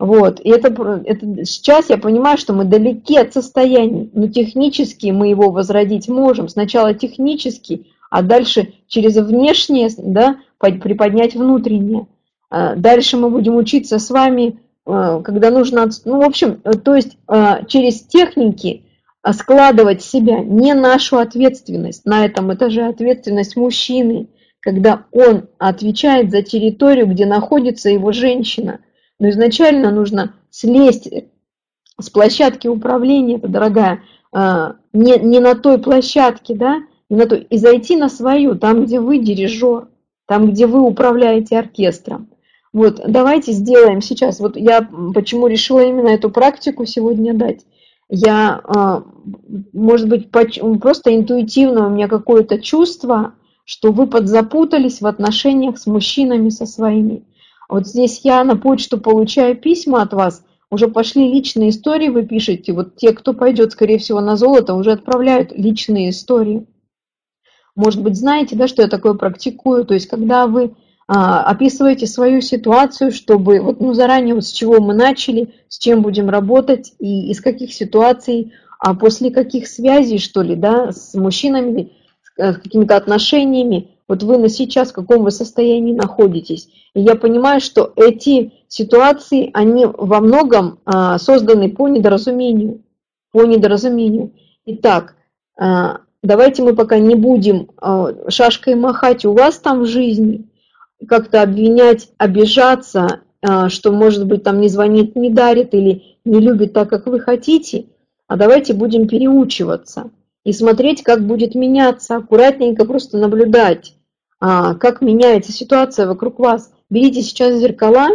Вот, 0.00 0.40
и 0.40 0.48
это, 0.48 0.68
это 1.04 1.44
сейчас 1.44 1.90
я 1.90 1.98
понимаю, 1.98 2.38
что 2.38 2.54
мы 2.54 2.64
далеки 2.64 3.18
от 3.18 3.34
состояния, 3.34 4.08
но 4.14 4.28
технически 4.28 5.08
мы 5.08 5.28
его 5.28 5.50
возродить 5.50 6.08
можем. 6.08 6.48
Сначала 6.48 6.94
технически, 6.94 7.86
а 8.10 8.22
дальше 8.22 8.72
через 8.88 9.16
внешнее, 9.16 9.90
да, 9.98 10.38
приподнять 10.58 11.34
внутреннее. 11.34 12.06
А 12.48 12.76
дальше 12.76 13.18
мы 13.18 13.28
будем 13.28 13.56
учиться 13.56 13.98
с 13.98 14.08
вами, 14.08 14.58
а, 14.86 15.20
когда 15.20 15.50
нужно, 15.50 15.86
ну, 16.06 16.22
в 16.22 16.24
общем, 16.24 16.62
то 16.62 16.94
есть 16.94 17.18
через 17.68 18.00
техники 18.00 18.84
складывать 19.32 20.02
себя, 20.02 20.40
не 20.40 20.72
нашу 20.72 21.18
ответственность, 21.18 22.06
на 22.06 22.24
этом 22.24 22.52
этаже 22.54 22.86
ответственность 22.88 23.54
мужчины– 23.54 24.28
когда 24.60 25.06
он 25.10 25.48
отвечает 25.58 26.30
за 26.30 26.42
территорию, 26.42 27.06
где 27.06 27.26
находится 27.26 27.88
его 27.88 28.12
женщина. 28.12 28.80
Но 29.20 29.28
изначально 29.28 29.92
нужно 29.92 30.34
слезть 30.50 31.08
с 32.00 32.10
площадки 32.10 32.66
управления, 32.66 33.36
это, 33.36 33.48
дорогая, 33.48 34.02
а, 34.32 34.76
не, 34.92 35.18
не 35.18 35.38
на 35.38 35.54
той 35.54 35.78
площадке, 35.78 36.54
да, 36.54 36.78
не 37.10 37.18
на 37.18 37.26
той, 37.26 37.46
и 37.48 37.58
зайти 37.58 37.96
на 37.96 38.08
свою, 38.08 38.56
там, 38.56 38.84
где 38.84 38.98
вы 38.98 39.18
дирижер, 39.18 39.88
там, 40.26 40.50
где 40.50 40.66
вы 40.66 40.80
управляете 40.80 41.58
оркестром. 41.58 42.30
Вот, 42.72 43.02
давайте 43.06 43.52
сделаем 43.52 44.00
сейчас, 44.00 44.40
вот 44.40 44.56
я 44.56 44.88
почему 45.14 45.48
решила 45.48 45.80
именно 45.80 46.08
эту 46.08 46.30
практику 46.30 46.86
сегодня 46.86 47.34
дать. 47.34 47.66
Я, 48.08 48.60
а, 48.64 49.04
может 49.74 50.08
быть, 50.08 50.30
просто 50.30 51.14
интуитивно 51.14 51.86
у 51.86 51.90
меня 51.90 52.08
какое-то 52.08 52.58
чувство, 52.58 53.34
что 53.66 53.92
вы 53.92 54.06
подзапутались 54.06 55.02
в 55.02 55.06
отношениях 55.06 55.78
с 55.78 55.86
мужчинами 55.86 56.48
со 56.48 56.64
своими. 56.64 57.24
Вот 57.70 57.86
здесь 57.86 58.20
я 58.24 58.42
на 58.44 58.56
почту 58.56 58.98
получаю 58.98 59.56
письма 59.56 60.02
от 60.02 60.12
вас, 60.12 60.44
уже 60.70 60.88
пошли 60.88 61.32
личные 61.32 61.70
истории, 61.70 62.08
вы 62.08 62.24
пишете. 62.24 62.72
Вот 62.72 62.96
те, 62.96 63.12
кто 63.12 63.32
пойдет, 63.32 63.72
скорее 63.72 63.98
всего, 63.98 64.20
на 64.20 64.36
золото, 64.36 64.74
уже 64.74 64.92
отправляют 64.92 65.52
личные 65.52 66.10
истории. 66.10 66.66
Может 67.74 68.02
быть, 68.02 68.16
знаете, 68.16 68.56
да, 68.56 68.68
что 68.68 68.82
я 68.82 68.88
такое 68.88 69.14
практикую? 69.14 69.84
То 69.84 69.94
есть, 69.94 70.06
когда 70.06 70.46
вы 70.46 70.74
а, 71.08 71.42
описываете 71.44 72.06
свою 72.06 72.40
ситуацию, 72.40 73.10
чтобы 73.10 73.60
вот, 73.60 73.80
ну, 73.80 73.94
заранее 73.94 74.34
вот 74.34 74.44
с 74.44 74.52
чего 74.52 74.80
мы 74.80 74.94
начали, 74.94 75.54
с 75.68 75.78
чем 75.78 76.02
будем 76.02 76.28
работать 76.28 76.92
и 76.98 77.30
из 77.30 77.40
каких 77.40 77.72
ситуаций, 77.72 78.52
а 78.78 78.94
после 78.94 79.30
каких 79.30 79.66
связей, 79.66 80.18
что 80.18 80.42
ли, 80.42 80.54
да, 80.54 80.92
с 80.92 81.14
мужчинами 81.14 81.92
Э, 82.40 82.54
с 82.54 82.56
какими-то 82.56 82.96
отношениями, 82.96 83.90
вот 84.08 84.22
вы 84.22 84.38
на 84.38 84.48
сейчас 84.48 84.90
в 84.90 84.94
каком 84.94 85.24
вы 85.24 85.30
состоянии 85.30 85.92
находитесь. 85.92 86.68
И 86.94 87.00
я 87.00 87.14
понимаю, 87.14 87.60
что 87.60 87.92
эти 87.96 88.52
ситуации, 88.68 89.50
они 89.52 89.86
во 89.86 90.20
многом 90.20 90.80
а, 90.84 91.18
созданы 91.18 91.70
по 91.70 91.88
недоразумению. 91.88 92.82
По 93.32 93.44
недоразумению. 93.44 94.32
Итак, 94.66 95.14
а, 95.56 95.98
давайте 96.22 96.62
мы 96.62 96.74
пока 96.74 96.98
не 96.98 97.14
будем 97.14 97.70
а, 97.76 98.12
шашкой 98.28 98.74
махать 98.74 99.24
у 99.24 99.32
вас 99.32 99.58
там 99.58 99.82
в 99.82 99.86
жизни, 99.86 100.48
как-то 101.08 101.42
обвинять, 101.42 102.10
обижаться, 102.18 103.20
что, 103.68 103.90
может 103.90 104.26
быть, 104.26 104.42
там 104.42 104.60
не 104.60 104.68
звонит, 104.68 105.16
не 105.16 105.30
дарит 105.30 105.72
или 105.72 106.18
не 106.26 106.40
любит 106.40 106.74
так, 106.74 106.90
как 106.90 107.06
вы 107.06 107.20
хотите, 107.20 107.86
а 108.26 108.36
давайте 108.36 108.74
будем 108.74 109.08
переучиваться 109.08 110.10
и 110.44 110.52
смотреть, 110.52 111.02
как 111.02 111.26
будет 111.26 111.54
меняться, 111.54 112.16
аккуратненько 112.16 112.84
просто 112.84 113.16
наблюдать, 113.16 113.94
как 114.38 115.00
меняется 115.00 115.52
ситуация 115.52 116.06
вокруг 116.06 116.38
вас. 116.38 116.70
Берите 116.90 117.22
сейчас 117.22 117.60
зеркала, 117.60 118.08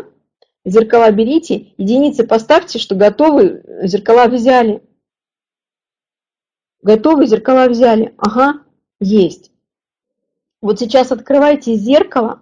зеркала 0.66 1.10
берите, 1.10 1.74
единицы 1.78 2.28
поставьте, 2.28 2.78
что 2.78 2.94
готовы, 2.94 3.64
зеркала 3.84 4.28
взяли. 4.28 4.84
Готовы, 6.82 7.26
зеркала 7.26 7.70
взяли. 7.70 8.14
Ага, 8.18 8.64
есть. 9.00 9.52
Вот 10.62 10.80
сейчас 10.80 11.14
открывайте 11.14 11.76
зеркало. 11.76 12.42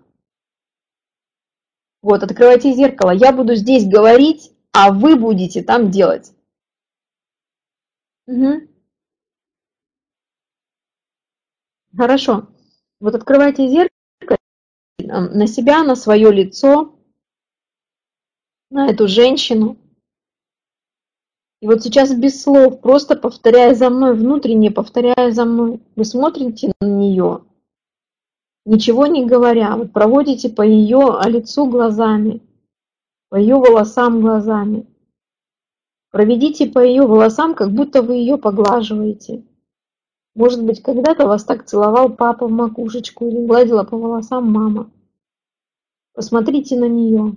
Вот, 2.01 2.23
открывайте 2.23 2.73
зеркало. 2.73 3.11
Я 3.11 3.31
буду 3.31 3.53
здесь 3.55 3.87
говорить, 3.87 4.51
а 4.71 4.91
вы 4.91 5.15
будете 5.15 5.61
там 5.61 5.91
делать. 5.91 6.33
Угу. 8.25 8.67
Хорошо. 11.95 12.47
Вот 12.99 13.13
открывайте 13.13 13.69
зеркало 13.69 13.92
на 14.99 15.47
себя, 15.47 15.83
на 15.83 15.95
свое 15.95 16.31
лицо, 16.31 16.95
на 18.69 18.89
эту 18.89 19.07
женщину. 19.07 19.77
И 21.61 21.67
вот 21.67 21.81
сейчас 21.81 22.13
без 22.13 22.41
слов, 22.41 22.81
просто 22.81 23.15
повторяя 23.15 23.73
за 23.73 23.89
мной, 23.89 24.15
внутренне 24.15 24.69
повторяя 24.69 25.31
за 25.31 25.45
мной, 25.45 25.79
вы 25.95 26.03
смотрите 26.03 26.73
на 26.81 26.87
нее, 26.87 27.45
ничего 28.65 29.07
не 29.07 29.25
говоря, 29.25 29.75
вот 29.77 29.93
проводите 29.93 30.49
по 30.49 30.61
ее 30.61 31.17
лицу 31.25 31.67
глазами, 31.67 32.41
по 33.29 33.37
ее 33.37 33.55
волосам 33.55 34.21
глазами. 34.21 34.85
Проведите 36.11 36.67
по 36.67 36.79
ее 36.79 37.07
волосам, 37.07 37.55
как 37.55 37.71
будто 37.71 38.03
вы 38.03 38.15
ее 38.15 38.37
поглаживаете. 38.37 39.43
Может 40.35 40.63
быть, 40.63 40.81
когда-то 40.81 41.27
вас 41.27 41.43
так 41.43 41.65
целовал 41.65 42.15
папа 42.15 42.47
в 42.47 42.51
макушечку 42.51 43.27
или 43.27 43.45
гладила 43.45 43.83
по 43.83 43.97
волосам 43.97 44.51
мама. 44.51 44.91
Посмотрите 46.13 46.77
на 46.77 46.87
нее. 46.87 47.35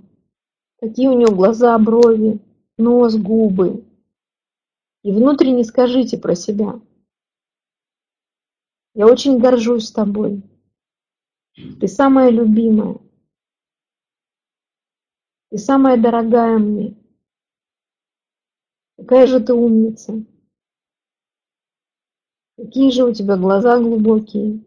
Какие 0.79 1.07
у 1.07 1.13
нее 1.13 1.27
глаза, 1.27 1.77
брови, 1.77 2.39
нос, 2.77 3.15
губы. 3.15 3.85
И 5.03 5.11
внутренне 5.11 5.63
скажите 5.63 6.17
про 6.17 6.35
себя. 6.35 6.79
Я 8.95 9.05
очень 9.05 9.37
горжусь 9.37 9.91
тобой. 9.91 10.41
Ты 11.79 11.87
самая 11.87 12.31
любимая. 12.31 12.97
Ты 15.49 15.59
самая 15.59 15.97
дорогая 15.97 16.57
мне. 16.57 16.97
Какая 18.97 19.27
же 19.27 19.39
ты 19.39 19.53
умница. 19.53 20.23
Какие 22.57 22.89
же 22.89 23.05
у 23.05 23.13
тебя 23.13 23.37
глаза 23.37 23.79
глубокие. 23.79 24.65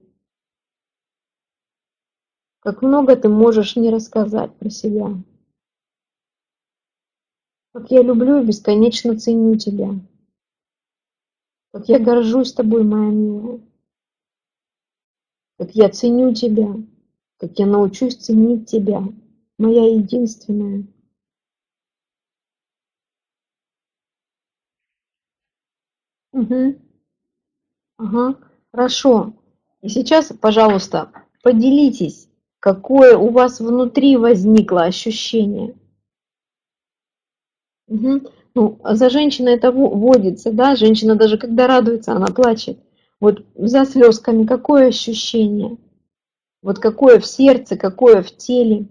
Как 2.60 2.82
много 2.82 3.16
ты 3.16 3.28
можешь 3.28 3.74
мне 3.74 3.90
рассказать 3.90 4.54
про 4.54 4.70
себя. 4.70 5.08
Как 7.72 7.90
я 7.90 8.02
люблю 8.02 8.40
и 8.40 8.46
бесконечно 8.46 9.18
ценю 9.18 9.56
тебя. 9.56 9.90
Как 11.72 11.88
я 11.88 11.98
горжусь 11.98 12.52
тобой, 12.52 12.84
моя 12.84 13.10
милая. 13.10 13.60
Как 15.58 15.74
я 15.74 15.88
ценю 15.88 16.32
тебя. 16.32 16.76
Как 17.38 17.58
я 17.58 17.66
научусь 17.66 18.16
ценить 18.16 18.68
тебя, 18.68 19.02
моя 19.58 19.94
единственная. 19.94 20.86
Угу. 26.32 26.89
Ага, 28.00 28.34
хорошо. 28.72 29.34
И 29.82 29.88
сейчас, 29.90 30.32
пожалуйста, 30.40 31.12
поделитесь, 31.42 32.28
какое 32.58 33.16
у 33.16 33.28
вас 33.28 33.60
внутри 33.60 34.16
возникло 34.16 34.84
ощущение. 34.84 35.74
Угу. 37.88 38.20
Ну, 38.54 38.80
за 38.84 39.10
женщиной 39.10 39.54
это 39.54 39.70
водится, 39.70 40.50
да, 40.50 40.76
женщина 40.76 41.14
даже 41.14 41.36
когда 41.36 41.66
радуется, 41.66 42.12
она 42.12 42.28
плачет. 42.28 42.78
Вот 43.20 43.44
за 43.54 43.84
слезками 43.84 44.46
какое 44.46 44.88
ощущение? 44.88 45.76
Вот 46.62 46.78
какое 46.78 47.20
в 47.20 47.26
сердце, 47.26 47.76
какое 47.76 48.22
в 48.22 48.34
теле? 48.34 48.86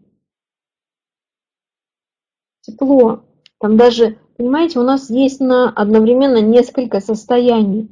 Тепло. 2.62 3.24
Там 3.60 3.76
даже, 3.76 4.20
понимаете, 4.38 4.78
у 4.80 4.84
нас 4.84 5.10
есть 5.10 5.39
на 5.39 5.70
одновременно 5.70 6.41
несколько 6.41 6.99
состояний. 6.99 7.89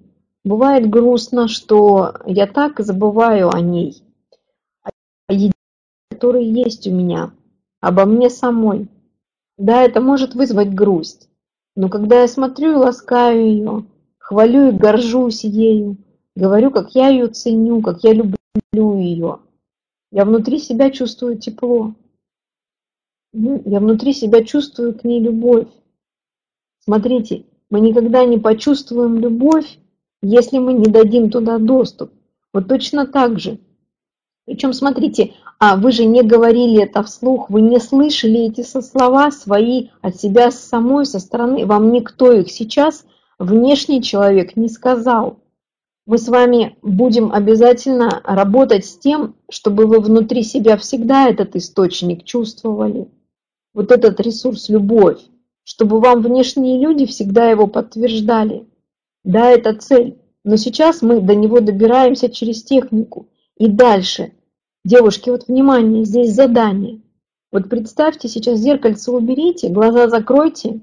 Бывает 0.48 0.90
грустно, 0.90 1.50
что 1.50 2.14
я 2.26 2.48
так 2.48 2.80
забываю 2.80 3.54
о 3.54 3.60
ней, 3.60 4.02
о 5.28 5.34
еде, 5.34 5.52
которая 6.10 6.42
есть 6.42 6.88
у 6.88 6.92
меня, 6.92 7.34
обо 7.82 8.06
мне 8.06 8.30
самой. 8.30 8.88
Да, 9.58 9.84
это 9.84 10.00
может 10.00 10.36
вызвать 10.36 10.74
грусть, 10.74 11.30
но 11.76 11.90
когда 11.90 12.22
я 12.22 12.30
смотрю 12.30 12.72
и 12.72 12.76
ласкаю 12.76 13.46
ее, 13.46 13.86
хвалю 14.20 14.70
и 14.70 14.72
горжусь 14.72 15.44
ею, 15.44 15.98
говорю, 16.34 16.72
как 16.72 16.96
я 16.96 17.10
ее 17.10 17.28
ценю, 17.28 17.82
как 17.82 18.06
я 18.06 18.14
люблю 18.14 18.38
ее, 18.74 19.40
я 20.14 20.24
внутри 20.24 20.60
себя 20.60 20.92
чувствую 20.92 21.38
тепло. 21.38 21.94
Я 23.34 23.82
внутри 23.82 24.14
себя 24.14 24.46
чувствую 24.46 24.98
к 24.98 25.04
ней 25.04 25.20
любовь. 25.20 25.68
Смотрите, 26.80 27.44
мы 27.70 27.82
никогда 27.82 28.24
не 28.24 28.38
почувствуем 28.38 29.20
любовь, 29.20 29.78
если 30.22 30.58
мы 30.58 30.74
не 30.74 30.86
дадим 30.86 31.30
туда 31.30 31.58
доступ. 31.58 32.12
Вот 32.54 32.68
точно 32.68 33.06
так 33.06 33.40
же. 33.40 33.60
Причем, 34.46 34.74
смотрите, 34.74 35.34
а 35.60 35.76
вы 35.76 35.92
же 35.92 36.06
не 36.06 36.24
говорили 36.24 36.84
это 36.84 37.04
вслух, 37.04 37.50
вы 37.50 37.62
не 37.62 37.80
слышали 37.80 38.48
эти 38.48 38.62
со 38.62 38.82
слова 38.82 39.30
свои 39.32 39.90
от 40.02 40.16
себя 40.16 40.52
самой, 40.52 41.06
со 41.06 41.20
стороны. 41.20 41.66
Вам 41.66 41.92
никто 41.92 42.32
их 42.32 42.50
сейчас, 42.50 43.06
внешний 43.40 44.02
человек, 44.02 44.56
не 44.56 44.70
сказал. 44.70 45.40
Мы 46.06 46.18
с 46.18 46.30
вами 46.30 46.78
будем 46.82 47.34
обязательно 47.34 48.22
работать 48.24 48.86
с 48.86 48.98
тем, 48.98 49.36
чтобы 49.50 49.86
вы 49.88 50.00
внутри 50.00 50.44
себя 50.44 50.78
всегда 50.78 51.28
этот 51.28 51.58
источник 51.58 52.24
чувствовали. 52.24 53.10
Вот 53.74 53.92
этот 53.92 54.20
ресурс, 54.22 54.70
любовь. 54.70 55.20
Чтобы 55.66 56.00
вам 56.00 56.22
внешние 56.22 56.80
люди 56.80 57.06
всегда 57.06 57.50
его 57.50 57.68
подтверждали. 57.68 58.66
Да, 59.28 59.50
это 59.52 59.74
цель. 59.74 60.18
Но 60.46 60.56
сейчас 60.56 61.02
мы 61.02 61.20
до 61.20 61.36
него 61.36 61.60
добираемся 61.60 62.30
через 62.30 62.64
технику. 62.64 63.28
И 63.58 63.68
дальше. 63.68 64.32
Девушки, 64.86 65.30
вот 65.30 65.50
внимание, 65.50 66.06
здесь 66.06 66.34
задание. 66.34 67.02
Вот 67.52 67.68
представьте, 67.68 68.30
сейчас 68.30 68.60
зеркальце 68.60 69.12
уберите, 69.12 69.68
глаза 69.68 70.08
закройте 70.08 70.80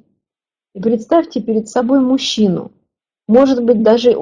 и 0.74 0.80
представьте 0.80 1.40
перед 1.40 1.70
собой 1.70 2.00
мужчину. 2.00 2.72
Может 3.28 3.64
быть, 3.64 3.82
даже 3.82 4.14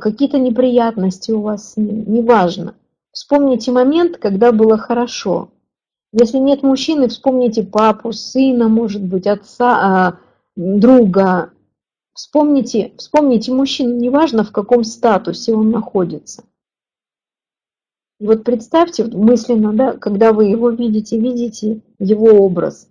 какие-то 0.00 0.40
неприятности 0.40 1.30
у 1.30 1.42
вас 1.42 1.74
с 1.74 1.76
ним, 1.76 2.02
неважно. 2.12 2.74
Вспомните 3.12 3.70
момент, 3.70 4.16
когда 4.16 4.50
было 4.50 4.76
хорошо. 4.76 5.50
Если 6.12 6.38
нет 6.38 6.64
мужчины, 6.64 7.06
вспомните 7.06 7.62
папу, 7.62 8.12
сына, 8.12 8.68
может 8.68 9.04
быть, 9.04 9.28
отца, 9.28 9.78
а, 9.80 10.18
друга, 10.56 11.52
Вспомните, 12.18 12.92
вспомните 12.98 13.52
мужчину, 13.52 13.94
неважно 13.94 14.42
в 14.42 14.50
каком 14.50 14.82
статусе 14.82 15.54
он 15.54 15.70
находится. 15.70 16.42
И 18.18 18.26
вот 18.26 18.42
представьте 18.42 19.04
мысленно, 19.04 19.72
да, 19.72 19.96
когда 19.96 20.32
вы 20.32 20.46
его 20.46 20.70
видите, 20.70 21.16
видите 21.16 21.80
его 22.00 22.44
образ. 22.44 22.90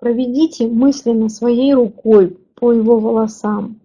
Проведите 0.00 0.66
мысленно 0.66 1.28
своей 1.28 1.74
рукой 1.74 2.30
по 2.56 2.72
его 2.72 2.98
волосам. 2.98 3.80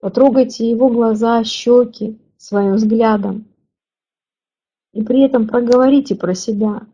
Потрогайте 0.00 0.68
его 0.68 0.88
глаза, 0.88 1.44
щеки 1.44 2.18
своим 2.38 2.74
взглядом. 2.74 3.46
И 4.92 5.04
при 5.04 5.22
этом 5.22 5.46
проговорите 5.46 6.16
про 6.16 6.34
себя, 6.34 6.88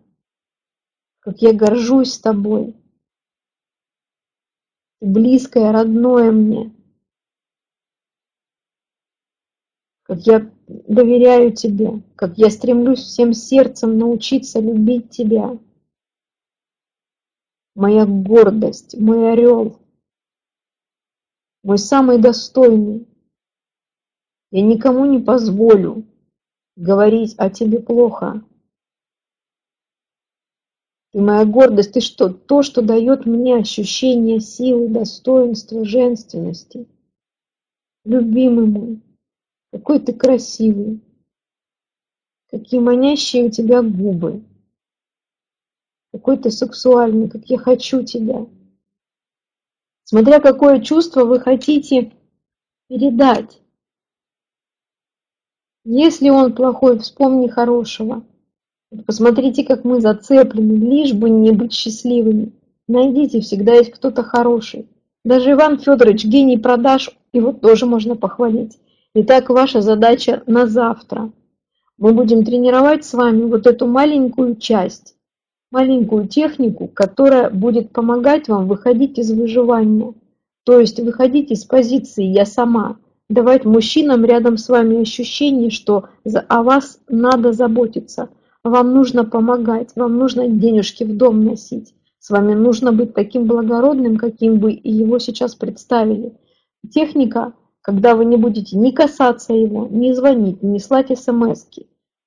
как 1.20 1.40
я 1.40 1.54
горжусь 1.54 2.18
тобой, 2.18 2.76
близкое, 5.00 5.72
родное 5.72 6.30
мне. 6.30 6.74
Как 10.02 10.20
я 10.26 10.50
доверяю 10.66 11.52
тебе, 11.52 12.02
как 12.16 12.36
я 12.36 12.50
стремлюсь 12.50 13.00
всем 13.00 13.32
сердцем 13.32 13.96
научиться 13.98 14.60
любить 14.60 15.10
тебя. 15.10 15.58
Моя 17.74 18.04
гордость, 18.06 18.98
мой 18.98 19.32
орел, 19.32 19.78
мой 21.62 21.78
самый 21.78 22.20
достойный. 22.20 23.06
Я 24.50 24.62
никому 24.62 25.04
не 25.06 25.20
позволю 25.20 26.04
говорить 26.74 27.34
о 27.38 27.50
тебе 27.50 27.78
плохо. 27.78 28.42
И 31.12 31.18
моя 31.18 31.44
гордость, 31.44 31.92
ты 31.92 32.00
что? 32.00 32.28
То, 32.28 32.62
что 32.62 32.82
дает 32.82 33.26
мне 33.26 33.56
ощущение 33.56 34.38
силы, 34.40 34.88
достоинства, 34.88 35.84
женственности. 35.84 36.86
Любимый 38.04 38.66
мой, 38.66 39.02
какой 39.72 39.98
ты 39.98 40.14
красивый, 40.14 41.00
какие 42.48 42.80
манящие 42.80 43.46
у 43.46 43.50
тебя 43.50 43.82
губы, 43.82 44.42
какой 46.12 46.38
ты 46.38 46.50
сексуальный, 46.50 47.28
как 47.28 47.44
я 47.46 47.58
хочу 47.58 48.02
тебя. 48.04 48.46
Смотря 50.04 50.40
какое 50.40 50.80
чувство 50.80 51.24
вы 51.24 51.40
хотите 51.40 52.12
передать. 52.88 53.60
Если 55.84 56.30
он 56.30 56.54
плохой, 56.54 56.98
вспомни 56.98 57.48
хорошего. 57.48 58.24
Посмотрите, 59.06 59.62
как 59.62 59.84
мы 59.84 60.00
зацеплены, 60.00 60.72
лишь 60.72 61.12
бы 61.12 61.30
не 61.30 61.52
быть 61.52 61.72
счастливыми. 61.72 62.52
Найдите, 62.88 63.40
всегда 63.40 63.74
есть 63.74 63.92
кто-то 63.92 64.24
хороший. 64.24 64.88
Даже 65.24 65.52
Иван 65.52 65.78
Федорович, 65.78 66.24
гений 66.24 66.58
продаж, 66.58 67.10
его 67.32 67.52
тоже 67.52 67.86
можно 67.86 68.16
похвалить. 68.16 68.78
Итак, 69.14 69.48
ваша 69.48 69.80
задача 69.80 70.42
на 70.46 70.66
завтра. 70.66 71.30
Мы 71.98 72.12
будем 72.14 72.44
тренировать 72.44 73.04
с 73.04 73.14
вами 73.14 73.42
вот 73.44 73.68
эту 73.68 73.86
маленькую 73.86 74.56
часть, 74.56 75.14
маленькую 75.70 76.26
технику, 76.26 76.88
которая 76.88 77.48
будет 77.48 77.92
помогать 77.92 78.48
вам 78.48 78.66
выходить 78.66 79.18
из 79.18 79.30
выживания. 79.30 80.14
То 80.64 80.80
есть 80.80 80.98
выходить 80.98 81.52
из 81.52 81.64
позиции 81.64 82.24
«я 82.24 82.44
сама», 82.44 82.96
давать 83.28 83.64
мужчинам 83.64 84.24
рядом 84.24 84.56
с 84.56 84.68
вами 84.68 85.02
ощущение, 85.02 85.70
что 85.70 86.08
о 86.48 86.62
вас 86.64 86.98
надо 87.06 87.52
заботиться– 87.52 88.30
вам 88.64 88.92
нужно 88.92 89.24
помогать, 89.24 89.90
вам 89.96 90.18
нужно 90.18 90.48
денежки 90.48 91.04
в 91.04 91.16
дом 91.16 91.44
носить. 91.44 91.94
С 92.18 92.30
вами 92.30 92.54
нужно 92.54 92.92
быть 92.92 93.14
таким 93.14 93.46
благородным, 93.46 94.16
каким 94.16 94.58
бы 94.58 94.78
его 94.82 95.18
сейчас 95.18 95.54
представили. 95.54 96.34
Техника, 96.90 97.54
когда 97.80 98.14
вы 98.14 98.26
не 98.26 98.36
будете 98.36 98.76
ни 98.76 98.90
касаться 98.90 99.54
его, 99.54 99.86
ни 99.90 100.12
звонить, 100.12 100.62
ни 100.62 100.78
слать 100.78 101.16
смс 101.18 101.66
-ки. 101.66 101.86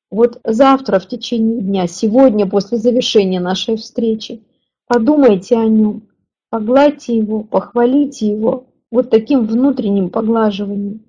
Вот 0.09 0.39
завтра 0.43 0.99
в 0.99 1.07
течение 1.07 1.61
дня, 1.61 1.87
сегодня 1.87 2.47
после 2.47 2.77
завершения 2.77 3.39
нашей 3.39 3.77
встречи, 3.77 4.43
подумайте 4.87 5.55
о 5.57 5.65
нем, 5.65 6.07
погладьте 6.49 7.17
его, 7.17 7.43
похвалите 7.43 8.27
его 8.27 8.67
вот 8.91 9.09
таким 9.09 9.45
внутренним 9.45 10.09
поглаживанием. 10.09 11.01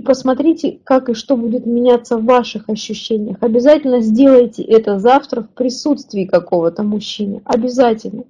И 0.00 0.02
посмотрите, 0.02 0.80
как 0.82 1.10
и 1.10 1.14
что 1.14 1.36
будет 1.36 1.66
меняться 1.66 2.16
в 2.16 2.24
ваших 2.24 2.70
ощущениях. 2.70 3.36
Обязательно 3.42 4.00
сделайте 4.00 4.62
это 4.62 4.98
завтра 4.98 5.42
в 5.42 5.50
присутствии 5.50 6.24
какого-то 6.24 6.82
мужчины. 6.82 7.42
Обязательно. 7.44 8.24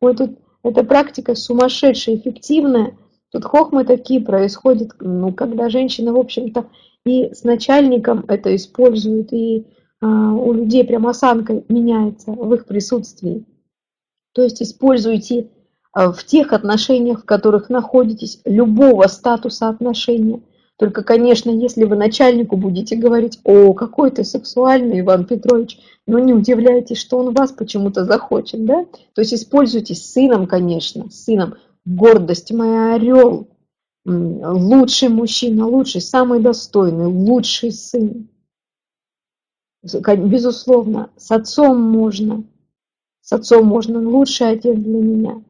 Вот 0.00 0.16
тут 0.16 0.38
эта 0.62 0.82
практика 0.82 1.34
сумасшедшая, 1.34 2.16
эффективная. 2.16 2.96
Тут 3.30 3.44
хохмы 3.44 3.84
такие 3.84 4.22
происходят, 4.22 4.92
ну, 4.98 5.30
когда 5.34 5.68
женщина, 5.68 6.14
в 6.14 6.18
общем-то, 6.18 6.70
и 7.04 7.34
с 7.34 7.44
начальником 7.44 8.24
это 8.26 8.56
используют, 8.56 9.30
и 9.34 9.66
а, 10.00 10.32
у 10.32 10.54
людей 10.54 10.84
прям 10.84 11.06
осанка 11.06 11.62
меняется 11.68 12.30
в 12.30 12.54
их 12.54 12.64
присутствии. 12.64 13.44
То 14.32 14.40
есть 14.40 14.62
используйте 14.62 15.50
а, 15.92 16.12
в 16.12 16.24
тех 16.24 16.54
отношениях, 16.54 17.24
в 17.24 17.26
которых 17.26 17.68
находитесь, 17.68 18.40
любого 18.46 19.06
статуса 19.06 19.68
отношения– 19.68 20.40
только, 20.80 21.02
конечно, 21.02 21.50
если 21.50 21.84
вы 21.84 21.94
начальнику 21.94 22.56
будете 22.56 22.96
говорить, 22.96 23.38
о, 23.44 23.74
какой 23.74 24.10
ты 24.10 24.24
сексуальный, 24.24 25.00
Иван 25.00 25.26
Петрович, 25.26 25.78
но 26.06 26.18
не 26.18 26.32
удивляйтесь, 26.32 26.96
что 26.96 27.18
он 27.18 27.34
вас 27.34 27.52
почему-то 27.52 28.06
захочет, 28.06 28.64
да? 28.64 28.86
То 29.12 29.20
есть 29.20 29.34
используйте 29.34 29.94
с 29.94 30.10
сыном, 30.10 30.46
конечно, 30.46 31.10
с 31.10 31.24
сыном. 31.24 31.56
Гордость 31.84 32.50
моя, 32.50 32.94
орел, 32.94 33.48
лучший 34.06 35.10
мужчина, 35.10 35.66
лучший, 35.66 36.00
самый 36.00 36.40
достойный, 36.40 37.08
лучший 37.08 37.72
сын. 37.72 38.30
Безусловно, 39.82 41.10
с 41.18 41.30
отцом 41.30 41.78
можно, 41.78 42.42
с 43.20 43.34
отцом 43.34 43.66
можно, 43.66 44.00
лучший 44.00 44.48
отец 44.48 44.78
для 44.78 44.98
меня. 44.98 45.42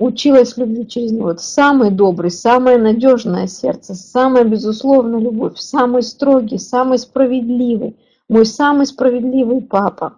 Училась 0.00 0.56
любви 0.56 0.88
через 0.88 1.12
него. 1.12 1.32
Это 1.32 1.42
самый 1.42 1.90
добрый, 1.90 2.30
самое 2.30 2.78
надежное 2.78 3.46
сердце, 3.46 3.94
самая 3.94 4.44
безусловная 4.44 5.20
любовь, 5.20 5.58
самый 5.58 6.02
строгий, 6.02 6.56
самый 6.56 6.96
справедливый, 6.96 7.98
мой 8.26 8.46
самый 8.46 8.86
справедливый 8.86 9.60
папа. 9.60 10.14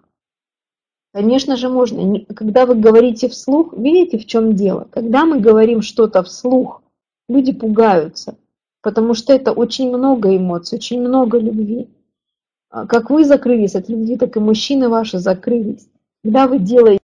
Конечно 1.11 1.57
же, 1.57 1.67
можно. 1.67 2.21
Когда 2.33 2.65
вы 2.65 2.75
говорите 2.75 3.27
вслух, 3.27 3.73
видите, 3.73 4.17
в 4.17 4.25
чем 4.25 4.55
дело? 4.55 4.87
Когда 4.89 5.25
мы 5.25 5.41
говорим 5.41 5.81
что-то 5.81 6.23
вслух, 6.23 6.81
люди 7.27 7.51
пугаются, 7.51 8.37
потому 8.81 9.13
что 9.13 9.33
это 9.33 9.51
очень 9.51 9.89
много 9.89 10.33
эмоций, 10.33 10.77
очень 10.77 11.01
много 11.01 11.39
любви. 11.39 11.89
А 12.69 12.87
как 12.87 13.09
вы 13.09 13.25
закрылись 13.25 13.75
от 13.75 13.89
любви, 13.89 14.15
так 14.15 14.37
и 14.37 14.39
мужчины 14.39 14.87
ваши 14.87 15.19
закрылись. 15.19 15.89
Когда 16.23 16.47
вы 16.47 16.59
делаете 16.59 17.02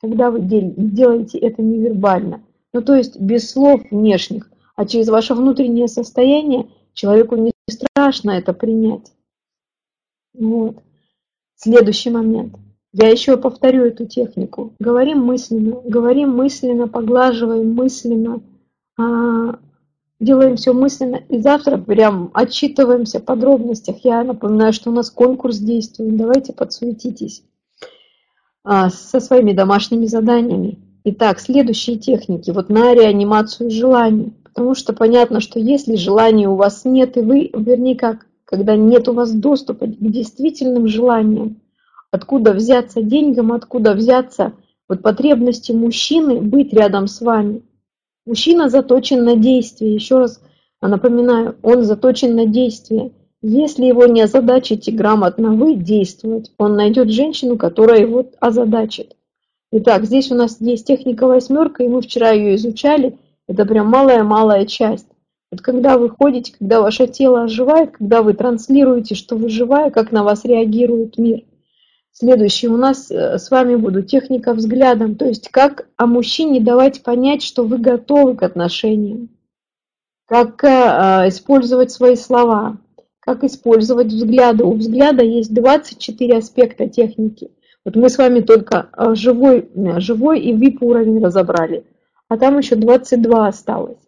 когда 0.00 0.30
вы 0.30 0.40
делаете 0.40 1.38
это 1.38 1.62
невербально, 1.62 2.42
ну 2.72 2.82
то 2.82 2.94
есть 2.94 3.18
без 3.18 3.50
слов 3.50 3.82
внешних, 3.90 4.50
а 4.74 4.86
через 4.86 5.08
ваше 5.08 5.34
внутреннее 5.34 5.88
состояние 5.88 6.68
человеку 6.92 7.36
не 7.36 7.52
страшно 7.68 8.32
это 8.32 8.52
принять. 8.52 9.12
Вот. 10.34 10.76
Следующий 11.56 12.10
момент. 12.10 12.54
Я 12.92 13.08
еще 13.08 13.36
повторю 13.36 13.84
эту 13.84 14.06
технику. 14.06 14.74
Говорим 14.78 15.24
мысленно, 15.24 15.80
говорим 15.84 16.34
мысленно, 16.34 16.88
поглаживаем 16.88 17.74
мысленно, 17.74 18.42
а, 18.98 19.58
делаем 20.18 20.56
все 20.56 20.72
мысленно. 20.72 21.16
И 21.28 21.38
завтра 21.40 21.76
прям 21.78 22.30
отчитываемся 22.32 23.20
в 23.20 23.24
подробностях. 23.24 23.98
Я 24.04 24.24
напоминаю, 24.24 24.72
что 24.72 24.90
у 24.90 24.94
нас 24.94 25.10
конкурс 25.10 25.58
действует. 25.58 26.16
Давайте 26.16 26.52
подсуетитесь. 26.52 27.42
А, 28.68 28.90
со 28.90 29.20
своими 29.20 29.52
домашними 29.52 30.06
заданиями. 30.06 30.80
Итак, 31.04 31.38
следующие 31.38 31.98
техники. 31.98 32.50
Вот 32.50 32.68
на 32.68 32.94
реанимацию 32.94 33.70
желаний. 33.70 34.32
Потому 34.42 34.74
что 34.74 34.92
понятно, 34.92 35.38
что 35.38 35.60
если 35.60 35.94
желаний 35.94 36.48
у 36.48 36.56
вас 36.56 36.84
нет, 36.84 37.16
и 37.16 37.20
вы, 37.20 37.48
вернее 37.54 37.94
как, 37.94 38.26
когда 38.44 38.74
нет 38.74 39.06
у 39.06 39.12
вас 39.12 39.30
доступа 39.30 39.86
к 39.86 39.96
действительным 40.00 40.88
желаниям, 40.88 41.60
откуда 42.10 42.52
взяться 42.52 43.02
деньгам, 43.02 43.52
откуда 43.52 43.94
взяться 43.94 44.54
вот 44.88 45.00
потребности 45.00 45.70
мужчины 45.70 46.40
быть 46.40 46.72
рядом 46.72 47.06
с 47.06 47.20
вами. 47.20 47.62
Мужчина 48.26 48.68
заточен 48.68 49.22
на 49.22 49.36
действие. 49.36 49.94
Еще 49.94 50.18
раз 50.18 50.42
напоминаю, 50.82 51.54
он 51.62 51.84
заточен 51.84 52.34
на 52.34 52.46
действие. 52.46 53.12
Если 53.48 53.84
его 53.84 54.06
не 54.06 54.22
озадачить 54.22 54.88
и 54.88 54.90
грамотно 54.90 55.52
вы 55.52 55.76
действовать, 55.76 56.50
он 56.58 56.74
найдет 56.74 57.12
женщину, 57.12 57.56
которая 57.56 58.00
его 58.00 58.28
озадачит. 58.40 59.14
Итак, 59.70 60.04
здесь 60.04 60.32
у 60.32 60.34
нас 60.34 60.60
есть 60.60 60.84
техника 60.84 61.28
восьмерка, 61.28 61.84
и 61.84 61.88
мы 61.88 62.02
вчера 62.02 62.32
ее 62.32 62.56
изучали. 62.56 63.16
Это 63.46 63.64
прям 63.64 63.86
малая-малая 63.86 64.66
часть. 64.66 65.06
Вот 65.52 65.60
когда 65.60 65.96
вы 65.96 66.10
ходите, 66.10 66.54
когда 66.58 66.80
ваше 66.80 67.06
тело 67.06 67.44
оживает, 67.44 67.92
когда 67.92 68.22
вы 68.22 68.34
транслируете, 68.34 69.14
что 69.14 69.36
вы 69.36 69.48
живая, 69.48 69.92
как 69.92 70.10
на 70.10 70.24
вас 70.24 70.44
реагирует 70.44 71.16
мир. 71.16 71.42
Следующий 72.10 72.66
у 72.66 72.76
нас 72.76 73.12
э, 73.12 73.38
с 73.38 73.48
вами 73.52 73.76
будет 73.76 74.08
техника 74.08 74.54
взглядом, 74.54 75.14
то 75.14 75.24
есть 75.24 75.50
как 75.50 75.88
о 75.96 76.06
мужчине 76.06 76.60
давать 76.60 77.04
понять, 77.04 77.44
что 77.44 77.62
вы 77.62 77.78
готовы 77.78 78.34
к 78.34 78.42
отношениям, 78.42 79.28
как 80.26 80.64
э, 80.64 80.66
э 80.66 81.28
использовать 81.28 81.92
свои 81.92 82.16
слова, 82.16 82.78
как 83.26 83.42
использовать 83.42 84.06
взгляды. 84.06 84.64
У 84.64 84.72
взгляда 84.74 85.24
есть 85.24 85.52
24 85.52 86.38
аспекта 86.38 86.88
техники. 86.88 87.50
Вот 87.84 87.96
мы 87.96 88.08
с 88.08 88.18
вами 88.18 88.40
только 88.40 88.88
а, 88.92 89.16
живой, 89.16 89.68
э, 89.74 90.00
живой 90.00 90.40
и 90.40 90.54
VIP 90.54 90.78
уровень 90.80 91.22
разобрали, 91.22 91.84
а 92.28 92.38
там 92.38 92.56
еще 92.56 92.76
22 92.76 93.48
осталось. 93.48 93.98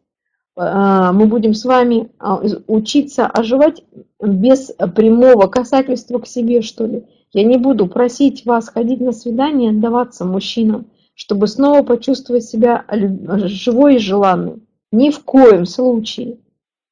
А, 0.56 1.12
мы 1.12 1.26
будем 1.26 1.54
с 1.54 1.64
вами 1.64 2.10
а, 2.20 2.40
учиться 2.68 3.26
оживать 3.26 3.82
без 4.22 4.72
прямого 4.94 5.48
касательства 5.48 6.20
к 6.20 6.26
себе, 6.28 6.62
что 6.62 6.86
ли. 6.86 7.04
Я 7.32 7.42
не 7.42 7.56
буду 7.56 7.88
просить 7.88 8.46
вас 8.46 8.68
ходить 8.68 9.00
на 9.00 9.10
свидание, 9.10 9.70
отдаваться 9.70 10.24
мужчинам, 10.24 10.86
чтобы 11.14 11.48
снова 11.48 11.82
почувствовать 11.82 12.44
себя 12.44 12.84
живой 12.88 13.96
и 13.96 13.98
желанным. 13.98 14.62
Ни 14.92 15.10
в 15.10 15.24
коем 15.24 15.66
случае. 15.66 16.38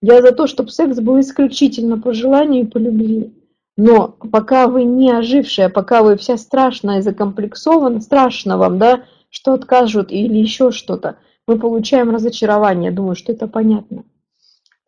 Я 0.07 0.23
за 0.23 0.31
то, 0.31 0.47
чтобы 0.47 0.71
секс 0.71 1.01
был 1.01 1.19
исключительно 1.19 2.01
по 2.01 2.13
желанию 2.13 2.63
и 2.63 2.67
по 2.67 2.79
любви. 2.79 3.35
Но 3.77 4.07
пока 4.07 4.69
вы 4.69 4.85
не 4.85 5.11
ожившая, 5.11 5.69
пока 5.69 6.05
вы 6.05 6.17
вся 6.17 6.37
страшная, 6.37 7.03
закомплексована, 7.03 8.01
страшно 8.01 8.57
вам, 8.57 8.79
да, 8.79 9.03
что 9.31 9.55
откажут 9.55 10.13
или 10.13 10.39
еще 10.39 10.71
что-то, 10.71 11.17
мы 11.49 11.59
получаем 11.59 12.11
разочарование. 12.11 12.93
Думаю, 12.93 13.17
что 13.17 13.33
это 13.33 13.49
понятно. 13.49 14.05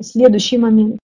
Следующий 0.00 0.56
момент. 0.56 1.00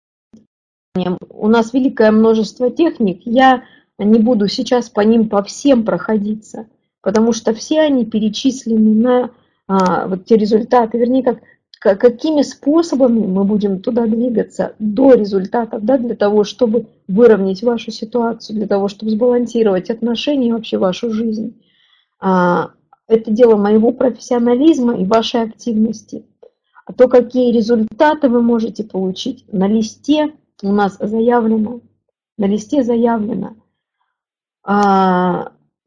У 1.30 1.48
нас 1.48 1.72
великое 1.72 2.12
множество 2.12 2.70
техник. 2.70 3.22
Я 3.24 3.64
не 3.98 4.20
буду 4.20 4.50
сейчас 4.50 4.90
по 4.90 5.00
ним 5.00 5.30
по 5.30 5.42
всем 5.42 5.86
проходиться, 5.86 6.68
потому 7.02 7.32
что 7.32 7.54
все 7.54 7.80
они 7.80 8.06
перечислены 8.06 8.94
на 8.94 9.30
а, 9.70 10.10
вот 10.10 10.26
те 10.26 10.36
результаты, 10.36 10.98
вернее, 10.98 11.24
как 11.24 11.40
какими 11.82 12.44
способами 12.44 13.26
мы 13.26 13.44
будем 13.44 13.80
туда 13.80 14.06
двигаться 14.06 14.76
до 14.78 15.16
результатов, 15.16 15.84
да, 15.84 15.98
для 15.98 16.16
того, 16.16 16.44
чтобы 16.44 16.86
выровнять 17.08 17.64
вашу 17.64 17.90
ситуацию, 17.90 18.56
для 18.56 18.68
того, 18.68 18.88
чтобы 18.88 19.10
сбалансировать 19.12 19.90
отношения 19.90 20.50
и 20.50 20.52
вообще 20.52 20.78
вашу 20.78 21.12
жизнь. 21.12 21.60
А, 22.20 22.70
это 23.08 23.32
дело 23.32 23.56
моего 23.56 23.92
профессионализма 23.92 24.96
и 24.96 25.06
вашей 25.06 25.42
активности. 25.42 26.24
А 26.86 26.94
то, 26.94 27.08
какие 27.08 27.52
результаты 27.52 28.30
вы 28.30 28.44
можете 28.44 28.84
получить, 28.84 29.52
на 29.52 29.68
листе 29.68 30.36
у 30.62 30.72
нас 30.72 30.98
заявлено. 31.00 31.82
На 32.38 32.46
листе 32.46 32.84
заявлено. 32.84 33.56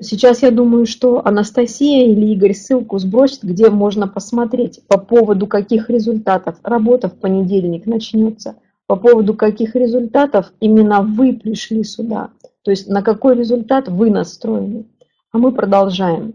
Сейчас 0.01 0.43
я 0.43 0.51
думаю, 0.51 0.87
что 0.87 1.25
Анастасия 1.25 2.07
или 2.07 2.33
Игорь 2.33 2.55
ссылку 2.55 2.99
сбросит, 2.99 3.45
где 3.45 3.71
можно 3.71 4.09
посмотреть, 4.09 4.81
по 4.89 4.99
поводу 4.99 5.47
каких 5.47 5.89
результатов 5.89 6.57
работа 6.65 7.09
в 7.09 7.19
понедельник 7.19 7.87
начнется, 7.87 8.57
по 8.87 8.97
поводу 8.97 9.35
каких 9.35 9.77
результатов 9.77 10.53
именно 10.59 11.03
вы 11.03 11.33
пришли 11.33 11.85
сюда, 11.85 12.31
то 12.63 12.73
есть 12.73 12.89
на 12.89 13.03
какой 13.03 13.37
результат 13.37 13.89
вы 13.89 14.11
настроены. 14.11 14.87
А 15.31 15.39
мы 15.39 15.53
продолжаем. 15.53 16.35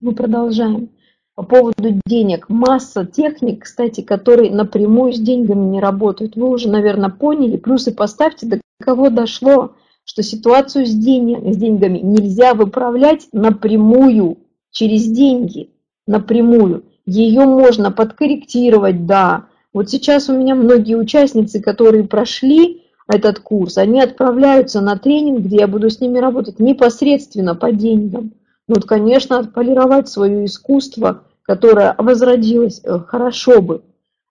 Мы 0.00 0.14
продолжаем. 0.14 0.90
По 1.34 1.42
поводу 1.42 2.00
денег. 2.06 2.48
Масса 2.48 3.04
техник, 3.04 3.64
кстати, 3.64 4.00
которые 4.00 4.50
напрямую 4.50 5.12
с 5.12 5.18
деньгами 5.18 5.66
не 5.66 5.80
работают. 5.80 6.34
Вы 6.34 6.48
уже, 6.48 6.68
наверное, 6.68 7.10
поняли. 7.10 7.56
Плюсы 7.56 7.92
поставьте, 7.92 8.46
до 8.46 8.60
кого 8.82 9.10
дошло 9.10 9.74
что 10.06 10.22
ситуацию 10.22 10.86
с, 10.86 10.94
денег, 10.94 11.52
с 11.52 11.56
деньгами 11.58 11.98
нельзя 11.98 12.54
выправлять 12.54 13.28
напрямую, 13.32 14.38
через 14.70 15.06
деньги, 15.06 15.70
напрямую. 16.06 16.84
Ее 17.06 17.44
можно 17.44 17.90
подкорректировать, 17.90 19.04
да. 19.04 19.46
Вот 19.72 19.90
сейчас 19.90 20.28
у 20.28 20.32
меня 20.32 20.54
многие 20.54 20.94
участницы, 20.94 21.60
которые 21.60 22.04
прошли 22.04 22.84
этот 23.08 23.40
курс, 23.40 23.78
они 23.78 24.00
отправляются 24.00 24.80
на 24.80 24.96
тренинг, 24.96 25.40
где 25.40 25.58
я 25.58 25.66
буду 25.68 25.90
с 25.90 26.00
ними 26.00 26.18
работать 26.18 26.60
непосредственно 26.60 27.54
по 27.54 27.72
деньгам. 27.72 28.32
Ну, 28.68 28.74
вот, 28.74 28.84
конечно, 28.84 29.38
отполировать 29.38 30.08
свое 30.08 30.44
искусство, 30.44 31.24
которое 31.42 31.94
возродилось, 31.98 32.80
э, 32.82 32.98
хорошо 33.06 33.60
бы. 33.60 33.82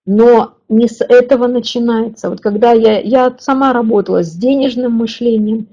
Но 0.04 0.55
не 0.68 0.88
с 0.88 1.00
этого 1.00 1.46
начинается. 1.46 2.30
Вот 2.30 2.40
когда 2.40 2.72
я, 2.72 3.00
я 3.00 3.34
сама 3.38 3.72
работала 3.72 4.22
с 4.22 4.32
денежным 4.32 4.92
мышлением, 4.92 5.68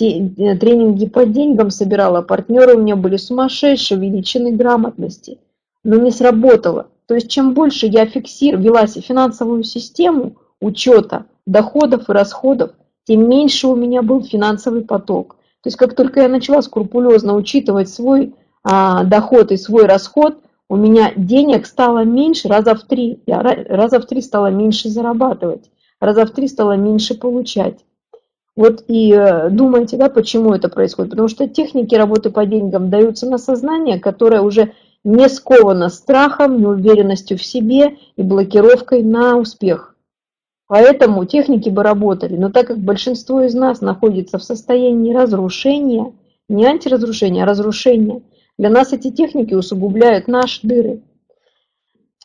э, 0.00 0.56
тренинги 0.56 1.06
по 1.06 1.26
деньгам 1.26 1.70
собирала, 1.70 2.22
партнеры 2.22 2.76
у 2.76 2.80
меня 2.80 2.96
были 2.96 3.16
сумасшедшие 3.16 4.00
величины 4.00 4.52
грамотности, 4.52 5.38
но 5.84 5.96
не 5.96 6.10
сработало. 6.10 6.88
То 7.06 7.14
есть 7.14 7.30
чем 7.30 7.54
больше 7.54 7.86
я 7.86 8.06
фиксировала, 8.06 8.64
вела 8.64 8.86
финансовую 8.86 9.64
систему 9.64 10.36
учета 10.60 11.26
доходов 11.46 12.08
и 12.08 12.12
расходов, 12.12 12.72
тем 13.04 13.28
меньше 13.28 13.68
у 13.68 13.76
меня 13.76 14.02
был 14.02 14.22
финансовый 14.22 14.82
поток. 14.82 15.36
То 15.62 15.68
есть 15.68 15.76
как 15.76 15.94
только 15.94 16.20
я 16.20 16.28
начала 16.28 16.62
скрупулезно 16.62 17.34
учитывать 17.34 17.88
свой 17.88 18.34
а, 18.62 19.04
доход 19.04 19.50
и 19.50 19.56
свой 19.56 19.86
расход, 19.86 20.38
у 20.68 20.76
меня 20.76 21.12
денег 21.16 21.66
стало 21.66 22.04
меньше 22.04 22.48
раза 22.48 22.74
в 22.74 22.82
три. 22.82 23.22
Я 23.26 23.40
раза 23.40 24.00
в 24.00 24.06
три 24.06 24.20
стала 24.20 24.50
меньше 24.50 24.90
зарабатывать, 24.90 25.70
раза 25.98 26.26
в 26.26 26.30
три 26.30 26.46
стала 26.46 26.76
меньше 26.76 27.14
получать. 27.14 27.84
Вот 28.54 28.84
и 28.88 29.12
э, 29.12 29.50
думаете, 29.50 29.96
да, 29.96 30.10
почему 30.10 30.52
это 30.52 30.68
происходит? 30.68 31.12
Потому 31.12 31.28
что 31.28 31.48
техники 31.48 31.94
работы 31.94 32.30
по 32.30 32.44
деньгам 32.44 32.90
даются 32.90 33.28
на 33.30 33.38
сознание, 33.38 34.00
которое 34.00 34.42
уже 34.42 34.72
не 35.04 35.28
сковано 35.28 35.88
страхом, 35.88 36.60
неуверенностью 36.60 37.38
в 37.38 37.44
себе 37.44 37.96
и 38.16 38.22
блокировкой 38.22 39.04
на 39.04 39.38
успех. 39.38 39.94
Поэтому 40.66 41.24
техники 41.24 41.68
бы 41.70 41.82
работали, 41.82 42.36
но 42.36 42.50
так 42.50 42.66
как 42.66 42.78
большинство 42.78 43.42
из 43.42 43.54
нас 43.54 43.80
находится 43.80 44.38
в 44.38 44.44
состоянии 44.44 45.14
разрушения, 45.14 46.12
не 46.48 46.66
антиразрушения, 46.66 47.44
а 47.44 47.46
разрушения– 47.46 48.22
для 48.58 48.70
нас 48.70 48.92
эти 48.92 49.10
техники 49.10 49.54
усугубляют 49.54 50.26
наши 50.26 50.66
дыры. 50.66 51.02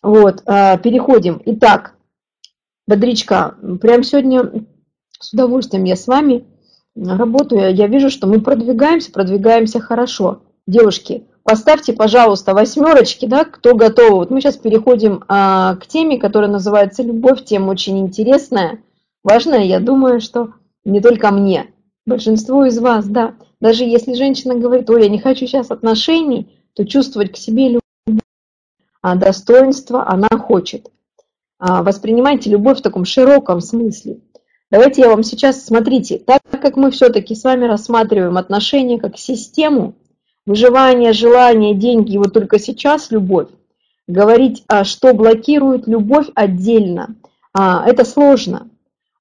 Вот, 0.02 0.42
а, 0.46 0.78
переходим. 0.78 1.42
Итак, 1.46 1.96
Бодричка, 2.88 3.56
прям 3.80 4.04
сегодня 4.04 4.66
с 5.20 5.32
удовольствием 5.32 5.86
я 5.86 5.96
с 5.96 6.08
вами 6.08 6.46
работаю. 6.96 7.74
Я 7.74 7.88
вижу, 7.88 8.10
что 8.10 8.28
мы 8.28 8.42
продвигаемся, 8.42 9.12
продвигаемся 9.12 9.80
хорошо. 9.80 10.42
Девушки, 10.68 11.26
поставьте, 11.44 11.94
пожалуйста, 11.94 12.54
восьмерочки, 12.54 13.26
да, 13.26 13.46
кто 13.46 13.76
готов. 13.76 14.12
Вот 14.12 14.32
мы 14.32 14.42
сейчас 14.42 14.58
переходим 14.58 15.24
а, 15.28 15.76
к 15.76 15.88
теме, 15.88 16.18
которая 16.18 16.50
называется 16.50 17.04
«Любовь». 17.04 17.44
Тема 17.46 17.72
очень 17.72 18.00
интересная, 18.00 18.80
важная, 19.24 19.64
я 19.64 19.80
думаю, 19.80 20.20
что 20.20 20.54
не 20.84 21.00
только 21.00 21.32
мне, 21.32 21.68
большинству 22.06 22.66
из 22.66 22.78
вас, 22.80 23.06
да. 23.08 23.36
Даже 23.64 23.86
если 23.86 24.14
женщина 24.14 24.56
говорит, 24.56 24.90
ой, 24.90 25.04
я 25.04 25.10
не 25.10 25.20
хочу 25.20 25.48
сейчас 25.48 25.72
отношений, 25.72 26.50
то 26.74 26.86
чувствовать 26.86 27.32
к 27.32 27.38
себе 27.38 27.70
любовь, 27.70 28.20
а 29.02 29.16
достоинство 29.16 30.06
она 30.06 30.28
хочет. 30.28 30.92
А, 31.60 31.82
воспринимайте 31.82 32.50
любовь 32.50 32.80
в 32.80 32.82
таком 32.82 33.06
широком 33.06 33.62
смысле. 33.62 34.20
Давайте 34.70 35.04
я 35.04 35.08
вам 35.08 35.24
сейчас, 35.24 35.64
смотрите, 35.64 36.18
так 36.18 36.42
как 36.52 36.76
мы 36.76 36.92
все-таки 36.92 37.36
с 37.36 37.46
вами 37.46 37.64
рассматриваем 37.64 38.36
отношения 38.36 39.00
как 39.00 39.18
систему, 39.18 39.96
выживание, 40.46 41.14
желание, 41.14 41.74
деньги, 41.74 42.16
и 42.16 42.18
вот 42.18 42.34
только 42.34 42.60
сейчас 42.60 43.12
любовь, 43.12 43.48
говорить, 44.10 44.66
а 44.68 44.84
что 44.84 45.14
блокирует 45.14 45.88
любовь 45.88 46.28
отдельно, 46.36 47.16
а, 47.54 47.86
это 47.88 48.04
сложно. 48.04 48.68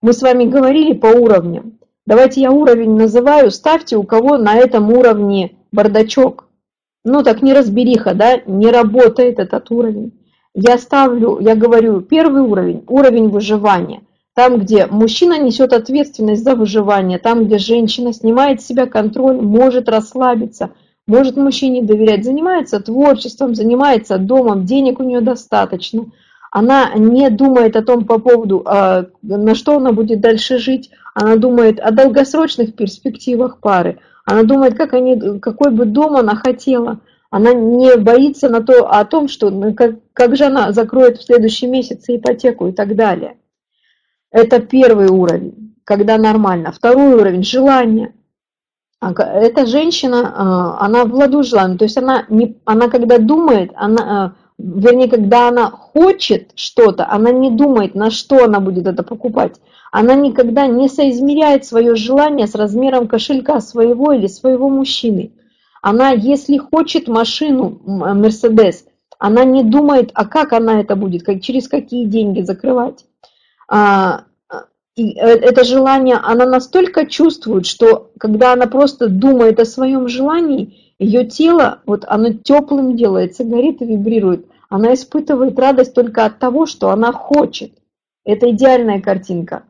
Мы 0.00 0.12
с 0.12 0.20
вами 0.20 0.46
говорили 0.46 0.94
по 0.94 1.06
уровням. 1.06 1.78
Давайте 2.04 2.40
я 2.40 2.50
уровень 2.50 2.96
называю, 2.96 3.50
ставьте 3.50 3.96
у 3.96 4.02
кого 4.02 4.36
на 4.36 4.56
этом 4.56 4.92
уровне 4.92 5.52
бардачок. 5.70 6.48
Ну 7.04 7.22
так 7.22 7.42
не 7.42 7.52
разбериха, 7.52 8.14
да, 8.14 8.40
не 8.46 8.70
работает 8.70 9.38
этот 9.38 9.70
уровень. 9.70 10.12
Я 10.54 10.78
ставлю, 10.78 11.38
я 11.40 11.54
говорю, 11.54 12.00
первый 12.00 12.42
уровень, 12.42 12.84
уровень 12.88 13.28
выживания. 13.28 14.02
Там, 14.34 14.58
где 14.58 14.86
мужчина 14.86 15.38
несет 15.38 15.72
ответственность 15.72 16.42
за 16.42 16.56
выживание, 16.56 17.18
там, 17.18 17.44
где 17.44 17.58
женщина 17.58 18.12
снимает 18.12 18.60
с 18.60 18.66
себя 18.66 18.86
контроль, 18.86 19.40
может 19.40 19.88
расслабиться, 19.88 20.70
может 21.06 21.36
мужчине 21.36 21.82
доверять, 21.82 22.24
занимается 22.24 22.80
творчеством, 22.80 23.54
занимается 23.54 24.18
домом, 24.18 24.64
денег 24.64 24.98
у 25.00 25.04
нее 25.04 25.20
достаточно– 25.20 26.06
она 26.52 26.92
не 26.94 27.30
думает 27.30 27.76
о 27.76 27.82
том 27.82 28.04
по 28.04 28.18
поводу, 28.18 28.62
а, 28.66 29.06
на 29.22 29.54
что 29.54 29.78
она 29.78 29.92
будет 29.92 30.20
дальше 30.20 30.58
жить, 30.58 30.90
она 31.14 31.36
думает 31.36 31.80
о 31.80 31.90
долгосрочных 31.90 32.76
перспективах 32.76 33.58
пары, 33.58 34.00
она 34.26 34.42
думает, 34.42 34.76
как 34.76 34.92
они, 34.92 35.40
какой 35.40 35.70
бы 35.70 35.86
дом 35.86 36.14
она 36.14 36.36
хотела, 36.36 37.00
она 37.30 37.54
не 37.54 37.96
боится 37.96 38.50
на 38.50 38.62
то, 38.62 38.86
о 38.86 39.02
том, 39.06 39.28
что 39.28 39.48
ну, 39.48 39.74
как, 39.74 39.94
как 40.12 40.36
же 40.36 40.44
она 40.44 40.72
закроет 40.72 41.16
в 41.16 41.24
следующем 41.24 41.72
месяце 41.72 42.16
ипотеку 42.16 42.68
и 42.68 42.72
так 42.72 42.94
далее. 42.96 43.38
Это 44.30 44.60
первый 44.60 45.08
уровень, 45.08 45.74
когда 45.84 46.18
нормально. 46.18 46.70
Второй 46.70 47.14
уровень– 47.14 47.44
желание. 47.44 48.12
А 49.00 49.14
эта 49.14 49.64
женщина, 49.64 50.34
а, 50.36 50.84
она 50.84 51.06
в 51.06 51.14
ладу 51.14 51.42
желанием, 51.42 51.78
то 51.78 51.86
есть 51.86 51.96
она, 51.96 52.26
не, 52.28 52.60
она 52.66 52.88
когда 52.88 53.16
думает, 53.16 53.72
она, 53.74 54.36
вернее, 54.62 55.08
когда 55.08 55.48
она 55.48 55.70
хочет 55.70 56.52
что-то, 56.54 57.08
она 57.10 57.30
не 57.32 57.50
думает, 57.50 57.94
на 57.94 58.10
что 58.10 58.44
она 58.44 58.60
будет 58.60 58.86
это 58.86 59.02
покупать. 59.02 59.60
Она 59.90 60.14
никогда 60.14 60.66
не 60.66 60.88
соизмеряет 60.88 61.64
свое 61.64 61.94
желание 61.94 62.46
с 62.46 62.54
размером 62.54 63.08
кошелька 63.08 63.60
своего 63.60 64.12
или 64.12 64.26
своего 64.26 64.68
мужчины. 64.68 65.32
Она, 65.82 66.10
если 66.10 66.56
хочет 66.58 67.08
машину 67.08 67.80
Мерседес, 67.84 68.84
она 69.18 69.44
не 69.44 69.62
думает, 69.62 70.10
а 70.14 70.24
как 70.24 70.52
она 70.52 70.80
это 70.80 70.96
будет, 70.96 71.24
как, 71.24 71.42
через 71.42 71.68
какие 71.68 72.06
деньги 72.06 72.40
закрывать. 72.42 73.04
А, 73.68 74.24
и 74.96 75.12
э, 75.12 75.20
это 75.20 75.64
желание, 75.64 76.16
она 76.16 76.46
настолько 76.46 77.06
чувствует, 77.06 77.66
что 77.66 78.10
когда 78.18 78.52
она 78.52 78.66
просто 78.66 79.08
думает 79.08 79.58
о 79.60 79.64
своем 79.64 80.08
желании, 80.08 80.94
ее 80.98 81.26
тело, 81.26 81.80
вот 81.84 82.04
оно 82.06 82.32
теплым 82.32 82.96
делается, 82.96 83.44
горит 83.44 83.82
и 83.82 83.86
вибрирует. 83.86 84.46
Она 84.72 84.94
испытывает 84.94 85.58
радость 85.58 85.92
только 85.92 86.24
от 86.24 86.38
того, 86.38 86.64
что 86.64 86.88
она 86.88 87.12
хочет. 87.12 87.74
Это 88.24 88.50
идеальная 88.52 89.02
картинка. 89.02 89.64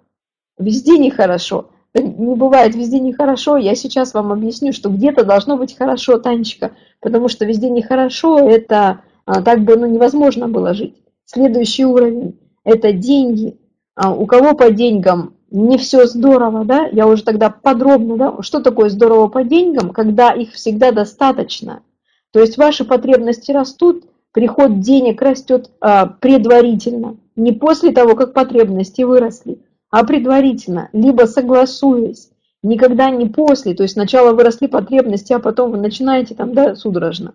Везде 0.60 0.96
нехорошо. 0.96 1.70
Не 1.92 2.36
бывает 2.36 2.76
везде 2.76 3.00
нехорошо. 3.00 3.56
Я 3.56 3.74
сейчас 3.74 4.14
вам 4.14 4.30
объясню, 4.30 4.72
что 4.72 4.90
где-то 4.90 5.24
должно 5.24 5.56
быть 5.56 5.76
хорошо, 5.76 6.20
Танечка, 6.20 6.70
потому 7.00 7.26
что 7.26 7.44
везде 7.44 7.68
нехорошо, 7.68 8.48
это 8.48 9.00
а, 9.26 9.42
так 9.42 9.62
бы 9.62 9.76
ну, 9.76 9.86
невозможно 9.86 10.46
было 10.46 10.72
жить. 10.72 10.94
Следующий 11.24 11.84
уровень– 11.84 12.38
это 12.64 12.92
деньги. 12.92 13.58
А, 13.96 14.14
у 14.14 14.24
кого 14.26 14.54
по 14.54 14.70
деньгам 14.70 15.34
не 15.50 15.78
все 15.78 16.06
здорово, 16.06 16.64
да, 16.64 16.86
я 16.92 17.08
уже 17.08 17.24
тогда 17.24 17.50
подробно, 17.50 18.16
да, 18.16 18.36
что 18.42 18.60
такое 18.60 18.88
здорово 18.88 19.26
по 19.26 19.42
деньгам, 19.42 19.90
когда 19.90 20.30
их 20.30 20.52
всегда 20.52 20.92
достаточно. 20.92 21.82
То 22.30 22.38
есть 22.38 22.56
ваши 22.56 22.84
потребности 22.84 23.50
растут, 23.50 24.04
приход 24.32 24.80
денег 24.80 25.22
растет 25.22 25.70
а, 25.80 26.06
предварительно, 26.06 27.16
не 27.36 27.52
после 27.52 27.92
того, 27.92 28.14
как 28.14 28.34
потребности 28.34 29.02
выросли, 29.02 29.58
а 29.90 30.04
предварительно, 30.04 30.88
либо 30.92 31.24
согласуясь, 31.24 32.30
никогда 32.62 33.10
не 33.10 33.26
после, 33.26 33.74
то 33.74 33.82
есть 33.82 33.94
сначала 33.94 34.32
выросли 34.32 34.66
потребности, 34.66 35.32
а 35.32 35.38
потом 35.38 35.72
вы 35.72 35.78
начинаете 35.78 36.34
там, 36.34 36.54
да, 36.54 36.74
судорожно. 36.74 37.34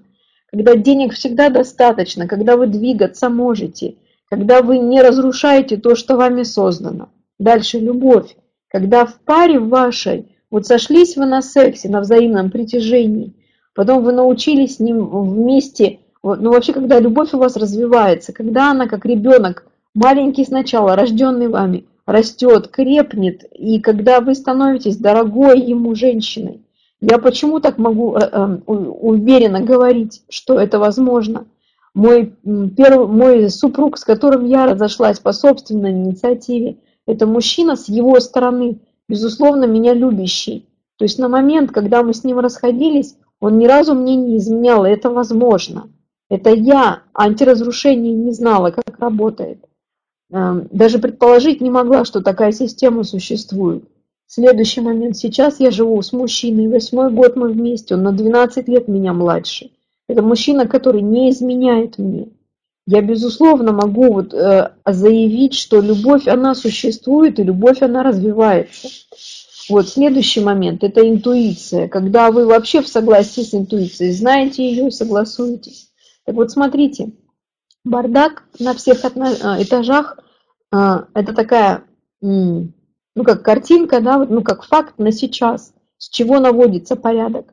Когда 0.49 0.75
денег 0.75 1.13
всегда 1.13 1.49
достаточно, 1.49 2.27
когда 2.27 2.55
вы 2.55 2.67
двигаться 2.67 3.29
можете, 3.29 3.95
когда 4.29 4.61
вы 4.61 4.77
не 4.77 5.01
разрушаете 5.01 5.77
то, 5.77 5.95
что 5.95 6.15
вами 6.15 6.43
создано. 6.43 7.09
Дальше 7.39 7.79
любовь. 7.79 8.35
Когда 8.69 9.05
в 9.05 9.19
паре 9.21 9.59
вашей, 9.59 10.35
вот 10.49 10.65
сошлись 10.65 11.15
вы 11.15 11.25
на 11.25 11.41
сексе, 11.41 11.89
на 11.89 12.01
взаимном 12.01 12.49
притяжении, 12.49 13.33
потом 13.75 14.03
вы 14.03 14.13
научились 14.13 14.77
с 14.77 14.79
ним 14.79 15.05
вместе, 15.05 15.99
ну 16.35 16.51
вообще, 16.51 16.73
когда 16.73 16.99
любовь 16.99 17.33
у 17.33 17.37
вас 17.37 17.55
развивается, 17.55 18.33
когда 18.33 18.71
она 18.71 18.87
как 18.87 19.05
ребенок, 19.05 19.65
маленький 19.93 20.45
сначала, 20.45 20.95
рожденный 20.95 21.47
вами, 21.47 21.85
растет, 22.05 22.69
крепнет, 22.69 23.43
и 23.53 23.79
когда 23.79 24.21
вы 24.21 24.33
становитесь 24.35 24.97
дорогой 24.97 25.59
ему 25.59 25.95
женщиной, 25.95 26.61
я 27.01 27.19
почему 27.19 27.59
так 27.59 27.77
могу 27.77 28.15
э, 28.15 28.19
э, 28.21 28.57
уверенно 28.65 29.61
говорить, 29.61 30.23
что 30.29 30.59
это 30.59 30.79
возможно? 30.79 31.45
Мой, 31.93 32.33
первый, 32.75 33.07
мой 33.07 33.49
супруг, 33.49 33.97
с 33.97 34.03
которым 34.03 34.45
я 34.45 34.65
разошлась 34.65 35.19
по 35.19 35.31
собственной 35.31 35.91
инициативе, 35.91 36.77
это 37.05 37.25
мужчина 37.25 37.75
с 37.75 37.87
его 37.87 38.19
стороны, 38.19 38.79
безусловно, 39.07 39.65
меня 39.65 39.93
любящий. 39.93 40.67
То 40.97 41.05
есть 41.05 41.19
на 41.19 41.29
момент, 41.29 41.71
когда 41.71 42.03
мы 42.03 42.13
с 42.13 42.23
ним 42.23 42.39
расходились, 42.39 43.15
он 43.39 43.57
ни 43.57 43.65
разу 43.65 43.93
мне 43.93 44.15
не 44.15 44.37
изменял, 44.37 44.85
и 44.85 44.89
это 44.89 45.09
возможно. 45.09 45.89
Это 46.29 46.49
я 46.51 47.03
антиразрушение 47.13 48.13
не 48.13 48.31
знала, 48.31 48.71
как 48.71 48.99
работает. 48.99 49.63
Эм, 50.31 50.67
даже 50.71 50.99
предположить 50.99 51.61
не 51.61 51.69
могла, 51.69 52.05
что 52.05 52.21
такая 52.21 52.51
система 52.51 53.03
существует. 53.03 53.85
Следующий 54.25 54.81
момент. 54.81 55.15
Сейчас 55.15 55.59
я 55.59 55.71
живу 55.71 56.01
с 56.01 56.11
мужчиной, 56.11 56.67
восьмой 56.67 57.11
год 57.11 57.37
мы 57.37 57.49
вместе, 57.49 57.95
он 57.95 58.03
на 58.03 58.11
12 58.11 58.67
лет 58.67 58.87
меня 58.87 59.13
младше. 59.13 59.71
Это 60.09 60.21
мужчина, 60.21 60.67
который 60.67 61.01
не 61.01 61.29
изменяет 61.29 61.97
мне 61.97 62.27
я, 62.87 63.01
безусловно, 63.01 63.73
могу 63.73 64.13
вот, 64.13 64.33
э, 64.33 64.71
заявить, 64.85 65.53
что 65.55 65.81
любовь, 65.81 66.25
она 66.27 66.55
существует, 66.55 67.37
и 67.37 67.43
любовь, 67.43 67.81
она 67.81 68.01
развивается. 68.01 68.87
Вот 69.69 69.89
следующий 69.89 70.39
момент– 70.39 70.83
это 70.85 71.07
интуиция. 71.07 71.89
Когда 71.89 72.31
вы 72.31 72.45
вообще 72.45 72.81
в 72.81 72.87
согласии 72.87 73.41
с 73.41 73.53
интуицией, 73.53 74.13
знаете 74.13 74.65
ее 74.65 74.87
и 74.87 74.91
согласуетесь. 74.91 75.86
Так 76.27 76.35
вот, 76.35 76.51
смотрите, 76.51 77.13
бардак 77.83 78.43
на 78.59 78.75
всех 78.75 79.03
э, 79.03 79.09
этажах 79.63 80.19
э,– 80.71 80.97
это 81.15 81.33
такая, 81.33 81.85
ну, 82.21 82.71
как 83.25 83.41
картинка, 83.41 84.01
да, 84.01 84.19
ну, 84.19 84.43
как 84.43 84.63
факт 84.63 84.99
на 84.99 85.11
сейчас, 85.11 85.73
с 85.97 86.09
чего 86.09 86.39
наводится 86.39 86.95
порядок. 86.95 87.51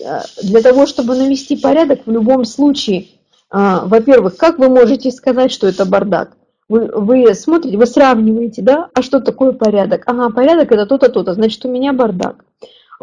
Э, 0.00 0.22
для 0.42 0.62
того, 0.62 0.86
чтобы 0.86 1.14
навести 1.14 1.56
порядок, 1.56 2.06
в 2.06 2.10
любом 2.10 2.44
случае– 2.44 3.06
а, 3.50 3.86
во-первых, 3.86 4.36
как 4.36 4.58
вы 4.58 4.68
можете 4.68 5.10
сказать, 5.10 5.52
что 5.52 5.66
это 5.66 5.86
бардак? 5.86 6.36
Вы, 6.68 6.90
вы 6.92 7.32
смотрите, 7.34 7.78
вы 7.78 7.86
сравниваете, 7.86 8.60
да? 8.62 8.88
А 8.92 9.02
что 9.02 9.20
такое 9.20 9.52
порядок? 9.52 10.02
Ага, 10.06 10.30
порядок 10.30 10.72
это 10.72 10.86
то-то, 10.86 11.08
то-то, 11.08 11.34
значит 11.34 11.64
у 11.64 11.70
меня 11.70 11.92
бардак. 11.92 12.44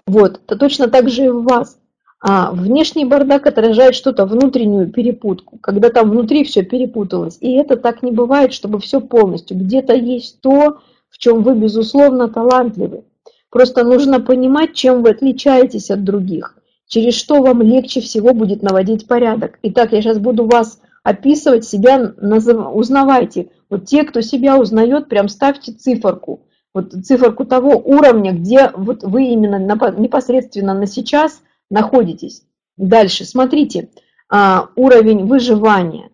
Вот, 0.05 0.41
это 0.45 0.57
точно 0.57 0.89
так 0.89 1.09
же 1.09 1.25
и 1.25 1.29
у 1.29 1.41
вас. 1.43 1.77
А 2.25 2.51
внешний 2.51 3.03
бардак 3.03 3.45
отражает 3.45 3.95
что-то, 3.95 4.25
внутреннюю 4.25 4.89
перепутку, 4.89 5.57
когда 5.59 5.89
там 5.89 6.09
внутри 6.09 6.45
все 6.45 6.63
перепуталось. 6.63 7.37
И 7.41 7.51
это 7.51 7.75
так 7.75 8.01
не 8.01 8.11
бывает, 8.11 8.53
чтобы 8.53 8.79
все 8.79 9.01
полностью. 9.01 9.57
Где-то 9.57 9.93
есть 9.93 10.39
то, 10.39 10.79
в 11.09 11.17
чем 11.17 11.43
вы, 11.43 11.53
безусловно, 11.53 12.29
талантливы. 12.29 13.03
Просто 13.49 13.83
нужно 13.83 14.21
понимать, 14.21 14.73
чем 14.73 15.03
вы 15.03 15.09
отличаетесь 15.09 15.91
от 15.91 16.03
других 16.03 16.55
через 16.93 17.15
что 17.15 17.41
вам 17.41 17.63
легче 17.63 18.01
всего 18.01 18.35
будет 18.35 18.61
наводить 18.61 19.07
порядок. 19.07 19.57
Итак, 19.63 19.93
я 19.93 20.01
сейчас 20.03 20.19
буду 20.19 20.45
вас 20.45 20.79
описывать, 21.01 21.65
себя 21.65 22.13
назыв... 22.17 22.57
узнавайте. 22.71 23.49
Вот 23.69 23.85
те, 23.85 24.03
кто 24.03 24.21
себя 24.21 24.59
узнает, 24.59 25.09
прям 25.09 25.27
ставьте 25.27 25.71
циферку. 25.71 26.41
Вот 26.71 26.91
циферку 26.91 27.45
того 27.45 27.81
уровня, 27.83 28.31
где 28.31 28.69
вот 28.75 29.01
вы 29.01 29.25
именно 29.25 29.57
непосредственно 29.97 30.75
на 30.75 30.85
сейчас 30.85 31.41
находитесь. 31.73 32.43
Дальше, 32.77 33.25
смотрите, 33.25 33.89
а, 34.29 34.69
уровень 34.75 35.25
выживания. 35.25 36.09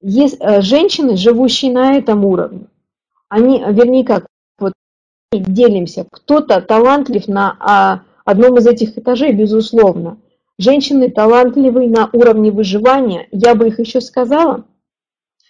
Есть 0.00 0.36
э, 0.40 0.60
женщины, 0.60 1.16
живущие 1.16 1.72
на 1.72 1.94
этом 1.94 2.24
уровне, 2.24 2.66
они, 3.28 3.62
вернее 3.70 4.04
как, 4.04 4.26
вот 4.58 4.72
делимся, 5.32 6.06
кто-то 6.10 6.60
талантлив 6.60 7.28
на 7.28 7.56
а, 7.60 8.02
одном 8.24 8.58
из 8.58 8.66
этих 8.66 8.96
этажей, 8.98 9.32
безусловно. 9.32 10.18
Женщины 10.58 11.10
талантливые 11.10 11.88
на 11.88 12.08
уровне 12.12 12.50
выживания, 12.50 13.26
я 13.32 13.54
бы 13.54 13.68
их 13.68 13.78
еще 13.78 14.00
сказала, 14.00 14.64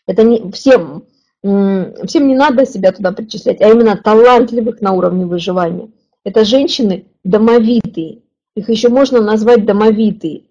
это 0.06 0.22
не 0.22 0.50
всем, 0.52 1.04
всем 1.42 2.28
не 2.28 2.34
надо 2.34 2.66
себя 2.66 2.92
туда 2.92 3.12
причислять, 3.12 3.60
а 3.60 3.68
именно 3.68 3.96
талантливых 3.96 4.80
на 4.80 4.92
уровне 4.92 5.26
выживания. 5.26 5.90
Это 6.24 6.44
женщины 6.44 7.06
домовитые, 7.24 8.22
их 8.56 8.68
еще 8.68 8.88
можно 8.88 9.20
назвать 9.20 9.64
домовитые. 9.64 10.42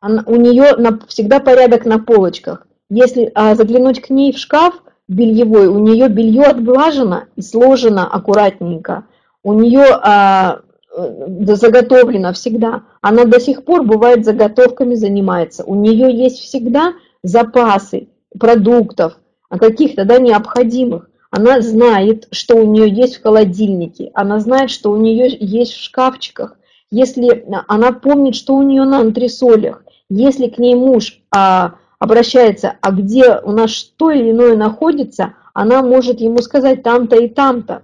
Она, 0.00 0.24
у 0.26 0.36
нее 0.36 0.76
на, 0.76 0.98
всегда 1.06 1.40
порядок 1.40 1.84
на 1.84 1.98
полочках. 1.98 2.66
Если 2.88 3.30
а, 3.34 3.54
заглянуть 3.54 4.00
к 4.00 4.08
ней 4.08 4.32
в 4.32 4.38
шкаф 4.38 4.82
бельевой, 5.06 5.66
у 5.66 5.78
нее 5.78 6.08
белье 6.08 6.44
отглажено 6.44 7.24
и 7.36 7.42
сложено 7.42 8.06
аккуратненько. 8.06 9.04
У 9.42 9.52
нее 9.52 9.84
а, 10.02 10.62
Э, 10.92 11.54
заготовлена 11.54 12.32
всегда. 12.32 12.82
Она 13.00 13.24
до 13.24 13.38
сих 13.38 13.64
пор 13.64 13.84
бывает 13.84 14.24
заготовками 14.24 14.94
занимается. 14.94 15.62
У 15.64 15.76
нее 15.76 16.12
есть 16.12 16.38
всегда 16.40 16.94
запасы 17.22 18.08
продуктов, 18.38 19.18
а 19.48 19.58
каких-то 19.58 20.04
да, 20.04 20.18
необходимых. 20.18 21.08
Она 21.30 21.60
знает, 21.60 22.26
что 22.32 22.56
у 22.56 22.64
нее 22.64 22.90
есть 22.90 23.16
в 23.16 23.22
холодильнике. 23.22 24.10
Она 24.14 24.40
знает, 24.40 24.70
что 24.70 24.90
у 24.90 24.96
нее 24.96 25.28
есть 25.38 25.74
в 25.74 25.82
шкафчиках. 25.82 26.56
Если 26.90 27.44
она 27.68 27.92
помнит, 27.92 28.34
что 28.34 28.54
у 28.56 28.62
нее 28.62 28.84
на 28.84 28.98
антресолях. 28.98 29.84
Если 30.08 30.48
к 30.48 30.58
ней 30.58 30.74
муж 30.74 31.20
а, 31.30 31.74
обращается, 31.98 32.74
а 32.80 32.90
где 32.90 33.38
у 33.38 33.52
нас 33.52 33.70
что 33.70 34.10
или 34.10 34.32
иное 34.32 34.56
находится, 34.56 35.34
она 35.54 35.82
может 35.82 36.20
ему 36.20 36.38
сказать 36.38 36.82
там-то 36.82 37.16
и 37.16 37.28
там-то 37.28 37.82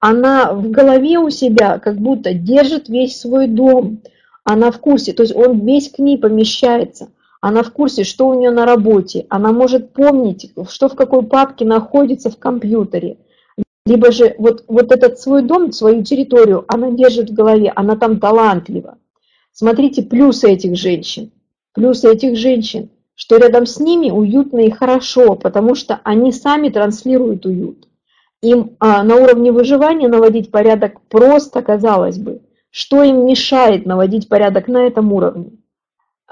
она 0.00 0.52
в 0.52 0.70
голове 0.70 1.18
у 1.18 1.30
себя 1.30 1.78
как 1.78 1.96
будто 1.96 2.32
держит 2.32 2.88
весь 2.88 3.20
свой 3.20 3.46
дом, 3.46 4.00
она 4.44 4.70
в 4.70 4.78
курсе, 4.78 5.12
то 5.12 5.22
есть 5.22 5.34
он 5.34 5.60
весь 5.66 5.90
к 5.90 5.98
ней 5.98 6.16
помещается, 6.18 7.08
она 7.40 7.62
в 7.62 7.72
курсе, 7.72 8.04
что 8.04 8.28
у 8.28 8.34
нее 8.34 8.50
на 8.50 8.64
работе, 8.64 9.26
она 9.28 9.52
может 9.52 9.92
помнить, 9.92 10.52
что 10.68 10.88
в 10.88 10.94
какой 10.94 11.22
папке 11.24 11.64
находится 11.64 12.30
в 12.30 12.38
компьютере, 12.38 13.18
либо 13.88 14.12
же 14.12 14.34
вот, 14.38 14.64
вот 14.68 14.92
этот 14.92 15.18
свой 15.18 15.42
дом, 15.42 15.72
свою 15.72 16.04
территорию 16.04 16.64
она 16.68 16.90
держит 16.90 17.30
в 17.30 17.34
голове, 17.34 17.72
она 17.74 17.96
там 17.96 18.20
талантлива. 18.20 18.98
Смотрите 19.52 20.02
плюсы 20.02 20.50
этих 20.50 20.76
женщин, 20.76 21.30
плюсы 21.72 22.12
этих 22.12 22.36
женщин, 22.36 22.90
что 23.14 23.36
рядом 23.38 23.66
с 23.66 23.80
ними 23.80 24.10
уютно 24.10 24.60
и 24.60 24.70
хорошо, 24.70 25.34
потому 25.34 25.74
что 25.74 26.00
они 26.04 26.32
сами 26.32 26.68
транслируют 26.68 27.46
уют 27.46 27.88
им 28.42 28.76
а, 28.78 29.02
на 29.02 29.16
уровне 29.16 29.52
выживания 29.52 30.08
наводить 30.08 30.50
порядок 30.50 31.00
просто, 31.08 31.62
казалось 31.62 32.18
бы. 32.18 32.40
Что 32.70 33.02
им 33.02 33.26
мешает 33.26 33.86
наводить 33.86 34.28
порядок 34.28 34.68
на 34.68 34.86
этом 34.86 35.12
уровне? 35.12 35.52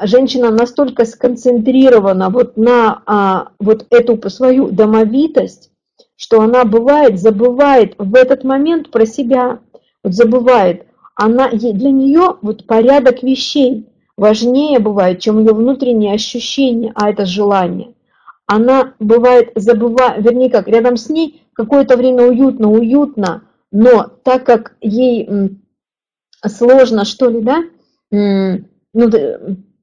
Женщина 0.01 0.51
настолько 0.51 1.07
сконцентрирована 1.07 2.28
вот 2.28 2.57
на 2.57 3.03
а, 3.07 3.49
вот 3.59 3.87
эту 3.91 4.28
свою 4.28 4.69
домовитость, 4.70 5.70
что 6.16 6.40
она 6.40 6.64
бывает, 6.64 7.20
забывает 7.20 7.94
в 7.98 8.14
этот 8.14 8.43
момент 8.44 8.90
про 8.90 9.06
себя, 9.06 9.60
вот 10.02 10.14
забывает. 10.14 10.86
Она, 11.14 11.51
для 11.51 11.90
нее 11.90 12.36
вот 12.43 12.66
порядок 12.66 13.22
вещей 13.22 13.86
важнее 14.16 14.78
бывает, 14.78 15.20
чем 15.20 15.38
ее 15.38 15.52
внутреннее 15.52 16.14
ощущение, 16.14 16.93
а 16.94 17.10
это 17.10 17.26
желание. 17.26 17.94
она 18.47 18.94
бывает 19.01 19.51
забывает, 19.55 20.24
вернее 20.24 20.51
как, 20.51 20.68
рядом 20.68 20.97
с 20.97 21.09
ней 21.09 21.43
какое-то 21.52 21.97
время 21.97 22.24
уютно, 22.26 22.70
уютно, 22.70 23.43
но 23.72 24.05
так 24.22 24.44
как 24.44 24.76
ей 24.80 25.59
сложно, 26.47 27.05
что 27.05 27.28
ли, 27.28 27.40
да, 27.40 27.64
ну, 28.10 29.10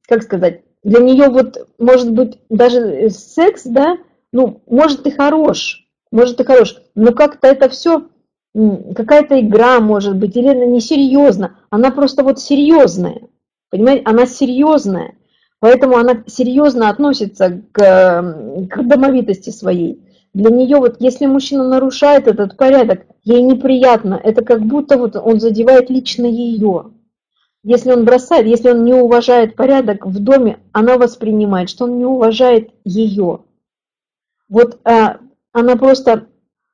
как 0.07 0.23
сказать, 0.23 0.61
для 0.83 0.99
нее 0.99 1.29
вот, 1.29 1.67
может 1.77 2.11
быть, 2.11 2.39
даже 2.49 3.09
секс, 3.09 3.63
да, 3.65 3.97
ну, 4.31 4.61
может 4.67 5.05
и 5.07 5.11
хорош, 5.11 5.82
может 6.13 6.39
и 6.39 6.43
хорош, 6.43 6.77
но 6.95 7.11
как-то 7.11 7.47
это 7.47 7.67
все, 7.69 8.07
какая-то 8.53 9.39
игра, 9.41 9.79
может 9.79 10.15
быть, 10.15 10.37
или 10.37 10.47
она 10.47 10.65
несерьезна, 10.65 11.57
она 11.71 11.89
просто 11.89 12.23
вот 12.23 12.39
серьезная, 12.39 13.23
понимаете, 13.71 14.03
она 14.05 14.27
серьезная, 14.27 15.15
поэтому 15.59 15.97
она 15.97 16.23
серьезно 16.27 16.89
относится 16.89 17.61
к, 17.71 17.81
к 18.69 18.83
домовитости 18.83 19.49
своей. 19.49 20.01
Для 20.35 20.51
нее 20.51 20.77
вот, 20.77 20.97
если 20.99 21.25
мужчина 21.25 21.67
нарушает 21.67 22.27
этот 22.27 22.57
порядок, 22.57 23.05
ей 23.23 23.41
неприятно, 23.41 24.19
это 24.23 24.43
как 24.43 24.61
будто 24.61 24.97
вот 24.97 25.15
он 25.15 25.39
задевает 25.39 25.89
лично 25.89 26.27
ее. 26.27 26.91
Если 27.63 27.91
он 27.91 28.05
бросает, 28.05 28.45
если 28.45 28.69
он 28.69 28.83
не 28.83 28.93
уважает 28.93 29.55
порядок 29.55 30.05
в 30.05 30.19
доме, 30.19 30.59
она 30.73 30.97
воспринимает, 30.97 31.69
что 31.69 31.85
он 31.85 31.97
не 31.97 32.05
уважает 32.05 32.71
ее. 32.83 33.41
Вот 34.49 34.79
а, 34.83 35.19
она 35.53 35.75
просто 35.75 36.27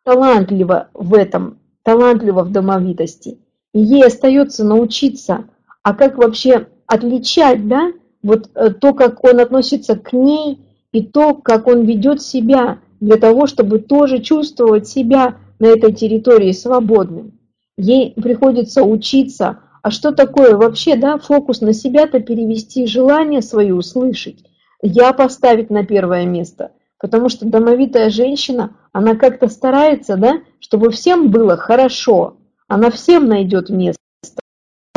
талантлива 0.03 0.89
в 0.93 1.13
этом, 1.13 1.59
талантлива 1.83 2.43
в 2.43 2.51
домовитости. 2.51 3.37
И 3.73 3.79
ей 3.79 4.03
остается 4.05 4.63
научиться, 4.63 5.45
а 5.83 5.93
как 5.93 6.17
вообще 6.17 6.67
отличать, 6.87 7.67
да, 7.67 7.91
вот 8.23 8.49
э, 8.55 8.71
то, 8.71 8.93
как 8.93 9.23
он 9.23 9.39
относится 9.39 9.95
к 9.95 10.11
ней, 10.13 10.59
и 10.91 11.03
то, 11.03 11.35
как 11.35 11.67
он 11.67 11.83
ведет 11.83 12.21
себя 12.21 12.79
для 12.99 13.17
того, 13.17 13.45
чтобы 13.45 13.77
тоже 13.77 14.19
чувствовать 14.19 14.87
себя 14.87 15.37
на 15.59 15.67
этой 15.67 15.93
территории 15.93 16.51
свободным. 16.51 17.39
Ей 17.77 18.13
приходится 18.13 18.83
учиться 18.83 19.59
а 19.81 19.91
что 19.91 20.11
такое 20.11 20.55
вообще, 20.55 20.95
да, 20.95 21.17
фокус 21.17 21.61
на 21.61 21.73
себя-то 21.73 22.19
перевести, 22.19 22.85
желание 22.85 23.41
свое 23.41 23.73
услышать, 23.73 24.43
я 24.81 25.13
поставить 25.13 25.69
на 25.69 25.85
первое 25.85 26.25
место, 26.25 26.71
потому 26.99 27.29
что 27.29 27.45
домовитая 27.45 28.09
женщина, 28.09 28.75
она 28.91 29.15
как-то 29.15 29.47
старается, 29.47 30.17
да, 30.17 30.41
чтобы 30.59 30.91
всем 30.91 31.31
было 31.31 31.57
хорошо, 31.57 32.37
она 32.67 32.91
всем 32.91 33.27
найдет 33.27 33.69
место, 33.69 33.99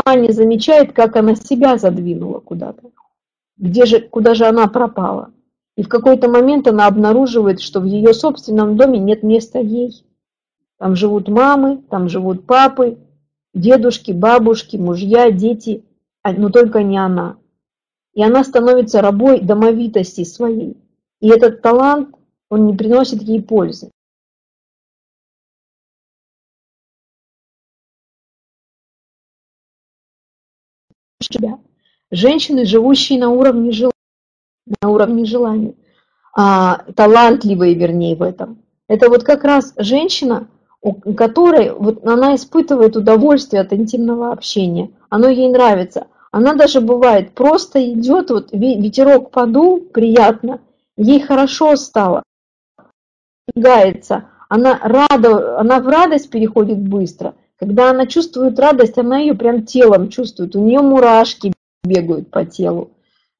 она 0.05 0.17
не 0.17 0.33
замечает, 0.33 0.93
как 0.93 1.17
она 1.17 1.35
себя 1.35 1.79
задвинула 1.79 2.41
куда-то, 2.41 2.91
где 3.57 3.87
же, 3.87 4.01
куда 4.01 4.35
же 4.35 4.45
она 4.45 4.67
пропала. 4.67 5.31
И 5.77 5.83
в 5.83 5.89
какой-то 5.89 6.29
момент 6.29 6.69
она 6.69 6.87
обнаруживает, 6.87 7.61
что 7.61 7.81
в 7.81 7.85
ее 7.85 8.13
собственном 8.13 8.77
доме 8.77 8.99
нет 8.99 9.23
места 9.23 9.59
ей. 9.59 10.05
Там 10.79 10.97
живут 10.97 11.29
мамы, 11.29 11.83
там 11.89 12.09
живут 12.11 12.45
папы, 12.45 12.99
дедушки, 13.55 14.13
бабушки, 14.13 14.77
мужья, 14.77 15.31
дети, 15.31 15.85
а, 16.23 16.33
но 16.33 16.51
только 16.51 16.83
не 16.83 16.99
она. 16.99 17.37
И 18.13 18.23
она 18.23 18.45
становится 18.45 19.01
рабой 19.01 19.41
домовитости 19.41 20.25
своей. 20.25 20.82
И 21.23 21.29
этот 21.29 21.63
талант, 21.63 22.17
он 22.51 22.67
не 22.67 22.77
приносит 22.77 23.23
ей 23.23 23.41
пользы. 23.41 23.91
Женщины, 32.11 32.65
живущие 32.65 33.21
на 33.21 33.31
уровне 33.31 33.71
желания, 33.71 33.93
на 34.83 34.89
уровне 34.89 35.25
желания, 35.25 35.75
а, 36.37 36.85
талантливые, 36.97 37.75
вернее, 37.75 38.17
в 38.17 38.23
этом. 38.23 38.59
Это 38.89 39.09
вот 39.09 39.23
как 39.23 39.45
раз 39.45 39.75
женщина, 39.77 40.49
у 40.83 41.15
которой 41.15 41.71
вот 41.71 42.05
она 42.05 42.35
испытывает 42.35 42.97
удовольствие 42.97 43.63
от 43.63 43.73
интимного 43.73 44.33
общения, 44.33 44.91
оно 45.09 45.29
ей 45.29 45.49
нравится. 45.49 46.09
Она 46.33 46.55
даже 46.55 46.81
бывает 46.81 47.33
просто 47.33 47.93
идет, 47.93 48.31
вот 48.31 48.53
ветерок 48.53 49.31
подул, 49.31 49.81
приятно, 49.81 50.61
ей 50.97 51.21
хорошо 51.21 51.77
стало, 51.77 52.23
она 54.49 54.79
рада, 54.83 55.59
она 55.59 55.81
в 55.81 55.89
радость 55.89 56.31
переходит 56.31 56.79
быстро. 56.79 57.35
Когда 57.59 57.91
она 57.91 58.07
чувствует 58.07 58.59
радость, 58.59 58.99
она 58.99 59.19
ее 59.19 59.35
прям 59.35 59.65
телом 59.65 60.09
чувствует, 60.09 60.57
у 60.57 60.61
нее 60.61 60.81
мурашки 60.81 61.53
бегают 61.85 62.31
по 62.31 62.45
телу. 62.45 62.91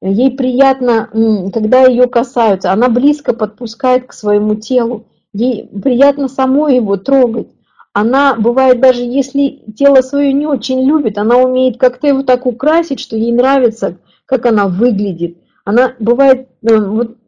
Ей 0.01 0.31
приятно, 0.31 1.09
когда 1.53 1.83
ее 1.85 2.07
касаются, 2.07 2.71
она 2.71 2.89
близко 2.89 3.33
подпускает 3.33 4.07
к 4.07 4.13
своему 4.13 4.55
телу 4.55 5.05
ей 5.33 5.67
приятно 5.67 6.27
самой 6.27 6.75
его 6.75 6.97
трогать. 6.97 7.47
Она 7.91 8.35
бывает 8.35 8.79
даже 8.79 9.01
если 9.01 9.61
тело 9.75 10.01
свое 10.01 10.33
не 10.33 10.47
очень 10.47 10.83
любит, 10.83 11.17
она 11.17 11.37
умеет 11.37 11.77
как-то 11.77 12.07
его 12.07 12.23
так 12.23 12.45
украсить, 12.45 12.99
что 12.99 13.15
ей 13.15 13.31
нравится, 13.31 13.97
как 14.25 14.45
она 14.45 14.67
выглядит. 14.67 15.37
Она 15.65 15.95
бывает, 15.99 16.49
э, 16.61 16.77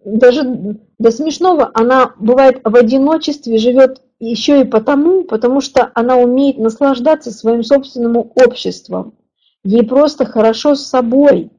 даже 0.05 0.77
до 0.97 1.11
смешного, 1.11 1.71
она 1.73 2.13
бывает 2.17 2.61
в 2.63 2.75
одиночестве, 2.75 3.57
живет 3.57 4.01
еще 4.19 4.61
и 4.61 4.65
потому, 4.65 5.23
потому 5.23 5.61
что 5.61 5.91
она 5.93 6.17
умеет 6.17 6.57
наслаждаться 6.57 7.31
своим 7.31 7.63
собственным 7.63 8.17
обществом. 8.17 9.13
Ей 9.63 9.83
просто 9.83 10.25
хорошо 10.25 10.75
с 10.75 10.85
собой. 10.85 11.51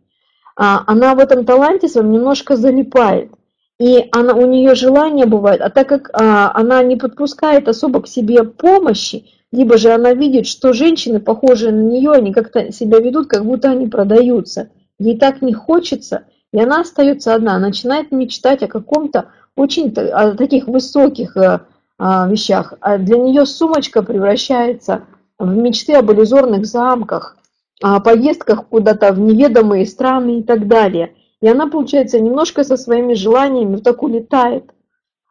А 0.58 0.84
она 0.86 1.14
в 1.14 1.18
этом 1.18 1.44
таланте 1.44 1.88
своем 1.88 2.12
немножко 2.12 2.56
залипает 2.56 3.30
и 3.78 4.08
она, 4.10 4.34
у 4.34 4.46
нее 4.46 4.74
желание 4.74 5.26
бывает, 5.26 5.60
а 5.60 5.70
так 5.70 5.88
как 5.88 6.10
а, 6.12 6.50
она 6.54 6.82
не 6.82 6.96
подпускает 6.96 7.68
особо 7.68 8.00
к 8.02 8.08
себе 8.08 8.42
помощи, 8.44 9.26
либо 9.52 9.76
же 9.76 9.90
она 9.90 10.14
видит, 10.14 10.46
что 10.46 10.72
женщины, 10.72 11.20
похожие 11.20 11.72
на 11.72 11.82
нее, 11.82 12.12
они 12.12 12.32
как-то 12.32 12.72
себя 12.72 12.98
ведут, 12.98 13.28
как 13.28 13.44
будто 13.44 13.70
они 13.70 13.86
продаются. 13.86 14.70
Ей 14.98 15.18
так 15.18 15.42
не 15.42 15.52
хочется, 15.52 16.24
и 16.56 16.60
она 16.60 16.80
остается 16.80 17.34
одна, 17.34 17.58
начинает 17.58 18.10
мечтать 18.10 18.64
о 18.64 18.66
каком-то 18.66 19.30
очень 19.54 19.92
о 19.92 20.32
таких 20.32 20.66
высоких 20.66 21.36
а, 21.36 21.66
а, 21.98 22.26
вещах. 22.28 22.74
А 22.80 22.98
для 22.98 23.18
нее 23.18 23.46
сумочка 23.46 24.02
превращается 24.02 25.04
в 25.38 25.54
мечты 25.54 25.94
об 25.94 26.10
иллюзорных 26.10 26.66
замках, 26.66 27.36
о 27.80 28.00
поездках 28.00 28.66
куда-то 28.66 29.12
в 29.12 29.20
неведомые 29.20 29.86
страны 29.86 30.40
и 30.40 30.42
так 30.42 30.66
далее– 30.66 31.14
и 31.40 31.48
она, 31.48 31.68
получается, 31.68 32.18
немножко 32.18 32.64
со 32.64 32.76
своими 32.76 33.14
желаниями 33.14 33.74
вот 33.74 33.84
так 33.84 34.02
улетает. 34.02 34.72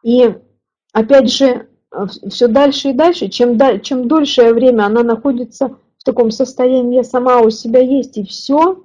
И 0.02 0.34
опять 0.92 1.32
же, 1.32 1.68
все 2.28 2.46
дальше 2.46 2.90
и 2.90 2.92
дальше, 2.92 3.28
чем, 3.28 3.58
чем 3.80 4.08
дольшее 4.08 4.54
время 4.54 4.84
она 4.84 5.02
находится 5.02 5.76
в 5.98 6.04
таком 6.04 6.30
состоянии, 6.30 6.96
я 6.96 7.04
сама 7.04 7.40
у 7.40 7.50
себя 7.50 7.80
есть, 7.80 8.16
и 8.16 8.24
все, 8.24 8.84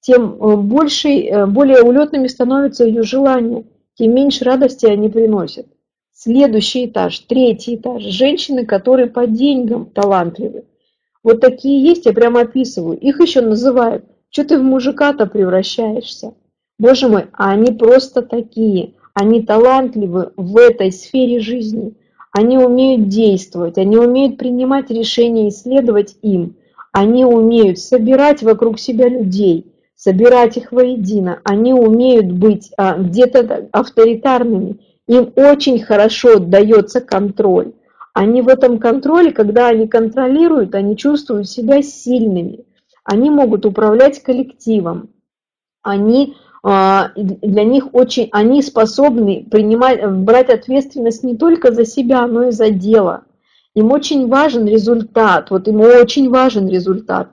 тем 0.00 0.34
э, 0.34 0.56
больше, 0.56 1.08
э, 1.08 1.46
более 1.46 1.82
улетными 1.82 2.26
становятся 2.26 2.84
ее 2.84 3.02
желания, 3.02 3.64
тем 3.94 4.14
меньше 4.14 4.44
радости 4.44 4.86
они 4.86 5.08
приносят. 5.08 5.66
Следующий 6.12 6.86
этаж, 6.86 7.18
третий 7.20 7.76
этаж. 7.76 8.02
Женщины, 8.02 8.66
которые 8.66 9.08
по 9.08 9.26
деньгам 9.26 9.86
талантливы. 9.86 10.64
Вот 11.22 11.40
такие 11.40 11.82
есть, 11.82 12.06
я 12.06 12.12
прямо 12.12 12.42
описываю. 12.42 12.98
Их 12.98 13.20
еще 13.20 13.40
называют. 13.40 14.04
Что 14.30 14.44
ты 14.44 14.58
в 14.58 14.62
мужика-то 14.62 15.26
превращаешься? 15.26 16.34
Боже 16.78 17.08
мой, 17.08 17.26
а 17.32 17.50
они 17.50 17.72
просто 17.72 18.22
такие, 18.22 18.94
они 19.12 19.42
талантливы 19.42 20.32
в 20.36 20.56
этой 20.56 20.92
сфере 20.92 21.40
жизни, 21.40 21.94
они 22.32 22.56
умеют 22.56 23.08
действовать, 23.08 23.76
они 23.76 23.98
умеют 23.98 24.38
принимать 24.38 24.90
решения 24.90 25.48
и 25.48 25.50
следовать 25.50 26.16
им, 26.22 26.56
они 26.92 27.24
умеют 27.24 27.78
собирать 27.78 28.42
вокруг 28.42 28.78
себя 28.78 29.08
людей, 29.08 29.66
собирать 30.00 30.56
их 30.56 30.72
воедино, 30.72 31.40
они 31.44 31.74
умеют 31.74 32.32
быть 32.32 32.72
а, 32.78 32.96
где-то 32.96 33.68
авторитарными, 33.70 34.78
им 35.06 35.30
очень 35.36 35.78
хорошо 35.78 36.38
дается 36.38 37.02
контроль. 37.02 37.72
Они 38.14 38.40
в 38.40 38.48
этом 38.48 38.78
контроле, 38.78 39.30
когда 39.30 39.68
они 39.68 39.86
контролируют, 39.86 40.74
они 40.74 40.96
чувствуют 40.96 41.50
себя 41.50 41.82
сильными, 41.82 42.64
они 43.04 43.28
могут 43.28 43.66
управлять 43.66 44.22
коллективом, 44.22 45.10
они 45.82 46.34
а, 46.62 47.10
для 47.14 47.64
них 47.64 47.92
очень, 47.92 48.30
они 48.32 48.62
способны 48.62 49.46
принимать, 49.50 50.02
брать 50.10 50.48
ответственность 50.48 51.24
не 51.24 51.36
только 51.36 51.72
за 51.72 51.84
себя, 51.84 52.26
но 52.26 52.44
и 52.44 52.52
за 52.52 52.70
дело. 52.70 53.24
Им 53.74 53.92
очень 53.92 54.28
важен 54.28 54.66
результат, 54.66 55.50
вот 55.50 55.68
им 55.68 55.82
очень 55.82 56.30
важен 56.30 56.68
результат. 56.68 57.28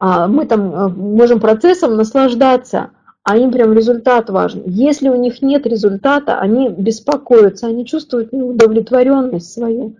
А, 0.00 0.26
мы 0.26 0.46
там 0.46 0.74
э, 0.74 0.88
можем 0.88 1.40
процессом 1.40 1.94
наслаждаться, 1.96 2.90
а 3.22 3.36
им 3.36 3.52
прям 3.52 3.74
результат 3.74 4.30
важен. 4.30 4.62
Если 4.64 5.10
у 5.10 5.16
них 5.16 5.42
нет 5.42 5.66
результата, 5.66 6.40
они 6.40 6.70
беспокоятся, 6.70 7.66
они 7.66 7.84
чувствуют 7.84 8.32
неудовлетворенность 8.32 9.52
свою. 9.52 9.96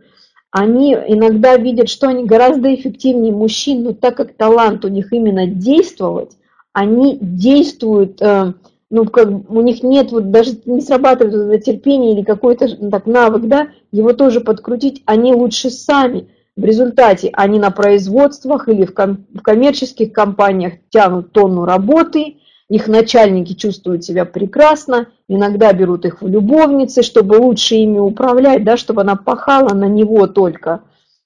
Они 0.50 0.94
иногда 0.94 1.56
видят, 1.56 1.90
что 1.90 2.08
они 2.08 2.24
гораздо 2.24 2.74
эффективнее 2.74 3.32
мужчин, 3.32 3.84
но 3.84 3.92
так 3.92 4.16
как 4.16 4.32
талант 4.32 4.84
у 4.84 4.88
них 4.88 5.12
именно 5.12 5.46
действовать, 5.46 6.30
они 6.72 7.18
действуют 7.20 8.20
э, 8.22 8.54
ну, 8.90 9.04
как, 9.04 9.28
у 9.48 9.60
них 9.60 9.82
нет, 9.82 10.10
вот 10.10 10.30
даже 10.30 10.58
не 10.64 10.80
срабатывает 10.80 11.62
терпение 11.62 12.14
или 12.14 12.24
какой-то 12.24 12.68
так, 12.90 13.06
навык, 13.06 13.46
да, 13.46 13.68
его 13.92 14.12
тоже 14.12 14.40
подкрутить, 14.40 15.02
они 15.04 15.32
лучше 15.32 15.70
сами. 15.70 16.28
В 16.60 16.64
результате 16.66 17.30
они 17.32 17.58
на 17.58 17.70
производствах 17.70 18.68
или 18.68 18.84
в, 18.84 18.92
ком 18.92 19.24
в 19.32 19.40
коммерческих 19.40 20.12
компаниях 20.12 20.74
тянут 20.90 21.32
тонну 21.32 21.64
работы, 21.64 22.36
их 22.68 22.86
начальники 22.86 23.54
чувствуют 23.54 24.04
себя 24.04 24.26
прекрасно, 24.26 25.08
иногда 25.26 25.72
берут 25.72 26.04
их 26.04 26.20
в 26.20 26.28
любовницы, 26.28 27.02
чтобы 27.02 27.36
лучше 27.36 27.76
ими 27.76 27.98
управлять, 27.98 28.62
да, 28.62 28.76
чтобы 28.76 29.00
она 29.00 29.16
пахала 29.16 29.72
на 29.72 29.86
него 29.86 30.26
только. 30.26 30.82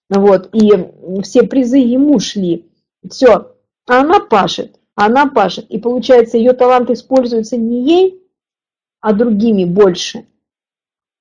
Вот, 0.08 0.50
и 0.52 0.70
все 1.24 1.42
призы 1.42 1.78
ему 1.78 2.20
шли. 2.20 2.70
Все, 3.10 3.56
а 3.88 4.02
она 4.02 4.20
пашет, 4.20 4.78
она 4.94 5.26
пашет. 5.26 5.68
И 5.68 5.78
получается, 5.78 6.38
ее 6.38 6.52
талант 6.52 6.90
используется 6.90 7.56
не 7.56 7.82
ей, 7.82 8.22
а 9.00 9.12
другими 9.12 9.64
больше. 9.64 10.26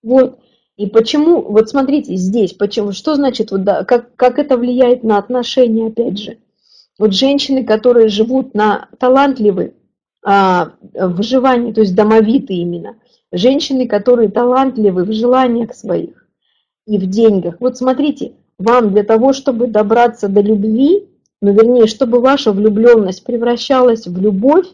Вот. 0.04 0.38
И 0.84 0.88
почему, 0.88 1.42
вот 1.42 1.70
смотрите, 1.70 2.14
здесь, 2.18 2.52
почему, 2.52 2.92
что 2.92 3.16
значит, 3.16 3.52
вот, 3.52 3.64
да, 3.64 3.86
как, 3.86 4.14
как 4.18 4.38
это 4.38 4.58
влияет 4.58 5.02
на 5.02 5.18
отношения, 5.18 5.88
опять 5.88 6.20
же. 6.20 6.40
Вот 7.00 7.14
женщины, 7.14 7.64
которые 7.64 8.10
живут 8.10 8.54
на 8.54 8.90
талантливые, 9.00 9.76
а, 10.26 10.74
выживании, 10.94 11.72
то 11.72 11.80
есть 11.80 11.96
домовитые 11.96 12.64
именно. 12.64 12.98
Женщины, 13.32 13.88
которые 13.88 14.28
талантливы 14.28 15.06
в 15.06 15.14
желаниях 15.14 15.74
своих 15.74 16.28
и 16.86 16.98
в 16.98 17.10
деньгах. 17.10 17.56
Вот 17.62 17.78
смотрите, 17.78 18.34
вам 18.60 18.92
для 18.92 19.04
того, 19.04 19.32
чтобы 19.32 19.68
добраться 19.68 20.28
до 20.28 20.42
любви, 20.42 21.08
ну 21.42 21.54
вернее, 21.54 21.88
чтобы 21.88 22.20
ваша 22.20 22.52
влюбленность 22.52 23.24
превращалась 23.24 24.06
в 24.06 24.22
любовь, 24.22 24.68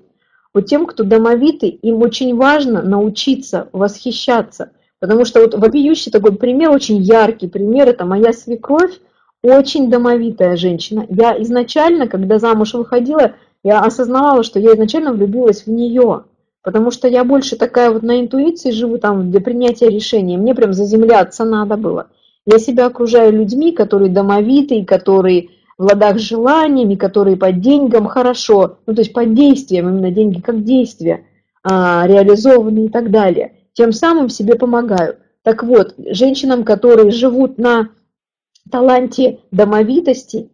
вот 0.56 0.66
тем, 0.66 0.88
кто 0.88 1.04
домовитый, 1.04 1.70
им 1.70 2.02
очень 2.02 2.36
важно 2.36 2.82
научиться 2.82 3.70
восхищаться. 3.74 4.72
Потому 5.00 5.24
что 5.26 5.42
вот 5.42 5.54
вопиющий 5.54 6.12
такой 6.12 6.34
пример, 6.36 6.72
очень 6.72 6.98
яркий 6.98 7.48
пример, 7.48 7.88
это 7.88 8.06
моя 8.06 8.34
свекровь, 8.34 9.00
очень 9.42 9.90
домовитая 9.90 10.58
женщина. 10.58 11.06
Я 11.10 11.42
изначально, 11.42 12.08
когда 12.08 12.40
замуж 12.40 12.74
выходила, 12.74 13.34
я 13.64 13.80
осознавала, 13.80 14.44
что 14.44 14.60
я 14.60 14.74
изначально 14.74 15.14
влюбилась 15.14 15.64
в 15.64 15.68
нее, 15.68 16.26
потому 16.64 16.92
что 16.92 17.08
я 17.08 17.24
больше 17.24 17.56
такая 17.56 17.92
вот 17.92 18.04
на 18.04 18.20
интуиции 18.20 18.72
живу 18.72 18.98
там 18.98 19.32
для 19.32 19.40
принятия 19.40 19.90
решений, 19.90 20.38
мне 20.38 20.54
прям 20.54 20.74
заземляться 20.74 21.46
надо 21.46 21.78
было. 21.78 22.08
Я 22.46 22.60
себя 22.60 22.86
окружаю 22.88 23.32
людьми, 23.32 23.72
которые 23.72 24.12
домовитые, 24.12 24.86
которые 24.86 25.50
в 25.78 25.84
ладах 25.84 26.20
с 26.20 26.24
желаниями, 26.24 26.96
которые 26.96 27.38
по 27.38 27.52
деньгам 27.54 28.08
хорошо, 28.08 28.80
ну 28.86 28.94
то 28.94 29.02
есть 29.02 29.14
по 29.14 29.26
действиям, 29.26 29.88
именно 29.88 30.12
деньги 30.12 30.42
как 30.42 30.64
действия, 30.64 31.26
а, 31.64 32.06
реализованы 32.06 32.86
и 32.86 32.90
так 32.90 33.12
далее. 33.12 33.54
Тем 33.74 33.92
самым 33.92 34.30
себе 34.30 34.56
помогаю. 34.56 35.18
Так 35.44 35.64
вот, 35.64 35.96
женщинам, 35.98 36.64
которые 36.64 37.12
живут 37.12 37.58
на 37.58 37.90
таланте 38.70 39.40
домовитости, 39.52 40.50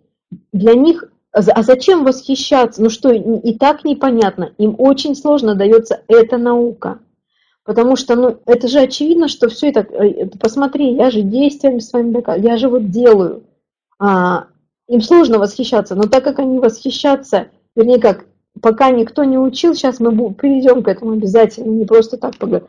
для 0.52 0.74
них 0.74 1.10
а 1.36 1.64
зачем 1.64 2.06
восхищаться? 2.06 2.82
Ну 2.82 2.90
что, 2.90 3.12
и 3.12 3.54
так 3.58 3.84
непонятно. 3.84 4.52
Им 4.58 4.76
очень 4.78 5.16
сложно 5.16 5.54
дается 5.54 6.02
эта 6.08 6.38
наука. 6.38 7.00
Потому 7.66 7.98
что, 7.98 8.16
ну, 8.16 8.38
это 8.46 8.70
же 8.70 8.80
очевидно, 8.80 9.28
что 9.28 9.50
все 9.50 9.70
это, 9.70 9.82
э, 9.82 10.28
посмотри, 10.40 10.94
я 10.94 11.12
же 11.12 11.24
действиями 11.24 11.80
своим 11.80 12.14
доказываю, 12.14 12.48
я 12.48 12.58
же 12.58 12.70
вот 12.70 12.90
делаю. 12.90 13.44
А, 14.00 14.46
им 14.88 15.02
сложно 15.02 15.40
восхищаться, 15.40 15.96
но 15.96 16.04
так 16.04 16.24
как 16.24 16.40
они 16.40 16.60
восхищаться, 16.60 17.48
вернее 17.76 18.00
как, 18.00 18.26
пока 18.62 18.92
никто 18.92 19.24
не 19.24 19.40
учил, 19.40 19.74
сейчас 19.74 20.00
мы 20.00 20.34
перейдем 20.36 20.84
к 20.84 20.88
этому 20.88 21.14
обязательно, 21.14 21.72
не 21.72 21.86
просто 21.86 22.18
так 22.18 22.38
поговорим, 22.38 22.68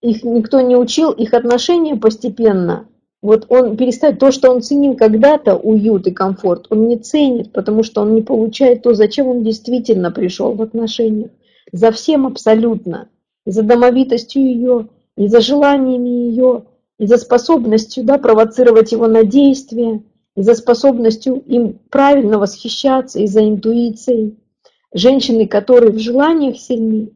их 0.00 0.22
никто 0.22 0.60
не 0.60 0.76
учил, 0.76 1.12
их 1.12 1.34
отношения 1.34 1.96
постепенно 1.96 2.88
вот 3.20 3.46
он 3.48 3.76
перестает 3.76 4.18
то, 4.18 4.30
что 4.30 4.50
он 4.50 4.62
ценил 4.62 4.94
когда-то, 4.94 5.56
уют 5.56 6.06
и 6.06 6.12
комфорт, 6.12 6.66
он 6.70 6.86
не 6.86 6.96
ценит, 6.96 7.52
потому 7.52 7.82
что 7.82 8.02
он 8.02 8.14
не 8.14 8.22
получает 8.22 8.82
то, 8.82 8.94
зачем 8.94 9.26
он 9.26 9.42
действительно 9.42 10.10
пришел 10.12 10.52
в 10.52 10.62
отношениях. 10.62 11.30
За 11.72 11.90
всем 11.90 12.26
абсолютно. 12.26 13.08
И 13.44 13.50
за 13.50 13.62
домовитостью 13.62 14.42
ее, 14.42 14.88
и 15.16 15.26
за 15.26 15.40
желаниями 15.40 16.08
ее, 16.08 16.64
и 16.98 17.06
за 17.06 17.16
способностью 17.16 18.04
да, 18.04 18.18
провоцировать 18.18 18.92
его 18.92 19.08
на 19.08 19.24
действие, 19.24 20.02
и 20.36 20.42
за 20.42 20.54
способностью 20.54 21.42
им 21.46 21.80
правильно 21.90 22.38
восхищаться, 22.38 23.18
и 23.18 23.26
за 23.26 23.42
интуицией. 23.42 24.38
Женщины, 24.94 25.48
которые 25.48 25.92
в 25.92 25.98
желаниях 25.98 26.56
сильны, 26.56 27.10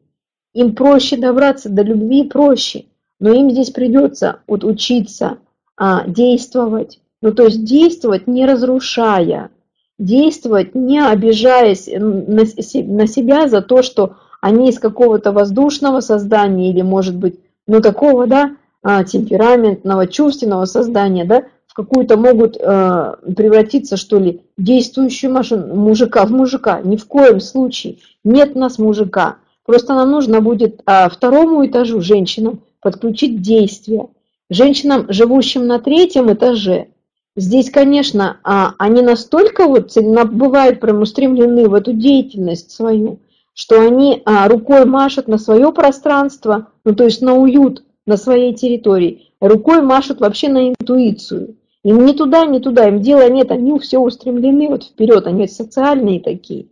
им 0.54 0.74
проще 0.74 1.16
добраться 1.16 1.68
до 1.68 1.82
любви, 1.82 2.24
проще. 2.24 2.84
Но 3.20 3.32
им 3.32 3.50
здесь 3.50 3.70
придется 3.70 4.40
вот 4.46 4.64
учиться– 4.64 5.38
а, 5.76 6.06
действовать. 6.06 7.00
Ну, 7.22 7.32
то 7.32 7.44
есть 7.44 7.64
действовать 7.64 8.26
не 8.26 8.46
разрушая, 8.46 9.50
действовать 9.98 10.74
не 10.74 11.04
обижаясь 11.04 11.88
на, 11.88 12.44
на 12.44 13.06
себя 13.06 13.48
за 13.48 13.62
то, 13.62 13.82
что 13.82 14.16
они 14.40 14.68
из 14.68 14.78
какого-то 14.78 15.32
воздушного 15.32 16.00
создания 16.00 16.70
или, 16.70 16.82
может 16.82 17.16
быть, 17.16 17.40
ну, 17.66 17.80
такого, 17.80 18.26
да, 18.26 18.56
а, 18.82 19.04
темпераментного, 19.04 20.06
чувственного 20.06 20.66
создания, 20.66 21.24
да, 21.24 21.44
в 21.66 21.74
какую-то 21.74 22.18
могут 22.18 22.58
э, 22.60 23.14
превратиться, 23.34 23.96
что 23.96 24.18
ли, 24.18 24.42
действующую 24.58 25.32
машину, 25.32 25.74
мужика 25.74 26.26
в 26.26 26.30
мужика. 26.30 26.82
Ни 26.82 26.96
в 26.96 27.06
коем 27.06 27.40
случае. 27.40 27.96
Нет 28.24 28.52
у 28.54 28.58
нас 28.58 28.78
мужика. 28.78 29.36
Просто 29.64 29.94
нам 29.94 30.10
нужно 30.10 30.40
будет 30.40 30.80
а, 30.86 31.08
второму 31.08 31.64
этажу 31.64 32.00
женщинам 32.00 32.62
подключить 32.80 33.40
действия. 33.40 34.08
Женщинам, 34.50 35.06
живущим 35.08 35.66
на 35.66 35.78
третьем 35.78 36.32
этаже, 36.32 36.88
здесь, 37.36 37.70
конечно, 37.70 38.38
а, 38.42 38.74
они 38.78 39.02
настолько 39.02 39.66
вот 39.66 39.96
бывают 39.96 40.80
прям 40.80 41.00
устремлены 41.00 41.68
в 41.68 41.74
эту 41.74 41.92
деятельность 41.92 42.72
свою, 42.72 43.20
что 43.54 43.80
они 43.80 44.22
а, 44.24 44.48
рукой 44.48 44.84
машут 44.84 45.28
на 45.28 45.38
свое 45.38 45.72
пространство, 45.72 46.68
ну 46.84 46.94
то 46.94 47.04
есть 47.04 47.22
на 47.22 47.34
уют 47.34 47.84
на 48.04 48.16
своей 48.16 48.52
территории, 48.54 49.32
рукой 49.40 49.80
машут 49.80 50.20
вообще 50.20 50.48
на 50.48 50.70
интуицию. 50.70 51.56
Им 51.84 52.04
ни 52.04 52.12
туда, 52.12 52.46
ни 52.46 52.58
туда, 52.58 52.88
им 52.88 53.00
дела 53.00 53.28
нет, 53.28 53.50
они 53.50 53.78
все 53.78 53.98
устремлены 53.98 54.68
вот 54.68 54.84
вперед, 54.84 55.26
они 55.26 55.48
социальные 55.48 56.20
такие. 56.20 56.66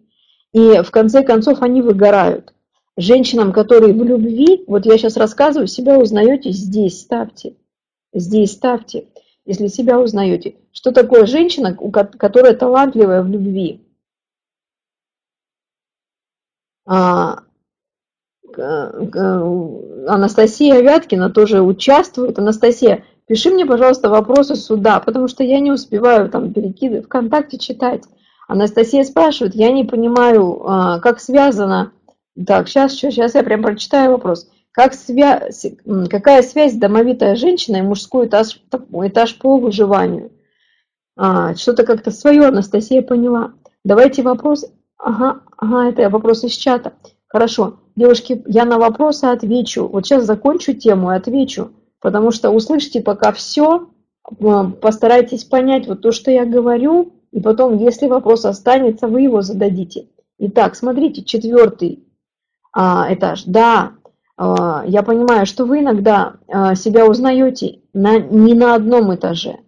И 0.52 0.82
в 0.82 0.90
конце 0.90 1.22
концов 1.22 1.62
они 1.62 1.82
выгорают. 1.82 2.52
Женщинам, 2.96 3.52
которые 3.52 3.94
в 3.94 4.02
любви, 4.02 4.64
вот 4.66 4.84
я 4.84 4.98
сейчас 4.98 5.16
рассказываю, 5.16 5.66
себя 5.66 5.98
узнаете 5.98 6.50
здесь, 6.50 7.00
ставьте. 7.00 7.56
Здесь 8.12 8.52
ставьте, 8.52 9.06
если 9.44 9.68
себя 9.68 10.00
узнаете. 10.00 10.56
Что 10.72 10.92
такое 10.92 11.26
женщина, 11.26 11.74
которая 11.74 12.54
талантливая 12.54 13.22
в 13.22 13.28
любви? 13.28 13.86
А, 16.86 17.44
Анастасия 20.08 20.80
Вяткина 20.80 21.30
тоже 21.30 21.62
участвует. 21.62 22.38
Анастасия, 22.38 23.04
пиши 23.26 23.50
мне, 23.50 23.64
пожалуйста, 23.64 24.08
вопросы 24.08 24.56
сюда, 24.56 24.98
потому 24.98 25.28
что 25.28 25.44
я 25.44 25.60
не 25.60 25.70
успеваю 25.70 26.28
там 26.28 26.52
перекидывать, 26.52 27.06
ВКонтакте 27.06 27.58
читать. 27.58 28.02
Анастасия 28.48 29.04
спрашивает, 29.04 29.54
я 29.54 29.70
не 29.70 29.84
понимаю, 29.84 30.62
а, 30.66 30.98
как 30.98 31.20
связано... 31.20 31.92
Так, 32.46 32.68
сейчас, 32.68 32.94
сейчас 32.94 33.34
я 33.34 33.42
прям 33.42 33.62
прочитаю 33.62 34.12
вопрос. 34.12 34.48
Как 34.72 34.94
связь, 34.94 35.66
какая 36.08 36.42
связь 36.42 36.74
домовитая 36.74 37.34
женщина 37.34 37.78
и 37.78 37.82
мужской 37.82 38.26
этаж, 38.26 38.62
этаж 38.70 39.38
по 39.38 39.56
выживанию? 39.56 40.30
А, 41.16 41.54
что-то 41.54 41.84
как-то 41.84 42.10
свое 42.10 42.46
Анастасия 42.46 43.02
поняла. 43.02 43.52
Давайте 43.84 44.22
вопрос. 44.22 44.66
Ага, 44.96 45.40
ага, 45.56 45.88
это 45.88 46.08
вопрос 46.08 46.44
из 46.44 46.52
чата. 46.52 46.92
Хорошо. 47.26 47.80
Девушки, 47.96 48.42
я 48.46 48.64
на 48.64 48.78
вопросы 48.78 49.24
отвечу. 49.24 49.86
Вот 49.86 50.06
сейчас 50.06 50.24
закончу 50.24 50.72
тему 50.72 51.10
и 51.10 51.16
отвечу. 51.16 51.72
Потому 52.00 52.30
что 52.30 52.50
услышьте 52.50 53.02
пока 53.02 53.32
все, 53.32 53.90
постарайтесь 54.80 55.44
понять 55.44 55.86
вот 55.86 56.00
то, 56.00 56.12
что 56.12 56.30
я 56.30 56.46
говорю, 56.46 57.12
и 57.32 57.40
потом, 57.40 57.76
если 57.76 58.06
вопрос 58.06 58.44
останется, 58.44 59.06
вы 59.06 59.22
его 59.22 59.42
зададите. 59.42 60.08
Итак, 60.38 60.74
смотрите, 60.74 61.22
четвертый 61.22 61.98
а, 61.98 62.09
этаж. 62.74 63.44
Да, 63.46 63.92
а, 64.42 64.84
я 64.86 65.02
понимаю, 65.02 65.44
что 65.44 65.66
вы 65.66 65.80
иногда 65.80 66.36
а, 66.48 66.74
себя 66.74 67.04
узнаете 67.06 67.80
на, 67.92 68.18
не 68.18 68.54
на 68.54 68.74
одном 68.74 69.14
этаже, 69.14 69.58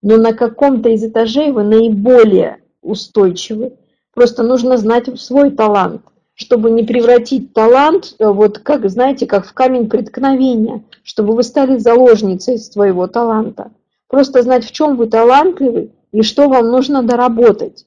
но 0.00 0.16
на 0.16 0.32
каком-то 0.32 0.90
из 0.90 1.02
этажей 1.02 1.50
вы 1.50 1.64
наиболее 1.64 2.58
устойчивы. 2.82 3.72
Просто 4.14 4.44
нужно 4.44 4.76
знать 4.76 5.08
свой 5.20 5.50
талант, 5.50 6.02
чтобы 6.34 6.70
не 6.70 6.84
превратить 6.84 7.52
талант, 7.52 8.14
э, 8.18 8.28
вот 8.28 8.60
как, 8.60 8.88
знаете, 8.88 9.26
как 9.26 9.44
в 9.44 9.54
камень 9.54 9.88
преткновения, 9.88 10.84
чтобы 11.02 11.34
вы 11.34 11.42
стали 11.42 11.78
заложницей 11.78 12.58
своего 12.58 13.08
таланта. 13.08 13.72
Просто 14.06 14.42
знать, 14.42 14.64
в 14.64 14.70
чем 14.70 14.96
вы 14.96 15.08
талантливы 15.08 15.90
и 16.12 16.22
что 16.22 16.48
вам 16.48 16.68
нужно 16.68 17.02
доработать. 17.02 17.86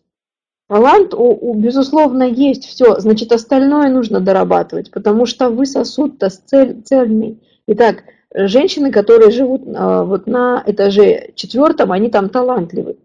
Талант, 0.68 1.14
у, 1.14 1.54
безусловно, 1.54 2.24
есть 2.24 2.66
все, 2.66 3.00
значит, 3.00 3.32
остальное 3.32 3.90
нужно 3.90 4.20
дорабатывать, 4.20 4.90
потому 4.90 5.28
что 5.28 5.50
вы 5.50 5.68
сосуд-то 5.68 6.30
цель, 6.30 6.82
цельный. 6.84 7.40
Итак, 7.68 8.04
женщины, 8.34 8.92
которые 8.92 9.30
живут 9.30 9.62
а, 9.76 10.04
вот 10.04 10.26
на 10.26 10.64
этаже 10.66 11.32
четвертом, 11.36 11.92
они 11.92 12.10
там 12.10 12.30
талантливы. 12.30 12.98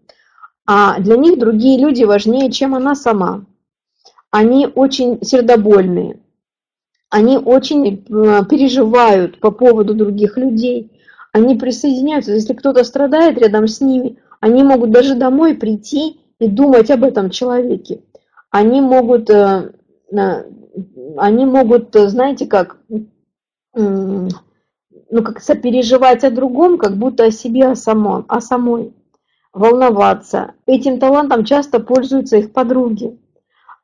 А 0.65 0.99
для 0.99 1.17
них 1.17 1.37
другие 1.37 1.79
люди 1.79 2.03
важнее, 2.03 2.51
чем 2.51 2.73
она 2.73 2.95
сама. 2.95 3.45
Они 4.31 4.67
очень 4.73 5.23
сердобольные, 5.23 6.19
они 7.09 7.37
очень 7.37 7.97
переживают 7.97 9.39
по 9.39 9.51
поводу 9.51 9.93
других 9.93 10.37
людей, 10.37 10.91
они 11.31 11.55
присоединяются. 11.55 12.31
Если 12.31 12.53
кто-то 12.53 12.83
страдает 12.85 13.37
рядом 13.37 13.67
с 13.67 13.81
ними, 13.81 14.17
они 14.39 14.63
могут 14.63 14.91
даже 14.91 15.15
домой 15.15 15.53
прийти 15.53 16.20
и 16.41 16.47
думать 16.47 16.89
об 16.89 17.03
этом 17.03 17.29
человеке. 17.29 18.01
Они 18.49 18.81
могут, 18.81 19.29
э, 19.29 19.71
они 21.17 21.45
могут, 21.45 21.93
знаете, 21.93 22.47
как, 22.47 22.79
ну, 23.73 24.27
как 25.11 25.39
сопереживать 25.39 26.23
о 26.23 26.31
другом, 26.31 26.79
как 26.79 26.97
будто 26.97 27.25
о 27.25 27.31
себе, 27.31 27.67
о, 27.67 27.75
самом, 27.75 28.25
о 28.27 28.41
самой, 28.41 28.91
волноваться. 29.53 30.55
Этим 30.65 30.99
талантом 30.99 31.45
часто 31.45 31.79
пользуются 31.79 32.37
их 32.37 32.53
подруги, 32.53 33.19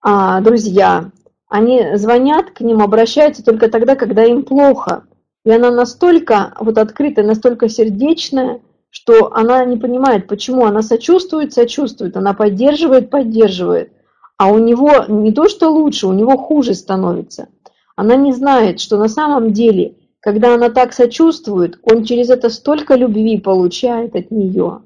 а, 0.02 0.42
друзья. 0.42 1.12
Они 1.50 1.96
звонят 1.96 2.52
к 2.52 2.62
ним, 2.62 2.82
обращаются 2.82 3.44
только 3.46 3.70
тогда, 3.70 3.96
когда 3.96 4.24
им 4.24 4.44
плохо. 4.44 5.04
И 5.46 5.52
она 5.52 5.70
настолько 5.70 6.56
вот 6.60 6.80
открытая, 6.80 7.26
настолько 7.26 7.70
сердечная, 7.70 8.62
что 8.90 9.34
она 9.34 9.64
не 9.66 9.78
понимает, 9.78 10.28
почему 10.28 10.66
она 10.66 10.82
сочувствует, 10.82 11.54
сочувствует, 11.54 12.18
она 12.18 12.34
поддерживает, 12.34 13.10
поддерживает, 13.10 13.92
а 14.38 14.52
у 14.52 14.58
него 14.58 15.06
не 15.08 15.32
то, 15.32 15.50
что 15.50 15.70
лучше, 15.70 16.08
у 16.08 16.14
него 16.14 16.38
хуже 16.38 16.74
становится. 16.74 17.50
Она 17.96 18.16
не 18.16 18.32
знает, 18.32 18.80
что 18.80 18.98
на 18.98 19.08
самом 19.08 19.54
деле, 19.54 19.96
когда 20.20 20.54
она 20.54 20.70
так 20.70 20.94
сочувствует, 20.94 21.80
он 21.82 22.04
через 22.04 22.30
это 22.30 22.50
столько 22.50 22.96
любви 22.96 23.40
получает 23.40 24.16
от 24.16 24.30
нее, 24.30 24.82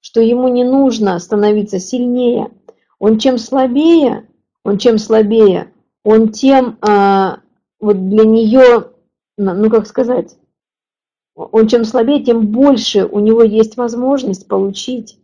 что 0.00 0.20
ему 0.20 0.48
не 0.48 0.64
нужно 0.64 1.18
становиться 1.20 1.78
сильнее. 1.78 2.50
Он 2.98 3.18
чем 3.18 3.38
слабее, 3.38 4.28
он 4.64 4.78
чем 4.78 4.98
слабее, 4.98 5.72
он 6.02 6.30
тем 6.30 6.78
э, 6.82 7.36
вот 7.80 8.08
для 8.08 8.24
нее, 8.24 8.88
ну 9.36 9.70
как 9.70 9.86
сказать, 9.86 10.36
он 11.38 11.68
чем 11.68 11.84
слабее, 11.84 12.22
тем 12.24 12.48
больше 12.48 13.06
у 13.06 13.20
него 13.20 13.42
есть 13.44 13.76
возможность 13.76 14.48
получить, 14.48 15.18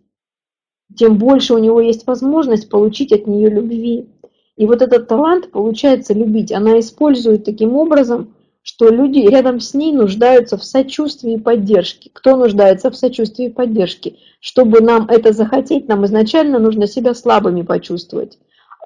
тем 0.97 1.19
больше 1.19 1.55
у 1.55 1.59
него 1.59 1.81
есть 1.81 2.07
возможность 2.07 2.69
получить 2.69 3.12
от 3.12 3.27
нее 3.27 3.51
любви. 3.51 4.09
И 4.57 4.66
вот 4.66 4.81
этот 4.81 5.09
талант, 5.09 5.51
получается, 5.51 6.15
любить, 6.15 6.53
она 6.53 6.78
использует 6.78 7.45
таким 7.45 7.74
образом, 7.74 8.35
что 8.62 8.89
люди 8.89 9.19
рядом 9.19 9.59
с 9.59 9.74
ней 9.74 9.93
нуждаются 9.93 10.57
в 10.57 10.65
сочувствии 10.65 11.35
и 11.35 11.41
поддержке. 11.41 12.11
Кто 12.12 12.36
нуждается 12.36 12.93
в 12.93 12.97
сочувствии 12.97 13.47
и 13.47 13.53
поддержке? 13.53 14.15
Чтобы 14.39 14.81
нам 14.81 15.09
это 15.09 15.32
захотеть, 15.32 15.89
нам 15.89 16.05
изначально 16.07 16.61
нужно 16.61 16.86
себя 16.86 17.15
слабыми 17.15 17.62
почувствовать. 17.62 18.39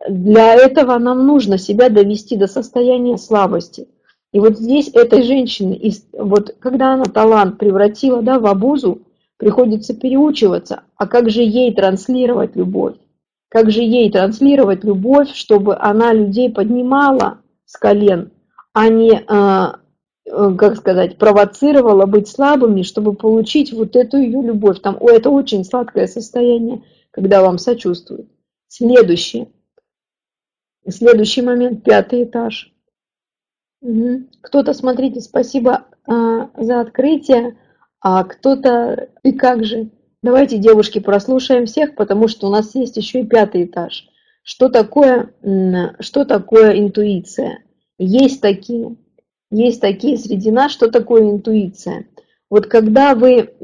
Для 0.09 0.55
этого 0.55 0.97
нам 0.99 1.27
нужно 1.27 1.59
себя 1.59 1.91
довести 1.91 2.37
до 2.37 2.47
состояния 2.47 3.19
слабости– 3.19 3.87
и 4.33 4.41
вот 4.41 4.59
здесь 4.59 4.91
этой 4.93 5.23
женщине, 5.23 5.93
вот 6.13 6.55
когда 6.59 6.95
она 6.95 7.05
талант 7.05 7.59
превратила 7.59 8.23
да, 8.23 8.39
в 8.39 8.47
обузу, 8.47 9.03
приходится 9.39 9.95
переучиваться. 9.95 10.83
А 10.97 11.07
как 11.07 11.31
же 11.31 11.43
ей 11.43 11.75
транслировать 11.75 12.55
любовь? 12.55 12.97
Как 13.49 13.71
же 13.71 13.81
ей 13.81 14.11
транслировать 14.11 14.85
любовь, 14.85 15.33
чтобы 15.33 15.77
она 15.79 16.13
людей 16.13 16.51
поднимала 16.51 17.39
с 17.65 17.79
колен, 17.79 18.33
а 18.75 18.89
не, 18.89 19.25
а, 19.27 19.79
э, 20.27 20.55
как 20.59 20.77
сказать, 20.77 21.17
провоцировала 21.17 22.05
быть 22.05 22.29
слабыми, 22.29 22.83
чтобы 22.83 23.15
получить 23.15 23.73
вот 23.73 23.97
эту 23.97 24.19
ее 24.19 24.43
любовь. 24.43 24.81
Там, 24.81 24.99
о, 25.01 25.09
это 25.09 25.31
очень 25.31 25.65
сладкое 25.65 26.07
состояние, 26.07 26.83
когда 27.11 27.41
вам 27.41 27.57
сочувствуют. 27.57 28.29
Следующее. 28.67 29.49
Следующий 30.87 31.41
момент, 31.41 31.83
пятый 31.85 32.25
этаж. 32.25 32.75
Кто-то, 33.81 34.73
смотрите, 34.75 35.21
спасибо 35.21 35.87
а, 36.07 36.51
за 36.57 36.81
открытие, 36.81 37.57
а 38.01 38.25
кто-то 38.25 39.11
и 39.23 39.33
как 39.33 39.65
же. 39.65 39.91
Давайте, 40.23 40.59
девушки, 40.59 40.99
прослушаем 40.99 41.67
всех, 41.67 41.95
потому 41.95 42.27
что 42.27 42.49
у 42.49 42.51
нас 42.51 42.75
есть 42.75 42.97
еще 42.97 43.21
и 43.21 43.27
пятый 43.27 43.65
этаж. 43.65 44.09
Что 44.43 44.69
такое, 44.69 45.33
что 46.01 46.25
такое 46.25 46.79
интуиция? 46.79 47.63
Есть 47.99 48.41
такие, 48.41 48.97
есть 49.51 49.81
такие 49.81 50.17
среди 50.17 50.51
нас, 50.51 50.73
что 50.73 50.91
такое 50.91 51.31
интуиция. 51.31 52.07
Вот 52.51 52.67
когда 52.67 53.15
вы, 53.15 53.55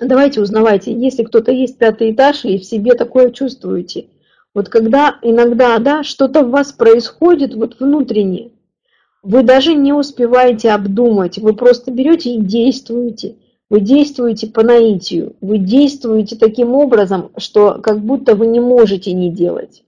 давайте 0.00 0.40
узнавайте, 0.40 0.92
если 0.92 1.22
кто-то 1.22 1.52
есть 1.52 1.78
пятый 1.78 2.12
этаж 2.12 2.44
и 2.44 2.58
в 2.58 2.64
себе 2.64 2.94
такое 2.94 3.30
чувствуете, 3.30 4.08
вот 4.52 4.68
когда 4.68 5.16
иногда, 5.22 5.78
да, 5.78 6.02
что-то 6.02 6.42
в 6.44 6.50
вас 6.50 6.72
происходит 6.72 7.54
вот 7.54 7.78
внутренне, 7.80 8.50
вы 9.24 9.42
даже 9.42 9.74
не 9.74 9.92
успеваете 9.92 10.70
обдумать, 10.70 11.38
вы 11.38 11.54
просто 11.54 11.90
берете 11.90 12.34
и 12.34 12.40
действуете. 12.40 13.36
Вы 13.70 13.80
действуете 13.80 14.46
по 14.46 14.62
наитию, 14.62 15.34
вы 15.40 15.56
действуете 15.56 16.36
таким 16.36 16.74
образом, 16.74 17.30
что 17.38 17.80
как 17.82 17.98
будто 18.00 18.34
вы 18.34 18.46
не 18.46 18.60
можете 18.60 19.12
не 19.14 19.30
делать. 19.30 19.82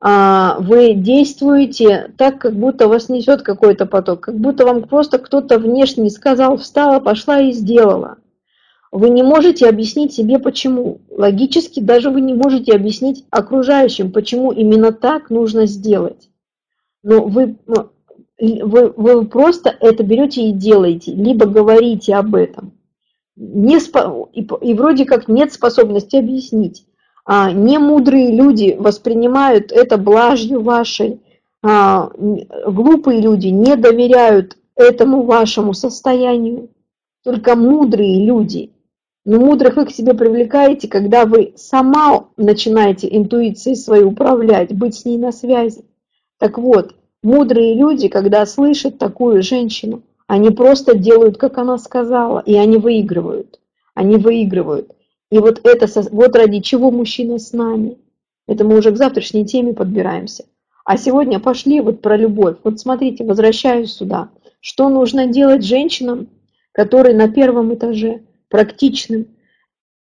А, 0.00 0.58
вы 0.58 0.92
действуете 0.92 2.12
так, 2.18 2.38
как 2.38 2.54
будто 2.54 2.88
вас 2.88 3.08
несет 3.08 3.42
какой-то 3.42 3.86
поток, 3.86 4.20
как 4.20 4.36
будто 4.36 4.66
вам 4.66 4.82
просто 4.82 5.18
кто-то 5.18 5.58
внешне 5.58 6.10
сказал, 6.10 6.58
встала, 6.58 6.98
пошла 6.98 7.40
и 7.40 7.52
сделала. 7.52 8.18
Вы 8.90 9.10
не 9.10 9.22
можете 9.22 9.68
объяснить 9.68 10.12
себе 10.12 10.38
почему. 10.38 11.00
Логически 11.08 11.80
даже 11.80 12.10
вы 12.10 12.20
не 12.20 12.34
можете 12.34 12.72
объяснить 12.72 13.24
окружающим, 13.30 14.10
почему 14.10 14.50
именно 14.52 14.92
так 14.92 15.30
нужно 15.30 15.66
сделать. 15.66 16.28
Но 17.02 17.24
вы 17.24 17.56
вы, 18.38 18.92
вы 18.96 19.24
просто 19.26 19.74
это 19.80 20.02
берете 20.02 20.42
и 20.48 20.52
делаете, 20.52 21.12
либо 21.12 21.46
говорите 21.46 22.14
об 22.14 22.34
этом. 22.34 22.72
Не 23.36 23.80
спо... 23.80 24.28
и, 24.32 24.46
и 24.62 24.74
вроде 24.74 25.04
как 25.04 25.28
нет 25.28 25.52
способности 25.52 26.16
объяснить. 26.16 26.86
А, 27.24 27.50
немудрые 27.50 28.34
люди 28.34 28.76
воспринимают 28.78 29.72
это 29.72 29.98
блажью 29.98 30.62
вашей. 30.62 31.20
А, 31.62 32.10
глупые 32.66 33.20
люди 33.20 33.48
не 33.48 33.76
доверяют 33.76 34.56
этому 34.74 35.22
вашему 35.22 35.74
состоянию. 35.74 36.68
Только 37.24 37.56
мудрые 37.56 38.24
люди. 38.24 38.70
Но 39.24 39.40
мудрых 39.40 39.74
вы 39.74 39.86
к 39.86 39.90
себе 39.90 40.14
привлекаете, 40.14 40.86
когда 40.86 41.26
вы 41.26 41.52
сама 41.56 42.28
начинаете 42.36 43.08
интуицией 43.10 43.74
своей 43.74 44.04
управлять, 44.04 44.72
быть 44.72 44.94
с 44.94 45.04
ней 45.04 45.18
на 45.18 45.32
связи. 45.32 45.84
Так 46.38 46.58
вот, 46.58 46.94
Мудрые 47.26 47.74
люди, 47.74 48.06
когда 48.06 48.46
слышат 48.46 48.98
такую 48.98 49.42
женщину, 49.42 50.04
они 50.28 50.50
просто 50.50 50.96
делают, 50.96 51.38
как 51.38 51.58
она 51.58 51.76
сказала, 51.76 52.38
и 52.38 52.54
они 52.54 52.76
выигрывают. 52.76 53.58
Они 53.94 54.16
выигрывают. 54.16 54.92
И 55.32 55.40
вот 55.40 55.60
это, 55.64 55.88
вот 56.12 56.36
ради 56.36 56.60
чего 56.60 56.92
мужчина 56.92 57.40
с 57.40 57.52
нами. 57.52 57.98
Это 58.46 58.62
мы 58.62 58.78
уже 58.78 58.92
к 58.92 58.96
завтрашней 58.96 59.44
теме 59.44 59.74
подбираемся. 59.74 60.44
А 60.84 60.96
сегодня 60.96 61.40
пошли 61.40 61.80
вот 61.80 62.00
про 62.00 62.16
любовь. 62.16 62.58
Вот 62.62 62.78
смотрите, 62.78 63.24
возвращаюсь 63.24 63.92
сюда. 63.92 64.28
Что 64.60 64.88
нужно 64.88 65.26
делать 65.26 65.64
женщинам, 65.64 66.28
которые 66.70 67.16
на 67.16 67.28
первом 67.28 67.74
этаже, 67.74 68.20
практичным? 68.48 69.26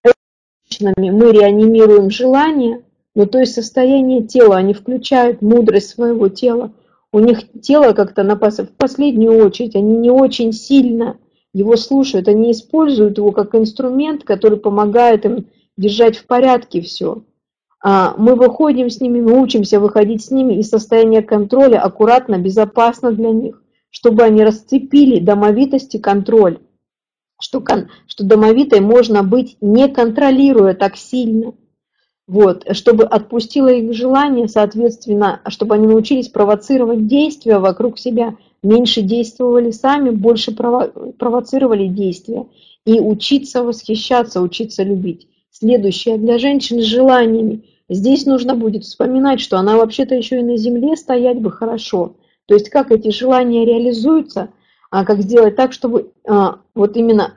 Женщинами 0.04 1.12
мы 1.12 1.32
реанимируем 1.34 2.10
желание, 2.10 2.82
но 3.14 3.28
то 3.28 3.38
есть 3.38 3.54
состояние 3.54 4.24
тела, 4.24 4.56
они 4.56 4.74
включают 4.74 5.44
мудрость 5.44 5.90
своего 5.90 6.28
тела, 6.28 6.72
у 7.14 7.20
них 7.20 7.40
тело 7.62 7.94
как-то 7.94 8.24
на 8.24 8.36
в 8.36 8.70
последнюю 8.78 9.44
очередь, 9.44 9.76
они 9.76 9.98
не 9.98 10.10
очень 10.10 10.54
сильно 10.54 11.18
его 11.54 11.76
слушают, 11.76 12.28
они 12.28 12.52
используют 12.52 13.18
его 13.18 13.32
как 13.32 13.56
инструмент, 13.56 14.24
который 14.24 14.58
помогает 14.58 15.26
им 15.26 15.48
держать 15.78 16.18
в 16.18 16.26
порядке 16.26 16.82
все. 16.82 17.24
А 17.84 18.14
мы 18.18 18.36
выходим 18.36 18.90
с 18.90 19.02
ними, 19.02 19.22
мы 19.22 19.42
учимся 19.42 19.80
выходить 19.80 20.24
с 20.24 20.32
ними 20.32 20.54
из 20.54 20.70
состояния 20.70 21.22
контроля 21.22 21.82
аккуратно, 21.82 22.38
безопасно 22.38 23.12
для 23.12 23.32
них, 23.32 23.62
чтобы 23.90 24.24
они 24.24 24.44
расцепили 24.44 25.20
домовитость 25.20 25.96
и 25.96 26.00
контроль, 26.00 26.60
что, 27.42 27.64
что 28.06 28.24
домовитой 28.24 28.80
можно 28.80 29.24
быть, 29.24 29.58
не 29.62 29.90
контролируя 29.90 30.76
так 30.76 30.96
сильно. 30.96 31.54
Вот, 32.28 32.66
чтобы 32.76 33.04
отпустила 33.04 33.70
их 33.70 33.94
желание, 33.94 34.48
соответственно, 34.48 35.42
чтобы 35.48 35.76
они 35.76 35.88
научились 35.88 36.30
провоцировать 36.30 37.08
действия 37.08 37.58
вокруг 37.58 37.98
себя, 38.00 38.36
меньше 38.64 39.02
действовали 39.02 39.72
сами, 39.72 40.12
больше 40.12 40.56
прово 40.56 40.88
провоцировали 41.18 41.88
действия. 41.88 42.46
И 42.86 43.00
учиться 43.00 43.64
восхищаться, 43.64 44.42
учиться 44.42 44.84
любить. 44.84 45.28
Следующее, 45.52 46.18
для 46.18 46.40
женщин 46.40 46.82
с 46.82 46.86
желаниями. 46.86 47.64
Здесь 47.90 48.26
нужно 48.26 48.56
будет 48.56 48.86
вспоминать, 48.86 49.40
что 49.42 49.58
она 49.58 49.78
вообще-то 49.78 50.16
еще 50.16 50.40
и 50.40 50.44
на 50.44 50.58
земле 50.58 50.96
стоять 50.96 51.40
бы 51.40 51.52
хорошо. 51.52 52.16
То 52.48 52.56
есть 52.56 52.70
как 52.70 52.92
эти 52.92 53.10
желания 53.10 53.66
реализуются, 53.66 54.50
а 54.90 55.06
как 55.06 55.22
сделать 55.22 55.56
так, 55.56 55.74
чтобы 55.74 56.12
а, 56.28 56.60
вот 56.74 56.98
именно 56.98 57.36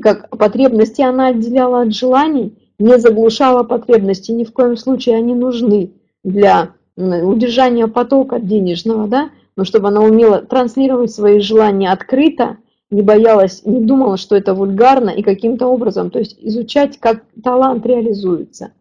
как 0.00 0.30
потребности 0.30 1.02
она 1.02 1.28
отделяла 1.28 1.82
от 1.82 1.94
желаний, 1.94 2.65
не 2.78 2.98
заглушала 2.98 3.62
потребности, 3.62 4.32
ни 4.32 4.44
в 4.44 4.52
коем 4.52 4.76
случае 4.76 5.16
они 5.16 5.34
нужны 5.34 5.90
для 6.24 6.72
удержания 6.96 7.86
потока 7.88 8.40
денежного, 8.40 9.06
да, 9.06 9.30
но 9.56 9.64
чтобы 9.64 9.88
она 9.88 10.00
умела 10.00 10.40
транслировать 10.40 11.12
свои 11.12 11.40
желания 11.40 11.90
открыто, 11.90 12.58
не 12.90 13.02
боялась, 13.02 13.62
не 13.64 13.80
думала, 13.80 14.16
что 14.16 14.36
это 14.36 14.54
вульгарно 14.54 15.10
и 15.10 15.22
каким-то 15.22 15.66
образом, 15.66 16.10
то 16.10 16.18
есть 16.18 16.36
изучать, 16.40 16.98
как 16.98 17.24
талант 17.42 17.84
реализуется. 17.84 18.72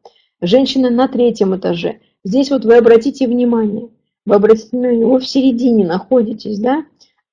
Женщины 0.42 0.90
на 0.90 1.08
третьем 1.08 1.56
этаже. 1.56 2.00
Здесь 2.24 2.52
вот 2.52 2.66
вы 2.66 2.78
обратите 2.78 3.28
внимание, 3.28 3.90
вы 4.26 4.36
обратите 4.36 4.70
внимание, 4.72 5.06
вы 5.06 5.20
в 5.20 5.28
середине 5.28 5.86
находитесь, 5.86 6.60
да, 6.60 6.86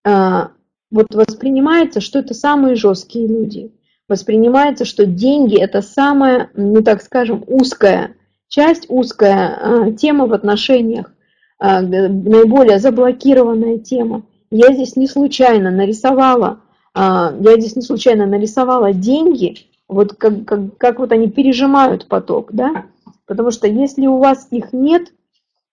а, 0.05 0.51
вот 0.91 1.15
воспринимается, 1.15 2.01
что 2.01 2.19
это 2.19 2.35
самые 2.35 2.77
жесткие 2.77 3.27
люди. 3.27 3.73
Воспринимается, 4.13 4.85
что 4.85 5.07
деньги 5.07 5.59
это 5.59 5.81
самая, 5.81 6.51
ну 6.53 6.83
так 6.83 7.01
скажем, 7.01 7.43
узкая 7.47 8.15
часть, 8.47 8.85
узкая 8.91 9.59
а, 9.59 9.93
тема 9.93 10.27
в 10.27 10.35
отношениях, 10.35 11.11
а, 11.59 11.81
наиболее 11.81 12.79
заблокированная 12.79 13.79
тема. 13.79 14.25
Я 14.51 14.75
здесь 14.75 14.97
не 14.97 15.07
случайно 15.07 15.71
нарисовала, 15.71 16.61
а, 16.93 17.33
я 17.41 17.59
здесь 17.59 17.75
не 17.75 17.81
случайно 17.81 18.27
нарисовала 18.27 18.93
деньги, 18.93 19.57
вот 19.89 20.13
как, 20.13 20.45
как, 20.45 20.77
как 20.77 20.99
вот 20.99 21.11
они 21.13 21.31
пережимают 21.31 22.07
поток, 22.07 22.53
да, 22.53 22.85
потому 23.27 23.51
что 23.51 23.67
если 23.67 24.07
у 24.07 24.19
вас 24.19 24.47
их 24.51 24.75
нет, 24.75 25.11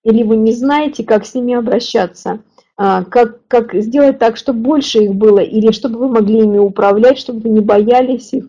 или 0.05 0.23
вы 0.23 0.37
не 0.37 0.53
знаете, 0.53 1.03
как 1.03 1.25
с 1.25 1.33
ними 1.33 1.55
обращаться, 1.55 2.39
как, 2.79 3.45
как 3.49 3.73
сделать 3.73 4.19
так, 4.19 4.37
чтобы 4.37 4.59
больше 4.59 4.99
их 4.99 5.13
было, 5.13 5.39
или 5.39 5.71
чтобы 5.71 5.99
вы 5.99 6.07
могли 6.07 6.39
ими 6.39 6.57
управлять, 6.57 7.19
чтобы 7.19 7.41
вы 7.41 7.49
не 7.49 7.59
боялись 7.59 8.31
их. 8.31 8.45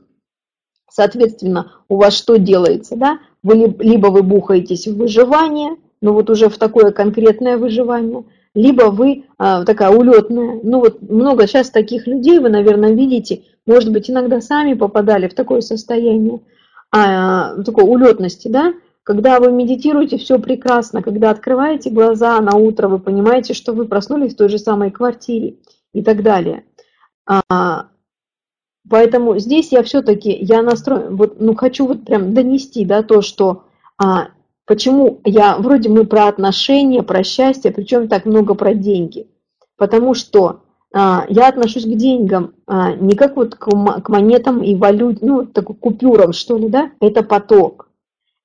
Соответственно, 0.88 1.72
у 1.88 1.96
вас 1.96 2.16
что 2.16 2.36
делается, 2.36 2.94
да? 2.94 3.18
Вы, 3.42 3.74
либо 3.80 4.08
вы 4.08 4.22
бухаетесь 4.22 4.86
в 4.86 4.96
выживание, 4.96 5.76
ну 6.00 6.12
вот 6.12 6.30
уже 6.30 6.48
в 6.48 6.58
такое 6.58 6.92
конкретное 6.92 7.56
выживание, 7.56 8.24
либо 8.54 8.84
вы 8.84 9.24
а, 9.38 9.64
такая 9.64 9.90
улетная. 9.90 10.60
Ну 10.62 10.80
вот 10.80 11.02
много 11.02 11.46
сейчас 11.46 11.70
таких 11.70 12.06
людей, 12.06 12.38
вы, 12.38 12.48
наверное, 12.48 12.92
видите, 12.92 13.42
может 13.66 13.92
быть, 13.92 14.10
иногда 14.10 14.40
сами 14.40 14.74
попадали 14.74 15.28
в 15.28 15.34
такое 15.34 15.60
состояние, 15.60 16.40
а, 16.92 17.62
такой 17.62 17.84
улетности, 17.84 18.48
да? 18.48 18.74
Когда 19.02 19.40
вы 19.40 19.50
медитируете, 19.50 20.18
все 20.18 20.38
прекрасно. 20.38 21.02
Когда 21.02 21.30
открываете 21.30 21.90
глаза 21.90 22.40
на 22.40 22.56
утро, 22.56 22.88
вы 22.88 22.98
понимаете, 22.98 23.54
что 23.54 23.72
вы 23.72 23.86
проснулись 23.86 24.34
в 24.34 24.36
той 24.36 24.48
же 24.48 24.58
самой 24.58 24.90
квартире 24.90 25.56
и 25.94 26.02
так 26.02 26.22
далее. 26.22 26.64
А, 27.26 27.86
поэтому 28.88 29.38
здесь 29.38 29.72
я 29.72 29.82
все-таки, 29.82 30.30
я 30.30 30.62
настроен, 30.62 31.16
вот, 31.16 31.40
ну, 31.40 31.54
хочу 31.54 31.86
вот 31.86 32.04
прям 32.04 32.34
донести, 32.34 32.84
да, 32.84 33.02
то, 33.02 33.22
что 33.22 33.64
а, 33.96 34.28
почему 34.66 35.20
я, 35.24 35.56
вроде 35.56 35.88
мы 35.88 36.04
про 36.04 36.28
отношения, 36.28 37.02
про 37.02 37.24
счастье, 37.24 37.70
причем 37.70 38.08
так 38.08 38.26
много 38.26 38.54
про 38.54 38.74
деньги. 38.74 39.28
Потому 39.76 40.12
что 40.12 40.62
а, 40.92 41.24
я 41.30 41.48
отношусь 41.48 41.84
к 41.84 41.96
деньгам 41.96 42.52
а, 42.66 42.92
не 42.92 43.14
как 43.14 43.36
вот 43.36 43.54
к, 43.54 43.64
к 43.64 44.08
монетам 44.10 44.62
и 44.62 44.74
валют, 44.74 45.22
ну, 45.22 45.46
такой 45.46 45.76
купюрам, 45.76 46.34
что 46.34 46.58
ли, 46.58 46.68
да, 46.68 46.90
это 47.00 47.22
поток 47.22 47.89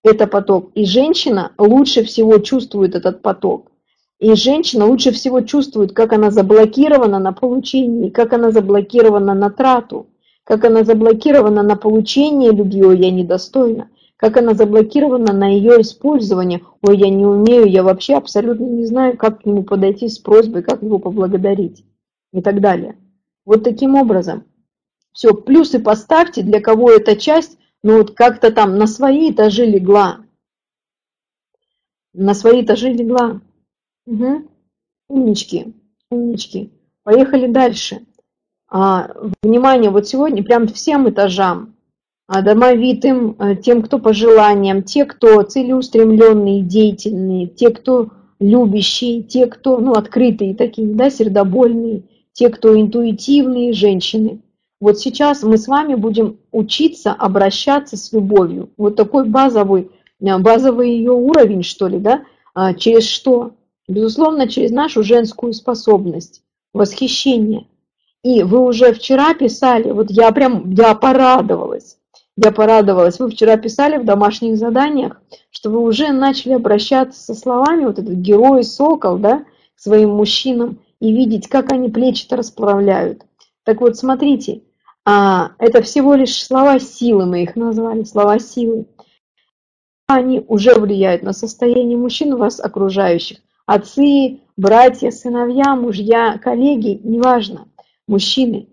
это 0.06 0.28
поток. 0.28 0.72
И 0.76 0.86
женщина 0.86 1.52
лучше 1.58 2.04
всего 2.04 2.38
чувствует 2.38 2.96
этот 2.96 3.22
поток. 3.22 3.72
И 4.20 4.34
женщина 4.36 4.86
лучше 4.86 5.12
всего 5.12 5.42
чувствует, 5.42 5.94
как 5.94 6.14
она 6.14 6.32
заблокирована 6.32 7.20
на 7.20 7.34
получение, 7.34 8.12
как 8.12 8.32
она 8.32 8.52
заблокирована 8.52 9.34
на 9.34 9.50
трату, 9.50 10.08
как 10.44 10.64
она 10.64 10.84
заблокирована 10.84 11.64
на 11.64 11.76
получение 11.76 12.52
любви, 12.52 12.84
ой, 12.84 13.00
я 13.00 13.12
недостойна, 13.12 13.90
как 14.16 14.38
она 14.38 14.54
заблокирована 14.54 15.34
на 15.34 15.48
ее 15.48 15.82
использование, 15.82 16.62
ой, 16.82 16.98
я 16.98 17.10
не 17.10 17.26
умею, 17.26 17.66
я 17.66 17.84
вообще 17.84 18.16
абсолютно 18.16 18.66
не 18.66 18.86
знаю, 18.86 19.18
как 19.18 19.42
к 19.42 19.46
нему 19.46 19.64
подойти 19.64 20.08
с 20.08 20.20
просьбой, 20.20 20.62
как 20.62 20.82
его 20.82 21.00
поблагодарить 21.00 21.84
и 22.32 22.42
так 22.42 22.62
далее. 22.62 22.96
Вот 23.44 23.64
таким 23.64 23.96
образом. 23.96 24.44
Все, 25.12 25.34
плюсы 25.34 25.80
поставьте, 25.80 26.42
для 26.42 26.62
кого 26.62 26.92
эта 26.92 27.16
часть 27.16 27.58
ну 27.86 28.00
вот 28.00 28.16
как-то 28.16 28.52
там 28.52 28.80
на 28.80 28.88
свои 28.88 29.30
этажи 29.30 29.64
легла. 29.64 30.22
На 32.14 32.34
свои 32.34 32.64
этажи 32.64 32.92
легла. 32.92 33.42
Угу. 34.08 34.50
Умнички, 35.08 35.76
умнички. 36.10 36.72
Поехали 37.04 37.46
дальше. 37.46 38.04
А, 38.68 39.12
внимание, 39.44 39.92
вот 39.92 40.08
сегодня 40.08 40.44
прям 40.44 40.68
всем 40.68 41.08
этажам, 41.08 41.76
а, 42.26 42.42
домовитым, 42.42 43.36
а, 43.38 43.54
тем, 43.54 43.84
кто 43.84 44.00
по 44.00 44.14
желаниям, 44.14 44.82
те, 44.82 45.06
кто 45.06 45.44
целеустремленные, 45.44 46.64
деятельные, 46.64 47.46
те, 47.46 47.70
кто 47.70 48.10
любящие, 48.40 49.22
те, 49.22 49.46
кто 49.46 49.78
ну, 49.78 49.92
открытые 49.92 50.56
такие, 50.56 50.88
да, 50.88 51.12
сердобольные, 51.12 52.02
те, 52.34 52.50
кто 52.50 52.76
интуитивные 52.76 53.74
женщины. 53.74 54.42
Вот 54.86 55.00
сейчас 55.00 55.42
мы 55.42 55.58
с 55.58 55.68
вами 55.68 55.96
будем 55.96 56.38
учиться 56.52 57.12
обращаться 57.12 57.98
с 57.98 58.14
любовью. 58.14 58.70
Вот 58.78 58.96
такой 58.96 59.28
базовый, 59.28 59.90
э, 60.22 60.38
базовый 60.38 60.92
ее 60.92 61.12
уровень, 61.12 61.64
что 61.64 61.88
ли, 61.88 61.98
да? 61.98 62.22
А, 62.54 62.76
через 62.76 63.08
что? 63.08 63.54
Безусловно, 63.88 64.48
через 64.48 64.70
нашу 64.70 65.02
женскую 65.02 65.54
способность, 65.54 66.44
восхищение. 66.72 67.66
И 68.24 68.44
вы 68.44 68.60
уже 68.60 68.94
вчера 68.94 69.34
писали, 69.34 69.90
вот 69.90 70.12
я 70.12 70.32
прям, 70.32 70.70
я 70.70 70.94
порадовалась, 70.94 71.98
я 72.38 72.52
порадовалась. 72.52 73.18
Вы 73.18 73.32
вчера 73.32 73.58
писали 73.58 73.98
в 73.98 74.06
домашних 74.06 74.56
заданиях, 74.56 75.20
что 75.50 75.72
вы 75.72 75.80
уже 75.80 76.12
начали 76.12 76.54
обращаться 76.54 77.20
со 77.20 77.34
словами, 77.34 77.86
вот 77.86 77.98
этот 77.98 78.18
герой, 78.18 78.64
сокол, 78.64 79.18
да, 79.18 79.46
к 79.76 79.80
своим 79.80 80.12
мужчинам, 80.12 80.78
и 81.00 81.12
видеть, 81.12 81.48
как 81.48 81.72
они 81.72 81.90
плечи-то 81.90 82.38
расправляют 82.38 83.24
так 83.66 83.82
вот, 83.82 83.98
смотрите, 83.98 84.62
а, 85.06 85.52
это 85.60 85.84
всего 85.84 86.16
лишь 86.16 86.44
слова 86.44 86.80
силы, 86.80 87.28
мы 87.28 87.44
их 87.44 87.56
назвали, 87.56 88.04
слова 88.04 88.40
силы. 88.40 88.88
Они 90.08 90.44
уже 90.48 90.74
влияют 90.76 91.22
на 91.22 91.32
состояние 91.32 91.98
мужчин 91.98 92.34
у 92.34 92.38
вас 92.38 92.60
окружающих. 92.60 93.38
Отцы, 93.68 94.42
братья, 94.58 95.12
сыновья, 95.12 95.76
мужья, 95.76 96.38
коллеги, 96.40 97.00
неважно, 97.04 97.68
мужчины. 98.08 98.68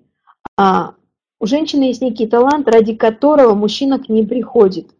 А 0.56 0.94
у 1.38 1.46
женщины 1.46 1.84
есть 1.84 2.02
некий 2.02 2.26
талант, 2.26 2.68
ради 2.68 2.94
которого 2.94 3.54
мужчина 3.54 3.98
к 3.98 4.08
ней 4.08 4.26
приходит. 4.26 4.94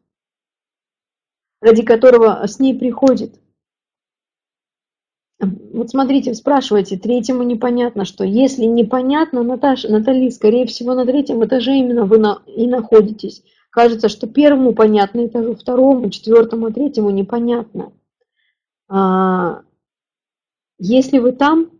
Ради 1.60 1.82
которого 1.82 2.46
с 2.46 2.58
ней 2.58 2.78
приходит. 2.78 3.41
Вот 5.42 5.90
смотрите, 5.90 6.34
спрашивайте, 6.34 6.96
третьему 6.96 7.42
непонятно 7.42 8.04
что. 8.04 8.24
Если 8.24 8.64
непонятно, 8.64 9.42
Наташа, 9.42 9.90
Натали, 9.90 10.30
скорее 10.30 10.66
всего, 10.66 10.94
на 10.94 11.04
третьем 11.04 11.44
этаже 11.44 11.76
именно 11.76 12.04
вы 12.04 12.18
на, 12.18 12.42
и 12.46 12.66
находитесь. 12.68 13.42
Кажется, 13.70 14.08
что 14.08 14.28
первому 14.28 14.72
понятно 14.72 15.26
этажу, 15.26 15.54
второму, 15.54 16.10
четвертому, 16.10 16.72
третьему 16.72 17.10
непонятно. 17.10 17.92
А, 18.88 19.62
если 20.78 21.18
вы 21.18 21.32
там, 21.32 21.70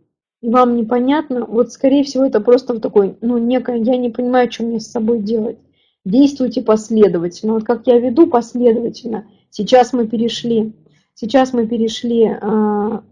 и 0.41 0.49
вам 0.49 0.75
непонятно, 0.75 1.45
вот 1.45 1.71
скорее 1.71 2.03
всего 2.03 2.25
это 2.25 2.41
просто 2.41 2.79
такой, 2.81 3.15
ну, 3.21 3.37
некое, 3.37 3.77
я 3.77 3.95
не 3.95 4.09
понимаю, 4.09 4.51
что 4.51 4.63
мне 4.63 4.81
с 4.81 4.91
собой 4.91 5.19
делать. 5.19 5.57
Действуйте 6.03 6.61
последовательно. 6.61 7.53
Вот 7.53 7.63
как 7.63 7.87
я 7.87 7.97
веду 7.97 8.27
последовательно. 8.27 9.25
Сейчас 9.51 9.93
мы 9.93 10.05
перешли, 10.05 10.73
сейчас 11.13 11.53
мы 11.53 11.65
перешли 11.65 12.25
а, 12.25 13.03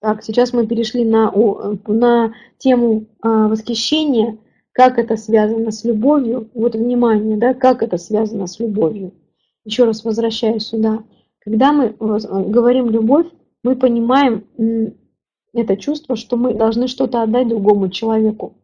так, 0.00 0.22
сейчас 0.22 0.52
мы 0.52 0.66
перешли 0.66 1.04
на, 1.04 1.32
на 1.86 2.32
тему 2.58 3.06
а, 3.20 3.48
восхищения, 3.48 4.38
как 4.72 4.98
это 4.98 5.16
связано 5.16 5.72
с 5.72 5.84
любовью. 5.84 6.48
Вот 6.54 6.74
внимание, 6.74 7.36
да, 7.36 7.52
как 7.54 7.82
это 7.82 7.98
связано 7.98 8.46
с 8.46 8.60
любовью. 8.60 9.12
Еще 9.64 9.84
раз 9.84 10.04
возвращаюсь 10.04 10.66
сюда. 10.66 11.02
Когда 11.40 11.72
мы 11.72 11.94
говорим 11.98 12.90
любовь, 12.90 13.26
мы 13.64 13.74
понимаем 13.74 14.44
это 15.52 15.76
чувство, 15.76 16.14
что 16.14 16.36
мы 16.36 16.54
должны 16.54 16.86
что-то 16.86 17.22
отдать 17.22 17.48
другому 17.48 17.88
человеку. 17.88 18.54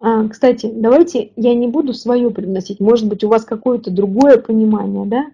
А, 0.00 0.28
кстати, 0.28 0.70
давайте 0.72 1.32
я 1.36 1.54
не 1.54 1.68
буду 1.68 1.92
свое 1.92 2.30
привносить, 2.30 2.80
может 2.80 3.08
быть, 3.08 3.24
у 3.24 3.28
вас 3.28 3.44
какое-то 3.44 3.90
другое 3.90 4.38
понимание, 4.38 5.06
да? 5.06 5.26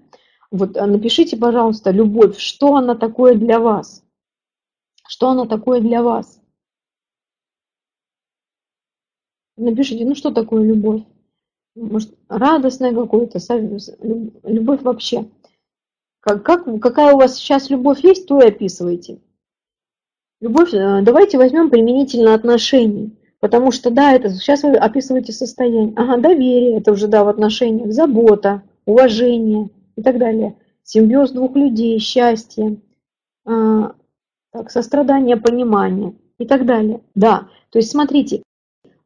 Вот 0.50 0.76
а, 0.76 0.86
напишите, 0.86 1.36
пожалуйста, 1.36 1.90
любовь, 1.90 2.38
что 2.38 2.76
она 2.76 2.94
такое 2.94 3.34
для 3.34 3.60
вас? 3.60 4.02
Что 5.10 5.30
оно 5.30 5.44
такое 5.44 5.80
для 5.80 6.04
вас? 6.04 6.40
Напишите, 9.56 10.04
ну 10.04 10.14
что 10.14 10.30
такое 10.30 10.62
любовь? 10.62 11.02
Может, 11.74 12.16
радостная 12.28 12.94
какое-то, 12.94 13.40
любовь 14.44 14.82
вообще. 14.82 15.28
Как, 16.20 16.44
как, 16.44 16.80
какая 16.80 17.12
у 17.12 17.16
вас 17.16 17.34
сейчас 17.34 17.70
любовь 17.70 18.04
есть, 18.04 18.28
то 18.28 18.40
и 18.40 18.46
описывайте. 18.46 19.20
Любовь, 20.40 20.72
э, 20.72 21.02
давайте 21.02 21.38
возьмем 21.38 21.70
применительно 21.70 22.34
отношений. 22.34 23.18
Потому 23.40 23.72
что, 23.72 23.90
да, 23.90 24.12
это 24.12 24.30
сейчас 24.30 24.62
вы 24.62 24.76
описываете 24.76 25.32
состояние. 25.32 25.92
Ага, 25.96 26.18
доверие, 26.18 26.78
это 26.78 26.92
уже, 26.92 27.08
да, 27.08 27.24
в 27.24 27.28
отношениях, 27.28 27.92
забота, 27.92 28.62
уважение 28.86 29.70
и 29.96 30.02
так 30.02 30.18
далее. 30.18 30.56
Симбиоз 30.84 31.32
двух 31.32 31.56
людей, 31.56 31.98
счастье, 31.98 32.80
а, 33.44 33.94
так, 34.52 34.70
сострадание, 34.70 35.36
понимание 35.36 36.14
и 36.38 36.46
так 36.46 36.66
далее. 36.66 37.00
Да, 37.14 37.48
то 37.70 37.78
есть 37.78 37.90
смотрите, 37.90 38.42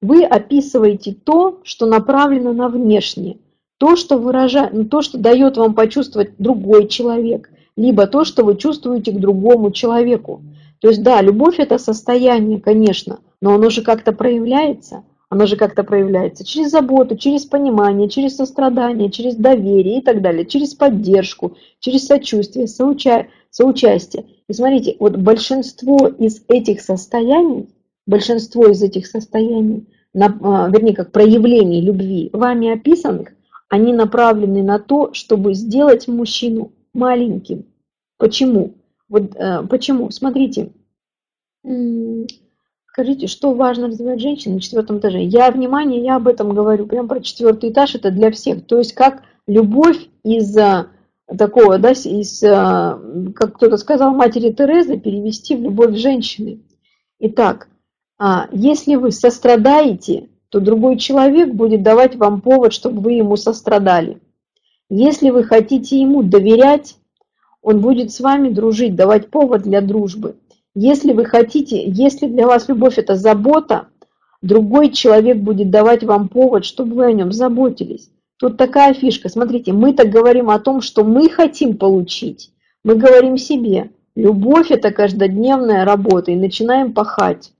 вы 0.00 0.24
описываете 0.24 1.14
то, 1.14 1.60
что 1.64 1.86
направлено 1.86 2.52
на 2.52 2.68
внешнее, 2.68 3.38
то, 3.78 3.96
что 3.96 4.18
выражает, 4.18 4.72
ну, 4.72 4.84
то, 4.84 5.02
что 5.02 5.18
дает 5.18 5.56
вам 5.56 5.74
почувствовать 5.74 6.32
другой 6.38 6.88
человек, 6.88 7.50
либо 7.76 8.06
то, 8.06 8.24
что 8.24 8.44
вы 8.44 8.56
чувствуете 8.56 9.12
к 9.12 9.20
другому 9.20 9.70
человеку. 9.70 10.42
То 10.80 10.88
есть 10.88 11.02
да, 11.02 11.22
любовь 11.22 11.58
это 11.58 11.78
состояние, 11.78 12.60
конечно, 12.60 13.18
но 13.40 13.54
оно 13.54 13.70
же 13.70 13.82
как-то 13.82 14.12
проявляется. 14.12 15.04
Оно 15.35 15.47
же 15.47 15.56
как-то 15.56 15.82
проявляется 15.82 16.44
через 16.44 16.70
заботу, 16.70 17.16
через 17.16 17.44
понимание, 17.44 18.09
через 18.09 18.36
сострадание, 18.36 19.11
через 19.11 19.35
доверие 19.35 19.98
и 19.98 20.01
так 20.01 20.23
далее, 20.23 20.47
через 20.47 20.74
поддержку, 20.74 21.56
через 21.81 22.06
сочувствие, 22.06 22.69
соуча... 22.69 23.27
соучастие. 23.51 24.27
И 24.48 24.52
смотрите, 24.52 24.94
вот 25.01 25.16
большинство 25.16 26.06
из 26.06 26.44
этих 26.47 26.81
состояний, 26.81 27.69
большинство 28.06 28.69
из 28.69 28.81
этих 28.81 29.09
состояний, 29.09 29.89
на, 30.12 30.27
а, 30.40 30.70
вернее, 30.70 30.94
как 30.94 31.11
проявлений 31.11 31.81
любви, 31.81 32.31
вами 32.32 32.73
описанных, 32.73 33.32
они 33.69 33.93
направлены 33.93 34.62
на 34.62 34.78
то, 34.78 35.12
чтобы 35.15 35.55
сделать 35.55 36.06
мужчину 36.06 36.70
маленьким. 36.93 37.65
Почему? 38.19 38.74
Вот 39.09 39.35
э, 39.35 39.66
почему? 39.69 40.12
Смотрите, 40.12 40.70
скажите, 42.94 43.26
что 43.26 43.54
важно 43.54 43.88
развивать 43.88 44.20
женщин 44.20 44.54
на 44.54 44.60
четвертом 44.60 44.98
этаже? 44.98 45.20
Я, 45.20 45.50
внимание, 45.50 46.00
я 46.00 46.14
об 46.14 46.28
этом 46.28 46.54
говорю, 46.54 46.86
прям 46.86 47.08
про 47.08 47.20
четвертый 47.20 47.70
этаж, 47.70 47.96
это 47.96 48.12
для 48.12 48.30
всех. 48.30 48.64
То 48.66 48.78
есть 48.78 48.94
как 48.94 49.24
любовь 49.48 49.98
из 50.22 50.56
такого, 51.26 51.78
да, 51.78 51.90
из, 51.90 52.38
как 52.38 53.56
кто-то 53.56 53.78
сказал, 53.78 54.14
матери 54.14 54.52
Терезы 54.52 54.96
перевести 54.96 55.56
в 55.56 55.62
любовь 55.62 55.96
женщины. 55.96 56.60
Итак, 57.18 57.66
а, 58.16 58.46
если 58.52 58.94
вы 58.94 59.10
сострадаете, 59.10 60.28
то 60.48 60.60
другой 60.60 60.96
человек 60.96 61.52
будет 61.52 61.82
давать 61.82 62.14
вам 62.14 62.40
повод, 62.42 62.72
чтобы 62.72 63.00
вы 63.00 63.14
ему 63.14 63.34
сострадали. 63.34 64.20
Если 64.88 65.30
вы 65.30 65.42
хотите 65.42 66.00
ему 66.00 66.22
доверять, 66.22 66.96
он 67.60 67.80
будет 67.80 68.12
с 68.12 68.20
вами 68.20 68.50
дружить, 68.50 68.94
давать 68.94 69.30
повод 69.30 69.62
для 69.62 69.80
дружбы. 69.80 70.36
Если 70.74 71.12
вы 71.12 71.24
хотите, 71.24 71.84
если 71.86 72.26
для 72.26 72.46
вас 72.46 72.68
любовь 72.68 72.98
это 72.98 73.14
забота, 73.14 73.88
другой 74.42 74.90
человек 74.90 75.38
будет 75.38 75.70
давать 75.70 76.02
вам 76.02 76.28
повод, 76.28 76.64
чтобы 76.64 76.96
вы 76.96 77.06
о 77.06 77.12
нем 77.12 77.32
заботились. 77.32 78.10
Тут 78.38 78.56
такая 78.56 78.94
фишка. 78.94 79.28
Смотрите, 79.28 79.72
мы 79.72 79.92
так 79.92 80.10
говорим 80.10 80.51
о 80.51 80.59
том, 80.59 80.80
что 80.80 81.05
мы 81.05 81.28
хотим 81.28 81.76
получить. 81.76 82.51
Мы 82.82 82.96
говорим 82.96 83.38
себе, 83.38 83.90
любовь 84.16 84.70
это 84.70 84.90
каждодневная 84.90 85.84
работа, 85.84 86.32
и 86.32 86.36
начинаем 86.36 86.92
пахать 86.92 87.52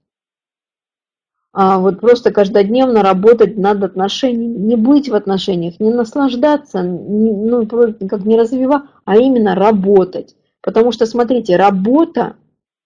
а 1.55 1.79
вот 1.79 2.01
просто 2.01 2.31
каждодневно 2.31 3.01
работать 3.01 3.57
над 3.57 3.81
отношениями, 3.81 4.57
не 4.57 4.75
быть 4.75 5.07
в 5.07 5.15
отношениях, 5.15 5.79
не 5.79 5.89
наслаждаться, 5.89 6.81
не, 6.81 7.31
ну, 7.31 7.65
как 7.65 8.25
не 8.25 8.37
развивать, 8.37 8.83
а 9.05 9.15
именно 9.15 9.55
работать. 9.55 10.35
Потому 10.61 10.91
что, 10.91 11.05
смотрите, 11.05 11.55
работа, 11.55 12.35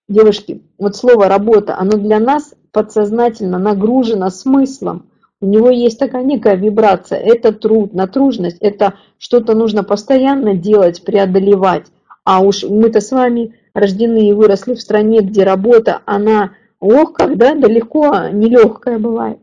девушки, 0.10 0.62
вот 0.78 0.96
слово 0.96 1.30
работа, 1.30 1.78
оно 1.78 1.98
для 1.98 2.20
нас 2.20 2.54
подсознательно 2.72 3.58
нагружено 3.58 4.30
смыслом. 4.30 5.10
У 5.42 5.46
него 5.46 5.70
есть 5.70 5.98
такая 5.98 6.24
некая 6.24 6.56
вибрация, 6.56 7.20
это 7.20 7.54
труд, 7.54 7.94
натружность, 7.94 8.58
это 8.60 8.96
что-то 9.18 9.56
нужно 9.56 9.84
постоянно 9.84 10.54
делать, 10.54 11.06
преодолевать. 11.06 11.86
А 12.26 12.42
уж 12.42 12.64
мы-то 12.64 13.00
с 13.00 13.12
вами 13.12 13.56
рождены 13.74 14.28
и 14.28 14.34
выросли 14.34 14.74
в 14.74 14.82
стране, 14.82 15.22
где 15.22 15.44
работа, 15.46 16.02
она 16.06 16.52
Ох, 16.80 17.14
когда 17.14 17.56
далеко 17.56 18.30
нелегкая 18.32 19.00
бывает. 19.00 19.40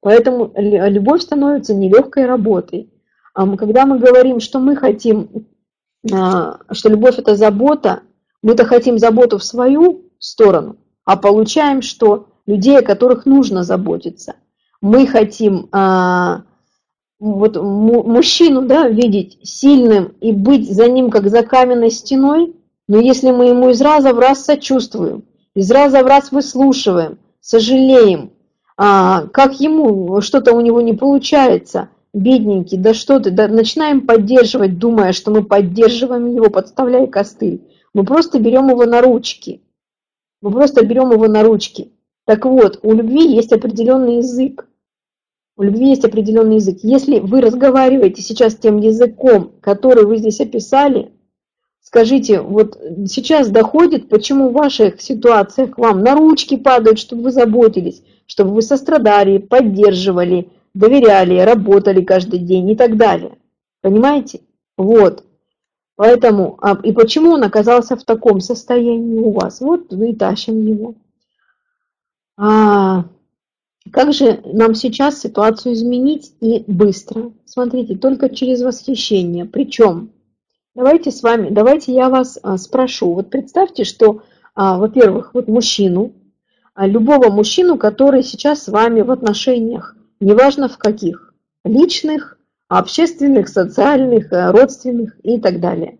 Поэтому 0.00 0.52
любовь 0.56 1.22
становится 1.22 1.74
нелегкой 1.74 2.26
работой. 2.26 2.90
Когда 3.34 3.84
мы 3.84 3.98
говорим, 3.98 4.40
что 4.40 4.58
мы 4.58 4.74
хотим, 4.74 5.46
а, 6.12 6.58
что 6.72 6.88
любовь 6.88 7.18
это 7.18 7.36
забота, 7.36 8.00
мы-то 8.42 8.64
хотим 8.64 8.98
заботу 8.98 9.38
в 9.38 9.44
свою 9.44 10.07
сторону, 10.18 10.76
а 11.04 11.16
получаем, 11.16 11.82
что 11.82 12.28
людей, 12.46 12.78
о 12.78 12.82
которых 12.82 13.26
нужно 13.26 13.62
заботиться. 13.62 14.36
Мы 14.80 15.06
хотим 15.06 15.68
а, 15.72 16.42
вот 17.18 17.56
мужчину 17.56 18.62
да, 18.62 18.88
видеть 18.88 19.38
сильным 19.42 20.14
и 20.20 20.32
быть 20.32 20.70
за 20.70 20.88
ним 20.88 21.10
как 21.10 21.28
за 21.28 21.42
каменной 21.42 21.90
стеной, 21.90 22.54
но 22.86 22.98
если 23.00 23.30
мы 23.30 23.46
ему 23.46 23.70
из 23.70 23.80
раза 23.80 24.12
в 24.12 24.18
раз 24.18 24.44
сочувствуем, 24.44 25.24
из 25.54 25.70
раза 25.70 26.02
в 26.02 26.06
раз 26.06 26.32
выслушиваем, 26.32 27.18
сожалеем, 27.40 28.30
а, 28.76 29.26
как 29.32 29.60
ему 29.60 30.20
что-то 30.20 30.54
у 30.54 30.60
него 30.60 30.80
не 30.80 30.94
получается, 30.94 31.88
бедненький, 32.14 32.78
да 32.78 32.94
что 32.94 33.20
ты, 33.20 33.30
да 33.30 33.48
начинаем 33.48 34.06
поддерживать, 34.06 34.78
думая, 34.78 35.12
что 35.12 35.30
мы 35.30 35.42
поддерживаем 35.42 36.34
его, 36.34 36.48
подставляя 36.48 37.06
костыль. 37.06 37.62
Мы 37.94 38.04
просто 38.04 38.38
берем 38.38 38.68
его 38.68 38.84
на 38.84 39.02
ручки. 39.02 39.62
Мы 40.40 40.50
просто 40.50 40.84
берем 40.84 41.10
его 41.12 41.26
на 41.26 41.42
ручки. 41.42 41.92
Так 42.24 42.44
вот, 42.44 42.80
у 42.82 42.92
любви 42.92 43.34
есть 43.34 43.52
определенный 43.52 44.16
язык. 44.18 44.68
У 45.56 45.62
любви 45.62 45.88
есть 45.90 46.04
определенный 46.04 46.56
язык. 46.56 46.78
Если 46.82 47.18
вы 47.18 47.40
разговариваете 47.40 48.22
сейчас 48.22 48.54
тем 48.54 48.78
языком, 48.78 49.52
который 49.60 50.04
вы 50.04 50.18
здесь 50.18 50.40
описали, 50.40 51.10
Скажите, 51.88 52.42
вот 52.42 52.78
сейчас 53.06 53.48
доходит, 53.48 54.10
почему 54.10 54.50
в 54.50 54.52
ваших 54.52 55.00
ситуациях 55.00 55.78
вам 55.78 56.02
на 56.02 56.14
ручки 56.14 56.58
падают, 56.58 56.98
чтобы 56.98 57.22
вы 57.22 57.30
заботились, 57.30 58.02
чтобы 58.26 58.52
вы 58.52 58.60
сострадали, 58.60 59.38
поддерживали, 59.38 60.50
доверяли, 60.74 61.38
работали 61.38 62.04
каждый 62.04 62.40
день 62.40 62.68
и 62.68 62.76
так 62.76 62.98
далее. 62.98 63.38
Понимаете? 63.80 64.40
Вот. 64.76 65.24
Поэтому, 65.98 66.56
а, 66.62 66.78
и 66.82 66.92
почему 66.92 67.32
он 67.32 67.42
оказался 67.42 67.96
в 67.96 68.04
таком 68.04 68.40
состоянии 68.40 69.18
у 69.18 69.32
вас? 69.32 69.60
Вот 69.60 69.92
мы 69.92 70.14
тащим 70.14 70.64
его. 70.64 70.94
А, 72.36 73.04
как 73.90 74.12
же 74.12 74.40
нам 74.44 74.74
сейчас 74.74 75.20
ситуацию 75.20 75.74
изменить 75.74 76.32
и 76.40 76.64
быстро? 76.66 77.32
Смотрите, 77.44 77.96
только 77.96 78.30
через 78.30 78.62
восхищение. 78.62 79.44
Причем 79.44 80.12
Давайте 80.78 81.10
с 81.10 81.24
вами, 81.24 81.48
давайте 81.50 81.92
я 81.92 82.08
вас 82.08 82.38
а, 82.40 82.56
спрошу. 82.56 83.12
Вот 83.12 83.30
представьте, 83.30 83.82
что, 83.82 84.22
а, 84.54 84.78
во-первых, 84.78 85.34
вот 85.34 85.48
мужчину, 85.48 86.12
а, 86.72 86.86
любого 86.86 87.32
мужчину, 87.32 87.76
который 87.76 88.22
сейчас 88.22 88.62
с 88.62 88.68
вами 88.68 89.00
в 89.00 89.10
отношениях, 89.10 89.96
неважно 90.20 90.68
в 90.68 90.78
каких, 90.78 91.34
личных, 91.64 92.37
общественных, 92.68 93.48
социальных, 93.48 94.28
родственных 94.30 95.16
и 95.24 95.40
так 95.40 95.60
далее. 95.60 95.98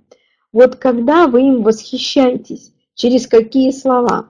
Вот 0.52 0.76
когда 0.76 1.26
вы 1.26 1.42
им 1.42 1.62
восхищаетесь, 1.62 2.72
через 2.94 3.26
какие 3.26 3.70
слова? 3.70 4.28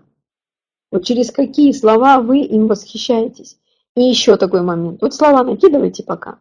Вот 0.90 1.04
через 1.04 1.30
какие 1.30 1.72
слова 1.72 2.20
вы 2.20 2.40
им 2.40 2.66
восхищаетесь? 2.66 3.58
И 3.94 4.02
еще 4.02 4.36
такой 4.36 4.62
момент. 4.62 5.02
Вот 5.02 5.14
слова 5.14 5.42
накидывайте 5.42 6.02
пока. 6.02 6.38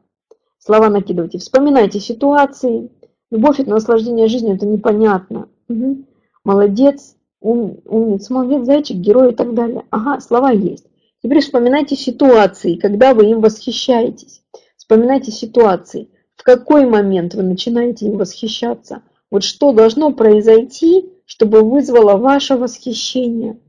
Слова 0.59 0.89
накидывайте. 0.89 1.37
Вспоминайте 1.37 1.99
ситуации, 1.99 2.89
Любовь– 3.29 3.59
это 3.59 3.69
наслаждение 3.69 4.27
жизнью, 4.27 4.55
это 4.55 4.65
непонятно. 4.65 5.49
Угу. 5.67 6.05
Молодец, 6.45 7.15
ум, 7.41 7.79
умница, 7.85 8.33
молодец, 8.33 8.65
зайчик, 8.65 8.97
герой 8.97 9.33
и 9.33 9.35
так 9.35 9.53
далее. 9.53 9.83
Ага, 9.89 10.21
слова 10.21 10.51
есть. 10.51 10.85
Теперь 11.21 11.41
вспоминайте 11.41 11.95
ситуации, 11.95 12.75
когда 12.75 13.13
вы 13.13 13.25
им 13.25 13.41
восхищаетесь. 13.41 14.43
Вспоминайте 14.87 15.33
ситуации, 15.33 16.07
в 16.37 16.43
какой 16.43 16.85
момент 16.85 17.33
вы 17.33 17.43
начинаете 17.43 18.05
им 18.05 18.15
восхищаться. 18.17 19.01
Вот 19.29 19.43
что 19.43 19.73
должно 19.73 20.13
произойти, 20.13 21.11
чтобы 21.25 21.61
вызвало 21.61 22.15
ваше 22.15 22.55
восхищение. 22.55 23.59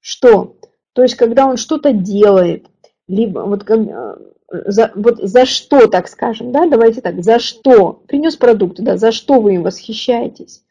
Что? 0.00 0.58
То 0.92 1.00
есть, 1.00 1.14
когда 1.14 1.46
он 1.46 1.56
что-то 1.56 1.94
делает, 1.94 2.66
либо 3.08 3.38
вот 3.38 3.64
э, 3.70 4.16
за, 4.66 4.92
вот 4.94 5.18
за 5.22 5.46
что, 5.46 5.86
так 5.86 6.08
скажем, 6.08 6.52
да, 6.52 6.68
давайте 6.68 7.00
так, 7.00 7.24
за 7.24 7.38
что, 7.38 8.02
принес 8.06 8.36
продукты, 8.36 8.82
да, 8.82 8.98
за 8.98 9.12
что 9.12 9.40
вы 9.40 9.54
им 9.54 9.62
восхищаетесь? 9.62 10.62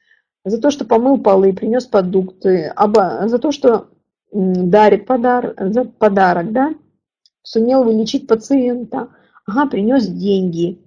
За 0.43 0.61
то, 0.61 0.69
что 0.69 0.85
помыл 0.85 1.17
полы, 1.17 1.51
принес 1.51 1.87
продукты, 1.87 2.71
оба, 2.77 3.23
за 3.25 3.39
то, 3.39 3.51
что 3.51 3.87
дарит 4.31 5.07
подар, 5.07 5.55
за 5.57 5.85
подарок, 5.85 6.51
да, 6.51 6.75
сумел 7.41 7.83
вылечить 7.83 8.27
пациента, 8.27 9.09
ага, 9.45 9.67
принес 9.67 10.07
деньги, 10.07 10.79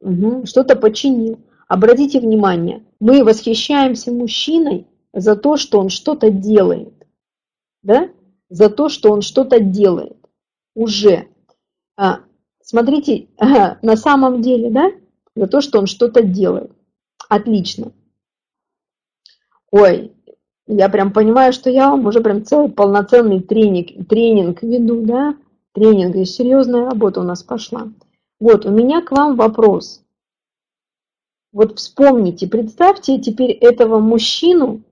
угу, 0.00 0.46
что-то 0.46 0.76
починил. 0.76 1.38
Обратите 1.68 2.20
внимание, 2.20 2.84
мы 3.00 3.24
восхищаемся 3.24 4.12
мужчиной 4.12 4.86
за 5.12 5.34
то, 5.34 5.56
что 5.56 5.80
он 5.80 5.88
что-то 5.88 6.30
делает. 6.30 6.92
Да? 7.82 8.08
За 8.48 8.70
то, 8.70 8.88
что 8.88 9.10
он 9.10 9.22
что-то 9.22 9.60
делает. 9.60 10.16
Уже. 10.74 11.28
А, 11.96 12.20
смотрите, 12.62 13.28
на 13.38 13.96
самом 13.96 14.42
деле, 14.42 14.70
да? 14.70 14.92
За 15.34 15.46
то, 15.46 15.60
что 15.60 15.78
он 15.78 15.86
что-то 15.86 16.22
делает. 16.22 16.70
Отлично. 17.28 17.92
Ой, 19.72 20.12
я 20.66 20.88
прям 20.88 21.12
понимаю, 21.12 21.52
что 21.52 21.70
я 21.70 21.90
вам 21.90 22.06
уже 22.06 22.20
прям 22.20 22.44
целый 22.44 22.70
полноценный 22.70 23.40
тренинг, 23.40 24.08
тренинг 24.08 24.62
веду, 24.62 25.02
да? 25.02 25.36
Тренинг, 25.72 26.14
и 26.16 26.24
серьезная 26.24 26.84
работа 26.84 27.20
у 27.20 27.24
нас 27.24 27.42
пошла. 27.42 27.88
Вот, 28.38 28.66
у 28.66 28.70
меня 28.70 29.02
к 29.02 29.12
вам 29.12 29.36
вопрос. 29.36 30.02
Вот 31.52 31.78
вспомните, 31.78 32.46
представьте 32.46 33.18
теперь 33.18 33.52
этого 33.52 33.98
мужчину, 33.98 34.82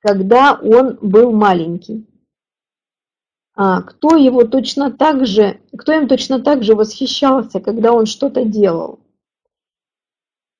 когда 0.00 0.54
он 0.54 0.96
был 1.02 1.32
маленький. 1.32 2.06
А, 3.54 3.82
кто 3.82 4.16
его 4.16 4.44
точно 4.44 4.92
так 4.92 5.26
же, 5.26 5.60
кто 5.76 5.92
им 5.92 6.06
точно 6.06 6.40
так 6.40 6.62
же 6.62 6.76
восхищался, 6.76 7.58
когда 7.58 7.92
он 7.92 8.06
что-то 8.06 8.44
делал? 8.44 9.00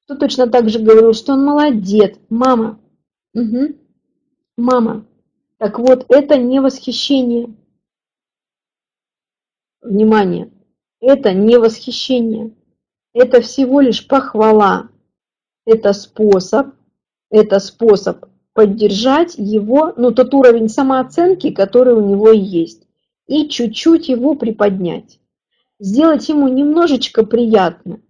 Кто 0.04 0.16
точно 0.16 0.48
так 0.48 0.68
же 0.68 0.80
говорил, 0.80 1.12
что 1.12 1.34
он 1.34 1.44
молодец, 1.44 2.18
мама? 2.28 2.80
Угу. 3.34 3.76
Мама. 4.56 5.06
Так 5.58 5.78
вот, 5.78 6.06
это 6.08 6.36
не 6.36 6.60
восхищение. 6.60 7.54
Внимание, 9.80 10.50
это 11.00 11.32
не 11.32 11.58
восхищение. 11.58 12.52
Это 13.12 13.40
всего 13.40 13.80
лишь 13.80 14.06
похвала 14.06 14.88
это 15.68 15.92
способ, 15.92 16.68
это 17.30 17.58
способ 17.58 18.24
поддержать 18.54 19.34
его, 19.36 19.92
ну, 19.96 20.10
тот 20.12 20.32
уровень 20.32 20.68
самооценки, 20.68 21.50
который 21.50 21.94
у 21.94 22.00
него 22.00 22.30
есть, 22.30 22.88
и 23.26 23.48
чуть-чуть 23.48 24.08
его 24.08 24.34
приподнять. 24.34 25.20
Сделать 25.78 26.28
ему 26.28 26.48
немножечко 26.48 27.24
приятно. 27.24 28.00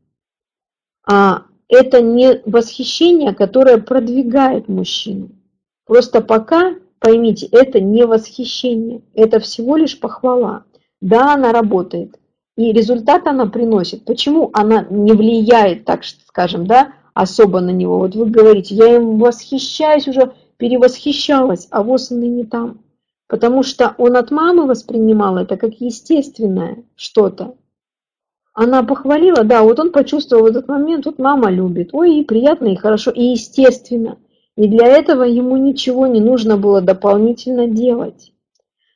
А 1.06 1.42
это 1.68 2.00
не 2.00 2.40
восхищение, 2.46 3.34
которое 3.34 3.78
продвигает 3.78 4.68
мужчину. 4.68 5.30
Просто 5.84 6.20
пока, 6.20 6.76
поймите, 7.00 7.46
это 7.46 7.80
не 7.80 8.06
восхищение, 8.06 9.02
это 9.14 9.40
всего 9.40 9.76
лишь 9.76 9.98
похвала. 9.98 10.64
Да, 11.00 11.34
она 11.34 11.52
работает, 11.52 12.17
и 12.58 12.72
результат 12.72 13.28
она 13.28 13.46
приносит. 13.46 14.04
Почему 14.04 14.50
она 14.52 14.84
не 14.90 15.12
влияет, 15.12 15.84
так 15.84 16.02
скажем, 16.04 16.66
да, 16.66 16.92
особо 17.14 17.60
на 17.60 17.70
него. 17.70 18.00
Вот 18.00 18.16
вы 18.16 18.26
говорите, 18.26 18.74
я 18.74 18.96
им 18.96 19.16
восхищаюсь 19.20 20.08
уже, 20.08 20.32
перевосхищалась, 20.56 21.68
а 21.70 21.84
вот 21.84 22.00
он 22.10 22.20
и 22.20 22.28
не 22.28 22.44
там. 22.44 22.80
Потому 23.28 23.62
что 23.62 23.94
он 23.96 24.16
от 24.16 24.32
мамы 24.32 24.66
воспринимал 24.66 25.36
это 25.36 25.56
как 25.56 25.74
естественное 25.74 26.82
что-то. 26.96 27.54
Она 28.54 28.82
похвалила, 28.82 29.44
да, 29.44 29.62
вот 29.62 29.78
он 29.78 29.92
почувствовал 29.92 30.42
в 30.42 30.46
этот 30.46 30.66
момент, 30.66 31.06
вот 31.06 31.20
мама 31.20 31.50
любит. 31.50 31.90
Ой, 31.92 32.16
и 32.16 32.24
приятно, 32.24 32.66
и 32.66 32.74
хорошо, 32.74 33.12
и 33.12 33.22
естественно. 33.22 34.18
И 34.56 34.66
для 34.66 34.88
этого 34.88 35.22
ему 35.22 35.56
ничего 35.56 36.08
не 36.08 36.20
нужно 36.20 36.56
было 36.56 36.80
дополнительно 36.80 37.68
делать. 37.68 38.32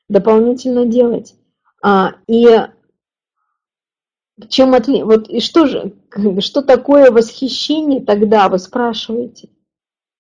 Дополнительно 0.09 0.85
делать. 0.85 1.37
А, 1.81 2.15
и 2.27 2.49
чем 4.49 4.75
отли... 4.75 5.03
Вот 5.03 5.29
и 5.29 5.41
что 5.41 5.67
же, 5.67 5.93
что 6.41 6.63
такое 6.63 7.11
восхищение 7.11 8.01
тогда, 8.01 8.49
вы 8.49 8.59
спрашиваете? 8.59 9.49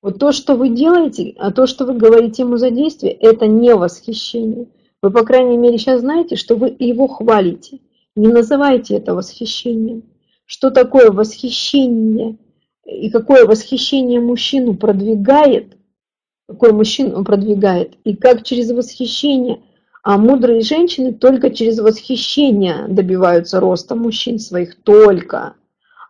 Вот 0.03 0.19
то, 0.19 0.33
что 0.33 0.57
вы 0.57 0.71
делаете, 0.71 1.35
а 1.39 1.53
то, 1.53 1.67
что 1.67 1.85
вы 1.85 1.95
говорите 1.95 2.43
ему 2.43 2.57
за 2.57 2.71
действие, 2.71 3.13
это 3.13 3.47
не 3.47 3.75
восхищение. 3.75 4.67
Вы, 5.01 5.11
по 5.11 5.25
крайней 5.25 5.57
мере, 5.57 5.79
сейчас 5.79 6.01
знаете, 6.01 6.37
что 6.37 6.57
вы 6.57 6.75
его 6.79 7.07
хвалите. 7.07 7.79
Не 8.17 8.29
называйте 8.29 8.97
это 8.97 9.15
восхищением. 9.15 10.03
Что 10.45 10.71
такое 10.71 11.11
восхищение 11.11 12.37
и 12.85 13.11
какое 13.11 13.47
восхищение 13.47 14.21
мужчину 14.21 14.75
продвигает, 14.75 15.77
какой 16.49 16.73
мужчину 16.73 17.25
продвигает, 17.25 17.95
и 18.05 18.17
как 18.17 18.43
через 18.43 18.71
восхищение– 18.73 19.63
а 20.03 20.19
мудрые 20.19 20.63
женщины 20.63 21.13
только 21.13 21.51
через 21.51 21.79
восхищение 21.79 22.87
добиваются 22.89 23.61
роста 23.61 23.95
мужчин 23.95 24.39
своих, 24.39 24.75
только. 24.83 25.55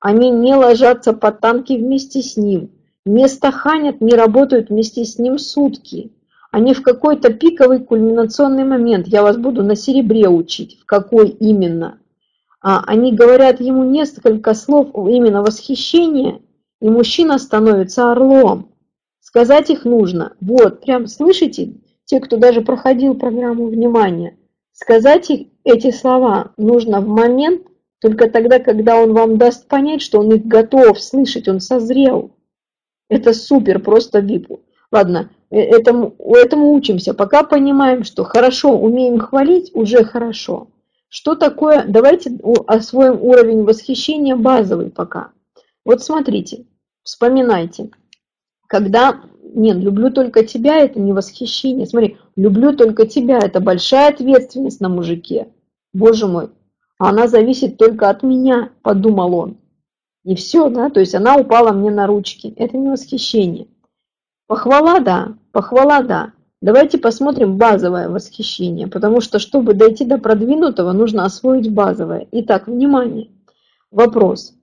Они 0.01 0.31
не 0.31 0.55
ложатся 0.55 1.13
под 1.13 1.41
танки 1.41 1.75
вместе 1.75 2.23
с 2.23 2.37
ним, 2.37 2.71
не 3.05 3.29
стаханят, 3.29 4.01
не 4.01 4.15
работают 4.15 4.71
вместе 4.71 5.05
с 5.05 5.19
ним 5.19 5.39
сутки. 5.39 6.11
Они 6.51 6.75
в 6.75 6.83
какой-то 6.83 7.33
пиковый 7.33 7.81
кульминационный 7.81 8.65
момент, 8.65 9.07
я 9.09 9.23
вас 9.23 9.37
буду 9.37 9.63
на 9.63 9.77
серебре 9.77 10.29
учить, 10.29 10.79
в 10.81 10.87
какой 10.87 11.29
именно. 11.29 11.99
А 12.61 12.83
они 12.87 13.13
говорят 13.13 13.61
ему 13.61 13.85
несколько 13.85 14.55
слов 14.55 14.89
именно 14.95 15.43
восхищения, 15.43 16.41
и 16.81 16.89
мужчина 16.89 17.39
становится 17.39 18.11
орлом. 18.11 18.73
Сказать 19.21 19.71
их 19.71 19.85
нужно. 19.85 20.33
Вот, 20.41 20.81
прям 20.81 21.07
слышите, 21.07 21.75
те, 22.13 22.21
кто 22.21 22.37
даже 22.37 22.61
проходил 22.61 23.15
программу 23.15 23.69
внимания, 23.69 24.37
сказать 24.75 25.33
эти 25.65 25.91
слова 25.91 26.53
нужно 26.59 27.01
в 27.01 27.09
момент, 27.09 27.63
только 28.03 28.29
тогда, 28.29 28.59
когда 28.59 28.97
он 28.97 29.15
вам 29.15 29.39
даст 29.39 29.67
понять, 29.67 30.03
что 30.03 30.21
он 30.21 30.31
их 30.35 30.45
готов 30.45 31.01
слышать, 31.01 31.49
он 31.49 31.61
созрел. 31.61 32.33
Это 33.09 33.33
супер, 33.33 33.79
просто 33.79 34.19
випу. 34.19 34.61
Ладно, 34.91 35.31
э, 35.49 35.59
этому, 35.59 36.15
этому 36.19 36.75
учимся. 36.75 37.15
Пока 37.15 37.45
понимаем, 37.45 38.05
что 38.05 38.25
хорошо, 38.25 38.79
умеем 38.79 39.19
хвалить, 39.19 39.71
уже 39.73 40.05
хорошо. 40.05 40.69
Что 41.09 41.35
такое, 41.35 41.87
давайте 41.89 42.39
освоим 42.67 43.23
уровень 43.23 43.65
восхищения 43.65 44.37
базовый 44.37 44.91
пока. 44.91 45.31
Вот 45.87 46.03
смотрите, 46.03 46.67
вспоминайте, 47.05 47.89
когда 48.67 49.23
нет, 49.55 49.77
люблю 49.77 50.11
только 50.11 50.45
тебя, 50.45 50.79
это 50.79 51.01
не 51.01 51.13
восхищение. 51.13 51.87
Смотри, 51.87 52.19
люблю 52.37 52.75
только 52.75 53.07
тебя, 53.07 53.39
это 53.39 53.61
большая 53.61 54.11
ответственность 54.11 54.81
на 54.81 54.89
мужике. 54.89 55.49
Боже 55.93 56.27
мой, 56.27 56.51
а 56.99 57.11
она 57.11 57.29
зависит 57.29 57.79
только 57.79 58.09
от 58.09 58.23
меня, 58.23 58.71
подумал 58.83 59.35
он. 59.35 59.57
И 60.25 60.35
все, 60.37 60.69
да, 60.69 60.89
то 60.89 61.01
есть 61.01 61.15
она 61.15 61.37
упала 61.37 61.73
мне 61.73 61.91
на 61.91 62.07
ручки. 62.07 62.55
Это 62.57 62.77
не 62.77 62.89
восхищение. 62.89 63.67
Похвала, 64.47 65.01
да, 65.01 65.35
похвала, 65.51 66.03
да. 66.03 66.33
Давайте 66.61 66.99
посмотрим 66.99 67.57
базовое 67.57 68.09
восхищение, 68.09 68.87
потому 68.87 69.21
что, 69.21 69.41
чтобы 69.41 69.75
дойти 69.75 70.05
до 70.05 70.19
продвинутого, 70.19 70.93
нужно 70.93 71.25
освоить 71.25 71.73
базовое. 71.73 72.29
Итак, 72.31 72.69
внимание. 72.69 73.31
Вопрос. 73.91 74.55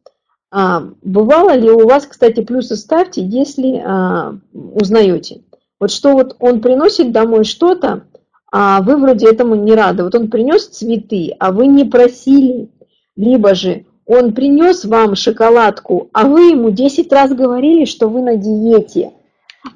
А, 0.51 0.83
бывало 1.01 1.55
ли 1.55 1.69
у 1.69 1.87
вас, 1.87 2.05
кстати, 2.07 2.41
плюсы 2.41 2.75
ставьте, 2.75 3.21
если 3.21 3.81
а, 3.85 4.35
узнаете. 4.53 5.41
Вот 5.79 5.91
что 5.91 6.13
вот 6.13 6.35
он 6.39 6.61
приносит 6.61 7.11
домой 7.11 7.43
что-то, 7.43 8.03
а 8.51 8.81
вы 8.81 8.97
вроде 8.97 9.29
этому 9.29 9.55
не 9.55 9.73
рады. 9.73 10.03
Вот 10.03 10.15
он 10.15 10.29
принес 10.29 10.67
цветы, 10.67 11.35
а 11.39 11.51
вы 11.51 11.67
не 11.67 11.85
просили. 11.85 12.69
Либо 13.15 13.53
же 13.53 13.85
он 14.05 14.33
принес 14.33 14.85
вам 14.85 15.15
шоколадку, 15.15 16.09
а 16.13 16.25
вы 16.25 16.49
ему 16.49 16.71
10 16.71 17.11
раз 17.13 17.31
говорили, 17.31 17.85
что 17.85 18.09
вы 18.09 18.23
на 18.23 18.37
диете. 18.37 19.11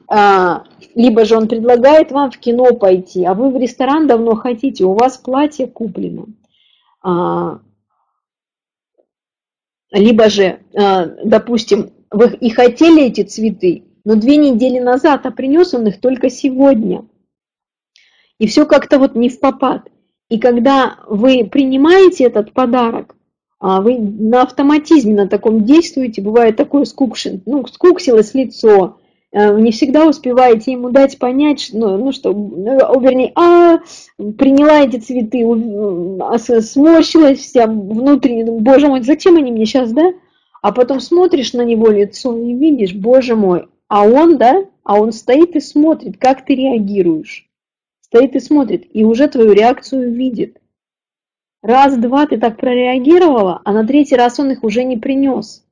А, 0.08 0.64
либо 0.95 1.24
же 1.26 1.38
он 1.38 1.48
предлагает 1.48 2.12
вам 2.12 2.32
в 2.32 2.38
кино 2.40 2.74
пойти, 2.74 3.26
а 3.26 3.36
вы 3.36 3.50
в 3.50 3.58
ресторан 3.58 4.08
давно 4.08 4.36
хотите, 4.36 4.86
у 4.86 4.94
вас 4.94 5.18
платье 5.18 5.68
куплено. 5.68 6.26
А, 7.04 7.60
либо 9.94 10.30
же, 10.30 10.60
а, 10.76 11.06
допустим, 11.24 11.91
вы 12.11 12.36
и 12.36 12.49
хотели 12.49 13.03
эти 13.03 13.22
цветы, 13.22 13.84
но 14.03 14.15
две 14.15 14.38
недели 14.38 14.80
назад, 14.80 15.26
а 15.26 15.32
принес 15.32 15.74
он 15.74 15.88
их 15.88 16.02
только 16.02 16.30
сегодня. 16.30 17.06
И 18.40 18.48
все 18.48 18.65
как-то 18.65 18.99
вот 18.99 19.15
не 19.15 19.30
в 19.30 19.40
попад. 19.40 19.90
И 20.30 20.40
когда 20.40 20.98
вы 21.07 21.45
принимаете 21.45 22.26
этот 22.26 22.53
подарок, 22.53 23.15
а, 23.60 23.82
вы 23.82 23.99
на 23.99 24.41
автоматизме 24.41 25.14
на 25.14 25.30
таком 25.30 25.64
действуете, 25.64 26.22
бывает 26.22 26.57
такое 26.57 26.86
скукшин, 26.86 27.44
ну, 27.45 27.65
скуксилось 27.68 28.34
лицо, 28.34 28.99
Э, 29.34 29.60
не 29.60 29.72
всегда 29.72 30.07
успеваете 30.07 30.73
ему 30.73 30.91
дать 30.91 31.18
понять, 31.18 31.72
ну, 31.73 31.97
ну 31.97 32.11
что, 32.11 32.31
ну, 32.34 32.99
вернее, 32.99 33.31
а, 33.34 33.80
приняла 34.18 34.81
эти 34.81 34.97
цветы, 34.97 35.43
а, 36.22 36.38
сморщилась 36.38 37.39
вся 37.39 37.65
внутренне, 37.65 38.45
боже 38.45 38.88
мой, 38.88 39.01
зачем 39.01 39.38
они 39.38 39.51
мне 39.51 39.65
сейчас, 39.65 39.91
да? 39.91 40.14
А 40.61 40.72
потом 40.72 40.99
смотришь 40.99 41.53
на 41.53 41.64
него 41.64 41.89
лицо 41.89 42.38
и 42.38 42.53
видишь, 42.53 42.93
боже 42.93 43.35
мой, 43.35 43.68
а 43.88 44.07
он, 44.07 44.38
да, 44.38 44.65
а 44.84 45.01
он 45.01 45.11
стоит 45.11 45.55
и 45.55 45.60
смотрит, 45.60 46.18
как 46.19 46.45
ты 46.45 46.53
реагируешь. 46.53 47.49
Стоит 48.01 48.35
и 48.35 48.39
смотрит, 48.39 48.85
и 48.93 49.03
уже 49.03 49.27
твою 49.27 49.53
реакцию 49.53 50.14
видит. 50.14 50.61
Раз, 51.64 51.97
два 51.97 52.27
ты 52.27 52.38
так 52.38 52.57
прореагировала, 52.57 53.61
а 53.65 53.73
на 53.73 53.88
третий 53.88 54.15
раз 54.15 54.39
он 54.39 54.51
их 54.51 54.64
уже 54.64 54.84
не 54.84 54.97
принес. 54.97 55.65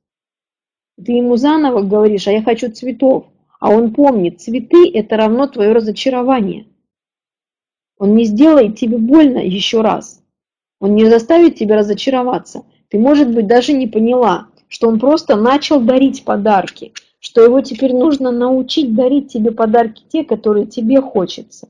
Ты 0.98 1.12
ему 1.12 1.38
заново 1.38 1.82
говоришь, 1.82 2.28
а 2.28 2.32
я 2.32 2.42
хочу 2.42 2.72
цветов. 2.72 3.26
А 3.62 3.70
он 3.70 3.94
помнит, 3.94 4.42
цветы– 4.42 4.90
это 4.94 5.16
равно 5.18 5.46
твое 5.46 5.72
разочарование. 5.72 6.66
Он 8.00 8.16
не 8.16 8.26
сделает 8.26 8.76
тебе 8.76 8.98
больно 8.98 9.38
еще 9.38 9.82
раз. 9.82 10.24
Он 10.80 10.96
не 10.96 11.06
заставит 11.06 11.58
тебя 11.58 11.78
разочароваться. 11.78 12.64
Ты, 12.90 12.98
может 12.98 13.32
быть, 13.32 13.46
даже 13.46 13.74
не 13.74 13.86
поняла, 13.86 14.48
что 14.68 14.88
он 14.88 15.00
просто 15.00 15.36
начал 15.36 15.80
дарить 15.80 16.26
подарки, 16.26 16.92
что 17.20 17.44
его 17.44 17.62
теперь 17.62 17.94
нужно 17.94 18.32
научить 18.32 18.96
дарить 18.96 19.32
тебе 19.32 19.52
подарки 19.52 20.02
те, 20.10 20.24
которые 20.24 20.66
тебе 20.66 21.00
хочется. 21.00 21.70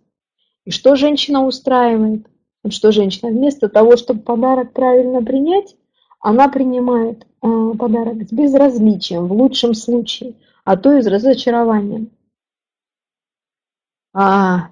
И 0.63 0.71
что 0.71 0.95
женщина 0.95 1.45
устраивает? 1.45 2.25
Что 2.69 2.93
женщина 2.93 3.31
вместо 3.31 3.67
того, 3.67 3.97
чтобы 3.97 4.21
подарок 4.21 4.71
правильно 4.71 5.21
принять, 5.21 5.75
она 6.21 6.47
принимает 6.47 7.27
э, 7.41 7.71
подарок 7.77 8.29
с 8.29 8.31
безразличием, 8.31 9.27
в 9.27 9.33
лучшем 9.33 9.73
случае, 9.73 10.35
а 10.71 10.77
то 10.77 10.93
и 10.93 11.01
с 11.01 11.05
разочарованием. 11.05 12.11
А, 14.13 14.69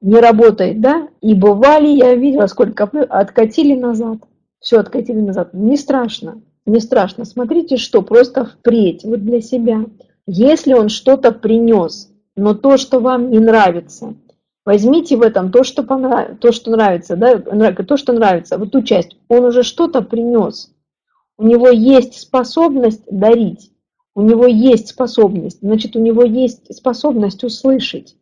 не 0.00 0.18
работает, 0.18 0.80
да? 0.80 1.08
И 1.20 1.34
бывали, 1.34 1.88
я 1.88 2.14
видела, 2.14 2.46
сколько 2.46 2.84
откатили 2.84 3.78
назад. 3.78 4.20
Все 4.58 4.78
откатили 4.78 5.20
назад. 5.20 5.52
Не 5.52 5.76
страшно, 5.76 6.40
не 6.64 6.80
страшно. 6.80 7.26
Смотрите, 7.26 7.76
что 7.76 8.00
просто 8.00 8.46
впредь, 8.46 9.04
вот 9.04 9.22
для 9.22 9.42
себя. 9.42 9.84
Если 10.26 10.72
он 10.72 10.88
что-то 10.88 11.30
принес, 11.30 12.10
но 12.36 12.54
то, 12.54 12.78
что 12.78 13.00
вам 13.00 13.30
не 13.30 13.38
нравится, 13.38 14.14
возьмите 14.64 15.18
в 15.18 15.20
этом 15.20 15.52
то, 15.52 15.62
что, 15.62 15.82
понрав... 15.82 16.38
то, 16.38 16.52
что 16.52 16.70
нравится, 16.70 17.16
да, 17.16 17.38
то, 17.38 17.98
что 17.98 18.14
нравится, 18.14 18.56
вот 18.56 18.70
ту 18.70 18.80
часть. 18.80 19.18
Он 19.28 19.44
уже 19.44 19.62
что-то 19.62 20.00
принес. 20.00 20.74
У 21.36 21.44
него 21.44 21.68
есть 21.68 22.18
способность 22.18 23.02
дарить. 23.10 23.73
У 24.14 24.22
него 24.22 24.46
есть 24.46 24.88
способность, 24.88 25.58
значит, 25.60 25.96
у 25.96 26.00
него 26.00 26.24
есть 26.24 26.74
способность 26.74 27.42
услышать. 27.42 28.16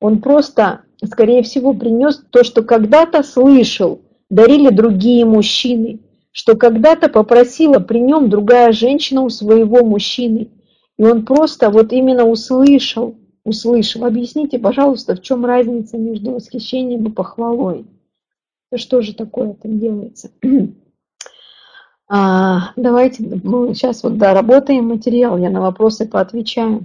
Он 0.00 0.20
просто, 0.20 0.82
скорее 1.04 1.42
всего, 1.42 1.74
принес 1.74 2.22
то, 2.30 2.44
что 2.44 2.62
когда-то 2.62 3.22
слышал, 3.22 4.00
дарили 4.30 4.68
другие 4.70 5.24
мужчины, 5.24 6.00
что 6.30 6.56
когда-то 6.56 7.08
попросила 7.08 7.78
при 7.78 7.98
нем 8.00 8.28
другая 8.28 8.72
женщина 8.72 9.22
у 9.22 9.30
своего 9.30 9.84
мужчины. 9.84 10.50
И 10.98 11.04
он 11.04 11.24
просто 11.24 11.70
вот 11.70 11.92
именно 11.92 12.24
услышал, 12.24 13.16
услышал. 13.44 14.04
Объясните, 14.04 14.58
пожалуйста, 14.58 15.16
в 15.16 15.22
чем 15.22 15.44
разница 15.44 15.96
между 15.96 16.32
восхищением 16.32 17.06
и 17.06 17.10
похвалой? 17.10 17.86
Что 18.74 19.00
же 19.00 19.14
такое 19.14 19.54
там 19.54 19.78
делается? 19.78 20.30
А, 22.06 22.72
давайте 22.76 23.40
мы 23.42 23.74
сейчас 23.74 24.02
вот 24.02 24.18
доработаем 24.18 24.88
материал, 24.88 25.38
я 25.38 25.50
на 25.50 25.60
вопросы 25.60 26.06
поотвечаю. 26.06 26.84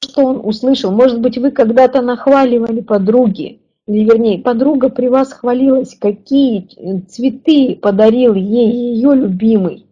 Что 0.00 0.24
он 0.24 0.40
услышал? 0.44 0.92
Может 0.92 1.20
быть, 1.20 1.38
вы 1.38 1.50
когда-то 1.50 2.02
нахваливали 2.02 2.80
подруги, 2.80 3.60
или 3.86 4.04
вернее, 4.04 4.38
подруга 4.38 4.90
при 4.90 5.08
вас 5.08 5.32
хвалилась, 5.32 5.96
какие 5.98 6.68
цветы 7.08 7.76
подарил 7.76 8.34
ей 8.34 8.70
ее 8.94 9.14
любимый. 9.14 9.86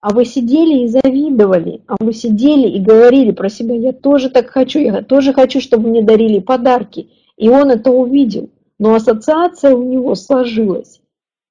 А 0.00 0.12
вы 0.12 0.26
сидели 0.26 0.84
и 0.84 0.88
завидовали, 0.88 1.82
а 1.86 1.96
вы 1.98 2.12
сидели 2.12 2.68
и 2.68 2.78
говорили 2.78 3.30
про 3.30 3.48
себя, 3.48 3.74
я 3.74 3.92
тоже 3.92 4.28
так 4.28 4.50
хочу, 4.50 4.78
я 4.78 5.00
тоже 5.02 5.32
хочу, 5.32 5.62
чтобы 5.62 5.88
мне 5.88 6.02
дарили 6.02 6.40
подарки. 6.40 7.08
И 7.38 7.48
он 7.48 7.70
это 7.70 7.90
увидел, 7.90 8.50
но 8.78 8.94
ассоциация 8.94 9.74
у 9.74 9.82
него 9.82 10.14
сложилась 10.14 11.00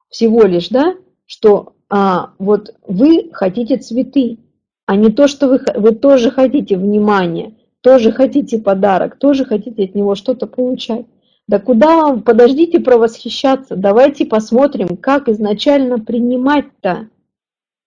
всего 0.10 0.44
лишь, 0.44 0.70
да, 0.70 0.96
что 1.26 1.74
а, 1.90 2.32
вот 2.40 2.74
вы 2.88 3.30
хотите 3.34 3.78
цветы, 3.78 4.40
а 4.86 4.96
не 4.96 5.12
то, 5.12 5.28
что 5.28 5.48
вы, 5.48 5.62
вы 5.76 5.94
тоже 5.94 6.32
хотите 6.32 6.78
внимания, 6.78 7.54
тоже 7.82 8.12
хотите 8.12 8.60
подарок, 8.60 9.18
тоже 9.18 9.46
хотите 9.46 9.84
от 9.84 9.96
него 9.96 10.16
что-то 10.16 10.48
получать. 10.48 11.06
Да 11.48 11.60
куда 11.60 11.98
вам, 11.98 12.24
подождите 12.24 12.80
про 12.80 12.98
восхищаться, 12.98 13.76
давайте 13.76 14.26
посмотрим, 14.26 14.98
как 14.98 15.28
изначально 15.28 16.00
принимать-то, 16.00 17.10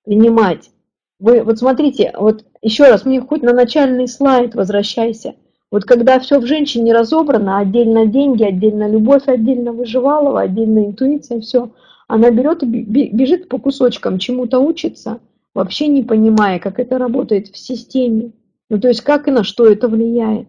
принимать. 0.05 0.71
Вы, 1.19 1.43
вот 1.43 1.59
смотрите, 1.59 2.13
вот 2.19 2.45
еще 2.63 2.85
раз, 2.85 3.07
мне 3.07 3.21
хоть 3.21 3.43
на 3.43 3.55
начальный 3.55 4.07
слайд 4.07 4.55
возвращайся. 4.55 5.35
Вот 5.71 5.85
когда 5.85 6.21
все 6.21 6.39
в 6.39 6.47
женщине 6.47 6.95
разобрано, 6.95 7.59
отдельно 7.59 8.07
деньги, 8.07 8.45
отдельно 8.45 8.89
любовь, 8.89 9.27
отдельно 9.27 9.73
выживалова, 9.73 10.43
отдельно 10.43 10.87
интуиция, 10.87 11.41
все– 11.41 11.71
она 12.09 12.31
берет 12.31 12.62
и 12.62 12.66
бежит 12.66 13.49
по 13.49 13.59
кусочкам, 13.59 14.19
чему-то 14.19 14.61
учится, 14.61 15.20
вообще 15.55 15.89
не 15.89 16.03
понимая, 16.03 16.59
как 16.59 16.78
это 16.78 16.99
работает 16.99 17.49
в 17.49 17.59
системе. 17.59 18.33
Ну, 18.69 18.78
то 18.81 18.89
есть, 18.89 19.01
как 19.01 19.28
и 19.28 19.31
на 19.31 19.45
что 19.45 19.66
это 19.66 19.89
влияет. 19.89 20.49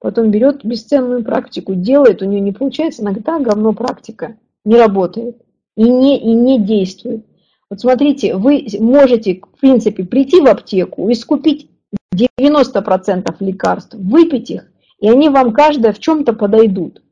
Потом 0.00 0.30
берет 0.30 0.64
бесценную 0.64 1.24
практику, 1.24 1.74
делает, 1.74 2.22
у 2.22 2.24
нее 2.24 2.40
не 2.40 2.52
получается, 2.52 3.02
иногда 3.02 3.38
говно 3.38 3.72
практика 3.72 4.36
не 4.64 4.76
работает 4.76 5.36
и 5.76 5.88
не, 5.88 6.18
и 6.18 6.34
не 6.34 6.60
действует. 6.60 7.24
Вот 7.70 7.80
смотрите, 7.80 8.36
вы 8.36 8.66
можете, 8.80 9.40
в 9.40 9.60
принципе, 9.60 10.04
прийти 10.04 10.40
в 10.40 10.46
аптеку 10.46 11.08
и 11.08 11.14
скупить 11.14 11.70
90% 12.14 13.34
лекарств, 13.40 13.94
выпить 13.94 14.50
их, 14.50 14.70
и 15.00 15.08
они 15.08 15.28
вам 15.28 15.52
каждая 15.52 15.92
в 15.92 15.98
чем-то 15.98 16.32
подойдут. 16.32 17.02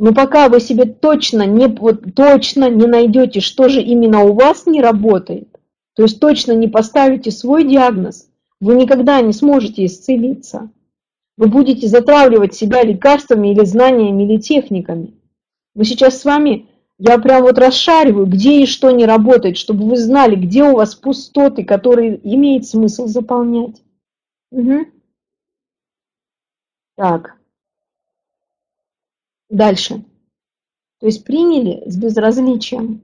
Но 0.00 0.14
пока 0.14 0.48
вы 0.48 0.60
себе 0.60 0.86
точно 0.86 1.44
не, 1.44 1.66
вот, 1.66 2.14
точно 2.14 2.70
не 2.70 2.86
найдете, 2.86 3.40
что 3.40 3.68
же 3.68 3.82
именно 3.82 4.22
у 4.22 4.32
вас 4.32 4.64
не 4.64 4.80
работает, 4.80 5.60
то 5.94 6.04
есть 6.04 6.18
точно 6.20 6.52
не 6.52 6.68
поставите 6.68 7.30
свой 7.30 7.64
диагноз, 7.64 8.30
вы 8.60 8.76
никогда 8.76 9.20
не 9.20 9.34
сможете 9.34 9.84
исцелиться. 9.84 10.70
Вы 11.36 11.48
будете 11.48 11.86
затравливать 11.86 12.54
себя 12.54 12.82
лекарствами 12.82 13.48
или 13.48 13.62
знаниями 13.66 14.22
или 14.22 14.38
техниками. 14.38 15.12
Мы 15.74 15.84
сейчас 15.84 16.18
с 16.18 16.24
вами, 16.24 16.66
я 16.98 17.18
прям 17.18 17.42
вот 17.42 17.58
расшариваю, 17.58 18.24
где 18.24 18.62
и 18.62 18.66
что 18.66 18.90
не 18.92 19.04
работает, 19.04 19.58
чтобы 19.58 19.84
вы 19.84 19.98
знали, 19.98 20.34
где 20.34 20.64
у 20.64 20.76
вас 20.76 20.94
пустоты, 20.94 21.62
которые 21.62 22.18
имеет 22.24 22.66
смысл 22.66 23.06
заполнять. 23.06 23.82
Угу. 24.50 24.86
Так. 26.96 27.39
Дальше. 29.50 30.04
То 31.00 31.06
есть 31.06 31.24
приняли 31.24 31.82
с 31.86 31.96
безразличием. 31.96 33.02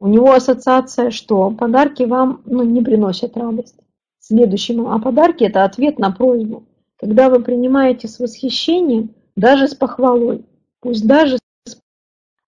У 0.00 0.06
него 0.06 0.32
ассоциация, 0.32 1.10
что 1.10 1.50
подарки 1.50 2.04
вам 2.04 2.42
ну, 2.44 2.62
не 2.62 2.82
приносят 2.82 3.36
радость. 3.36 3.76
Следующему. 4.20 4.92
А 4.92 4.98
подарки 5.00 5.44
это 5.44 5.64
ответ 5.64 5.98
на 5.98 6.12
просьбу. 6.12 6.64
Когда 7.00 7.30
вы 7.30 7.40
принимаете 7.40 8.06
с 8.06 8.18
восхищением, 8.18 9.14
даже 9.34 9.68
с 9.68 9.74
похвалой, 9.74 10.44
пусть 10.80 11.06
даже 11.06 11.38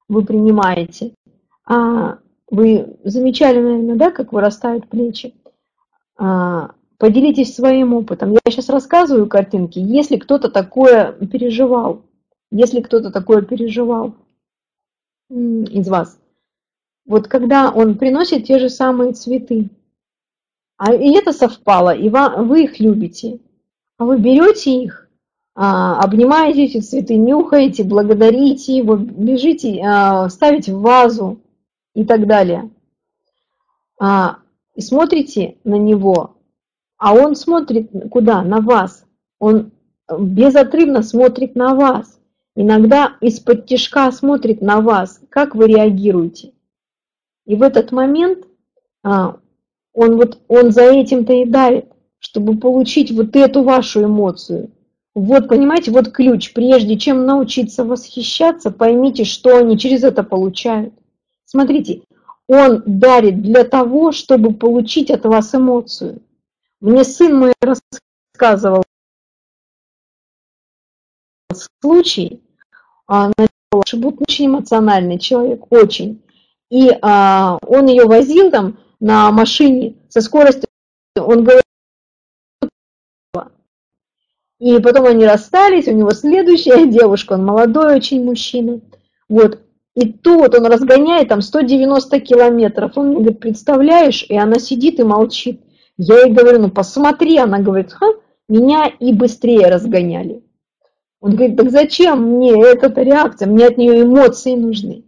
вы 0.08 0.24
принимаете, 0.24 1.14
а 1.64 2.18
вы 2.50 2.96
замечали, 3.04 3.60
наверное, 3.60 3.94
да, 3.94 4.10
как 4.10 4.32
вырастают 4.32 4.88
плечи. 4.88 5.34
А, 6.18 6.72
поделитесь 6.98 7.54
своим 7.54 7.94
опытом. 7.94 8.32
Я 8.32 8.40
сейчас 8.46 8.68
рассказываю 8.68 9.28
картинки. 9.28 9.78
Если 9.78 10.16
кто-то 10.16 10.50
такое 10.50 11.12
переживал, 11.12 12.02
если 12.50 12.80
кто-то 12.80 13.10
такое 13.10 13.42
переживал 13.42 14.14
из 15.28 15.88
вас. 15.88 16.18
Вот 17.06 17.28
когда 17.28 17.70
он 17.70 17.96
приносит 17.96 18.46
те 18.46 18.58
же 18.58 18.68
самые 18.68 19.12
цветы, 19.12 19.70
а 20.76 20.94
и 20.94 21.12
это 21.12 21.32
совпало, 21.32 21.94
и 21.94 22.08
вы 22.08 22.64
их 22.64 22.80
любите, 22.80 23.40
а 23.98 24.04
вы 24.04 24.18
берете 24.18 24.82
их, 24.82 25.08
а, 25.54 26.00
обнимаете 26.00 26.64
эти 26.64 26.80
цветы, 26.80 27.16
нюхаете, 27.16 27.84
благодарите 27.84 28.76
его, 28.76 28.96
бежите, 28.96 29.80
а, 29.84 30.28
ставите 30.28 30.74
в 30.74 30.80
вазу 30.80 31.40
и 31.94 32.04
так 32.04 32.26
далее. 32.26 32.70
А, 34.00 34.38
и 34.74 34.80
смотрите 34.80 35.58
на 35.64 35.74
него, 35.74 36.36
а 36.96 37.14
он 37.14 37.34
смотрит 37.34 37.90
куда? 38.10 38.42
На 38.42 38.60
вас. 38.60 39.04
Он 39.38 39.72
безотрывно 40.08 41.02
смотрит 41.02 41.54
на 41.56 41.74
вас 41.74 42.19
иногда 42.56 43.16
из-под 43.20 43.66
тишка 43.66 44.10
смотрит 44.12 44.60
на 44.60 44.80
вас, 44.80 45.20
как 45.28 45.54
вы 45.54 45.66
реагируете. 45.68 46.52
И 47.46 47.54
в 47.54 47.62
этот 47.62 47.92
момент 47.92 48.46
а, 49.02 49.36
он, 49.92 50.16
вот, 50.16 50.40
он 50.48 50.70
за 50.70 50.82
этим-то 50.82 51.32
и 51.32 51.44
давит, 51.44 51.86
чтобы 52.18 52.58
получить 52.58 53.10
вот 53.10 53.34
эту 53.34 53.62
вашу 53.62 54.04
эмоцию. 54.04 54.70
Вот, 55.14 55.48
понимаете, 55.48 55.90
вот 55.90 56.12
ключ. 56.12 56.52
Прежде 56.52 56.96
чем 56.96 57.26
научиться 57.26 57.84
восхищаться, 57.84 58.70
поймите, 58.70 59.24
что 59.24 59.56
они 59.56 59.76
через 59.76 60.04
это 60.04 60.22
получают. 60.22 60.94
Смотрите, 61.44 62.02
он 62.46 62.82
дарит 62.86 63.42
для 63.42 63.64
того, 63.64 64.12
чтобы 64.12 64.54
получить 64.54 65.10
от 65.10 65.24
вас 65.24 65.54
эмоцию. 65.54 66.22
Мне 66.80 67.04
сын 67.04 67.36
мой 67.36 67.52
рассказывал 67.60 68.84
случай, 71.80 72.42
а, 73.06 73.30
Шибут 73.86 74.20
очень 74.20 74.46
эмоциональный 74.46 75.18
человек, 75.18 75.70
очень. 75.70 76.22
И 76.70 76.90
а, 77.02 77.58
он 77.66 77.86
ее 77.86 78.04
возил 78.04 78.50
там 78.50 78.78
на 78.98 79.30
машине 79.30 79.94
со 80.08 80.20
скоростью, 80.20 80.68
он 81.16 81.44
говорит, 81.44 81.62
И 84.60 84.78
потом 84.80 85.06
они 85.06 85.24
расстались, 85.24 85.88
у 85.88 85.92
него 85.92 86.10
следующая 86.10 86.86
девушка, 86.90 87.32
он 87.32 87.44
молодой 87.44 87.96
очень 87.96 88.22
мужчина. 88.22 88.80
Вот. 89.28 89.58
И 89.94 90.12
тут 90.12 90.54
он 90.54 90.66
разгоняет 90.66 91.28
там 91.28 91.40
190 91.40 92.20
километров. 92.20 92.92
Он 92.96 93.08
мне 93.08 93.16
говорит, 93.16 93.40
представляешь, 93.40 94.24
и 94.28 94.36
она 94.36 94.58
сидит 94.58 95.00
и 95.00 95.02
молчит. 95.02 95.60
Я 95.96 96.22
ей 96.24 96.32
говорю, 96.32 96.60
ну 96.60 96.70
посмотри, 96.70 97.38
она 97.38 97.58
говорит, 97.58 97.92
ха, 97.92 98.06
меня 98.48 98.86
и 98.86 99.12
быстрее 99.12 99.68
разгоняли. 99.68 100.42
Он 101.20 101.36
говорит, 101.36 101.56
так 101.56 101.70
зачем 101.70 102.22
мне 102.22 102.52
эта 102.62 102.88
реакция, 103.02 103.46
мне 103.46 103.66
от 103.66 103.76
нее 103.76 104.02
эмоции 104.02 104.54
нужны. 104.54 105.04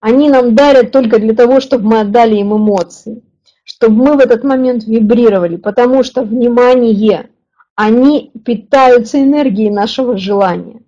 Они 0.00 0.30
нам 0.30 0.54
дарят 0.54 0.92
только 0.92 1.18
для 1.18 1.34
того, 1.34 1.60
чтобы 1.60 1.88
мы 1.88 2.00
отдали 2.00 2.36
им 2.36 2.54
эмоции, 2.54 3.22
чтобы 3.64 3.96
мы 3.96 4.16
в 4.16 4.20
этот 4.20 4.44
момент 4.44 4.84
вибрировали, 4.84 5.56
потому 5.56 6.04
что 6.04 6.22
внимание, 6.22 7.30
они 7.74 8.30
питаются 8.44 9.20
энергией 9.20 9.70
нашего 9.70 10.16
желания. 10.16 10.82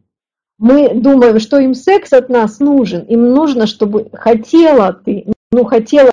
Мы 0.58 0.94
думаем, 0.94 1.40
что 1.40 1.58
им 1.58 1.74
секс 1.74 2.12
от 2.12 2.28
нас 2.28 2.60
нужен, 2.60 3.02
им 3.02 3.30
нужно, 3.30 3.66
чтобы 3.66 4.08
хотела 4.12 4.92
ты, 4.92 5.26
ну 5.50 5.64
хотела, 5.64 6.12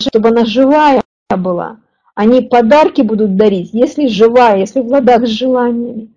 чтобы 0.00 0.30
она 0.30 0.44
живая 0.44 1.02
была. 1.28 1.78
Они 2.16 2.40
подарки 2.40 3.02
будут 3.02 3.36
дарить, 3.36 3.70
если 3.72 4.08
живая, 4.08 4.58
если 4.58 4.80
в 4.80 4.88
ладах 4.88 5.26
с 5.26 5.30
желаниями 5.30 6.10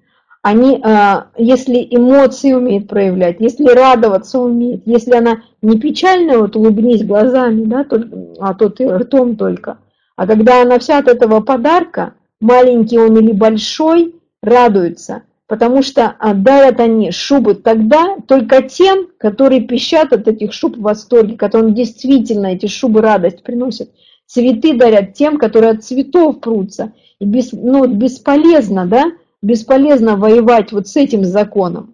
они, 0.44 0.82
а, 0.84 1.28
если 1.38 1.88
эмоции 1.90 2.52
умеет 2.52 2.90
проявлять, 2.90 3.38
если 3.40 3.65
радоваться 3.65 4.40
умеет, 4.40 4.82
если 4.86 5.15
она 5.15 5.41
не 5.61 5.80
печальная, 5.80 6.38
вот 6.38 6.57
улыбнись 6.57 7.06
глазами, 7.06 7.64
да, 7.64 7.86
только, 7.86 8.10
а 8.40 8.53
то 8.53 8.70
ты 8.70 8.90
ртом 8.94 9.38
только, 9.38 9.78
а 10.18 10.28
когда 10.28 10.61
она 10.61 10.80
вся 10.80 10.98
от 10.98 11.07
этого 11.07 11.40
подарка, 11.40 12.15
маленький 12.41 12.99
он 12.99 13.18
или 13.18 13.32
большой, 13.32 14.15
радуется, 14.41 15.24
потому 15.48 15.82
что 15.82 16.14
а, 16.20 16.34
дарят 16.34 16.82
они 16.82 17.11
шубы 17.11 17.56
тогда 17.56 18.18
только 18.28 18.64
тем, 18.64 19.07
которые 19.18 19.61
пищат 19.61 20.11
от 20.11 20.28
этих 20.28 20.52
шуб 20.52 20.76
в 20.76 20.82
восторге, 20.82 21.38
которым 21.38 21.74
действительно 21.74 22.48
эти 22.48 22.65
шубы 22.65 22.99
радость 22.99 23.44
приносят. 23.44 23.91
Цветы 24.26 24.74
дарят 24.74 25.14
тем, 25.14 25.38
которые 25.38 25.72
от 25.72 25.86
цветов 25.86 26.41
прутся. 26.41 26.91
И 27.20 27.26
без, 27.26 27.53
ну, 27.53 27.88
бесполезно, 27.88 28.86
да, 28.86 29.11
бесполезно 29.44 30.15
воевать 30.15 30.72
вот 30.72 30.88
с 30.88 30.95
этим 30.95 31.26
законом, 31.26 31.94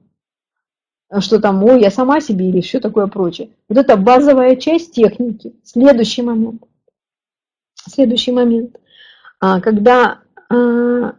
что 1.20 1.42
там, 1.42 1.64
ой, 1.64 1.82
я 1.82 1.90
сама 1.90 2.22
себе 2.22 2.48
или 2.48 2.62
все 2.62 2.80
такое 2.80 3.08
прочее. 3.08 3.50
Вот 3.68 3.78
это 3.78 3.98
базовая 3.98 4.56
часть 4.56 4.94
техники. 4.94 5.56
Следующий 5.64 6.22
момент. 6.22 6.64
Следующий 7.76 8.32
момент. 8.32 8.80
А, 9.40 9.60
когда, 9.62 10.22
а, 10.50 11.16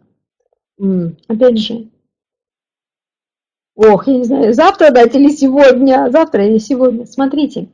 опять 1.27 1.59
же, 1.59 1.89
ох, 3.75 4.07
я 4.07 4.17
не 4.17 4.23
знаю, 4.23 4.53
завтра 4.53 4.89
дать 4.91 5.13
или 5.13 5.29
сегодня, 5.29 6.09
завтра 6.11 6.47
или 6.47 6.59
сегодня. 6.59 7.05
Смотрите, 7.05 7.67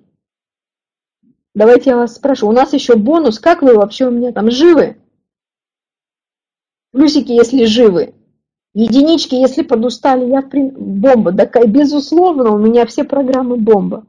давайте 1.54 1.92
я 1.92 1.98
вас 1.98 2.16
спрошу. 2.16 2.48
У 2.48 2.54
нас 2.54 2.74
еще 2.74 2.96
бонус, 2.96 3.38
как 3.38 3.62
вы 3.62 3.76
вообще 3.76 4.08
у 4.08 4.12
меня 4.12 4.32
там 4.32 4.50
живы? 4.50 4.98
Плюсики, 6.92 7.34
если 7.34 7.66
живы. 7.66 8.16
Единички, 8.80 9.34
если 9.34 9.64
подустали, 9.64 10.30
я 10.30 10.44
при... 10.44 10.70
бомба. 10.70 11.32
Да, 11.32 11.48
безусловно, 11.66 12.52
у 12.52 12.60
меня 12.60 12.86
все 12.86 13.04
программы 13.04 13.58
бомба. 13.58 14.06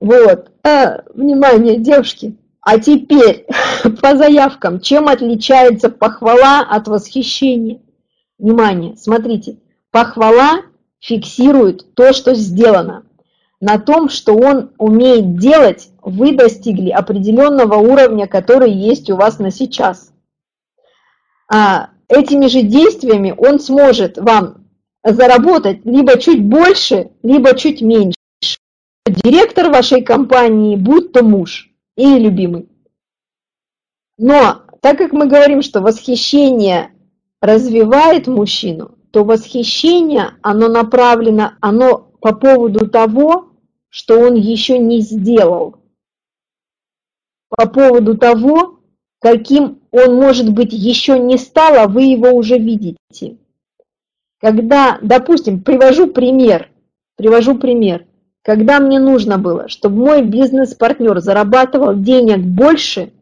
Вот. 0.00 0.50
А, 0.62 1.02
внимание, 1.14 1.78
девушки. 1.78 2.36
А 2.60 2.78
теперь 2.78 3.46
по 4.02 4.18
заявкам. 4.18 4.80
Чем 4.80 5.08
отличается 5.08 5.88
похвала 5.88 6.60
от 6.60 6.88
восхищения? 6.88 7.80
Внимание, 8.38 8.98
смотрите. 8.98 9.56
Похвала 9.90 10.60
фиксирует 11.00 11.94
то, 11.94 12.12
что 12.12 12.34
сделано. 12.34 13.06
На 13.62 13.78
том, 13.78 14.10
что 14.10 14.36
он 14.36 14.72
умеет 14.76 15.38
делать, 15.38 15.88
вы 16.02 16.36
достигли 16.36 16.90
определенного 16.90 17.76
уровня, 17.76 18.26
который 18.26 18.72
есть 18.72 19.08
у 19.08 19.16
вас 19.16 19.38
на 19.38 19.50
сейчас. 19.50 20.12
А, 21.50 21.93
этими 22.08 22.46
же 22.46 22.62
действиями 22.62 23.34
он 23.36 23.60
сможет 23.60 24.18
вам 24.18 24.66
заработать 25.04 25.84
либо 25.84 26.18
чуть 26.18 26.42
больше, 26.42 27.10
либо 27.22 27.56
чуть 27.56 27.82
меньше. 27.82 28.16
Директор 29.06 29.70
вашей 29.70 30.02
компании, 30.02 30.76
будь 30.76 31.12
то 31.12 31.22
муж 31.22 31.70
или 31.96 32.18
любимый. 32.18 32.68
Но 34.16 34.62
так 34.80 34.98
как 34.98 35.12
мы 35.12 35.26
говорим, 35.26 35.62
что 35.62 35.80
восхищение 35.80 36.92
развивает 37.40 38.26
мужчину, 38.26 38.96
то 39.10 39.24
восхищение, 39.24 40.36
оно 40.42 40.68
направлено, 40.68 41.52
оно 41.60 42.12
по 42.20 42.34
поводу 42.34 42.88
того, 42.88 43.52
что 43.90 44.18
он 44.18 44.34
еще 44.34 44.78
не 44.78 45.00
сделал. 45.00 45.76
По 47.50 47.68
поводу 47.68 48.16
того, 48.16 48.80
каким 49.20 49.82
он, 49.94 50.16
может 50.16 50.52
быть, 50.52 50.72
еще 50.72 51.20
не 51.20 51.38
стал, 51.38 51.78
а 51.78 51.86
вы 51.86 52.02
его 52.02 52.30
уже 52.30 52.58
видите. 52.58 53.36
Когда, 54.40 54.98
допустим, 55.00 55.62
привожу 55.62 56.08
пример, 56.08 56.68
привожу 57.16 57.56
пример, 57.56 58.04
когда 58.42 58.80
мне 58.80 58.98
нужно 58.98 59.38
было, 59.38 59.68
чтобы 59.68 60.04
мой 60.04 60.22
бизнес-партнер 60.22 61.20
зарабатывал 61.20 61.94
денег 61.94 62.38
больше, 62.38 63.12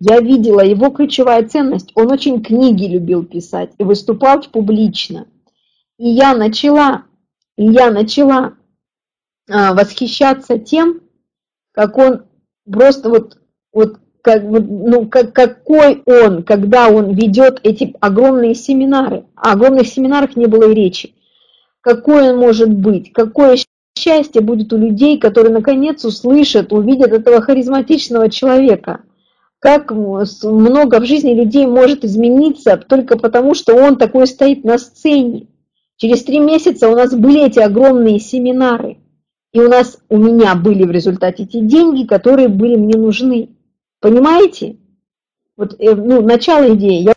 я 0.00 0.20
видела 0.20 0.60
его 0.60 0.88
ключевая 0.88 1.46
ценность. 1.46 1.92
Он 1.94 2.10
очень 2.10 2.42
книги 2.42 2.86
любил 2.86 3.24
писать 3.24 3.70
и 3.76 3.84
выступал 3.84 4.40
публично. 4.40 5.26
И 5.98 6.08
я 6.08 6.34
начала, 6.34 7.04
я 7.58 7.90
начала 7.90 8.54
а, 9.50 9.74
восхищаться 9.74 10.58
тем, 10.58 11.02
как 11.72 11.98
он 11.98 12.22
просто 12.64 13.10
вот, 13.10 13.38
вот 13.72 13.98
как, 14.22 14.42
ну, 14.44 15.06
как, 15.06 15.32
какой 15.32 16.02
он, 16.06 16.44
когда 16.44 16.88
он 16.88 17.12
ведет 17.12 17.60
эти 17.64 17.94
огромные 18.00 18.54
семинары. 18.54 19.24
О 19.34 19.52
огромных 19.52 19.88
семинарах 19.88 20.36
не 20.36 20.46
было 20.46 20.70
и 20.70 20.74
речи. 20.74 21.14
Какой 21.80 22.30
он 22.30 22.38
может 22.38 22.70
быть, 22.70 23.12
какое 23.12 23.58
счастье 23.98 24.40
будет 24.40 24.72
у 24.72 24.78
людей, 24.78 25.18
которые 25.18 25.52
наконец 25.52 26.04
услышат, 26.04 26.72
увидят 26.72 27.12
этого 27.12 27.40
харизматичного 27.40 28.30
человека. 28.30 29.00
Как 29.58 29.90
много 29.92 31.00
в 31.00 31.04
жизни 31.06 31.34
людей 31.34 31.66
может 31.66 32.04
измениться 32.04 32.76
только 32.76 33.18
потому, 33.18 33.54
что 33.54 33.74
он 33.74 33.96
такой 33.96 34.26
стоит 34.26 34.64
на 34.64 34.78
сцене. 34.78 35.48
Через 35.96 36.24
три 36.24 36.38
месяца 36.38 36.88
у 36.88 36.96
нас 36.96 37.14
были 37.14 37.46
эти 37.46 37.60
огромные 37.60 38.18
семинары. 38.18 38.98
И 39.52 39.60
у 39.60 39.68
нас, 39.68 39.98
у 40.08 40.16
меня 40.16 40.54
были 40.54 40.84
в 40.84 40.90
результате 40.90 41.42
эти 41.44 41.60
деньги, 41.60 42.06
которые 42.06 42.48
были 42.48 42.76
мне 42.76 42.96
нужны. 42.96 43.50
Понимаете? 44.02 44.76
Вот, 45.56 45.76
э, 45.78 45.94
ну, 45.94 46.20
начало 46.20 46.74
идеи. 46.74 47.02
Я 47.02 47.14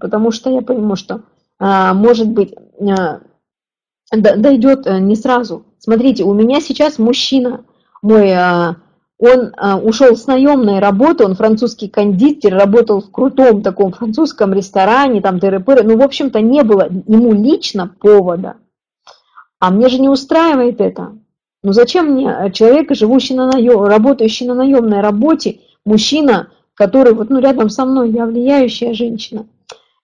потому 0.00 0.32
что 0.32 0.50
я 0.50 0.60
понимаю, 0.60 0.96
что, 0.96 1.22
а, 1.60 1.94
может 1.94 2.28
быть, 2.28 2.52
а, 2.80 3.20
дойдет 4.12 4.88
а, 4.88 4.98
не 4.98 5.14
сразу. 5.14 5.64
Смотрите, 5.78 6.24
у 6.24 6.34
меня 6.34 6.60
сейчас 6.60 6.98
мужчина 6.98 7.64
мой, 8.02 8.32
а, 8.32 8.76
он 9.18 9.52
а, 9.56 9.78
ушел 9.78 10.16
с 10.16 10.26
наемной 10.26 10.80
работы, 10.80 11.24
он 11.24 11.36
французский 11.36 11.88
кондитер, 11.88 12.52
работал 12.52 13.00
в 13.00 13.12
крутом 13.12 13.62
таком 13.62 13.92
французском 13.92 14.52
ресторане, 14.52 15.20
там 15.20 15.38
тыры-пыры. 15.38 15.84
Ну, 15.84 15.96
в 15.96 16.02
общем-то, 16.02 16.40
не 16.40 16.64
было 16.64 16.88
ему 17.06 17.32
лично 17.32 17.94
повода. 18.00 18.56
А 19.60 19.70
мне 19.70 19.88
же 19.88 20.00
не 20.00 20.08
устраивает 20.08 20.80
это. 20.80 21.16
Ну 21.66 21.72
зачем 21.72 22.12
мне 22.12 22.30
э, 22.30 22.52
человек, 22.52 22.94
живущий 22.94 23.34
на 23.34 23.50
наем, 23.50 23.82
работающий 23.82 24.46
на 24.46 24.54
наемной 24.54 25.00
работе, 25.00 25.58
мужчина, 25.84 26.52
который 26.74 27.12
вот 27.12 27.28
ну, 27.28 27.40
рядом 27.40 27.70
со 27.70 27.84
мной, 27.84 28.12
я 28.12 28.24
влияющая 28.24 28.94
женщина? 28.94 29.48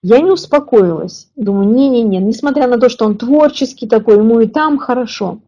Я 0.02 0.18
не 0.18 0.32
успокоилась. 0.32 1.28
Думаю, 1.36 1.68
не-не-не, 1.68 2.18
несмотря 2.18 2.66
на 2.66 2.80
то, 2.80 2.89
что 2.89 3.05
он 3.05 3.16
творческий 3.16 3.86
такой, 3.86 4.16
ему 4.16 4.40
и 4.40 4.48
там 4.48 4.76
хорошо. 4.76 5.39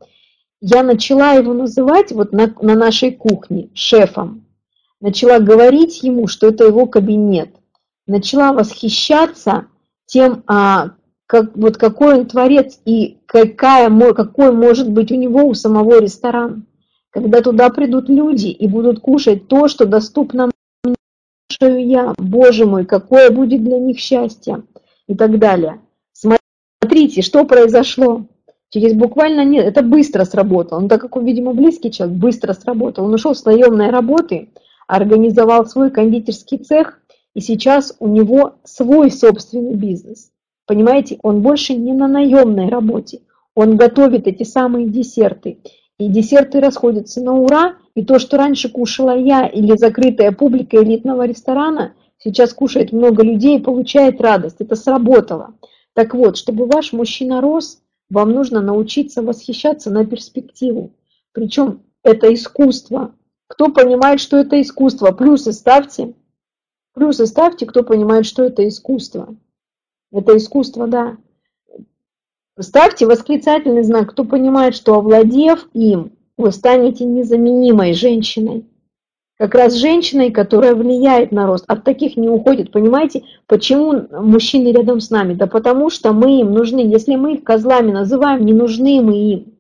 Я 0.61 0.85
начала 0.85 1.33
его 1.33 1.53
называть 1.53 2.13
вот 2.13 2.31
на, 2.31 2.55
на 2.63 2.77
нашей 2.77 3.11
кухне 3.11 3.71
шефом. 3.75 4.45
Начала 5.01 5.41
говорить 5.41 6.05
ему, 6.05 6.29
что 6.29 6.47
это 6.47 6.63
его 6.63 6.87
кабинет. 6.87 7.51
Начала 8.07 8.53
восхищаться 8.53 9.67
тем, 10.07 10.45
а, 10.47 10.91
как, 11.27 11.57
вот 11.57 11.77
какой 11.77 12.21
он 12.21 12.27
творец 12.27 12.81
и 12.85 13.19
какая, 13.27 13.91
какой 14.13 14.53
может 14.53 14.91
быть 14.91 15.11
у 15.11 15.17
него 15.17 15.45
у 15.47 15.55
самого 15.55 16.01
ресторан. 16.01 16.67
Когда 17.11 17.41
туда 17.41 17.71
придут 17.71 18.09
люди 18.09 18.49
и 18.49 18.67
будут 18.67 19.01
кушать 19.01 19.47
то, 19.47 19.69
что 19.69 19.87
доступно 19.87 20.51
мне, 20.85 21.91
я, 21.91 22.15
боже 22.19 22.67
мой, 22.67 22.85
какое 22.85 23.31
будет 23.31 23.63
для 23.63 23.79
них 23.79 23.99
счастье 23.99 24.65
и 25.07 25.15
так 25.15 25.39
далее. 25.39 25.81
Смотрите, 26.13 27.23
что 27.23 27.45
произошло. 27.45 28.27
Через 28.71 28.95
буквально 28.95 29.45
нет, 29.45 29.65
это 29.65 29.83
быстро 29.83 30.25
сработало. 30.25 30.81
Ну, 30.81 30.89
так 30.89 31.01
как 31.01 31.17
он, 31.17 31.25
видимо, 31.25 31.55
близкий 31.55 31.93
человек, 31.93 32.17
быстро 32.17 32.55
сработал. 32.55 33.05
Он 33.05 33.15
ушел 33.15 33.35
с 33.35 33.45
наемной 33.45 33.91
работы, 33.91 34.51
организовал 34.89 35.67
свой 35.67 35.93
кондитерский 35.93 36.59
цех, 36.59 37.01
и 37.35 37.41
сейчас 37.41 37.95
у 38.01 38.09
него 38.09 38.57
свой 38.65 39.13
собственный 39.13 39.75
бизнес. 39.75 40.33
Понимаете, 40.67 41.19
он 41.23 41.43
больше 41.43 41.75
не 41.75 41.93
на 41.93 42.09
наемной 42.09 42.69
работе. 42.69 43.21
Он 43.55 43.77
готовит 43.77 44.27
эти 44.27 44.43
самые 44.45 44.89
десерты. 44.89 45.59
И 45.99 46.09
десерты 46.09 46.61
расходятся 46.61 47.23
на 47.23 47.35
ура. 47.35 47.77
И 47.95 48.05
то, 48.05 48.19
что 48.19 48.37
раньше 48.37 48.69
кушала 48.69 49.17
я 49.17 49.47
или 49.47 49.77
закрытая 49.77 50.33
публика 50.33 50.83
элитного 50.83 51.27
ресторана, 51.27 51.93
сейчас 52.19 52.53
кушает 52.53 52.93
много 52.93 53.23
людей 53.23 53.59
и 53.59 53.63
получает 53.63 54.21
радость. 54.21 54.57
Это 54.59 54.75
сработало. 54.75 55.55
Так 55.93 56.15
вот, 56.15 56.37
чтобы 56.37 56.67
ваш 56.67 56.93
мужчина 56.93 57.41
рос, 57.41 57.81
вам 58.11 58.33
нужно 58.33 58.61
научиться 58.61 59.23
восхищаться 59.23 59.91
на 59.91 60.05
перспективу. 60.05 60.93
Причем 61.33 61.83
это 62.03 62.33
искусство. 62.33 63.15
Кто 63.47 63.69
понимает, 63.69 64.21
что 64.21 64.39
это 64.39 64.61
искусство, 64.61 65.13
плюсы 65.13 65.53
ставьте. 65.53 66.15
Плюсы 66.95 67.27
ставьте, 67.27 67.67
кто 67.67 67.83
понимает, 67.83 68.27
что 68.27 68.43
это 68.45 68.67
искусство. 68.67 69.37
Это 70.15 70.37
искусство, 70.37 70.87
да. 70.87 71.17
Ставьте 72.59 73.05
восклицательный 73.05 73.83
знак, 73.83 74.11
кто 74.11 74.25
понимает, 74.25 74.77
что 74.77 74.95
овладев 74.95 75.69
им, 75.73 76.13
вы 76.39 76.53
станете 76.53 77.05
незаменимой 77.05 77.95
женщиной. 77.95 78.65
Как 79.37 79.57
раз 79.57 79.75
женщиной, 79.75 80.31
которая 80.31 80.77
влияет 80.77 81.33
на 81.33 81.49
рост. 81.49 81.65
От 81.67 81.83
таких 81.83 82.17
не 82.17 82.29
уходит. 82.29 82.71
Понимаете, 82.71 83.25
почему 83.49 84.07
мужчины 84.23 84.69
рядом 84.69 85.01
с 85.01 85.11
нами? 85.11 85.35
Да 85.35 85.49
потому 85.49 85.91
что 85.91 86.13
мы 86.13 86.41
им 86.41 86.53
нужны. 86.53 86.79
Если 86.79 87.17
мы 87.17 87.35
их 87.35 87.43
козлами 87.43 87.91
называем, 87.91 88.47
не 88.47 88.53
нужны 88.53 89.03
мы 89.03 89.17
им. 89.17 89.55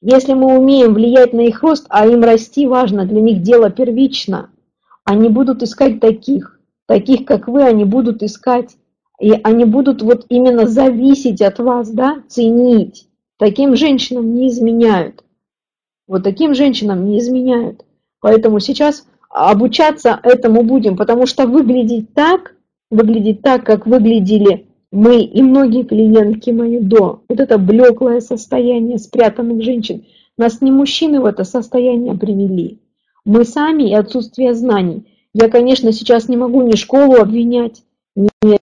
Если 0.00 0.32
мы 0.32 0.56
умеем 0.58 0.94
влиять 0.94 1.34
на 1.34 1.42
их 1.42 1.62
рост, 1.62 1.84
а 1.90 2.06
им 2.06 2.24
расти 2.24 2.66
важно, 2.66 3.04
для 3.04 3.20
них 3.20 3.42
дело 3.42 3.68
первично, 3.68 4.48
они 5.04 5.28
будут 5.28 5.62
искать 5.62 6.00
таких. 6.00 6.58
Таких, 6.86 7.26
как 7.26 7.46
вы, 7.46 7.62
они 7.62 7.84
будут 7.84 8.22
искать. 8.22 8.76
И 9.20 9.32
они 9.42 9.64
будут 9.64 10.02
вот 10.02 10.26
именно 10.28 10.66
зависеть 10.66 11.40
от 11.42 11.58
вас, 11.58 11.90
да, 11.90 12.22
ценить. 12.28 13.08
Таким 13.38 13.76
женщинам 13.76 14.34
не 14.34 14.48
изменяют. 14.48 15.24
Вот 16.06 16.22
таким 16.22 16.54
женщинам 16.54 17.06
не 17.06 17.18
изменяют. 17.18 17.84
Поэтому 18.20 18.60
сейчас 18.60 19.06
обучаться 19.30 20.20
этому 20.22 20.62
будем, 20.62 20.96
потому 20.96 21.26
что 21.26 21.46
выглядеть 21.46 22.14
так, 22.14 22.54
выглядеть 22.90 23.42
так, 23.42 23.64
как 23.64 23.86
выглядели 23.86 24.66
мы 24.92 25.22
и 25.22 25.42
многие 25.42 25.82
клиентки 25.82 26.50
мои 26.50 26.78
до, 26.78 27.22
вот 27.28 27.40
это 27.40 27.58
блеклое 27.58 28.20
состояние 28.20 28.98
спрятанных 28.98 29.62
женщин, 29.62 30.04
нас 30.38 30.60
не 30.60 30.70
мужчины 30.70 31.20
в 31.20 31.26
это 31.26 31.44
состояние 31.44 32.16
привели. 32.16 32.78
Мы 33.24 33.44
сами 33.44 33.90
и 33.90 33.94
отсутствие 33.94 34.54
знаний. 34.54 35.04
Я, 35.34 35.48
конечно, 35.48 35.92
сейчас 35.92 36.28
не 36.28 36.36
могу 36.36 36.62
ни 36.62 36.76
школу 36.76 37.16
обвинять, 37.16 37.82
ни, 38.14 38.58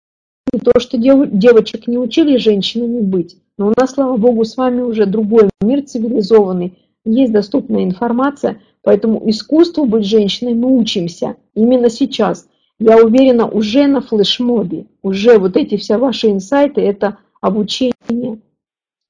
ни 0.54 0.60
то, 0.60 0.80
что 0.80 0.98
дев, 0.98 1.30
девочек 1.32 1.88
не 1.88 1.98
учили 1.98 2.38
женщинами 2.38 3.02
быть. 3.02 3.38
Но 3.58 3.68
у 3.68 3.74
нас, 3.78 3.92
слава 3.92 4.18
богу, 4.18 4.44
с 4.44 4.58
вами 4.58 4.82
уже 4.82 5.06
другой 5.06 5.50
мир 5.62 5.84
цивилизованный, 5.84 6.78
есть 7.06 7.32
доступная 7.32 7.84
информация– 7.84 8.60
Поэтому 8.84 9.30
искусству 9.30 9.86
быть 9.86 10.06
женщиной 10.06 10.54
мы 10.54 10.78
учимся 10.78 11.36
именно 11.54 11.90
сейчас. 11.90 12.48
Я 12.80 12.98
уверена, 12.98 13.48
уже 13.48 13.86
на 13.86 14.02
флешмобе, 14.02 14.88
уже 15.04 15.38
вот 15.38 15.56
эти 15.56 15.78
все 15.78 15.98
ваши 15.98 16.32
инсайты, 16.32 16.82
это 16.82 17.20
обучение, 17.40 18.40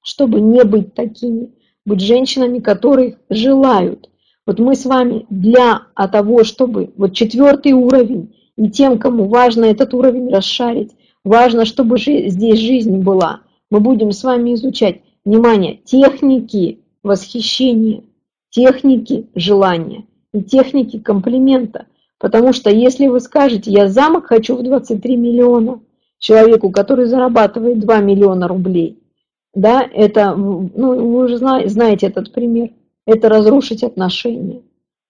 чтобы 0.04 0.42
не 0.42 0.64
быть 0.66 0.94
такими, 0.94 1.52
быть 1.86 2.02
женщинами, 2.02 2.60
которые 2.60 3.18
желают. 3.30 4.10
Вот 4.46 4.60
мы 4.60 4.76
с 4.76 4.86
вами 4.86 5.26
для 5.30 5.84
того, 5.96 6.44
чтобы 6.44 6.92
вот 6.98 7.14
четвертый 7.14 7.72
уровень, 7.72 8.36
и 8.58 8.70
тем, 8.70 9.00
кому 9.00 9.30
важно 9.30 9.66
этот 9.66 9.94
уровень 9.94 10.30
расшарить, 10.30 10.92
важно, 11.24 11.66
чтобы 11.66 11.98
здесь 11.98 12.60
жизнь 12.60 12.98
была, 12.98 13.42
мы 13.70 13.80
будем 13.80 14.12
с 14.12 14.24
вами 14.24 14.54
изучать, 14.54 15.02
внимание, 15.24 15.78
техники 15.78 16.80
восхищения, 17.04 18.04
техники 18.50 19.28
желания 19.36 20.06
и 20.34 20.44
техники 20.44 21.00
комплимента. 21.00 21.88
Потому 22.20 22.54
что 22.54 22.70
если 22.70 23.08
вы 23.08 23.20
скажете, 23.20 23.72
я 23.72 23.88
замок 23.88 24.28
хочу 24.28 24.56
в 24.56 24.64
23 24.64 25.16
миллиона, 25.16 25.80
человеку, 26.20 26.72
который 26.72 27.06
зарабатывает 27.06 27.80
2 27.80 27.98
миллиона 28.00 28.48
рублей, 28.48 29.00
да, 29.54 29.82
это, 29.82 30.36
ну, 30.36 30.70
вы 30.76 31.26
уже 31.26 31.38
знаете 31.38 32.08
этот 32.08 32.32
пример, 32.32 32.70
это 33.06 33.28
разрушить 33.28 33.84
отношения. 33.84 34.62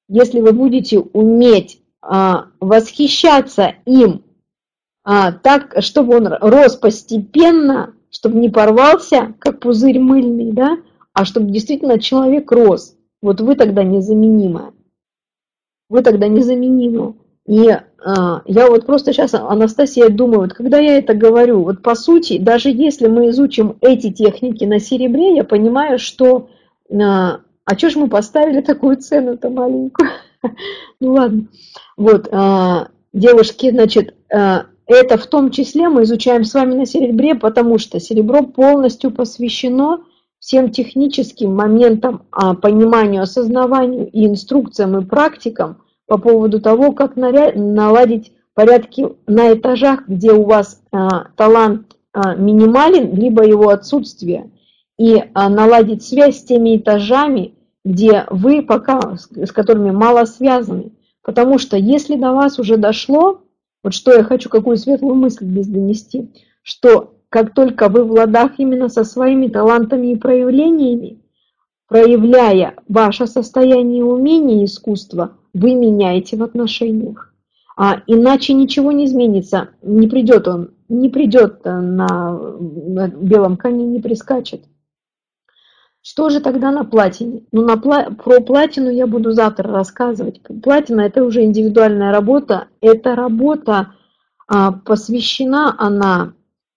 Если 0.08 0.40
вы 0.40 0.52
будете 0.52 1.00
уметь 1.00 1.82
а, 2.02 2.48
восхищаться 2.60 3.76
им 3.86 4.24
а, 5.04 5.32
так, 5.32 5.76
чтобы 5.80 6.18
он 6.18 6.28
рос 6.28 6.76
постепенно, 6.76 7.94
чтобы 8.10 8.40
не 8.40 8.50
порвался, 8.50 9.34
как 9.40 9.60
пузырь 9.60 10.00
мыльный, 10.00 10.52
да, 10.52 10.78
а 11.14 11.26
чтобы 11.26 11.52
действительно 11.52 12.00
человек 12.00 12.52
рос– 12.52 12.96
вот 13.22 13.40
вы 13.40 13.56
тогда 13.56 13.84
незаменимая. 13.84 14.74
Вы 15.90 16.02
тогда 16.02 16.28
незаменимы. 16.28 17.16
И 17.46 17.70
а, 17.70 18.42
я 18.46 18.68
вот 18.68 18.86
просто 18.86 19.14
сейчас, 19.14 19.34
Анастасия, 19.34 20.10
думаю, 20.10 20.42
вот 20.42 20.54
когда 20.54 20.80
я 20.80 20.98
это 20.98 21.14
говорю, 21.14 21.64
вот 21.64 21.82
по 21.82 21.96
сути, 21.96 22.38
даже 22.38 22.70
если 22.70 23.08
мы 23.08 23.30
изучим 23.30 23.78
эти 23.82 24.12
техники 24.12 24.64
на 24.64 24.80
серебре, 24.80 25.36
я 25.36 25.44
понимаю, 25.44 26.00
что 26.00 26.50
а, 26.92 27.42
а 27.66 27.78
что 27.78 27.90
ж 27.90 27.96
мы 27.96 28.08
поставили 28.08 28.62
такую 28.62 28.98
цену-то 28.98 29.50
маленькую? 29.50 30.10
ну 31.00 31.14
ладно. 31.14 31.48
Вот, 31.98 32.28
а, 32.32 32.88
девушки, 33.14 33.70
значит, 33.70 34.16
а, 34.34 34.66
это 34.94 35.18
в 35.18 35.28
том 35.28 35.52
числе 35.52 35.90
мы 35.90 36.04
изучаем 36.04 36.44
с 36.44 36.54
вами 36.54 36.76
на 36.76 36.86
серебре, 36.86 37.36
потому 37.36 37.78
что 37.78 38.00
серебро 38.00 38.44
полностью 38.44 39.12
посвящено 39.12 40.04
всем 40.40 40.72
техническим 40.72 41.56
моментам, 41.56 42.24
а, 42.32 42.56
пониманию, 42.56 43.22
осознаванию 43.22 44.10
и 44.10 44.26
инструкциям 44.26 44.98
и 44.98 45.06
практикам 45.06 45.84
по 46.08 46.18
поводу 46.18 46.60
того, 46.60 46.94
как 46.94 47.16
наладить 47.16 48.34
порядки 48.54 49.08
на 49.28 49.54
этажах, 49.54 50.08
где 50.08 50.34
у 50.34 50.44
вас 50.44 50.82
а, 50.92 51.28
талант 51.36 51.96
а, 52.12 52.36
минимален, 52.36 53.16
либо 53.16 53.46
его 53.46 53.70
отсутствие, 53.70 54.50
и 54.98 55.24
наладить 55.34 56.04
связь 56.04 56.40
с 56.40 56.44
теми 56.44 56.78
этажами, 56.78 57.56
где 57.84 58.26
вы 58.30 58.62
пока, 58.62 59.16
с 59.16 59.52
которыми 59.52 59.92
мало 59.92 60.26
связаны. 60.26 60.92
Потому 61.24 61.60
что 61.60 61.78
если 61.78 62.16
до 62.16 62.34
вас 62.34 62.60
уже 62.60 62.78
дошло, 62.78 63.42
вот 63.84 63.94
что 63.94 64.14
я 64.14 64.24
хочу, 64.24 64.50
какую 64.50 64.78
светлую 64.78 65.16
мысль 65.16 65.46
здесь 65.46 65.68
донести, 65.68 66.32
что 66.62 67.16
как 67.30 67.54
только 67.54 67.90
вы 67.90 68.04
в 68.04 68.12
ладах 68.12 68.60
именно 68.60 68.90
со 68.90 69.04
своими 69.04 69.48
талантами 69.48 70.12
и 70.12 70.18
проявлениями, 70.18 71.22
проявляя 71.88 72.76
ваше 72.88 73.26
состояние 73.26 74.00
и 74.00 74.04
умение 74.04 74.66
искусства, 74.66 75.38
вы 75.54 75.74
меняете 75.74 76.38
в 76.38 76.44
отношениях. 76.44 77.34
А 77.78 78.02
иначе 78.06 78.54
ничего 78.54 78.92
не 78.92 79.06
изменится, 79.06 79.70
не 79.82 80.08
придет 80.08 80.48
он, 80.48 80.72
не 80.90 81.10
придет 81.10 81.64
на 81.66 82.56
белом 82.86 83.58
коне, 83.58 83.86
не 83.86 84.00
прискачет. 84.02 84.64
Что 86.02 86.30
же 86.30 86.40
тогда 86.40 86.72
на 86.72 86.84
платине? 86.84 87.44
Ну, 87.52 87.62
на 87.64 87.78
пла 87.78 88.10
про 88.10 88.42
платину 88.42 88.90
я 88.90 89.06
буду 89.08 89.34
завтра 89.34 89.72
рассказывать. 89.72 90.42
Платина– 90.64 91.02
это 91.02 91.24
уже 91.24 91.44
индивидуальная 91.44 92.12
работа. 92.12 92.68
Эта 92.82 93.16
работа 93.16 93.94
а, 94.48 94.72
посвящена 94.72 95.76
она 95.78 96.34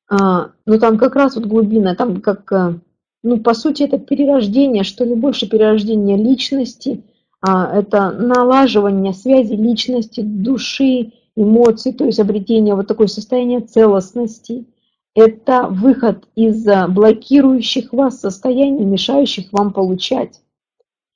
а, 0.09 0.51
ну 0.67 0.79
там 0.79 0.99
как 0.99 1.17
раз 1.17 1.37
вот 1.37 1.47
глубина, 1.47 1.95
там 1.95 2.21
как, 2.21 2.53
э, 2.53 2.75
ну 3.23 3.41
по 3.41 3.55
сути 3.55 3.83
это 3.85 3.99
перерождение, 3.99 4.85
что 4.85 5.05
ли, 5.05 5.15
больше 5.15 5.49
перерождение 5.49 6.17
личности, 6.17 7.03
а, 7.41 7.71
это 7.75 8.11
налаживание 8.11 9.13
связи 9.13 9.55
личности, 9.55 10.21
души, 10.21 11.13
эмоций, 11.37 11.93
то 11.93 12.05
есть 12.05 12.21
обретение 12.21 12.75
вот 12.75 12.87
такое 12.87 13.07
состояние 13.07 13.61
целостности. 13.61 14.67
Это 15.15 15.69
выход 15.69 16.27
из 16.35 16.67
э, 16.67 16.89
блокирующих 16.89 17.93
вас 17.93 18.21
состояний, 18.21 18.85
мешающих 18.85 19.53
вам 19.53 19.73
получать. 19.73 20.41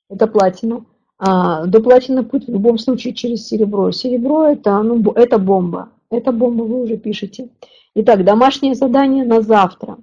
Это 0.09 0.25
платина. 0.27 0.85
А, 1.17 1.65
до 1.65 1.81
платины 1.81 2.23
путь 2.23 2.47
в 2.47 2.51
любом 2.51 2.77
случае 2.77 3.13
через 3.13 3.45
серебро. 3.45 3.91
Серебро 3.91 4.45
это, 4.45 4.81
ну, 4.83 5.01
это 5.11 5.37
бомба. 5.37 5.89
Это 6.09 6.31
бомба 6.31 6.63
вы 6.63 6.83
уже 6.83 6.97
пишете. 6.97 7.49
Итак, 7.93 8.23
домашнее 8.23 8.73
задание 8.73 9.25
на 9.25 9.41
завтра. 9.41 9.97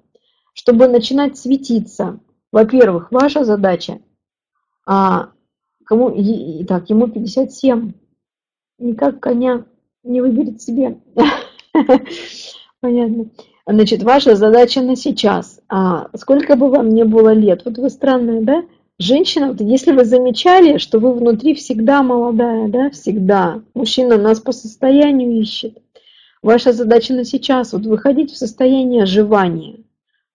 Чтобы 0.53 0.89
начинать 0.89 1.39
светиться, 1.39 2.21
во-первых, 2.53 3.11
ваша 3.11 3.45
задача, 3.45 4.01
а, 4.87 5.31
кому, 5.85 6.11
и, 6.11 6.65
так, 6.65 6.91
ему 6.91 7.09
57, 7.09 7.93
никак 8.79 9.21
коня 9.21 9.65
не 10.03 10.21
выберет 10.21 10.61
себе. 10.61 11.01
Понятно. 12.81 13.31
Значит, 13.69 14.05
ваша 14.05 14.37
задача 14.37 14.81
на 14.81 14.95
сейчас. 14.95 15.61
А, 15.69 16.09
сколько 16.15 16.55
бы 16.55 16.71
вам 16.71 16.91
не 16.91 17.05
было 17.05 17.33
лет, 17.33 17.63
вот 17.65 17.79
вы 17.79 17.91
странная, 17.91 18.41
да? 18.41 18.63
Женщина, 18.99 19.49
вот 19.49 19.61
если 19.61 19.91
вы 19.91 20.05
замечали, 20.05 20.79
что 20.79 21.01
вы 21.01 21.13
внутри 21.13 21.55
всегда 21.55 22.03
молодая, 22.03 22.69
да, 22.69 22.91
всегда. 22.91 23.61
Мужчина 23.75 24.17
нас 24.17 24.41
по 24.41 24.53
состоянию 24.53 25.41
ищет. 25.41 25.79
Ваша 26.43 26.73
задача 26.73 27.13
на 27.13 27.25
сейчас 27.25 27.73
вот 27.73 27.85
выходить 27.87 28.31
в 28.31 28.37
состояние 28.37 29.03
оживания. 29.03 29.81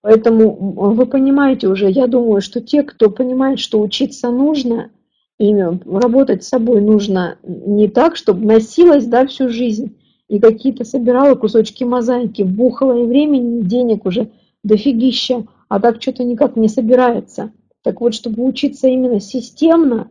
Поэтому 0.02 0.52
вы 0.94 1.06
понимаете 1.06 1.70
уже, 1.70 1.90
я 1.90 2.08
думаю, 2.08 2.42
что 2.42 2.60
те, 2.60 2.84
кто 2.84 3.10
понимает, 3.10 3.60
что 3.60 3.80
учиться 3.80 4.30
нужно, 4.30 4.92
и 5.40 5.56
работать 5.56 6.44
с 6.44 6.50
собой 6.50 6.82
нужно 6.82 7.38
не 7.44 7.88
так, 7.88 8.16
чтобы 8.16 8.46
носилась 8.46 9.06
да, 9.06 9.26
всю 9.26 9.50
жизнь 9.50 9.96
и 10.32 10.40
какие-то 10.40 10.86
собирала 10.86 11.36
кусочки 11.36 11.84
мозаики, 11.84 12.44
бухала 12.44 12.98
и 12.98 13.06
времени, 13.06 13.60
и 13.60 13.64
денег 13.64 14.06
уже 14.06 14.30
дофигища, 14.64 15.46
а 15.68 15.82
так 15.82 16.02
что-то 16.02 16.24
никак 16.24 16.56
не 16.56 16.70
собирается. 16.70 17.52
Так 17.84 18.00
вот, 18.00 18.14
чтобы 18.14 18.48
учиться 18.48 18.88
именно 18.88 19.20
системно, 19.20 20.10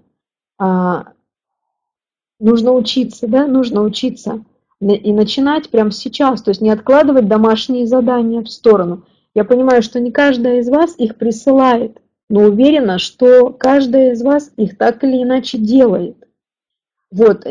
а, 0.58 1.06
нужно 2.38 2.72
учиться, 2.72 3.28
да, 3.28 3.46
нужно 3.46 3.80
учиться 3.80 4.44
и 4.82 5.10
начинать 5.10 5.70
прямо 5.70 5.90
сейчас, 5.90 6.42
то 6.42 6.50
есть 6.50 6.60
не 6.60 6.68
откладывать 6.68 7.26
домашние 7.26 7.86
задания 7.86 8.42
в 8.42 8.50
сторону. 8.50 9.04
Я 9.34 9.44
понимаю, 9.44 9.80
что 9.80 10.00
не 10.00 10.12
каждая 10.12 10.58
из 10.58 10.68
вас 10.68 10.96
их 10.98 11.16
присылает, 11.16 11.96
но 12.28 12.40
уверена, 12.40 12.98
что 12.98 13.54
каждая 13.54 14.12
из 14.12 14.20
вас 14.20 14.52
их 14.58 14.76
так 14.76 15.02
или 15.02 15.22
иначе 15.22 15.56
делает. 15.56 16.19
Вот, 17.10 17.44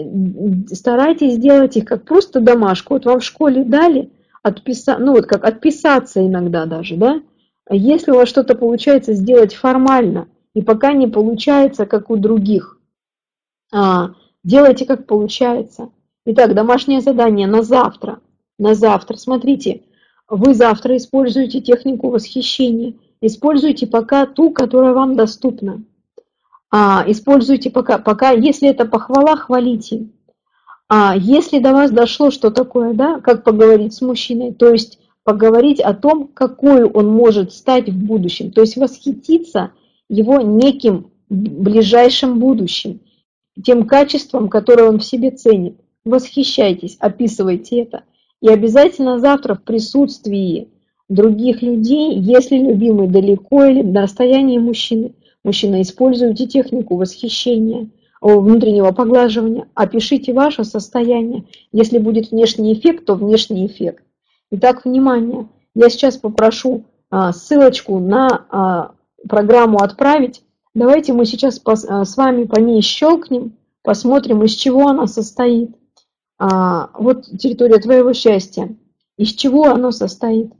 старайтесь 0.71 1.33
сделать 1.33 1.75
их 1.75 1.85
как 1.85 2.05
просто 2.05 2.39
домашку. 2.39 2.93
Вот 2.93 3.05
вам 3.05 3.19
в 3.19 3.23
школе 3.23 3.63
дали, 3.63 4.11
отписа... 4.41 4.97
ну 4.97 5.13
вот 5.13 5.25
как 5.25 5.43
отписаться 5.43 6.25
иногда 6.25 6.65
даже, 6.65 6.95
да? 6.95 7.21
Если 7.69 8.11
у 8.11 8.15
вас 8.15 8.29
что-то 8.29 8.55
получается 8.55 9.13
сделать 9.13 9.53
формально, 9.53 10.27
и 10.53 10.61
пока 10.61 10.93
не 10.93 11.07
получается, 11.07 11.85
как 11.85 12.09
у 12.09 12.15
других, 12.15 12.79
а, 13.71 14.11
делайте 14.43 14.85
как 14.85 15.05
получается. 15.05 15.89
Итак, 16.25 16.53
домашнее 16.53 17.01
задание 17.01 17.47
на 17.47 17.61
завтра. 17.61 18.19
На 18.57 18.73
завтра. 18.73 19.17
Смотрите, 19.17 19.83
вы 20.27 20.53
завтра 20.53 20.97
используете 20.97 21.61
технику 21.61 22.09
восхищения. 22.09 22.93
Используйте 23.21 23.87
пока 23.87 24.25
ту, 24.25 24.51
которая 24.51 24.93
вам 24.93 25.15
доступна. 25.15 25.83
А, 26.71 27.03
используйте 27.07 27.71
пока, 27.71 27.97
пока, 27.97 28.31
если 28.31 28.69
это 28.69 28.85
похвала, 28.85 29.35
хвалите. 29.35 30.07
А 30.87 31.15
если 31.15 31.59
до 31.59 31.73
вас 31.73 31.91
дошло, 31.91 32.31
что 32.31 32.51
такое, 32.51 32.93
да, 32.93 33.19
как 33.19 33.43
поговорить 33.43 33.93
с 33.93 34.01
мужчиной, 34.01 34.53
то 34.53 34.71
есть 34.71 34.99
поговорить 35.23 35.79
о 35.79 35.93
том, 35.93 36.27
какой 36.27 36.83
он 36.83 37.07
может 37.07 37.53
стать 37.53 37.89
в 37.89 38.05
будущем, 38.05 38.51
то 38.51 38.61
есть 38.61 38.77
восхититься 38.77 39.71
его 40.09 40.41
неким 40.41 41.11
ближайшим 41.29 42.39
будущим, 42.39 43.01
тем 43.63 43.85
качеством, 43.85 44.49
которое 44.49 44.89
он 44.89 44.99
в 44.99 45.05
себе 45.05 45.31
ценит 45.31 45.75
восхищайтесь, 46.05 46.97
описывайте 46.99 47.81
это. 47.81 48.03
И 48.41 48.49
обязательно 48.49 49.19
завтра 49.19 49.55
в 49.55 49.63
присутствии 49.63 50.69
других 51.07 51.61
людей, 51.61 52.17
если 52.17 52.57
любимый 52.57 53.07
далеко 53.07 53.65
или 53.65 53.81
на 53.81 54.03
расстоянии 54.03 54.57
мужчины, 54.57 55.13
мужчина, 55.43 55.81
используйте 55.81 56.47
технику 56.47 56.95
восхищения, 56.95 57.89
внутреннего 58.21 58.91
поглаживания, 58.91 59.67
опишите 59.73 60.33
ваше 60.33 60.63
состояние. 60.63 61.45
Если 61.71 61.97
будет 61.97 62.31
внешний 62.31 62.73
эффект, 62.73 63.05
то 63.05 63.15
внешний 63.15 63.65
эффект. 63.65 64.03
Итак, 64.51 64.83
внимание, 64.83 65.47
я 65.75 65.89
сейчас 65.89 66.17
попрошу 66.17 66.85
а, 67.09 67.31
ссылочку 67.33 67.99
на 67.99 68.45
а, 68.49 68.91
программу 69.27 69.79
«Отправить». 69.79 70.43
Давайте 70.73 71.13
мы 71.13 71.25
сейчас 71.25 71.61
а, 71.65 72.03
с 72.03 72.17
вами 72.17 72.43
по 72.43 72.59
ней 72.59 72.81
щелкнем, 72.81 73.57
посмотрим, 73.83 74.43
из 74.43 74.51
чего 74.51 74.87
она 74.87 75.07
состоит. 75.07 75.71
Вот 76.41 77.25
территория 77.37 77.79
твоего 77.79 78.13
счастья. 78.13 78.73
Из 79.17 79.33
чего 79.33 79.65
оно 79.65 79.91
состоит? 79.91 80.53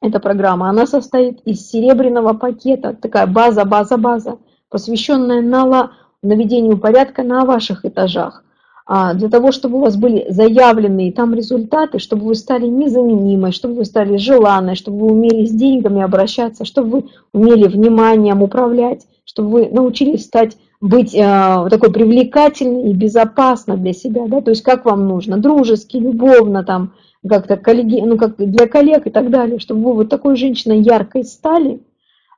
Эта 0.00 0.20
программа, 0.20 0.70
она 0.70 0.86
состоит 0.86 1.40
из 1.40 1.68
серебряного 1.68 2.32
пакета, 2.32 2.96
такая 3.00 3.26
база, 3.26 3.64
база, 3.64 3.96
база, 3.96 4.38
посвященная 4.70 5.42
на 5.42 5.90
наведению 6.22 6.78
порядка 6.78 7.24
на 7.24 7.44
ваших 7.44 7.84
этажах. 7.84 8.44
А 8.86 9.12
для 9.12 9.28
того, 9.28 9.52
чтобы 9.52 9.76
у 9.76 9.80
вас 9.80 9.96
были 9.96 10.26
заявленные 10.30 11.12
там 11.12 11.34
результаты, 11.34 11.98
чтобы 11.98 12.24
вы 12.24 12.34
стали 12.34 12.66
незаменимой, 12.66 13.52
чтобы 13.52 13.74
вы 13.74 13.84
стали 13.84 14.16
желанной, 14.16 14.76
чтобы 14.76 15.00
вы 15.00 15.12
умели 15.12 15.44
с 15.44 15.50
деньгами 15.50 16.00
обращаться, 16.00 16.64
чтобы 16.64 16.90
вы 16.90 17.04
умели 17.34 17.68
вниманием 17.68 18.42
управлять, 18.42 19.06
чтобы 19.24 19.50
вы 19.50 19.68
научились 19.68 20.24
стать 20.24 20.56
быть 20.80 21.14
э, 21.14 21.66
такой 21.70 21.92
привлекательной 21.92 22.90
и 22.90 22.94
безопасно 22.94 23.76
для 23.76 23.92
себя, 23.92 24.26
да, 24.26 24.40
то 24.40 24.50
есть 24.50 24.62
как 24.62 24.84
вам 24.84 25.06
нужно, 25.08 25.36
дружески, 25.36 25.96
любовно, 25.96 26.64
там, 26.64 26.92
как-то 27.28 27.56
коллеги, 27.56 28.00
ну, 28.00 28.16
как 28.16 28.36
для 28.36 28.66
коллег 28.66 29.06
и 29.06 29.10
так 29.10 29.30
далее, 29.30 29.58
чтобы 29.58 29.84
вы 29.84 29.94
вот 29.94 30.08
такой 30.08 30.36
женщиной 30.36 30.80
яркой 30.80 31.24
стали, 31.24 31.80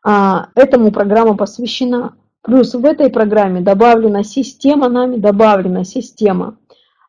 а, 0.02 0.48
этому 0.54 0.90
программа 0.92 1.36
посвящена. 1.36 2.14
Плюс 2.42 2.74
в 2.74 2.84
этой 2.84 3.10
программе 3.10 3.60
добавлена 3.60 4.24
система, 4.24 4.88
нами 4.88 5.16
добавлена 5.16 5.84
система, 5.84 6.56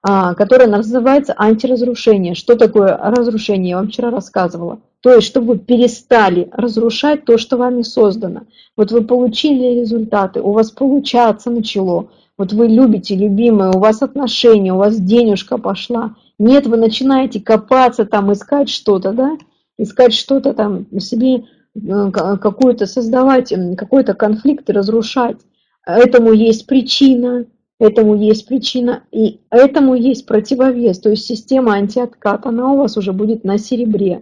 а, 0.04 0.34
которая 0.34 0.68
называется 0.68 1.34
антиразрушение. 1.38 2.36
Что 2.36 2.56
такое 2.56 2.98
разрушение? 2.98 3.72
Я 3.72 3.78
вам 3.78 3.88
вчера 3.88 4.10
рассказывала. 4.10 4.80
То 5.02 5.14
есть, 5.16 5.28
чтобы 5.28 5.54
вы 5.54 5.60
перестали 5.60 6.50
разрушать 6.52 7.26
то, 7.26 7.38
что 7.38 7.58
вами 7.58 7.82
создано. 7.82 8.42
Вот 8.78 8.92
вы 8.92 9.04
получили 9.04 9.80
результаты, 9.80 10.42
у 10.42 10.52
вас 10.52 10.72
получаться 10.72 11.50
начало. 11.50 12.10
Вот 12.38 12.54
вы 12.54 12.68
любите, 12.68 13.16
любимые, 13.16 13.72
у 13.72 13.80
вас 13.80 14.02
отношения, 14.02 14.74
у 14.74 14.78
вас 14.78 15.00
денежка 15.00 15.58
пошла. 15.58 16.16
Нет, 16.42 16.68
вы 16.68 16.78
начинаете 16.78 17.40
копаться 17.40 18.06
там, 18.06 18.32
искать 18.34 18.70
что-то, 18.70 19.12
да? 19.12 19.38
Искать 19.78 20.14
что-то 20.14 20.54
там, 20.54 20.88
себе 21.00 21.46
э, 21.76 22.12
какую-то 22.12 22.86
создавать, 22.86 23.54
какой-то 23.78 24.14
конфликт 24.14 24.70
и 24.70 24.74
разрушать. 24.74 25.38
Этому 25.86 26.34
есть 26.34 26.68
причина, 26.68 27.46
Этому 27.82 28.14
есть 28.16 28.48
причина, 28.48 29.02
и 29.12 29.40
этому 29.50 29.96
есть 29.96 30.28
противовес, 30.28 31.00
то 31.00 31.10
есть 31.10 31.26
система 31.26 31.74
антиоткат, 31.74 32.46
она 32.46 32.72
у 32.74 32.78
вас 32.78 32.96
уже 32.96 33.12
будет 33.12 33.44
на 33.44 33.58
серебре. 33.58 34.22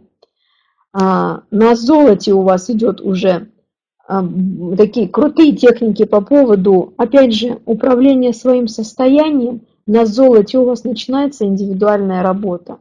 А, 0.94 1.42
на 1.52 1.76
золоте 1.76 2.32
у 2.32 2.44
вас 2.44 2.70
идет 2.70 3.02
уже 3.02 3.50
а, 4.08 4.26
такие 4.78 5.10
крутые 5.10 5.58
техники 5.58 6.06
по 6.06 6.22
поводу, 6.22 6.94
опять 6.96 7.34
же, 7.34 7.60
управления 7.66 8.32
своим 8.32 8.70
состоянием. 8.70 9.60
На 9.90 10.06
золоте 10.06 10.58
у 10.60 10.66
вас 10.66 10.84
начинается 10.84 11.46
индивидуальная 11.46 12.22
работа. 12.22 12.80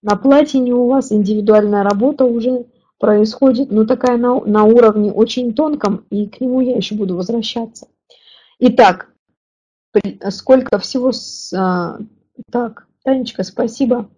На 0.00 0.14
платине 0.14 0.74
у 0.74 0.86
вас 0.86 1.10
индивидуальная 1.10 1.82
работа 1.82 2.24
уже 2.24 2.66
происходит, 3.00 3.72
но 3.72 3.84
такая 3.84 4.16
на, 4.16 4.38
на 4.44 4.62
уровне 4.62 5.10
очень 5.10 5.54
тонком, 5.54 6.06
и 6.08 6.28
к 6.28 6.40
нему 6.40 6.60
я 6.60 6.76
еще 6.76 6.94
буду 6.94 7.16
возвращаться. 7.16 7.88
Итак, 8.60 9.12
сколько 10.30 10.78
всего 10.78 11.10
с... 11.10 11.52
А, 11.52 11.98
так, 12.52 12.86
Танечка, 13.02 13.42
спасибо. 13.42 14.08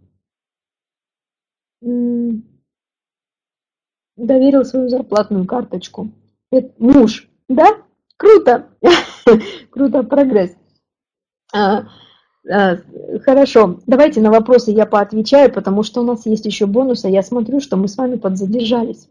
Доверил 1.80 2.42
свою 4.66 4.90
зарплатную 4.90 5.46
карточку. 5.46 6.10
Это 6.50 6.74
муж, 6.76 7.26
да? 7.48 7.68
Круто! 8.18 8.68
Круто, 9.70 10.02
прогресс. 10.02 10.54
А, 12.46 12.72
а, 12.72 12.78
хорошо, 13.24 13.80
давайте 13.86 14.20
на 14.20 14.30
вопросы 14.30 14.70
я 14.70 14.86
поотвечаю, 14.86 15.52
потому 15.52 15.82
что 15.82 16.00
у 16.00 16.04
нас 16.04 16.26
есть 16.26 16.46
еще 16.46 16.66
бонусы. 16.66 17.08
Я 17.08 17.22
смотрю, 17.22 17.60
что 17.60 17.76
мы 17.76 17.88
с 17.88 17.96
вами 17.96 18.16
подзадержались. 18.16 19.08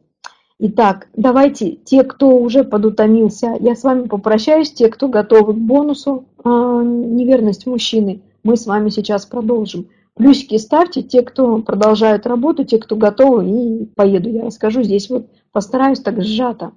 Итак, 0.60 1.08
давайте, 1.16 1.74
те, 1.74 2.04
кто 2.04 2.36
уже 2.36 2.64
подутомился, 2.64 3.56
я 3.60 3.76
с 3.76 3.84
вами 3.84 4.08
попрощаюсь, 4.08 4.72
те, 4.72 4.90
кто 4.90 5.08
готовы 5.08 5.54
к 5.54 5.58
бонусу 5.58 6.26
э, 6.44 6.50
неверность 6.50 7.68
мужчины, 7.68 8.24
мы 8.44 8.58
с 8.58 8.66
вами 8.66 8.90
сейчас 8.90 9.28
продолжим. 9.28 9.90
Плюсики 10.16 10.58
ставьте, 10.58 11.04
те, 11.04 11.22
кто 11.22 11.60
продолжает 11.62 12.26
работу, 12.26 12.64
те, 12.64 12.80
кто 12.80 12.96
готовы, 12.96 13.48
и 13.48 13.86
поеду, 13.86 14.32
я 14.32 14.46
расскажу. 14.46 14.82
Здесь 14.82 15.12
вот 15.12 15.30
постараюсь 15.52 16.00
так 16.00 16.24
сжато. 16.24 16.72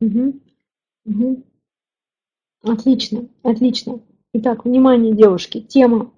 Угу. 0.00 0.34
Угу. 1.06 1.42
Отлично, 2.62 3.26
отлично. 3.42 3.98
Итак, 4.36 4.64
внимание, 4.64 5.14
девушки, 5.14 5.60
тема 5.60 6.10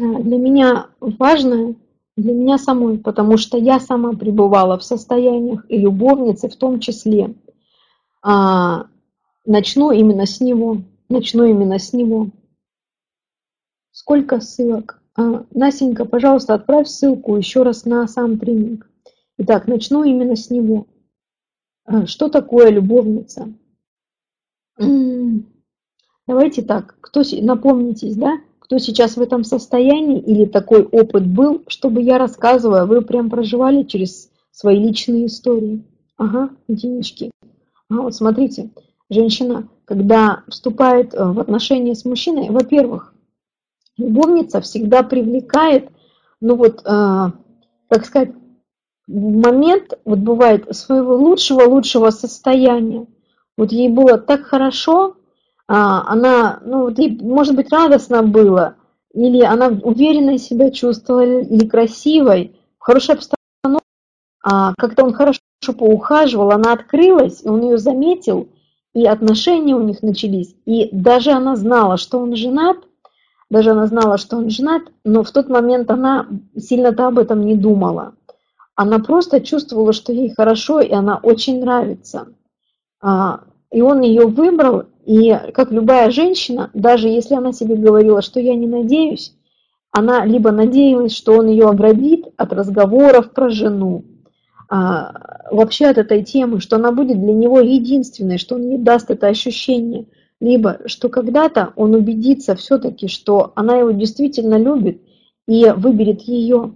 э, 0.00 0.02
для 0.02 0.38
меня 0.38 0.86
важная, 0.98 1.74
для 2.16 2.32
меня 2.32 2.56
самой, 2.56 2.96
потому 2.96 3.36
что 3.36 3.58
я 3.58 3.78
сама 3.80 4.14
пребывала 4.14 4.78
в 4.78 4.82
состояниях 4.82 5.66
и 5.68 5.76
любовницы 5.76 6.48
в 6.48 6.56
том 6.56 6.80
числе. 6.80 7.34
А, 8.22 8.86
начну 9.44 9.90
именно 9.90 10.24
с 10.24 10.40
него. 10.40 10.78
Начну 11.10 11.44
именно 11.44 11.78
с 11.78 11.92
него. 11.92 12.30
Сколько 13.90 14.40
ссылок? 14.40 15.02
А, 15.14 15.44
Насенька, 15.50 16.06
пожалуйста, 16.06 16.54
отправь 16.54 16.88
ссылку 16.88 17.36
еще 17.36 17.62
раз 17.62 17.84
на 17.84 18.08
сам 18.08 18.38
тренинг. 18.38 18.90
Итак, 19.36 19.66
начну 19.66 20.02
именно 20.02 20.34
с 20.34 20.48
него. 20.48 20.86
А, 21.84 22.06
что 22.06 22.30
такое 22.30 22.70
любовница? 22.70 23.52
Давайте 26.28 26.60
так, 26.60 26.94
кто 27.00 27.22
напомнитесь, 27.40 28.14
да? 28.14 28.38
кто 28.58 28.76
сейчас 28.76 29.16
в 29.16 29.22
этом 29.22 29.44
состоянии 29.44 30.20
или 30.20 30.44
такой 30.44 30.82
опыт 30.82 31.26
был, 31.26 31.62
чтобы 31.68 32.02
я 32.02 32.18
рассказывала, 32.18 32.84
вы 32.84 33.00
прям 33.00 33.30
проживали 33.30 33.82
через 33.82 34.30
свои 34.50 34.78
личные 34.78 35.24
истории. 35.24 35.82
Ага, 36.18 36.50
единички. 36.68 37.30
А 37.88 38.02
вот 38.02 38.14
смотрите, 38.14 38.68
женщина, 39.08 39.68
когда 39.86 40.42
вступает 40.48 41.14
э, 41.14 41.24
в 41.24 41.40
отношения 41.40 41.94
с 41.94 42.04
мужчиной, 42.04 42.50
во-первых, 42.50 43.14
любовница 43.96 44.60
всегда 44.60 45.02
привлекает, 45.02 45.88
ну 46.42 46.56
вот, 46.56 46.82
э, 46.84 47.30
как 47.88 48.04
сказать, 48.04 48.32
момент, 49.06 49.98
вот 50.04 50.18
бывает, 50.18 50.76
своего 50.76 51.16
лучшего-лучшего 51.16 52.10
состояния. 52.10 53.06
Вот 53.56 53.72
ей 53.72 53.88
было 53.88 54.18
так 54.18 54.42
хорошо, 54.42 55.14
она, 55.68 56.60
ну, 56.64 56.84
вот 56.84 56.98
ей, 56.98 57.18
может 57.20 57.54
быть, 57.54 57.70
радостно 57.70 58.22
было, 58.22 58.76
или 59.12 59.42
она 59.42 59.68
уверенно 59.68 60.38
себя 60.38 60.70
чувствовала, 60.70 61.40
или 61.40 61.66
красивой, 61.66 62.56
в 62.78 62.84
хорошей 62.84 63.16
обстановке. 63.16 63.84
А 64.42 64.72
как-то 64.78 65.04
он 65.04 65.12
хорошо 65.12 65.40
поухаживал, 65.76 66.52
она 66.52 66.72
открылась, 66.72 67.42
и 67.44 67.48
он 67.48 67.62
ее 67.62 67.76
заметил, 67.76 68.48
и 68.94 69.04
отношения 69.06 69.74
у 69.74 69.82
них 69.82 70.02
начались. 70.02 70.54
И 70.64 70.88
даже 70.90 71.32
она 71.32 71.54
знала, 71.56 71.98
что 71.98 72.18
он 72.18 72.34
женат, 72.34 72.78
даже 73.50 73.70
она 73.70 73.86
знала, 73.86 74.16
что 74.16 74.36
он 74.36 74.48
женат, 74.48 74.82
но 75.04 75.22
в 75.22 75.30
тот 75.30 75.48
момент 75.48 75.90
она 75.90 76.26
сильно-то 76.56 77.08
об 77.08 77.18
этом 77.18 77.44
не 77.44 77.56
думала. 77.56 78.14
Она 78.74 79.00
просто 79.00 79.40
чувствовала, 79.40 79.92
что 79.92 80.12
ей 80.12 80.32
хорошо, 80.34 80.80
и 80.80 80.92
она 80.92 81.18
очень 81.22 81.60
нравится. 81.60 82.28
А, 83.00 83.40
и 83.70 83.80
он 83.80 84.02
ее 84.02 84.26
выбрал, 84.26 84.84
и 85.08 85.34
как 85.54 85.72
любая 85.72 86.10
женщина, 86.10 86.70
даже 86.74 87.08
если 87.08 87.34
она 87.34 87.54
себе 87.54 87.76
говорила, 87.76 88.20
что 88.20 88.40
я 88.40 88.54
не 88.54 88.66
надеюсь, 88.66 89.34
она 89.90 90.26
либо 90.26 90.50
надеялась, 90.50 91.16
что 91.16 91.32
он 91.32 91.48
ее 91.48 91.64
оградит 91.64 92.26
от 92.36 92.52
разговоров 92.52 93.32
про 93.32 93.48
жену, 93.48 94.04
а, 94.68 95.48
вообще 95.50 95.86
от 95.86 95.96
этой 95.96 96.22
темы, 96.22 96.60
что 96.60 96.76
она 96.76 96.92
будет 96.92 97.18
для 97.18 97.32
него 97.32 97.58
единственной, 97.58 98.36
что 98.36 98.56
он 98.56 98.68
ей 98.68 98.76
даст 98.76 99.10
это 99.10 99.28
ощущение, 99.28 100.08
либо 100.40 100.80
что 100.84 101.08
когда-то 101.08 101.72
он 101.74 101.94
убедится 101.94 102.54
все-таки, 102.54 103.08
что 103.08 103.52
она 103.56 103.78
его 103.78 103.92
действительно 103.92 104.58
любит 104.58 105.00
и 105.46 105.72
выберет 105.74 106.20
ее. 106.20 106.74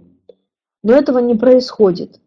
Но 0.81 0.93
этого 0.93 1.19
не 1.19 1.35
происходит. 1.35 2.19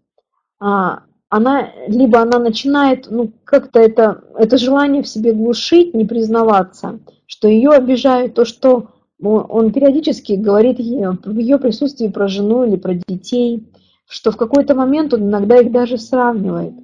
А, 0.60 1.02
она, 1.28 1.70
либо 1.88 2.20
она 2.20 2.38
начинает, 2.38 3.08
ну, 3.10 3.32
как-то 3.44 3.80
это, 3.80 4.22
это 4.38 4.58
желание 4.58 5.02
в 5.02 5.08
себе 5.08 5.32
глушить, 5.32 5.94
не 5.94 6.04
признаваться, 6.04 7.00
что 7.26 7.48
ее 7.48 7.70
обижают, 7.70 8.34
то, 8.34 8.44
что 8.44 8.90
он 9.20 9.72
периодически 9.72 10.34
говорит 10.34 10.78
в 10.78 11.38
ее 11.38 11.58
присутствии 11.58 12.08
про 12.08 12.28
жену 12.28 12.64
или 12.64 12.76
про 12.76 12.94
детей, 12.94 13.66
что 14.08 14.30
в 14.30 14.36
какой-то 14.36 14.74
момент 14.74 15.14
он 15.14 15.22
иногда 15.22 15.58
их 15.58 15.72
даже 15.72 15.98
сравнивает. 15.98 16.74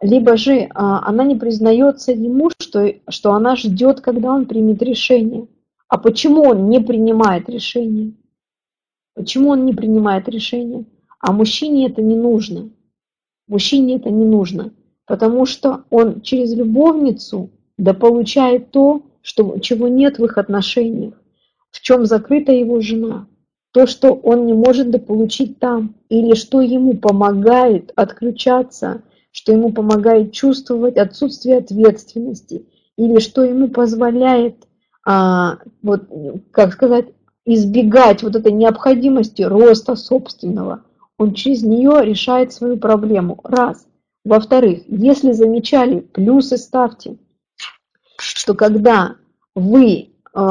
Либо 0.00 0.36
же 0.36 0.68
а, 0.74 1.06
она 1.06 1.22
не 1.22 1.36
признается 1.36 2.10
ему, 2.10 2.50
что, 2.58 2.92
что 3.08 3.34
она 3.34 3.54
ждет, 3.54 4.00
когда 4.00 4.32
он 4.32 4.46
примет 4.46 4.82
решение. 4.82 5.46
А 5.86 5.96
почему 5.96 6.42
он 6.42 6.68
не 6.68 6.80
принимает 6.80 7.48
решение? 7.48 8.14
Почему 9.14 9.50
он 9.50 9.64
не 9.64 9.74
принимает 9.74 10.28
решение? 10.28 10.86
А 11.20 11.32
мужчине 11.32 11.86
это 11.86 12.02
не 12.02 12.16
нужно. 12.16 12.70
Мужчине 13.52 13.96
это 13.96 14.08
не 14.08 14.24
нужно, 14.24 14.72
потому 15.06 15.44
что 15.44 15.84
он 15.90 16.22
через 16.22 16.54
любовницу 16.54 17.50
да 17.76 17.92
получает 17.92 18.70
то, 18.70 19.02
что, 19.20 19.58
чего 19.58 19.88
нет 19.88 20.18
в 20.18 20.24
их 20.24 20.38
отношениях, 20.38 21.12
в 21.70 21.82
чем 21.82 22.06
закрыта 22.06 22.50
его 22.50 22.80
жена, 22.80 23.26
то, 23.72 23.86
что 23.86 24.14
он 24.14 24.46
не 24.46 24.54
может 24.54 24.90
дополучить 24.90 25.58
там, 25.58 25.96
или 26.08 26.32
что 26.34 26.62
ему 26.62 26.94
помогает 26.94 27.92
отключаться, 27.94 29.02
что 29.32 29.52
ему 29.52 29.70
помогает 29.70 30.32
чувствовать 30.32 30.96
отсутствие 30.96 31.58
ответственности, 31.58 32.64
или 32.96 33.18
что 33.18 33.44
ему 33.44 33.68
позволяет, 33.68 34.66
а, 35.04 35.58
вот, 35.82 36.04
как 36.52 36.72
сказать, 36.72 37.08
избегать 37.44 38.22
вот 38.22 38.34
этой 38.34 38.52
необходимости 38.52 39.42
роста 39.42 39.94
собственного, 39.94 40.84
он 41.18 41.34
через 41.34 41.62
нее 41.62 42.04
решает 42.04 42.52
свою 42.52 42.76
проблему. 42.76 43.40
Раз. 43.44 43.86
Во-вторых, 44.24 44.82
если 44.86 45.32
замечали, 45.32 46.00
плюсы 46.00 46.56
ставьте, 46.56 47.16
что 48.18 48.54
когда 48.54 49.16
вы 49.54 50.10
э, 50.34 50.48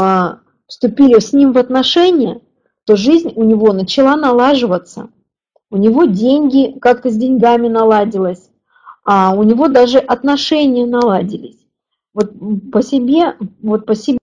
вступили 0.68 1.20
с 1.20 1.34
ним 1.34 1.54
в 1.54 1.58
отношения, 1.58 2.42
то 2.86 2.96
жизнь 2.96 3.32
у 3.36 3.44
него 3.44 3.74
начала 3.74 4.16
налаживаться. 4.16 5.10
У 5.70 5.78
него 5.78 6.06
деньги, 6.06 6.78
как-то 6.80 7.10
с 7.10 7.16
деньгами 7.16 7.70
наладилось, 7.70 8.50
а 9.06 9.34
у 9.34 9.44
него 9.44 9.70
даже 9.70 10.00
отношения 10.00 10.86
наладились. 10.86 11.66
Вот 12.14 12.34
по 12.72 12.82
себе, 12.82 13.38
вот 13.62 13.86
по 13.86 13.96
себе, 13.96 14.20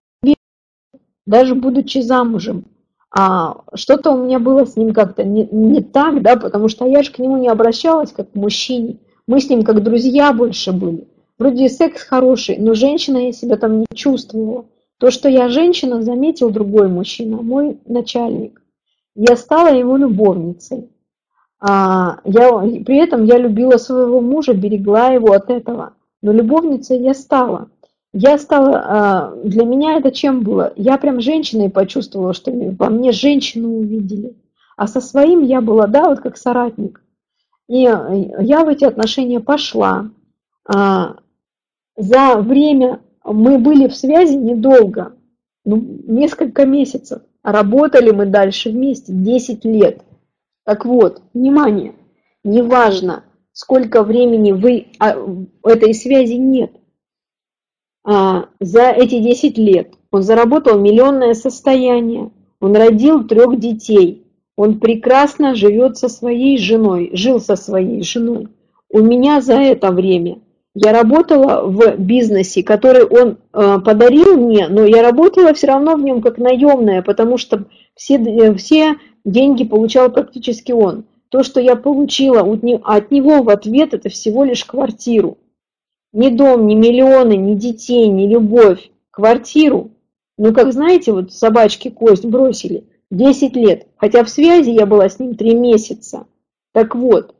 даже 1.25 1.55
будучи 1.55 1.99
замужем, 1.99 2.65
а 3.11 3.61
что-то 3.73 4.11
у 4.11 4.23
меня 4.23 4.39
было 4.39 4.65
с 4.65 4.75
ним 4.75 4.93
как-то 4.93 5.23
не, 5.23 5.47
не 5.51 5.81
так, 5.81 6.21
да, 6.21 6.35
потому 6.35 6.67
что 6.67 6.85
я 6.85 7.01
же 7.01 7.11
к 7.11 7.19
нему 7.19 7.37
не 7.37 7.47
обращалась 7.47 8.11
как 8.11 8.31
к 8.31 8.35
мужчине. 8.35 8.97
Мы 9.27 9.41
с 9.41 9.49
ним 9.49 9.63
как 9.63 9.83
друзья 9.83 10.31
больше 10.31 10.71
были. 10.71 11.07
Вроде 11.39 11.69
секс 11.69 12.03
хороший, 12.03 12.57
но 12.57 12.73
женщина 12.73 13.17
я 13.17 13.31
себя 13.31 13.55
там 13.55 13.79
не 13.79 13.87
чувствовала. 13.93 14.65
То, 14.99 15.09
что 15.11 15.29
я 15.29 15.47
женщина, 15.49 16.03
заметил 16.03 16.49
другой 16.49 16.89
мужчина, 16.89 17.37
мой 17.37 17.79
начальник. 17.85 18.61
Я 19.15 19.37
стала 19.37 19.73
его 19.73 19.95
любовницей. 19.97 20.89
А, 21.61 22.19
я, 22.25 22.49
при 22.85 22.97
этом 22.97 23.23
я 23.23 23.37
любила 23.37 23.77
своего 23.77 24.21
мужа, 24.21 24.53
берегла 24.53 25.09
его 25.09 25.31
от 25.31 25.49
этого. 25.49 25.93
Но 26.21 26.31
любовницей 26.31 26.99
я 26.99 27.13
стала 27.13 27.69
я 28.13 28.37
стала, 28.37 28.83
а, 28.85 29.35
для 29.43 29.65
меня 29.65 29.97
это 29.97 30.11
чем 30.11 30.41
было? 30.41 30.73
Я 30.75 30.97
прям 30.97 31.21
женщиной 31.21 31.69
почувствовала, 31.69 32.33
что 32.33 32.51
во 32.51 32.89
мне 32.89 33.11
женщину 33.11 33.77
увидели. 33.79 34.35
А 34.75 34.87
со 34.87 35.01
своим 35.01 35.43
я 35.43 35.61
была, 35.61 35.87
да, 35.87 36.09
вот 36.09 36.19
как 36.19 36.37
соратник. 36.37 37.01
И 37.67 37.81
я 37.81 38.65
в 38.65 38.67
эти 38.67 38.83
отношения 38.83 39.39
пошла. 39.39 40.09
А, 40.65 41.17
за 41.97 42.37
время 42.37 43.01
мы 43.23 43.59
были 43.59 43.87
в 43.87 43.95
связи 43.95 44.35
недолго, 44.35 45.13
ну, 45.65 45.77
несколько 46.07 46.65
месяцев. 46.65 47.21
Работали 47.43 48.11
мы 48.11 48.25
дальше 48.25 48.71
вместе 48.71 49.13
10 49.13 49.65
лет. 49.65 50.01
Так 50.65 50.85
вот, 50.85 51.21
внимание, 51.33 51.93
неважно, 52.43 53.23
сколько 53.53 54.03
времени 54.03 54.51
вы 54.51 54.87
а, 54.99 55.15
этой 55.63 55.93
связи 55.93 56.33
нет, 56.33 56.71
за 58.05 58.89
эти 58.89 59.19
10 59.19 59.57
лет 59.57 59.93
он 60.11 60.23
заработал 60.23 60.79
миллионное 60.79 61.33
состояние, 61.33 62.31
он 62.59 62.75
родил 62.75 63.27
трех 63.27 63.59
детей, 63.59 64.25
он 64.55 64.79
прекрасно 64.79 65.55
живет 65.55 65.97
со 65.97 66.09
своей 66.09 66.57
женой, 66.57 67.11
жил 67.13 67.39
со 67.39 67.55
своей 67.55 68.03
женой. 68.03 68.47
У 68.89 68.99
меня 68.99 69.41
за 69.41 69.53
это 69.53 69.91
время 69.91 70.39
я 70.75 70.93
работала 70.93 71.67
в 71.67 71.97
бизнесе, 71.97 72.63
который 72.63 73.03
он 73.03 73.37
э, 73.53 73.79
подарил 73.83 74.37
мне, 74.37 74.67
но 74.67 74.85
я 74.85 75.01
работала 75.01 75.53
все 75.53 75.67
равно 75.67 75.95
в 75.95 76.01
нем 76.01 76.21
как 76.21 76.37
наемная, 76.37 77.01
потому 77.01 77.37
что 77.37 77.65
все, 77.95 78.15
э, 78.15 78.53
все 78.55 78.95
деньги 79.25 79.63
получал 79.63 80.11
практически 80.11 80.71
он. 80.71 81.05
То, 81.29 81.43
что 81.43 81.59
я 81.59 81.75
получила 81.75 82.41
от 82.41 83.11
него 83.11 83.43
в 83.43 83.49
ответ, 83.49 83.93
это 83.93 84.09
всего 84.09 84.43
лишь 84.43 84.65
квартиру. 84.65 85.37
Ни 86.11 86.29
дом, 86.29 86.65
ни 86.65 86.73
миллионы, 86.73 87.35
ни 87.35 87.53
детей, 87.53 88.07
ни 88.07 88.27
любовь, 88.27 88.89
квартиру. 89.11 89.91
Ну, 90.37 90.53
как 90.53 90.73
знаете, 90.73 91.11
вот 91.11 91.31
собачки 91.31 91.89
кость 91.89 92.25
бросили. 92.25 92.85
10 93.11 93.55
лет, 93.55 93.87
хотя 93.97 94.23
в 94.23 94.29
связи 94.29 94.71
я 94.71 94.85
была 94.85 95.09
с 95.09 95.19
ним 95.19 95.35
3 95.35 95.55
месяца. 95.55 96.27
Так 96.73 96.95
вот, 96.95 97.33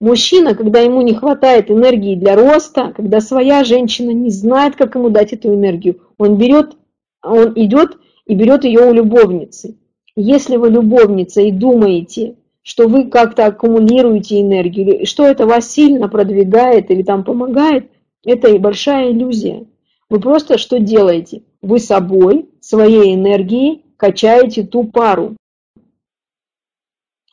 мужчина, 0.00 0.54
когда 0.54 0.80
ему 0.80 1.00
не 1.00 1.14
хватает 1.14 1.70
энергии 1.70 2.14
для 2.14 2.36
роста, 2.36 2.92
когда 2.94 3.20
своя 3.20 3.64
женщина 3.64 4.10
не 4.10 4.30
знает, 4.30 4.76
как 4.76 4.94
ему 4.94 5.08
дать 5.08 5.32
эту 5.32 5.54
энергию, 5.54 6.00
он 6.18 6.36
берет, 6.36 6.76
он 7.22 7.52
идет 7.56 7.96
и 8.26 8.34
берет 8.34 8.64
ее 8.64 8.82
у 8.88 8.92
любовницы. 8.92 9.76
Если 10.14 10.56
вы 10.56 10.70
любовница 10.70 11.40
и 11.40 11.50
думаете, 11.50 12.36
что 12.62 12.86
вы 12.86 13.08
как-то 13.08 13.46
аккумулируете 13.46 14.40
энергию, 14.40 15.06
что 15.06 15.26
это 15.26 15.46
вас 15.46 15.70
сильно 15.70 16.08
продвигает 16.08 16.90
или 16.90 17.02
там 17.02 17.24
помогает, 17.24 17.90
это 18.24 18.48
и 18.48 18.58
большая 18.58 19.12
иллюзия. 19.12 19.66
Вы 20.08 20.20
просто 20.20 20.58
что 20.58 20.78
делаете? 20.78 21.42
Вы 21.62 21.78
собой, 21.78 22.50
своей 22.60 23.14
энергией 23.14 23.84
качаете 23.96 24.64
ту 24.64 24.84
пару. 24.84 25.36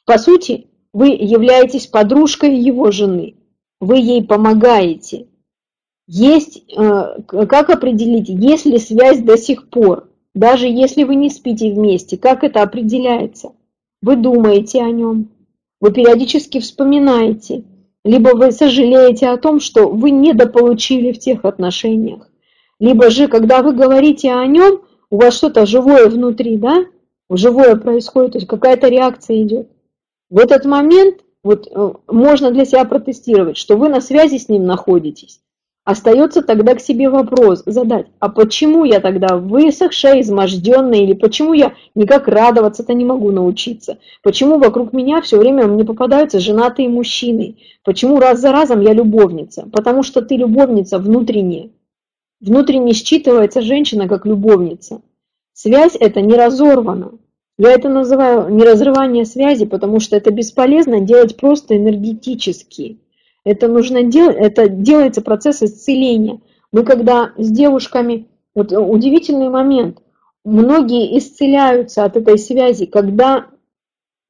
По 0.06 0.18
сути, 0.18 0.68
вы 0.94 1.10
являетесь 1.10 1.88
подружкой 1.88 2.56
его 2.58 2.92
жены. 2.92 3.36
Вы 3.80 3.98
ей 3.98 4.24
помогаете. 4.24 5.28
Есть, 6.08 6.64
э, 6.72 7.22
как 7.28 7.70
определить, 7.70 8.30
есть 8.30 8.66
ли 8.66 8.78
связь 8.78 9.20
до 9.20 9.38
сих 9.38 9.70
пор? 9.70 10.12
даже 10.34 10.68
если 10.68 11.04
вы 11.04 11.16
не 11.16 11.30
спите 11.30 11.72
вместе, 11.74 12.18
как 12.18 12.44
это 12.44 12.62
определяется? 12.62 13.54
Вы 14.02 14.16
думаете 14.16 14.82
о 14.82 14.90
нем, 14.90 15.30
вы 15.80 15.92
периодически 15.92 16.60
вспоминаете, 16.60 17.64
либо 18.04 18.30
вы 18.30 18.52
сожалеете 18.52 19.28
о 19.30 19.38
том, 19.38 19.60
что 19.60 19.88
вы 19.88 20.12
недополучили 20.12 21.12
в 21.12 21.20
тех 21.20 21.46
отношениях, 21.46 22.28
либо 22.80 23.10
же, 23.10 23.28
когда 23.28 23.62
вы 23.62 23.74
говорите 23.74 24.32
о 24.32 24.46
нем, 24.46 24.82
у 25.10 25.18
вас 25.18 25.36
что-то 25.36 25.66
живое 25.66 26.08
внутри, 26.08 26.58
да, 26.58 26.86
живое 27.30 27.76
происходит, 27.76 28.32
то 28.34 28.38
есть 28.40 28.48
какая-то 28.48 28.88
реакция 28.88 29.42
идет. 29.44 29.70
В 30.30 30.40
этот 30.40 30.66
момент 30.66 31.18
вот 31.44 31.68
э, 31.68 31.94
можно 32.08 32.52
для 32.52 32.66
себя 32.66 32.86
протестировать, 32.86 33.58
что 33.58 33.78
вы 33.78 33.90
на 33.90 34.02
связи 34.02 34.38
с 34.38 34.50
ним 34.50 34.66
находитесь. 34.66 35.42
Остается 35.84 36.44
тогда 36.44 36.76
к 36.76 36.80
себе 36.80 37.10
вопрос 37.10 37.64
задать, 37.66 38.06
а 38.20 38.30
почему 38.30 38.86
я 38.86 39.00
тогда 39.00 39.38
высохшая, 39.38 40.22
изможденная, 40.22 41.00
или 41.00 41.14
почему 41.14 41.54
я 41.54 41.74
никак 41.96 42.28
радоваться-то 42.28 42.94
не 42.94 43.04
могу 43.04 43.32
научиться? 43.32 43.98
Почему 44.22 44.60
вокруг 44.60 44.94
меня 44.94 45.22
все 45.22 45.40
время 45.40 45.66
мне 45.66 45.84
попадаются 45.84 46.40
женатые 46.40 46.88
мужчины? 46.88 47.58
Почему 47.84 48.20
раз 48.20 48.40
за 48.40 48.52
разом 48.52 48.82
я 48.82 48.94
любовница? 48.94 49.68
Потому 49.74 50.04
что 50.04 50.22
ты 50.22 50.36
любовница 50.36 51.00
внутренне. 51.00 51.72
Внутренне 52.40 52.92
считывается 52.92 53.62
женщина 53.62 54.08
как 54.08 54.28
любовница. 54.28 55.02
Связь 55.54 55.96
это 56.00 56.22
не 56.22 56.36
разорвана. 56.36 57.14
Я 57.58 57.72
это 57.72 57.90
называю 57.90 58.54
не 58.54 58.64
разрывание 58.64 59.26
связи, 59.26 59.66
потому 59.66 60.00
что 60.00 60.16
это 60.16 60.32
бесполезно 60.32 61.02
делать 61.02 61.38
просто 61.38 61.76
энергетически. 61.76 63.00
Это 63.44 63.68
нужно 63.68 64.04
делать, 64.04 64.38
это 64.38 64.70
делается 64.70 65.22
процесс 65.22 65.64
исцеления. 65.64 66.42
Мы 66.72 66.84
когда 66.84 67.32
с 67.38 67.50
девушками, 67.50 68.28
вот 68.54 68.72
удивительный 68.72 69.50
момент, 69.50 70.00
многие 70.44 71.18
исцеляются 71.18 72.04
от 72.04 72.18
этой 72.18 72.38
связи, 72.38 72.86
когда 72.86 73.48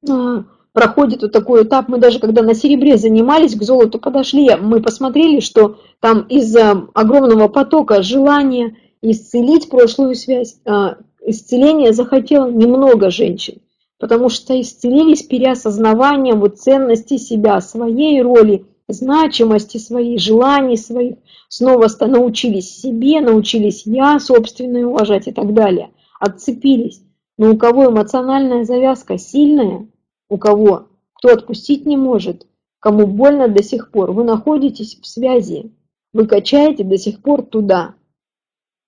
а, 0.08 0.44
проходит 0.72 1.22
вот 1.22 1.32
такой 1.32 1.64
этап, 1.64 1.88
мы 1.88 1.98
даже 1.98 2.18
когда 2.18 2.42
на 2.42 2.54
серебре 2.54 2.96
занимались, 2.96 3.54
к 3.54 3.62
золоту 3.62 3.98
подошли, 3.98 4.56
мы 4.56 4.80
посмотрели, 4.80 5.40
что 5.40 5.78
там 6.00 6.22
из-за 6.22 6.88
огромного 6.94 7.48
потока 7.48 8.02
желания 8.02 8.76
исцелить 9.02 9.68
прошлую 9.68 10.14
связь, 10.14 10.56
а, 10.64 10.96
исцеление 11.24 11.92
захотело 11.92 12.50
немного 12.50 13.10
женщин, 13.10 13.58
потому 13.98 14.28
что 14.28 14.58
исцелились 14.58 15.22
переосознаванием 15.22 16.40
вот 16.40 16.58
ценности 16.58 17.18
себя, 17.18 17.60
своей 17.60 18.22
роли, 18.22 18.66
значимости 18.88 19.78
своей, 19.78 20.18
желаний 20.18 20.76
своих, 20.76 21.16
снова 21.48 21.88
научились 22.00 22.80
себе, 22.80 23.20
научились 23.20 23.86
я 23.86 24.18
собственное 24.18 24.86
уважать 24.86 25.28
и 25.28 25.32
так 25.32 25.54
далее, 25.54 25.90
отцепились. 26.18 27.02
Но 27.38 27.52
у 27.52 27.56
кого 27.56 27.86
эмоциональная 27.86 28.64
завязка 28.64 29.18
сильная, 29.18 29.88
у 30.28 30.38
кого, 30.38 30.88
кто 31.14 31.32
отпустить 31.32 31.86
не 31.86 31.96
может, 31.96 32.46
кому 32.80 33.06
больно 33.06 33.48
до 33.48 33.62
сих 33.62 33.90
пор, 33.90 34.12
вы 34.12 34.24
находитесь 34.24 34.98
в 35.00 35.06
связи, 35.06 35.72
вы 36.12 36.26
качаете 36.26 36.84
до 36.84 36.98
сих 36.98 37.22
пор 37.22 37.42
туда. 37.42 37.94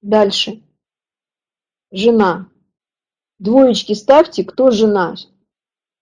Дальше. 0.02 0.62
Жена. 1.90 2.48
Двоечки 3.38 3.94
ставьте, 3.94 4.44
кто 4.44 4.70
жена 4.70 5.16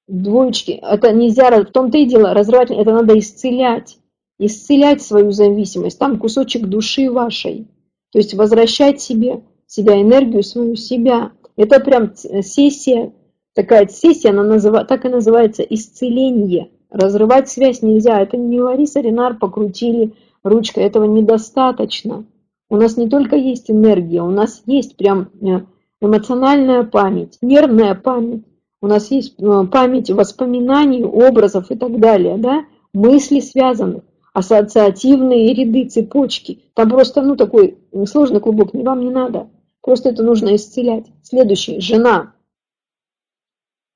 двоечки, 0.09 0.73
это 0.73 1.13
нельзя, 1.13 1.51
в 1.51 1.67
том-то 1.67 1.99
и 1.99 2.07
дело, 2.07 2.35
разрывать, 2.35 2.71
это 2.71 2.93
надо 2.93 3.19
исцелять, 3.19 3.99
исцелять 4.39 5.03
свою 5.03 5.33
зависимость, 5.33 5.99
там 5.99 6.19
кусочек 6.19 6.67
души 6.67 7.11
вашей, 7.11 7.69
то 8.11 8.19
есть 8.19 8.35
возвращать 8.35 9.01
себе, 9.01 9.43
себя, 9.67 10.01
энергию 10.01 10.43
свою, 10.43 10.77
себя. 10.77 11.33
Это 11.57 11.81
прям 11.81 12.15
сессия, 12.15 13.13
такая 13.55 13.87
сессия, 13.89 14.31
она 14.31 14.43
называ, 14.43 14.85
так 14.85 15.05
и 15.05 15.09
называется 15.09 15.63
исцеление. 15.63 16.71
Разрывать 16.91 17.49
связь 17.49 17.81
нельзя, 17.81 18.21
это 18.21 18.37
не 18.37 18.61
Лариса 18.61 19.01
Ренар 19.01 19.39
покрутили 19.39 20.13
ручкой, 20.43 20.85
этого 20.85 21.05
недостаточно. 21.05 22.27
У 22.69 22.77
нас 22.77 22.97
не 22.97 23.09
только 23.09 23.37
есть 23.37 23.71
энергия, 23.71 24.23
у 24.23 24.31
нас 24.31 24.63
есть 24.67 24.97
прям 24.97 25.31
э, 25.41 25.61
эмоциональная 26.01 26.83
память, 26.85 27.39
нервная 27.41 27.95
память, 27.95 28.45
у 28.83 28.89
нас 28.89 29.11
есть 29.13 29.41
э, 29.41 29.67
память 29.71 30.11
воспоминаний, 30.11 31.05
образов 31.05 31.71
и 31.71 31.77
так 31.77 31.99
далее, 32.01 32.37
да, 32.37 32.67
мысли 32.93 33.39
связанных, 33.39 34.03
ассоциативные 34.35 35.55
ряды, 35.55 35.89
цепочки. 35.89 36.65
Там 36.75 36.91
просто, 36.91 37.23
ну, 37.23 37.37
такой 37.37 37.79
сложный 38.07 38.41
клубок, 38.41 38.75
не 38.75 38.83
вам 38.83 39.01
не 39.01 39.11
надо. 39.11 39.49
Просто 39.83 40.09
это 40.11 40.25
нужно 40.25 40.57
исцелять. 40.57 41.07
Следующий, 41.23 41.81
жена. 41.81 42.35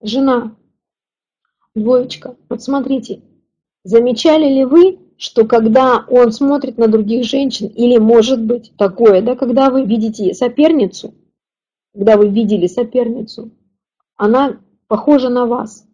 Жена. 0.00 0.54
Двоечка. 1.74 2.36
Вот 2.48 2.62
смотрите, 2.62 3.22
замечали 3.82 4.48
ли 4.48 4.64
вы, 4.64 5.00
что 5.16 5.46
когда 5.46 6.04
он 6.08 6.30
смотрит 6.30 6.78
на 6.78 6.86
других 6.86 7.24
женщин, 7.24 7.66
или 7.66 7.98
может 7.98 8.40
быть 8.40 8.72
такое, 8.76 9.20
да, 9.20 9.34
когда 9.34 9.70
вы 9.70 9.84
видите 9.84 10.32
соперницу, 10.32 11.12
когда 11.92 12.16
вы 12.16 12.28
видели 12.28 12.68
соперницу, 12.68 13.50
она 14.16 14.58
похожа 14.88 15.28
на 15.28 15.46
вас. 15.46 15.86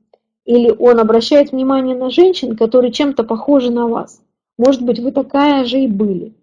Или 0.45 0.75
он 0.77 0.99
обращает 0.99 1.53
внимание 1.53 1.97
на 1.97 2.11
женщин, 2.11 2.57
которые 2.57 2.93
чем-то 2.93 3.25
похожи 3.25 3.71
на 3.71 3.87
вас. 3.87 4.21
Может 4.59 4.83
быть, 4.83 4.99
вы 4.99 5.13
такая 5.13 5.65
же 5.65 5.81
и 5.81 5.89
были. 5.89 6.35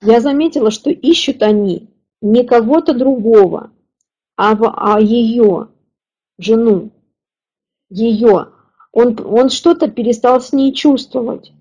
Я 0.00 0.20
заметила, 0.20 0.70
что 0.70 0.90
ищут 0.90 1.42
они 1.42 1.88
не 2.20 2.44
кого-то 2.44 2.94
другого, 2.94 3.70
а, 4.36 4.54
в, 4.54 4.72
а 4.74 5.00
ее, 5.00 5.68
жену, 6.38 6.90
ее. 7.90 8.48
Он, 8.92 9.16
он 9.24 9.50
что-то 9.50 9.90
перестал 9.90 10.40
с 10.40 10.52
ней 10.52 10.72
чувствовать. 10.72 11.52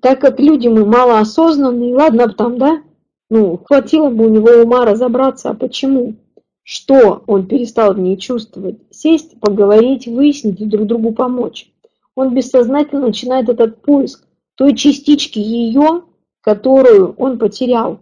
Так 0.00 0.20
как 0.20 0.40
люди 0.40 0.68
мы 0.68 0.84
малоосознанные, 0.84 1.94
ладно 1.94 2.28
там, 2.28 2.58
да, 2.58 2.82
ну, 3.30 3.56
хватило 3.56 4.10
бы 4.10 4.26
у 4.26 4.28
него 4.28 4.62
ума 4.62 4.84
разобраться, 4.84 5.50
а 5.50 5.54
почему? 5.54 6.16
Что 6.64 7.22
он 7.26 7.46
перестал 7.46 7.92
в 7.92 7.98
ней 7.98 8.16
чувствовать? 8.16 8.78
Сесть, 8.90 9.38
поговорить, 9.38 10.06
выяснить 10.06 10.62
и 10.62 10.64
друг 10.64 10.86
другу 10.86 11.12
помочь. 11.12 11.70
Он 12.14 12.34
бессознательно 12.34 13.08
начинает 13.08 13.50
этот 13.50 13.82
поиск 13.82 14.26
той 14.54 14.74
частички 14.74 15.38
ее, 15.38 16.04
которую 16.40 17.14
он 17.18 17.38
потерял. 17.38 17.98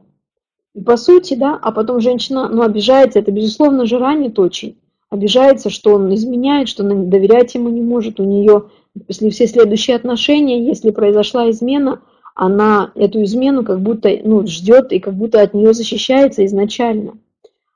И 0.75 0.81
по 0.81 0.97
сути, 0.97 1.35
да, 1.35 1.59
а 1.61 1.73
потом 1.73 2.01
женщина, 2.01 2.49
ну, 2.49 2.63
обижается, 2.63 3.19
это, 3.19 3.33
безусловно, 3.33 3.85
же 3.85 3.99
ранит 3.99 4.39
очень. 4.39 4.79
Обижается, 5.11 5.69
что 5.69 5.95
он 5.95 6.15
изменяет, 6.15 6.69
что 6.69 6.85
она 6.85 6.95
доверять 6.95 7.55
ему 7.57 7.69
не 7.69 7.83
может. 7.83 8.21
У 8.21 8.25
нее, 8.25 8.67
если 9.09 9.29
все 9.31 9.49
следующие 9.49 9.97
отношения, 9.97 10.65
если 10.65 10.93
произошла 10.93 11.51
измена, 11.51 12.01
она 12.37 12.93
эту 12.95 13.25
измену 13.25 13.65
как 13.65 13.81
будто 13.81 14.09
ну, 14.23 14.47
ждет 14.47 14.93
и 14.93 15.01
как 15.01 15.15
будто 15.15 15.43
от 15.43 15.53
нее 15.53 15.75
защищается 15.75 16.47
изначально 16.47 17.15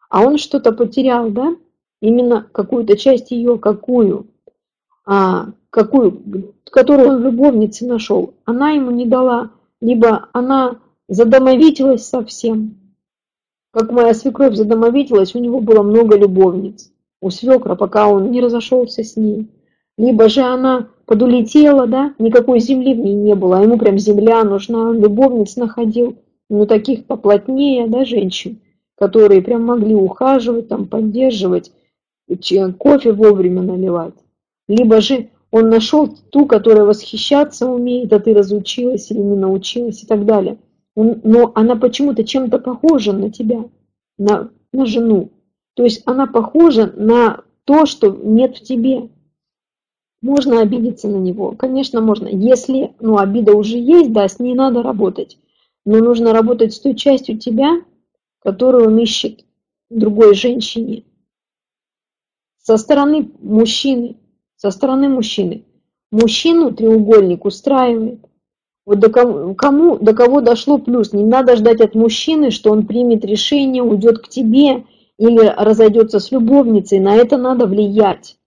а 0.08 0.22
он 0.22 0.38
что-то 0.38 0.72
потерял, 0.72 1.30
да? 1.30 1.56
Именно 2.00 2.46
какую-то 2.52 2.96
часть 2.96 3.30
ее, 3.30 3.58
какую, 3.58 4.26
а, 5.04 5.46
какую, 5.70 6.52
которую 6.70 7.08
он 7.08 7.16
в 7.18 7.24
любовнице 7.24 7.86
нашел, 7.86 8.34
она 8.44 8.70
ему 8.70 8.90
не 8.90 9.06
дала, 9.06 9.50
либо 9.80 10.28
она 10.32 10.78
задомовитилась 11.08 12.06
совсем. 12.06 12.76
Как 13.72 13.90
моя 13.90 14.14
свекровь 14.14 14.54
задомовитилась, 14.54 15.34
у 15.34 15.38
него 15.38 15.60
было 15.60 15.82
много 15.82 16.16
любовниц, 16.16 16.92
у 17.20 17.30
свекра, 17.30 17.74
пока 17.74 18.08
он 18.08 18.30
не 18.30 18.40
разошелся 18.40 19.02
с 19.02 19.16
ней. 19.16 19.50
Либо 19.98 20.28
же 20.28 20.42
она 20.42 20.88
подулетела, 21.06 21.86
да, 21.86 22.14
никакой 22.18 22.60
земли 22.60 22.94
в 22.94 22.98
ней 22.98 23.14
не 23.14 23.34
было, 23.34 23.58
а 23.58 23.62
ему 23.62 23.78
прям 23.78 23.98
земля 23.98 24.44
нужна, 24.44 24.90
он 24.90 25.00
любовниц 25.00 25.56
находил, 25.56 26.18
ну 26.50 26.66
таких 26.66 27.06
поплотнее, 27.06 27.86
да, 27.86 28.04
женщин 28.04 28.60
которые 28.96 29.42
прям 29.42 29.64
могли 29.64 29.94
ухаживать, 29.94 30.68
там, 30.68 30.86
поддерживать, 30.86 31.72
кофе 32.78 33.12
вовремя 33.12 33.62
наливать. 33.62 34.14
Либо 34.68 35.00
же 35.00 35.30
он 35.50 35.68
нашел 35.68 36.08
ту, 36.08 36.46
которая 36.46 36.84
восхищаться 36.84 37.66
умеет, 37.70 38.12
а 38.12 38.20
ты 38.20 38.34
разучилась 38.34 39.10
или 39.10 39.20
не 39.20 39.36
научилась 39.36 40.02
и 40.02 40.06
так 40.06 40.24
далее. 40.24 40.58
Но 40.94 41.52
она 41.54 41.76
почему-то 41.76 42.24
чем-то 42.24 42.58
похожа 42.58 43.12
на 43.12 43.30
тебя, 43.30 43.64
на, 44.18 44.50
на 44.72 44.86
жену. 44.86 45.30
То 45.74 45.84
есть 45.84 46.02
она 46.06 46.26
похожа 46.26 46.92
на 46.96 47.42
то, 47.64 47.86
что 47.86 48.08
нет 48.10 48.56
в 48.56 48.62
тебе. 48.62 49.10
Можно 50.22 50.60
обидеться 50.60 51.08
на 51.08 51.16
него, 51.16 51.52
конечно, 51.52 52.00
можно. 52.00 52.26
Если 52.26 52.94
ну, 53.00 53.18
обида 53.18 53.54
уже 53.54 53.76
есть, 53.76 54.12
да, 54.12 54.26
с 54.26 54.38
ней 54.38 54.54
надо 54.54 54.82
работать. 54.82 55.38
Но 55.84 55.98
нужно 55.98 56.32
работать 56.32 56.72
с 56.72 56.80
той 56.80 56.94
частью 56.94 57.38
тебя, 57.38 57.82
которую 58.46 58.86
он 58.86 58.98
ищет 58.98 59.44
другой 59.90 60.36
женщине. 60.36 61.02
Со 62.62 62.76
стороны 62.76 63.28
мужчины, 63.40 64.18
со 64.54 64.70
стороны 64.70 65.08
мужчины. 65.08 65.64
Мужчину 66.12 66.72
треугольник 66.72 67.44
устраивает. 67.44 68.20
Вот 68.84 69.00
до 69.00 69.10
кому, 69.10 69.56
кому, 69.56 69.98
до 69.98 70.14
кого 70.14 70.40
дошло 70.42 70.78
плюс. 70.78 71.12
Не 71.12 71.24
надо 71.24 71.56
ждать 71.56 71.80
от 71.80 71.96
мужчины, 71.96 72.52
что 72.52 72.70
он 72.70 72.86
примет 72.86 73.24
решение, 73.24 73.82
уйдет 73.82 74.20
к 74.20 74.28
тебе 74.28 74.84
или 75.18 75.40
разойдется 75.40 76.20
с 76.20 76.30
любовницей, 76.30 77.00
на 77.00 77.16
это 77.16 77.38
надо 77.38 77.66
влиять. 77.66 78.38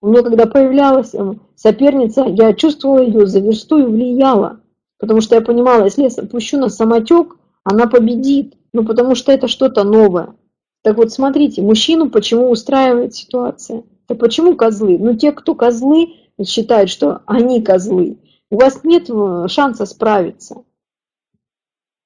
У 0.00 0.06
меня 0.06 0.22
когда 0.22 0.46
появлялась 0.46 1.14
эм, 1.14 1.42
соперница, 1.56 2.24
я 2.24 2.54
чувствовала 2.54 3.00
ее 3.00 3.26
за 3.26 3.40
версту 3.40 3.76
и 3.76 3.82
влияла. 3.82 4.60
Потому 4.98 5.20
что 5.20 5.34
я 5.34 5.42
понимала, 5.42 5.84
если 5.84 6.04
я 6.04 6.26
пущу 6.26 6.56
на 6.56 6.70
самотек, 6.70 7.36
она 7.64 7.86
победит. 7.86 8.54
Ну, 8.72 8.84
потому 8.84 9.14
что 9.14 9.32
это 9.32 9.48
что-то 9.48 9.84
новое. 9.84 10.34
Так 10.82 10.96
вот, 10.96 11.12
смотрите, 11.12 11.62
мужчину 11.62 12.10
почему 12.10 12.50
устраивает 12.50 13.14
ситуация? 13.14 13.84
Да 14.08 14.14
почему 14.14 14.56
козлы? 14.56 14.98
Ну, 14.98 15.14
те, 15.14 15.32
кто 15.32 15.54
козлы, 15.54 16.14
считают, 16.44 16.90
что 16.90 17.22
они 17.26 17.62
козлы. 17.62 18.18
У 18.50 18.56
вас 18.56 18.82
нет 18.82 19.08
э, 19.08 19.46
шанса 19.48 19.86
справиться. 19.86 20.64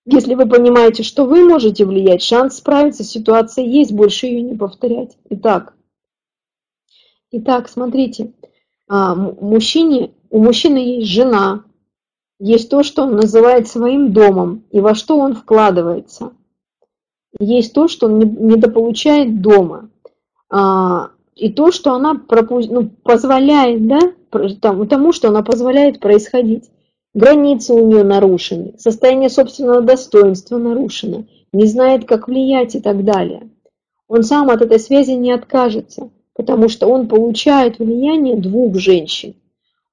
Если 0.05 0.35
вы 0.35 0.47
понимаете, 0.47 1.03
что 1.03 1.25
вы 1.25 1.45
можете 1.45 1.85
влиять, 1.85 2.23
шанс 2.23 2.59
справиться 2.59 3.03
с 3.03 3.11
ситуацией 3.11 3.69
есть, 3.69 3.93
больше 3.93 4.27
ее 4.27 4.43
не 4.43 4.55
повторять. 4.55 5.17
Итак, 5.31 5.75
итак 7.33 7.69
смотрите, 7.69 8.33
а, 8.87 9.17
мужчине, 9.17 10.13
у 10.31 10.41
мужчины 10.41 10.79
есть 10.79 11.09
жена, 11.09 11.65
есть 12.39 12.71
то, 12.71 12.83
что 12.83 13.05
он 13.05 13.17
называет 13.17 13.69
своим 13.69 14.13
домом, 14.13 14.65
и 14.71 14.81
во 14.81 14.95
что 14.95 15.19
он 15.19 15.35
вкладывается. 15.35 16.33
Есть 17.39 17.73
то, 17.75 17.89
что 17.89 18.07
он 18.07 18.19
недополучает 18.19 19.41
дома. 19.41 19.91
А, 20.51 21.11
и 21.35 21.53
то, 21.53 21.71
что 21.71 21.93
она 21.93 22.15
пропу... 22.15 22.61
ну, 22.61 22.89
позволяет, 23.03 23.87
да, 23.87 24.01
тому, 24.61 25.13
что 25.13 25.29
она 25.29 25.43
позволяет 25.43 26.01
происходить. 26.01 26.71
Границы 27.15 27.73
у 27.73 27.87
нее 27.87 28.05
нарушены, 28.05 28.75
состояние 28.79 29.31
собственного 29.31 29.81
достоинства 29.81 30.59
нарушено, 30.59 31.25
не 31.53 31.67
знает, 31.67 32.05
как 32.05 32.29
влиять 32.29 32.75
и 32.75 32.81
так 32.81 33.05
далее. 33.05 33.49
Он 34.09 34.23
сам 34.23 34.51
от 34.51 34.61
этой 34.61 34.79
связи 34.79 35.13
не 35.13 35.33
откажется, 35.33 36.11
потому 36.35 36.69
что 36.69 36.87
он 36.87 37.09
получает 37.09 37.79
влияние 37.79 38.37
двух 38.37 38.77
женщин. 38.77 39.35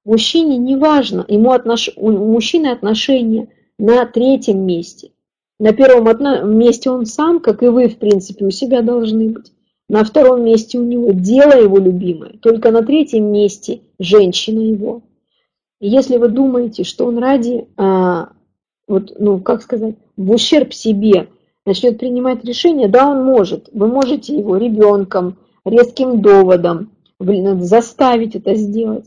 Мужчине 0.05 0.57
не 0.57 0.75
важно, 0.75 1.25
ему 1.27 1.51
отнош... 1.51 1.89
у 1.95 2.11
мужчины 2.11 2.67
отношения 2.67 3.47
на 3.77 4.05
третьем 4.05 4.65
месте. 4.65 5.11
На 5.59 5.71
первом 5.71 6.57
месте 6.57 6.89
он 6.89 7.05
сам, 7.05 7.39
как 7.39 7.63
и 7.63 7.67
вы, 7.67 7.88
в 7.88 7.97
принципе, 7.97 8.45
у 8.45 8.51
себя 8.51 8.81
должны 8.81 9.30
быть. 9.30 9.51
На 9.88 10.03
втором 10.03 10.43
месте 10.43 10.77
у 10.77 10.84
него 10.84 11.11
дело 11.11 11.53
его 11.61 11.77
любимое, 11.77 12.34
только 12.41 12.71
на 12.71 12.84
третьем 12.84 13.31
месте 13.31 13.81
женщина 13.99 14.59
его. 14.59 15.03
Если 15.80 16.17
вы 16.17 16.30
думаете, 16.30 16.84
что 16.84 17.05
он 17.05 17.17
ради, 17.17 17.67
а, 17.77 18.30
вот, 18.88 19.13
ну, 19.19 19.39
как 19.39 19.61
сказать, 19.61 19.95
в 20.17 20.31
ущерб 20.31 20.73
себе 20.73 21.27
начнет 21.65 21.99
принимать 21.99 22.43
решения, 22.43 22.88
да, 22.88 23.09
он 23.09 23.23
может. 23.23 23.69
Вы 23.73 23.88
можете 23.88 24.38
его 24.38 24.57
ребенком, 24.57 25.38
резким 25.65 26.21
доводом 26.21 26.91
заставить 27.19 28.35
это 28.35 28.55
сделать. 28.55 29.05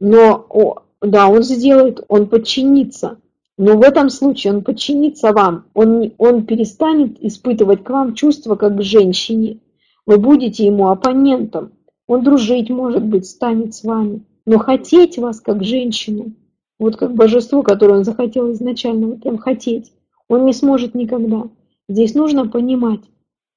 Но, 0.00 0.46
о, 0.48 0.82
да, 1.00 1.28
он 1.28 1.42
сделает, 1.42 2.04
он 2.08 2.28
подчинится. 2.28 3.18
Но 3.56 3.76
в 3.76 3.82
этом 3.82 4.10
случае 4.10 4.54
он 4.54 4.64
подчинится 4.64 5.32
вам. 5.32 5.66
Он, 5.74 6.12
он 6.18 6.44
перестанет 6.44 7.22
испытывать 7.22 7.84
к 7.84 7.90
вам 7.90 8.14
чувства 8.14 8.56
как 8.56 8.76
к 8.76 8.82
женщине. 8.82 9.60
Вы 10.06 10.18
будете 10.18 10.66
ему 10.66 10.88
оппонентом. 10.88 11.72
Он 12.06 12.22
дружить, 12.22 12.70
может 12.70 13.04
быть, 13.04 13.26
станет 13.26 13.74
с 13.74 13.84
вами 13.84 14.24
но 14.46 14.58
хотеть 14.58 15.18
вас 15.18 15.40
как 15.40 15.64
женщину, 15.64 16.34
вот 16.78 16.96
как 16.96 17.14
божество, 17.14 17.62
которое 17.62 17.98
он 17.98 18.04
захотел 18.04 18.52
изначально, 18.52 19.08
вот 19.08 19.22
прям 19.22 19.38
хотеть, 19.38 19.92
он 20.28 20.44
не 20.44 20.52
сможет 20.52 20.94
никогда. 20.94 21.48
Здесь 21.88 22.14
нужно 22.14 22.48
понимать, 22.48 23.00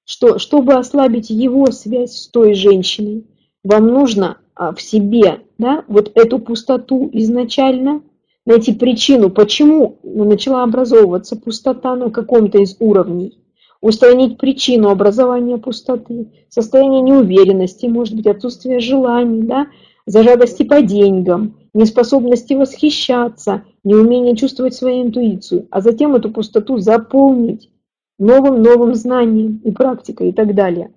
что 0.05 0.39
чтобы 0.39 0.73
ослабить 0.73 1.29
его 1.29 1.71
связь 1.71 2.13
с 2.13 2.27
той 2.27 2.53
женщиной, 2.53 3.25
вам 3.63 3.87
нужно 3.87 4.37
в 4.57 4.81
себе 4.81 5.41
да, 5.57 5.83
вот 5.87 6.11
эту 6.15 6.39
пустоту 6.39 7.09
изначально, 7.13 8.01
найти 8.45 8.73
причину, 8.73 9.29
почему 9.29 9.97
начала 10.03 10.63
образовываться 10.63 11.35
пустота 11.35 11.95
на 11.95 12.09
каком-то 12.09 12.59
из 12.59 12.77
уровней, 12.79 13.37
устранить 13.81 14.37
причину 14.37 14.89
образования 14.89 15.57
пустоты, 15.57 16.31
состояние 16.49 17.01
неуверенности, 17.01 17.87
может 17.87 18.15
быть, 18.15 18.27
отсутствие 18.27 18.79
желаний, 18.79 19.43
да, 19.43 19.67
за 20.05 20.23
жадости 20.23 20.63
по 20.63 20.81
деньгам, 20.81 21.57
неспособности 21.73 22.53
восхищаться, 22.53 23.63
неумение 23.83 24.35
чувствовать 24.35 24.73
свою 24.73 25.03
интуицию, 25.03 25.67
а 25.69 25.81
затем 25.81 26.15
эту 26.15 26.31
пустоту 26.31 26.77
заполнить 26.77 27.69
новым-новым 28.17 28.95
знанием 28.95 29.61
и 29.63 29.71
практикой 29.71 30.29
и 30.29 30.31
так 30.31 30.55
далее. 30.55 30.91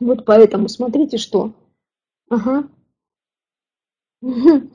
Вот 0.00 0.24
поэтому 0.24 0.68
смотрите, 0.68 1.16
что. 1.16 1.52
Ага. 2.28 2.64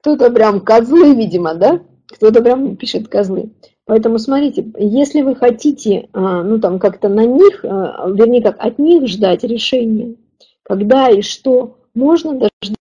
Кто-то 0.00 0.30
прям 0.30 0.60
козлы, 0.60 1.14
видимо, 1.14 1.54
да? 1.54 1.80
Кто-то 2.08 2.42
прям 2.42 2.76
пишет 2.76 3.08
козлы. 3.08 3.52
Поэтому 3.84 4.18
смотрите, 4.18 4.66
если 4.78 5.22
вы 5.22 5.36
хотите, 5.36 6.08
а, 6.12 6.42
ну 6.42 6.58
там 6.58 6.78
как-то 6.78 7.08
на 7.08 7.24
них, 7.24 7.64
а, 7.64 8.08
вернее 8.10 8.42
как 8.42 8.56
от 8.58 8.78
них 8.78 9.06
ждать 9.06 9.44
решения, 9.44 10.16
когда 10.64 11.08
и 11.08 11.22
что 11.22 11.78
можно 11.94 12.32
дождаться 12.32 12.76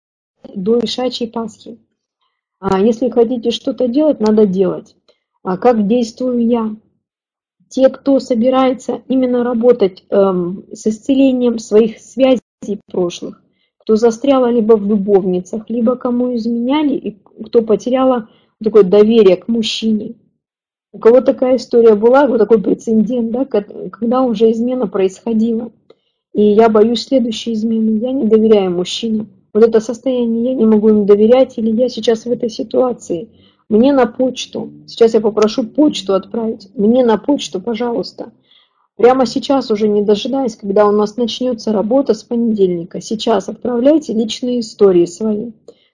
до 0.54 0.78
Ишачьей 0.78 1.30
Пасхи. 1.30 1.78
А 2.60 2.80
если 2.80 3.10
хотите 3.10 3.50
что-то 3.50 3.88
делать, 3.88 4.20
надо 4.20 4.46
делать. 4.46 4.94
А 5.42 5.56
как 5.58 5.88
действую 5.88 6.46
я? 6.46 6.76
Те, 7.68 7.88
кто 7.88 8.20
собирается 8.20 9.02
именно 9.08 9.42
работать 9.42 10.04
эм, 10.10 10.66
с 10.72 10.86
исцелением 10.86 11.58
своих 11.58 11.98
связей 11.98 12.42
прошлых, 12.86 13.41
кто 13.82 13.96
застряла 13.96 14.50
либо 14.50 14.74
в 14.74 14.86
любовницах, 14.86 15.68
либо 15.68 15.96
кому 15.96 16.36
изменяли, 16.36 16.94
и 16.94 17.16
кто 17.44 17.62
потеряла 17.62 18.28
такое 18.62 18.84
доверие 18.84 19.36
к 19.36 19.48
мужчине. 19.48 20.14
У 20.92 20.98
кого 20.98 21.20
такая 21.20 21.56
история 21.56 21.96
была, 21.96 22.26
вот 22.26 22.38
такой 22.38 22.62
прецедент, 22.62 23.32
да, 23.32 23.44
когда 23.44 24.22
уже 24.22 24.52
измена 24.52 24.86
происходила. 24.86 25.72
И 26.32 26.42
я 26.42 26.68
боюсь 26.68 27.04
следующей 27.04 27.54
измены. 27.54 27.98
Я 27.98 28.12
не 28.12 28.26
доверяю 28.26 28.70
мужчинам. 28.70 29.28
Вот 29.52 29.64
это 29.64 29.80
состояние, 29.80 30.44
я 30.44 30.54
не 30.54 30.64
могу 30.64 30.88
им 30.88 31.04
доверять, 31.04 31.58
или 31.58 31.70
я 31.70 31.88
сейчас 31.88 32.24
в 32.24 32.30
этой 32.30 32.50
ситуации. 32.50 33.30
Мне 33.68 33.92
на 33.92 34.06
почту. 34.06 34.70
Сейчас 34.86 35.14
я 35.14 35.20
попрошу 35.20 35.64
почту 35.64 36.14
отправить. 36.14 36.68
Мне 36.74 37.04
на 37.04 37.18
почту, 37.18 37.60
пожалуйста. 37.60 38.32
Прямо 38.96 39.26
сейчас, 39.26 39.70
уже 39.70 39.88
не 39.88 40.02
дожидаясь, 40.02 40.56
когда 40.56 40.86
у 40.86 40.90
нас 40.90 41.16
начнется 41.16 41.72
работа 41.72 42.12
с 42.14 42.22
понедельника, 42.22 43.00
сейчас 43.00 43.48
отправляйте 43.48 44.12
личные 44.12 44.60
истории 44.60 45.06
свои. 45.06 45.52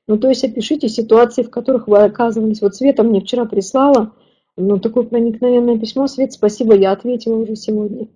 Ну, 0.08 0.18
то 0.18 0.28
есть 0.28 0.42
опишите 0.42 0.88
ситуации, 0.88 1.42
в 1.42 1.50
которых 1.50 1.86
вы 1.86 1.98
оказывались. 1.98 2.60
Вот 2.60 2.74
Света 2.74 3.04
мне 3.04 3.20
вчера 3.20 3.44
прислала, 3.44 4.12
ну, 4.56 4.78
такое 4.78 5.04
проникновенное 5.04 5.78
письмо. 5.78 6.08
Свет, 6.08 6.32
спасибо, 6.32 6.74
я 6.74 6.92
ответила 6.92 7.36
уже 7.36 7.54
сегодня. 7.54 8.08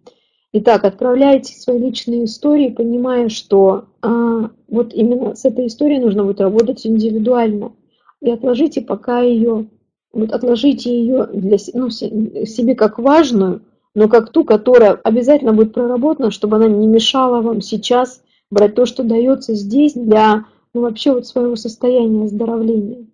Итак, 0.55 0.85
отправляйте 0.85 1.55
свои 1.55 1.79
личные 1.79 2.25
истории, 2.25 2.69
понимая, 2.69 3.29
что 3.29 3.87
а, 4.03 4.51
вот 4.69 4.93
именно 4.93 5.35
с 5.35 5.45
этой 5.45 5.67
историей 5.67 6.01
нужно 6.01 6.25
будет 6.25 6.41
работать 6.41 6.87
индивидуально. 6.87 7.73
И 8.21 8.31
отложите 8.31 8.81
пока 8.81 9.21
ее, 9.21 9.69
вот 10.13 10.31
отложите 10.33 10.91
ее 10.95 11.27
для 11.27 11.57
ну, 11.75 11.91
себе 11.91 12.75
как 12.75 12.99
важную, 12.99 13.63
но 13.95 14.09
как 14.09 14.31
ту, 14.31 14.45
которая 14.45 14.93
обязательно 14.93 15.53
будет 15.53 15.75
проработана, 15.75 16.31
чтобы 16.31 16.57
она 16.57 16.69
не 16.69 16.87
мешала 16.87 17.41
вам 17.41 17.61
сейчас 17.61 18.23
брать 18.51 18.75
то, 18.75 18.87
что 18.87 19.03
дается 19.03 19.55
здесь 19.55 19.95
для 19.95 20.47
ну, 20.75 20.83
вообще 20.83 21.13
вот 21.13 21.27
своего 21.27 21.57
состояния 21.57 22.25
оздоровления 22.25 23.07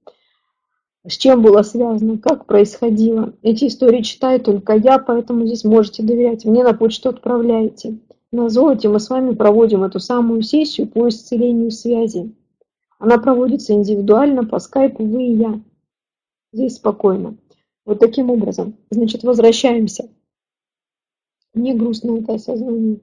с 1.08 1.16
чем 1.16 1.42
было 1.42 1.62
связано, 1.62 2.18
как 2.18 2.46
происходило. 2.46 3.32
Эти 3.42 3.66
истории 3.66 4.02
читаю 4.02 4.40
только 4.40 4.74
я, 4.74 4.98
поэтому 4.98 5.46
здесь 5.46 5.64
можете 5.64 6.02
доверять. 6.02 6.44
Мне 6.44 6.62
на 6.62 6.74
почту 6.74 7.08
отправляйте. 7.08 7.98
На 8.30 8.50
золоте 8.50 8.88
мы 8.88 9.00
с 9.00 9.08
вами 9.08 9.34
проводим 9.34 9.84
эту 9.84 10.00
самую 10.00 10.42
сессию 10.42 10.86
по 10.86 11.08
исцелению 11.08 11.70
связи. 11.70 12.34
Она 12.98 13.16
проводится 13.16 13.72
индивидуально 13.72 14.44
по 14.44 14.58
скайпу 14.58 15.04
вы 15.04 15.24
и 15.24 15.34
я. 15.34 15.60
Здесь 16.52 16.76
спокойно. 16.76 17.36
Вот 17.86 18.00
таким 18.00 18.30
образом. 18.30 18.76
Значит, 18.90 19.22
возвращаемся. 19.22 20.10
Мне 21.58 21.74
грустно 21.74 22.18
это 22.18 22.34
осознание. 22.34 23.00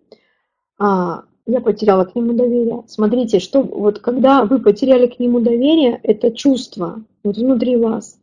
А, 0.79 1.23
я 1.45 1.59
потеряла 1.59 2.05
к 2.05 2.15
нему 2.15 2.33
доверие. 2.33 2.83
Смотрите, 2.87 3.39
что 3.39 3.61
вот 3.61 3.99
когда 3.99 4.45
вы 4.45 4.59
потеряли 4.59 5.07
к 5.07 5.19
нему 5.19 5.41
доверие, 5.41 5.99
это 6.03 6.31
чувство 6.31 7.03
вот 7.23 7.37
внутри 7.37 7.75
вас. 7.75 8.17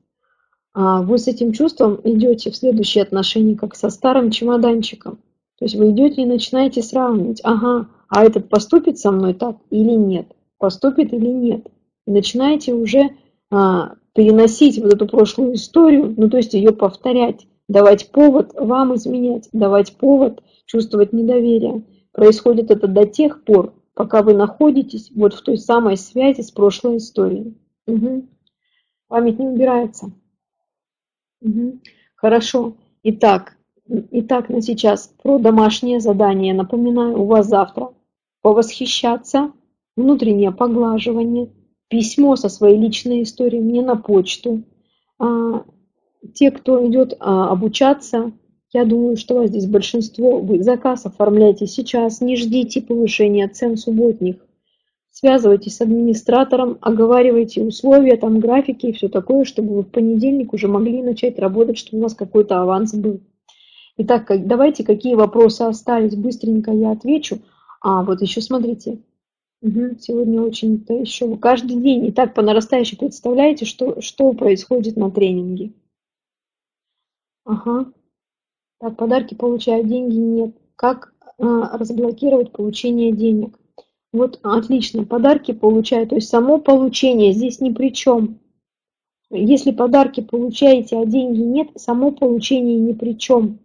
А 0.75 1.03
вы 1.03 1.19
с 1.19 1.29
этим 1.29 1.53
чувством 1.53 2.01
идете 2.03 2.51
в 2.51 2.57
следующие 2.57 3.03
отношения, 3.03 3.57
как 3.57 3.77
со 3.77 3.91
старым 3.91 4.31
чемоданчиком. 4.31 5.19
То 5.59 5.67
есть 5.67 5.77
вы 5.77 5.91
идете 5.91 6.23
и 6.23 6.27
начинаете 6.27 6.83
сравнивать, 6.83 7.41
ага, 7.45 7.89
а 8.09 8.25
этот 8.25 8.49
поступит 8.49 8.99
со 8.99 9.13
мной 9.13 9.35
так 9.35 9.59
или 9.71 9.93
нет, 9.93 10.27
поступит 10.59 11.13
или 11.13 11.29
нет. 11.29 11.67
И 12.07 12.11
начинаете 12.11 12.73
уже 12.73 13.11
а, 13.51 13.97
переносить 14.15 14.79
вот 14.79 14.95
эту 14.95 15.07
прошлую 15.07 15.55
историю, 15.55 16.15
ну 16.17 16.31
то 16.31 16.39
есть 16.39 16.55
ее 16.55 16.73
повторять, 16.73 17.47
давать 17.69 18.11
повод 18.11 18.53
вам 18.55 18.95
изменять, 18.95 19.49
давать 19.53 19.97
повод 19.97 20.43
чувствовать 20.67 21.13
недоверие. 21.13 21.85
происходит 22.13 22.71
это 22.71 22.87
до 22.87 23.07
тех 23.07 23.45
пор, 23.45 23.75
пока 23.95 24.23
вы 24.23 24.35
находитесь 24.35 25.11
вот 25.15 25.35
в 25.35 25.43
той 25.43 25.59
самой 25.59 25.97
связи 25.97 26.43
с 26.43 26.51
прошлой 26.51 26.99
историей. 26.99 27.57
Угу. 27.87 28.29
Память 29.09 29.39
не 29.39 29.49
убирается. 29.49 30.13
Угу. 31.41 31.81
Хорошо. 32.17 32.77
Итак, 33.03 33.57
итак, 34.11 34.49
на 34.49 34.63
сейчас 34.63 35.13
про 35.23 35.39
домашнее 35.39 36.01
задание. 36.01 36.55
Напоминаю, 36.55 37.21
у 37.21 37.27
вас 37.27 37.49
завтра 37.49 37.93
повосхищаться, 38.43 39.53
внутреннее 39.97 40.53
поглаживание, 40.53 41.51
письмо 41.89 42.37
со 42.37 42.49
своей 42.49 42.79
личной 42.79 43.23
историей 43.23 43.63
мне 43.63 43.83
на 43.83 43.97
почту. 43.97 44.63
Те, 46.35 46.51
кто 46.51 46.87
идет 46.89 47.17
а, 47.19 47.51
обучаться, 47.51 48.33
я 48.73 48.85
думаю, 48.85 49.17
что 49.17 49.35
вас 49.35 49.51
здесь 49.51 49.67
большинство, 49.67 50.39
вы 50.39 50.63
заказ 50.63 51.05
оформляйте 51.05 51.67
сейчас, 51.67 52.21
не 52.21 52.37
ждите 52.37 52.81
повышения 52.81 53.49
цен 53.49 53.77
субботних. 53.77 54.37
Связывайтесь 55.11 55.77
с 55.77 55.81
администратором, 55.83 56.79
оговаривайте 56.81 57.63
условия, 57.63 58.17
там 58.17 58.41
графики 58.41 58.87
и 58.87 58.93
все 58.93 59.09
такое, 59.09 59.45
чтобы 59.45 59.75
вы 59.75 59.83
в 59.83 59.91
понедельник 59.91 60.55
уже 60.55 60.69
могли 60.69 61.03
начать 61.03 61.39
работать, 61.39 61.77
чтобы 61.77 61.99
у 61.99 62.03
вас 62.05 62.15
какой-то 62.15 62.63
аванс 62.63 62.95
был. 62.95 63.21
Итак, 63.99 64.31
давайте, 64.47 64.85
какие 64.85 65.17
вопросы 65.17 65.63
остались, 65.63 66.17
быстренько 66.17 66.73
я 66.73 66.93
отвечу. 66.93 67.41
А, 67.83 68.03
вот 68.03 68.23
еще 68.23 68.41
смотрите, 68.41 69.01
угу, 69.61 69.97
сегодня 70.01 70.41
очень-то 70.41 70.95
еще 70.95 71.37
каждый 71.37 71.77
день 71.77 72.07
и 72.07 72.13
так 72.13 72.33
по 72.33 72.41
нарастающей 72.41 72.97
представляете, 72.97 73.67
что, 73.67 74.01
что 74.01 74.33
происходит 74.33 74.97
на 74.97 75.11
тренинге. 75.11 75.73
Ага. 77.45 77.93
Так, 78.79 78.97
подарки 78.97 79.35
получают, 79.35 79.89
деньги 79.89 80.17
нет. 80.17 80.57
Как 80.77 81.15
а, 81.39 81.77
разблокировать 81.77 82.53
получение 82.53 83.13
денег? 83.13 83.59
Вот, 84.13 84.39
отлично, 84.43 85.05
подарки 85.05 85.53
получают, 85.53 86.11
то 86.11 86.17
есть 86.17 86.29
само 86.29 86.59
получение 86.59 87.33
здесь 87.33 87.61
ни 87.61 87.73
при 87.73 87.93
чем. 87.93 88.39
Если 89.31 89.71
подарки 89.71 90.21
получаете, 90.21 90.99
а 90.99 91.07
деньги 91.07 91.41
нет, 91.41 91.69
само 91.77 92.13
получение 92.13 92.79
ни 92.79 92.93
при 92.93 93.17
чем. 93.17 93.61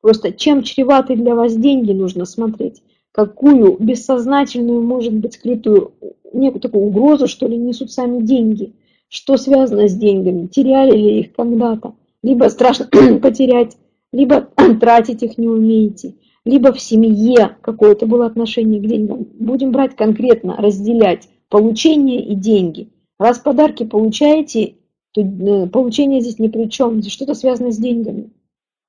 Просто 0.00 0.32
чем 0.32 0.62
чреваты 0.62 1.16
для 1.16 1.34
вас 1.34 1.54
деньги, 1.54 1.92
нужно 1.92 2.24
смотреть. 2.24 2.82
Какую 3.12 3.76
бессознательную, 3.78 4.80
может 4.80 5.12
быть, 5.12 5.34
скрытую, 5.34 5.92
некую 6.32 6.60
такую 6.60 6.86
угрозу, 6.86 7.26
что 7.26 7.46
ли, 7.46 7.56
несут 7.56 7.92
сами 7.92 8.22
деньги. 8.22 8.72
Что 9.08 9.36
связано 9.36 9.88
с 9.88 9.94
деньгами, 9.94 10.46
теряли 10.46 10.96
ли 10.96 11.20
их 11.20 11.32
когда-то, 11.34 11.94
либо 12.24 12.48
страшно 12.48 12.86
потерять 13.22 13.76
либо 14.14 14.48
тратить 14.80 15.22
их 15.22 15.36
не 15.38 15.48
умеете, 15.48 16.14
либо 16.44 16.72
в 16.72 16.80
семье 16.80 17.56
какое-то 17.60 18.06
было 18.06 18.26
отношение 18.26 18.80
к 18.80 18.86
деньгам. 18.86 19.26
Будем 19.38 19.72
брать 19.72 19.94
конкретно, 19.94 20.56
разделять 20.56 21.28
получение 21.50 22.24
и 22.24 22.34
деньги. 22.34 22.90
Раз 23.18 23.38
подарки 23.38 23.84
получаете, 23.84 24.76
то 25.12 25.20
э, 25.20 25.68
получение 25.68 26.20
здесь 26.20 26.38
ни 26.38 26.48
при 26.48 26.70
чем, 26.70 27.00
здесь 27.00 27.12
что-то 27.12 27.34
связано 27.34 27.70
с 27.70 27.76
деньгами. 27.76 28.32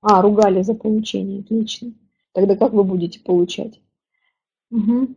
А, 0.02 0.22
ругали 0.22 0.62
за 0.62 0.76
получение, 0.76 1.42
отлично. 1.42 1.94
Тогда 2.34 2.56
как 2.56 2.74
вы 2.74 2.84
будете 2.84 3.20
получать? 3.20 3.82
Угу. 4.72 5.16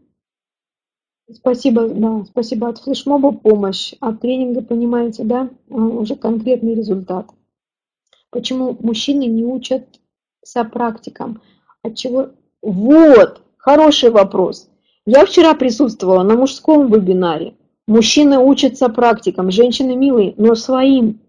Спасибо, 1.35 1.89
да, 1.89 2.25
спасибо 2.25 2.69
от 2.69 2.79
флешмоба 2.79 3.33
помощь, 3.33 3.93
от 4.01 4.21
тренинга, 4.21 4.63
понимаете, 4.63 5.25
да, 5.25 5.51
а, 5.71 5.75
уже 5.75 6.17
конкретный 6.17 6.75
результат. 6.75 7.31
Почему 8.31 8.77
мужчины 8.81 9.25
не 9.25 9.45
учат 9.45 9.87
сопрактикам? 10.45 11.41
Отчего? 11.83 12.31
Вот, 12.61 13.41
хороший 13.57 14.11
вопрос. 14.11 14.69
Я 15.07 15.25
вчера 15.25 15.55
присутствовала 15.55 16.23
на 16.23 16.35
мужском 16.35 16.93
вебинаре. 16.93 17.55
Мужчины 17.87 18.39
учатся 18.39 18.91
практикам, 18.91 19.51
женщины 19.51 19.97
милые, 19.97 20.35
но 20.37 20.55
своим. 20.55 21.21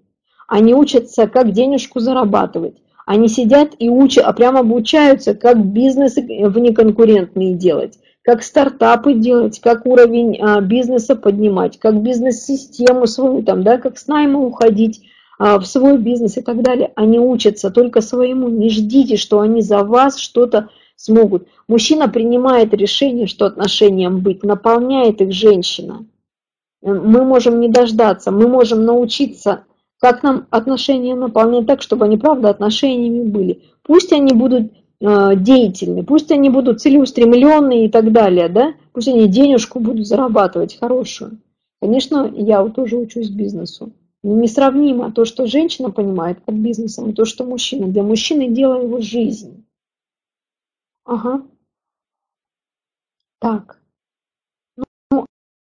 Они 0.48 0.74
учатся, 0.74 1.28
как 1.28 1.54
денежку 1.54 2.02
зарабатывать. 2.02 2.76
Они 3.06 3.30
сидят 3.30 3.70
и 3.80 3.90
учат, 3.90 4.26
а 4.26 4.34
прямо 4.34 4.60
обучаются, 4.60 5.34
как 5.34 5.66
бизнес 5.66 6.16
внеконкурентные 6.16 7.54
делать, 7.54 7.98
как 8.22 8.44
стартапы 8.44 9.14
делать, 9.14 9.60
как 9.62 9.86
уровень 9.86 10.38
а, 10.42 10.60
бизнеса 10.60 11.16
поднимать, 11.16 11.80
как 11.80 12.02
бизнес-систему 12.02 13.08
свою, 13.08 13.42
там, 13.42 13.64
да, 13.64 13.78
как 13.78 13.98
с 13.98 14.08
найма 14.08 14.42
уходить, 14.42 15.02
в 15.40 15.64
свой 15.64 15.98
бизнес 15.98 16.38
и 16.38 16.42
так 16.42 16.62
далее. 16.62 16.92
Они 16.96 17.18
учатся 17.18 17.72
только 17.72 18.02
своему. 18.02 18.50
Не 18.50 18.70
ждите, 18.70 19.16
что 19.16 19.40
они 19.40 19.62
за 19.62 19.84
вас 19.84 20.18
что-то 20.18 20.70
смогут. 21.00 21.48
Мужчина 21.68 22.10
принимает 22.10 22.74
решение, 22.74 23.26
что 23.26 23.46
отношениям 23.46 24.20
быть, 24.20 24.44
наполняет 24.44 25.22
их 25.22 25.32
женщина. 25.32 26.06
Мы 26.82 27.24
можем 27.24 27.60
не 27.60 27.70
дождаться, 27.70 28.32
мы 28.32 28.48
можем 28.48 28.86
научиться, 28.86 29.64
как 30.00 30.24
нам 30.24 30.48
отношения 30.50 31.16
наполнять 31.16 31.68
так, 31.68 31.82
чтобы 31.82 32.06
они, 32.06 32.18
правда, 32.18 32.50
отношениями 32.50 33.24
были. 33.24 33.64
Пусть 33.84 34.14
они 34.14 34.34
будут 34.34 34.72
э, 35.02 35.36
деятельны, 35.36 36.04
пусть 36.04 36.32
они 36.32 36.50
будут 36.50 36.82
целеустремленные 36.82 37.86
и 37.86 37.90
так 37.90 38.12
далее, 38.12 38.48
да? 38.48 38.74
Пусть 38.94 39.10
они 39.10 39.28
денежку 39.28 39.80
будут 39.80 40.08
зарабатывать 40.08 40.78
хорошую. 40.80 41.40
Конечно, 41.82 42.32
я 42.36 42.62
вот 42.62 42.76
тоже 42.76 42.98
учусь 42.98 43.30
бизнесу. 43.30 43.92
Несравнимо 44.22 45.12
то, 45.14 45.24
что 45.24 45.48
женщина 45.48 45.92
понимает 45.92 46.44
под 46.44 46.56
бизнесом, 46.56 47.10
и 47.10 47.14
то, 47.14 47.24
что 47.24 47.46
мужчина. 47.46 47.88
Для 47.88 48.04
мужчины 48.04 48.50
дело 48.50 48.82
его 48.82 49.00
жизни. 49.00 49.64
Ага. 51.06 51.48
Так. 53.40 53.82
Ну, 54.76 55.26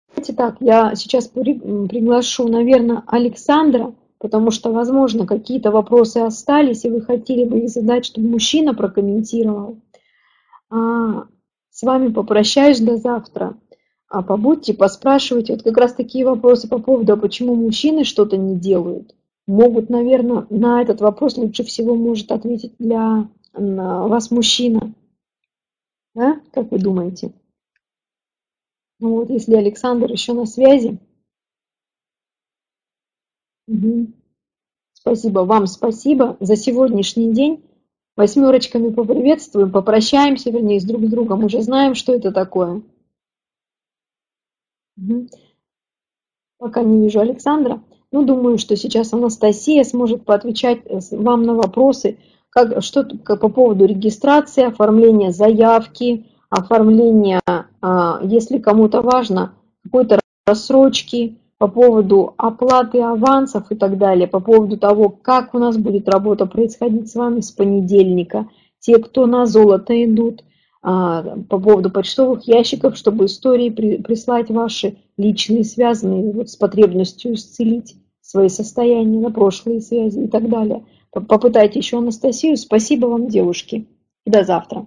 давайте 0.09 0.33
так, 0.33 0.57
я 0.59 0.95
сейчас 0.95 1.27
приглашу, 1.27 2.47
наверное, 2.47 3.03
Александра, 3.07 3.95
потому 4.19 4.51
что, 4.51 4.71
возможно, 4.71 5.25
какие-то 5.25 5.71
вопросы 5.71 6.17
остались, 6.17 6.85
и 6.85 6.89
вы 6.89 7.01
хотели 7.01 7.45
бы 7.45 7.59
их 7.59 7.69
задать, 7.69 8.05
чтобы 8.05 8.29
мужчина 8.29 8.75
прокомментировал. 8.75 9.81
А, 10.69 11.27
с 11.71 11.81
вами 11.81 12.13
попрощаюсь 12.13 12.79
до 12.79 12.97
завтра 12.97 13.57
а 14.07 14.21
побудьте, 14.21 14.73
поспрашивайте. 14.73 15.53
Вот 15.53 15.63
как 15.63 15.77
раз 15.77 15.93
такие 15.93 16.25
вопросы 16.25 16.67
по 16.67 16.79
поводу, 16.79 17.13
а 17.13 17.17
почему 17.17 17.55
мужчины 17.55 18.03
что-то 18.03 18.37
не 18.37 18.55
делают, 18.55 19.15
могут, 19.47 19.89
наверное, 19.89 20.45
на 20.49 20.81
этот 20.81 21.01
вопрос 21.01 21.37
лучше 21.37 21.63
всего 21.63 21.95
может 21.95 22.31
ответить 22.31 22.73
для 22.79 23.27
вас 23.53 24.31
мужчина. 24.31 24.93
Да? 26.13 26.41
Как 26.51 26.71
вы 26.71 26.79
думаете? 26.79 27.33
Ну 28.99 29.15
вот, 29.15 29.29
если 29.29 29.55
Александр 29.55 30.11
еще 30.11 30.33
на 30.33 30.45
связи. 30.45 30.99
Угу. 33.67 34.07
Спасибо 34.93 35.39
вам, 35.41 35.67
спасибо 35.67 36.37
за 36.39 36.55
сегодняшний 36.55 37.33
день. 37.33 37.63
Восьмерочками 38.15 38.91
поприветствуем, 38.91 39.71
попрощаемся, 39.71 40.49
вернее, 40.49 40.79
с 40.79 40.85
друг 40.85 41.03
с 41.03 41.09
другом. 41.09 41.43
Уже 41.43 41.61
знаем, 41.61 41.95
что 41.95 42.13
это 42.13 42.31
такое. 42.31 42.81
Пока 46.57 46.83
не 46.83 47.01
вижу 47.01 47.19
Александра. 47.19 47.81
Ну, 48.11 48.23
думаю, 48.23 48.57
что 48.57 48.75
сейчас 48.77 49.13
Анастасия 49.13 49.83
сможет 49.83 50.23
поотвечать 50.23 50.79
э, 50.85 50.99
вам 51.11 51.43
на 51.43 51.53
вопросы, 51.53 52.17
как, 52.49 52.81
что 52.81 53.03
как, 53.03 53.41
по 53.41 53.49
поводу 53.49 53.85
регистрации, 53.85 54.63
оформления 54.63 55.31
заявки, 55.31 56.25
оформления, 56.49 57.41
а, 57.81 58.19
если 58.23 58.59
кому-то 58.59 59.01
важно, 59.01 59.55
какой-то 59.83 60.21
рассрочки, 60.45 61.39
по 61.57 61.67
поводу 61.67 62.33
оплаты 62.37 63.01
авансов 63.01 63.71
и 63.71 63.75
так 63.75 63.97
далее, 63.97 64.27
по 64.27 64.39
поводу 64.39 64.77
того, 64.77 65.09
как 65.09 65.53
у 65.53 65.59
нас 65.59 65.77
будет 65.77 66.07
работа 66.07 66.45
происходить 66.45 67.11
с 67.11 67.15
вами 67.15 67.41
с 67.41 67.51
понедельника, 67.51 68.47
те, 68.79 68.99
кто 68.99 69.25
на 69.25 69.45
золото 69.45 69.93
идут– 70.05 70.43
по 70.85 71.59
поводу 71.59 71.89
почтовых 71.89 72.47
ящиков, 72.47 72.95
чтобы 72.95 73.25
истории 73.25 73.71
при, 73.71 73.97
прислать 73.97 74.51
ваши 74.51 74.97
личные, 75.17 75.63
связанные 75.63 76.31
вот 76.31 76.51
с 76.51 76.55
потребностью 76.55 77.33
исцелить 77.33 77.95
свои 78.21 78.49
состояния 78.49 79.19
на 79.19 79.31
прошлые 79.31 79.81
связи 79.81 80.19
и 80.19 80.27
так 80.27 80.47
далее. 80.47 80.85
Попытайте 81.09 81.79
еще 81.79 81.97
Анастасию. 81.97 82.55
Спасибо 82.55 83.07
вам, 83.07 83.29
девушки. 83.29 83.87
До 84.27 84.43
завтра. 84.43 84.85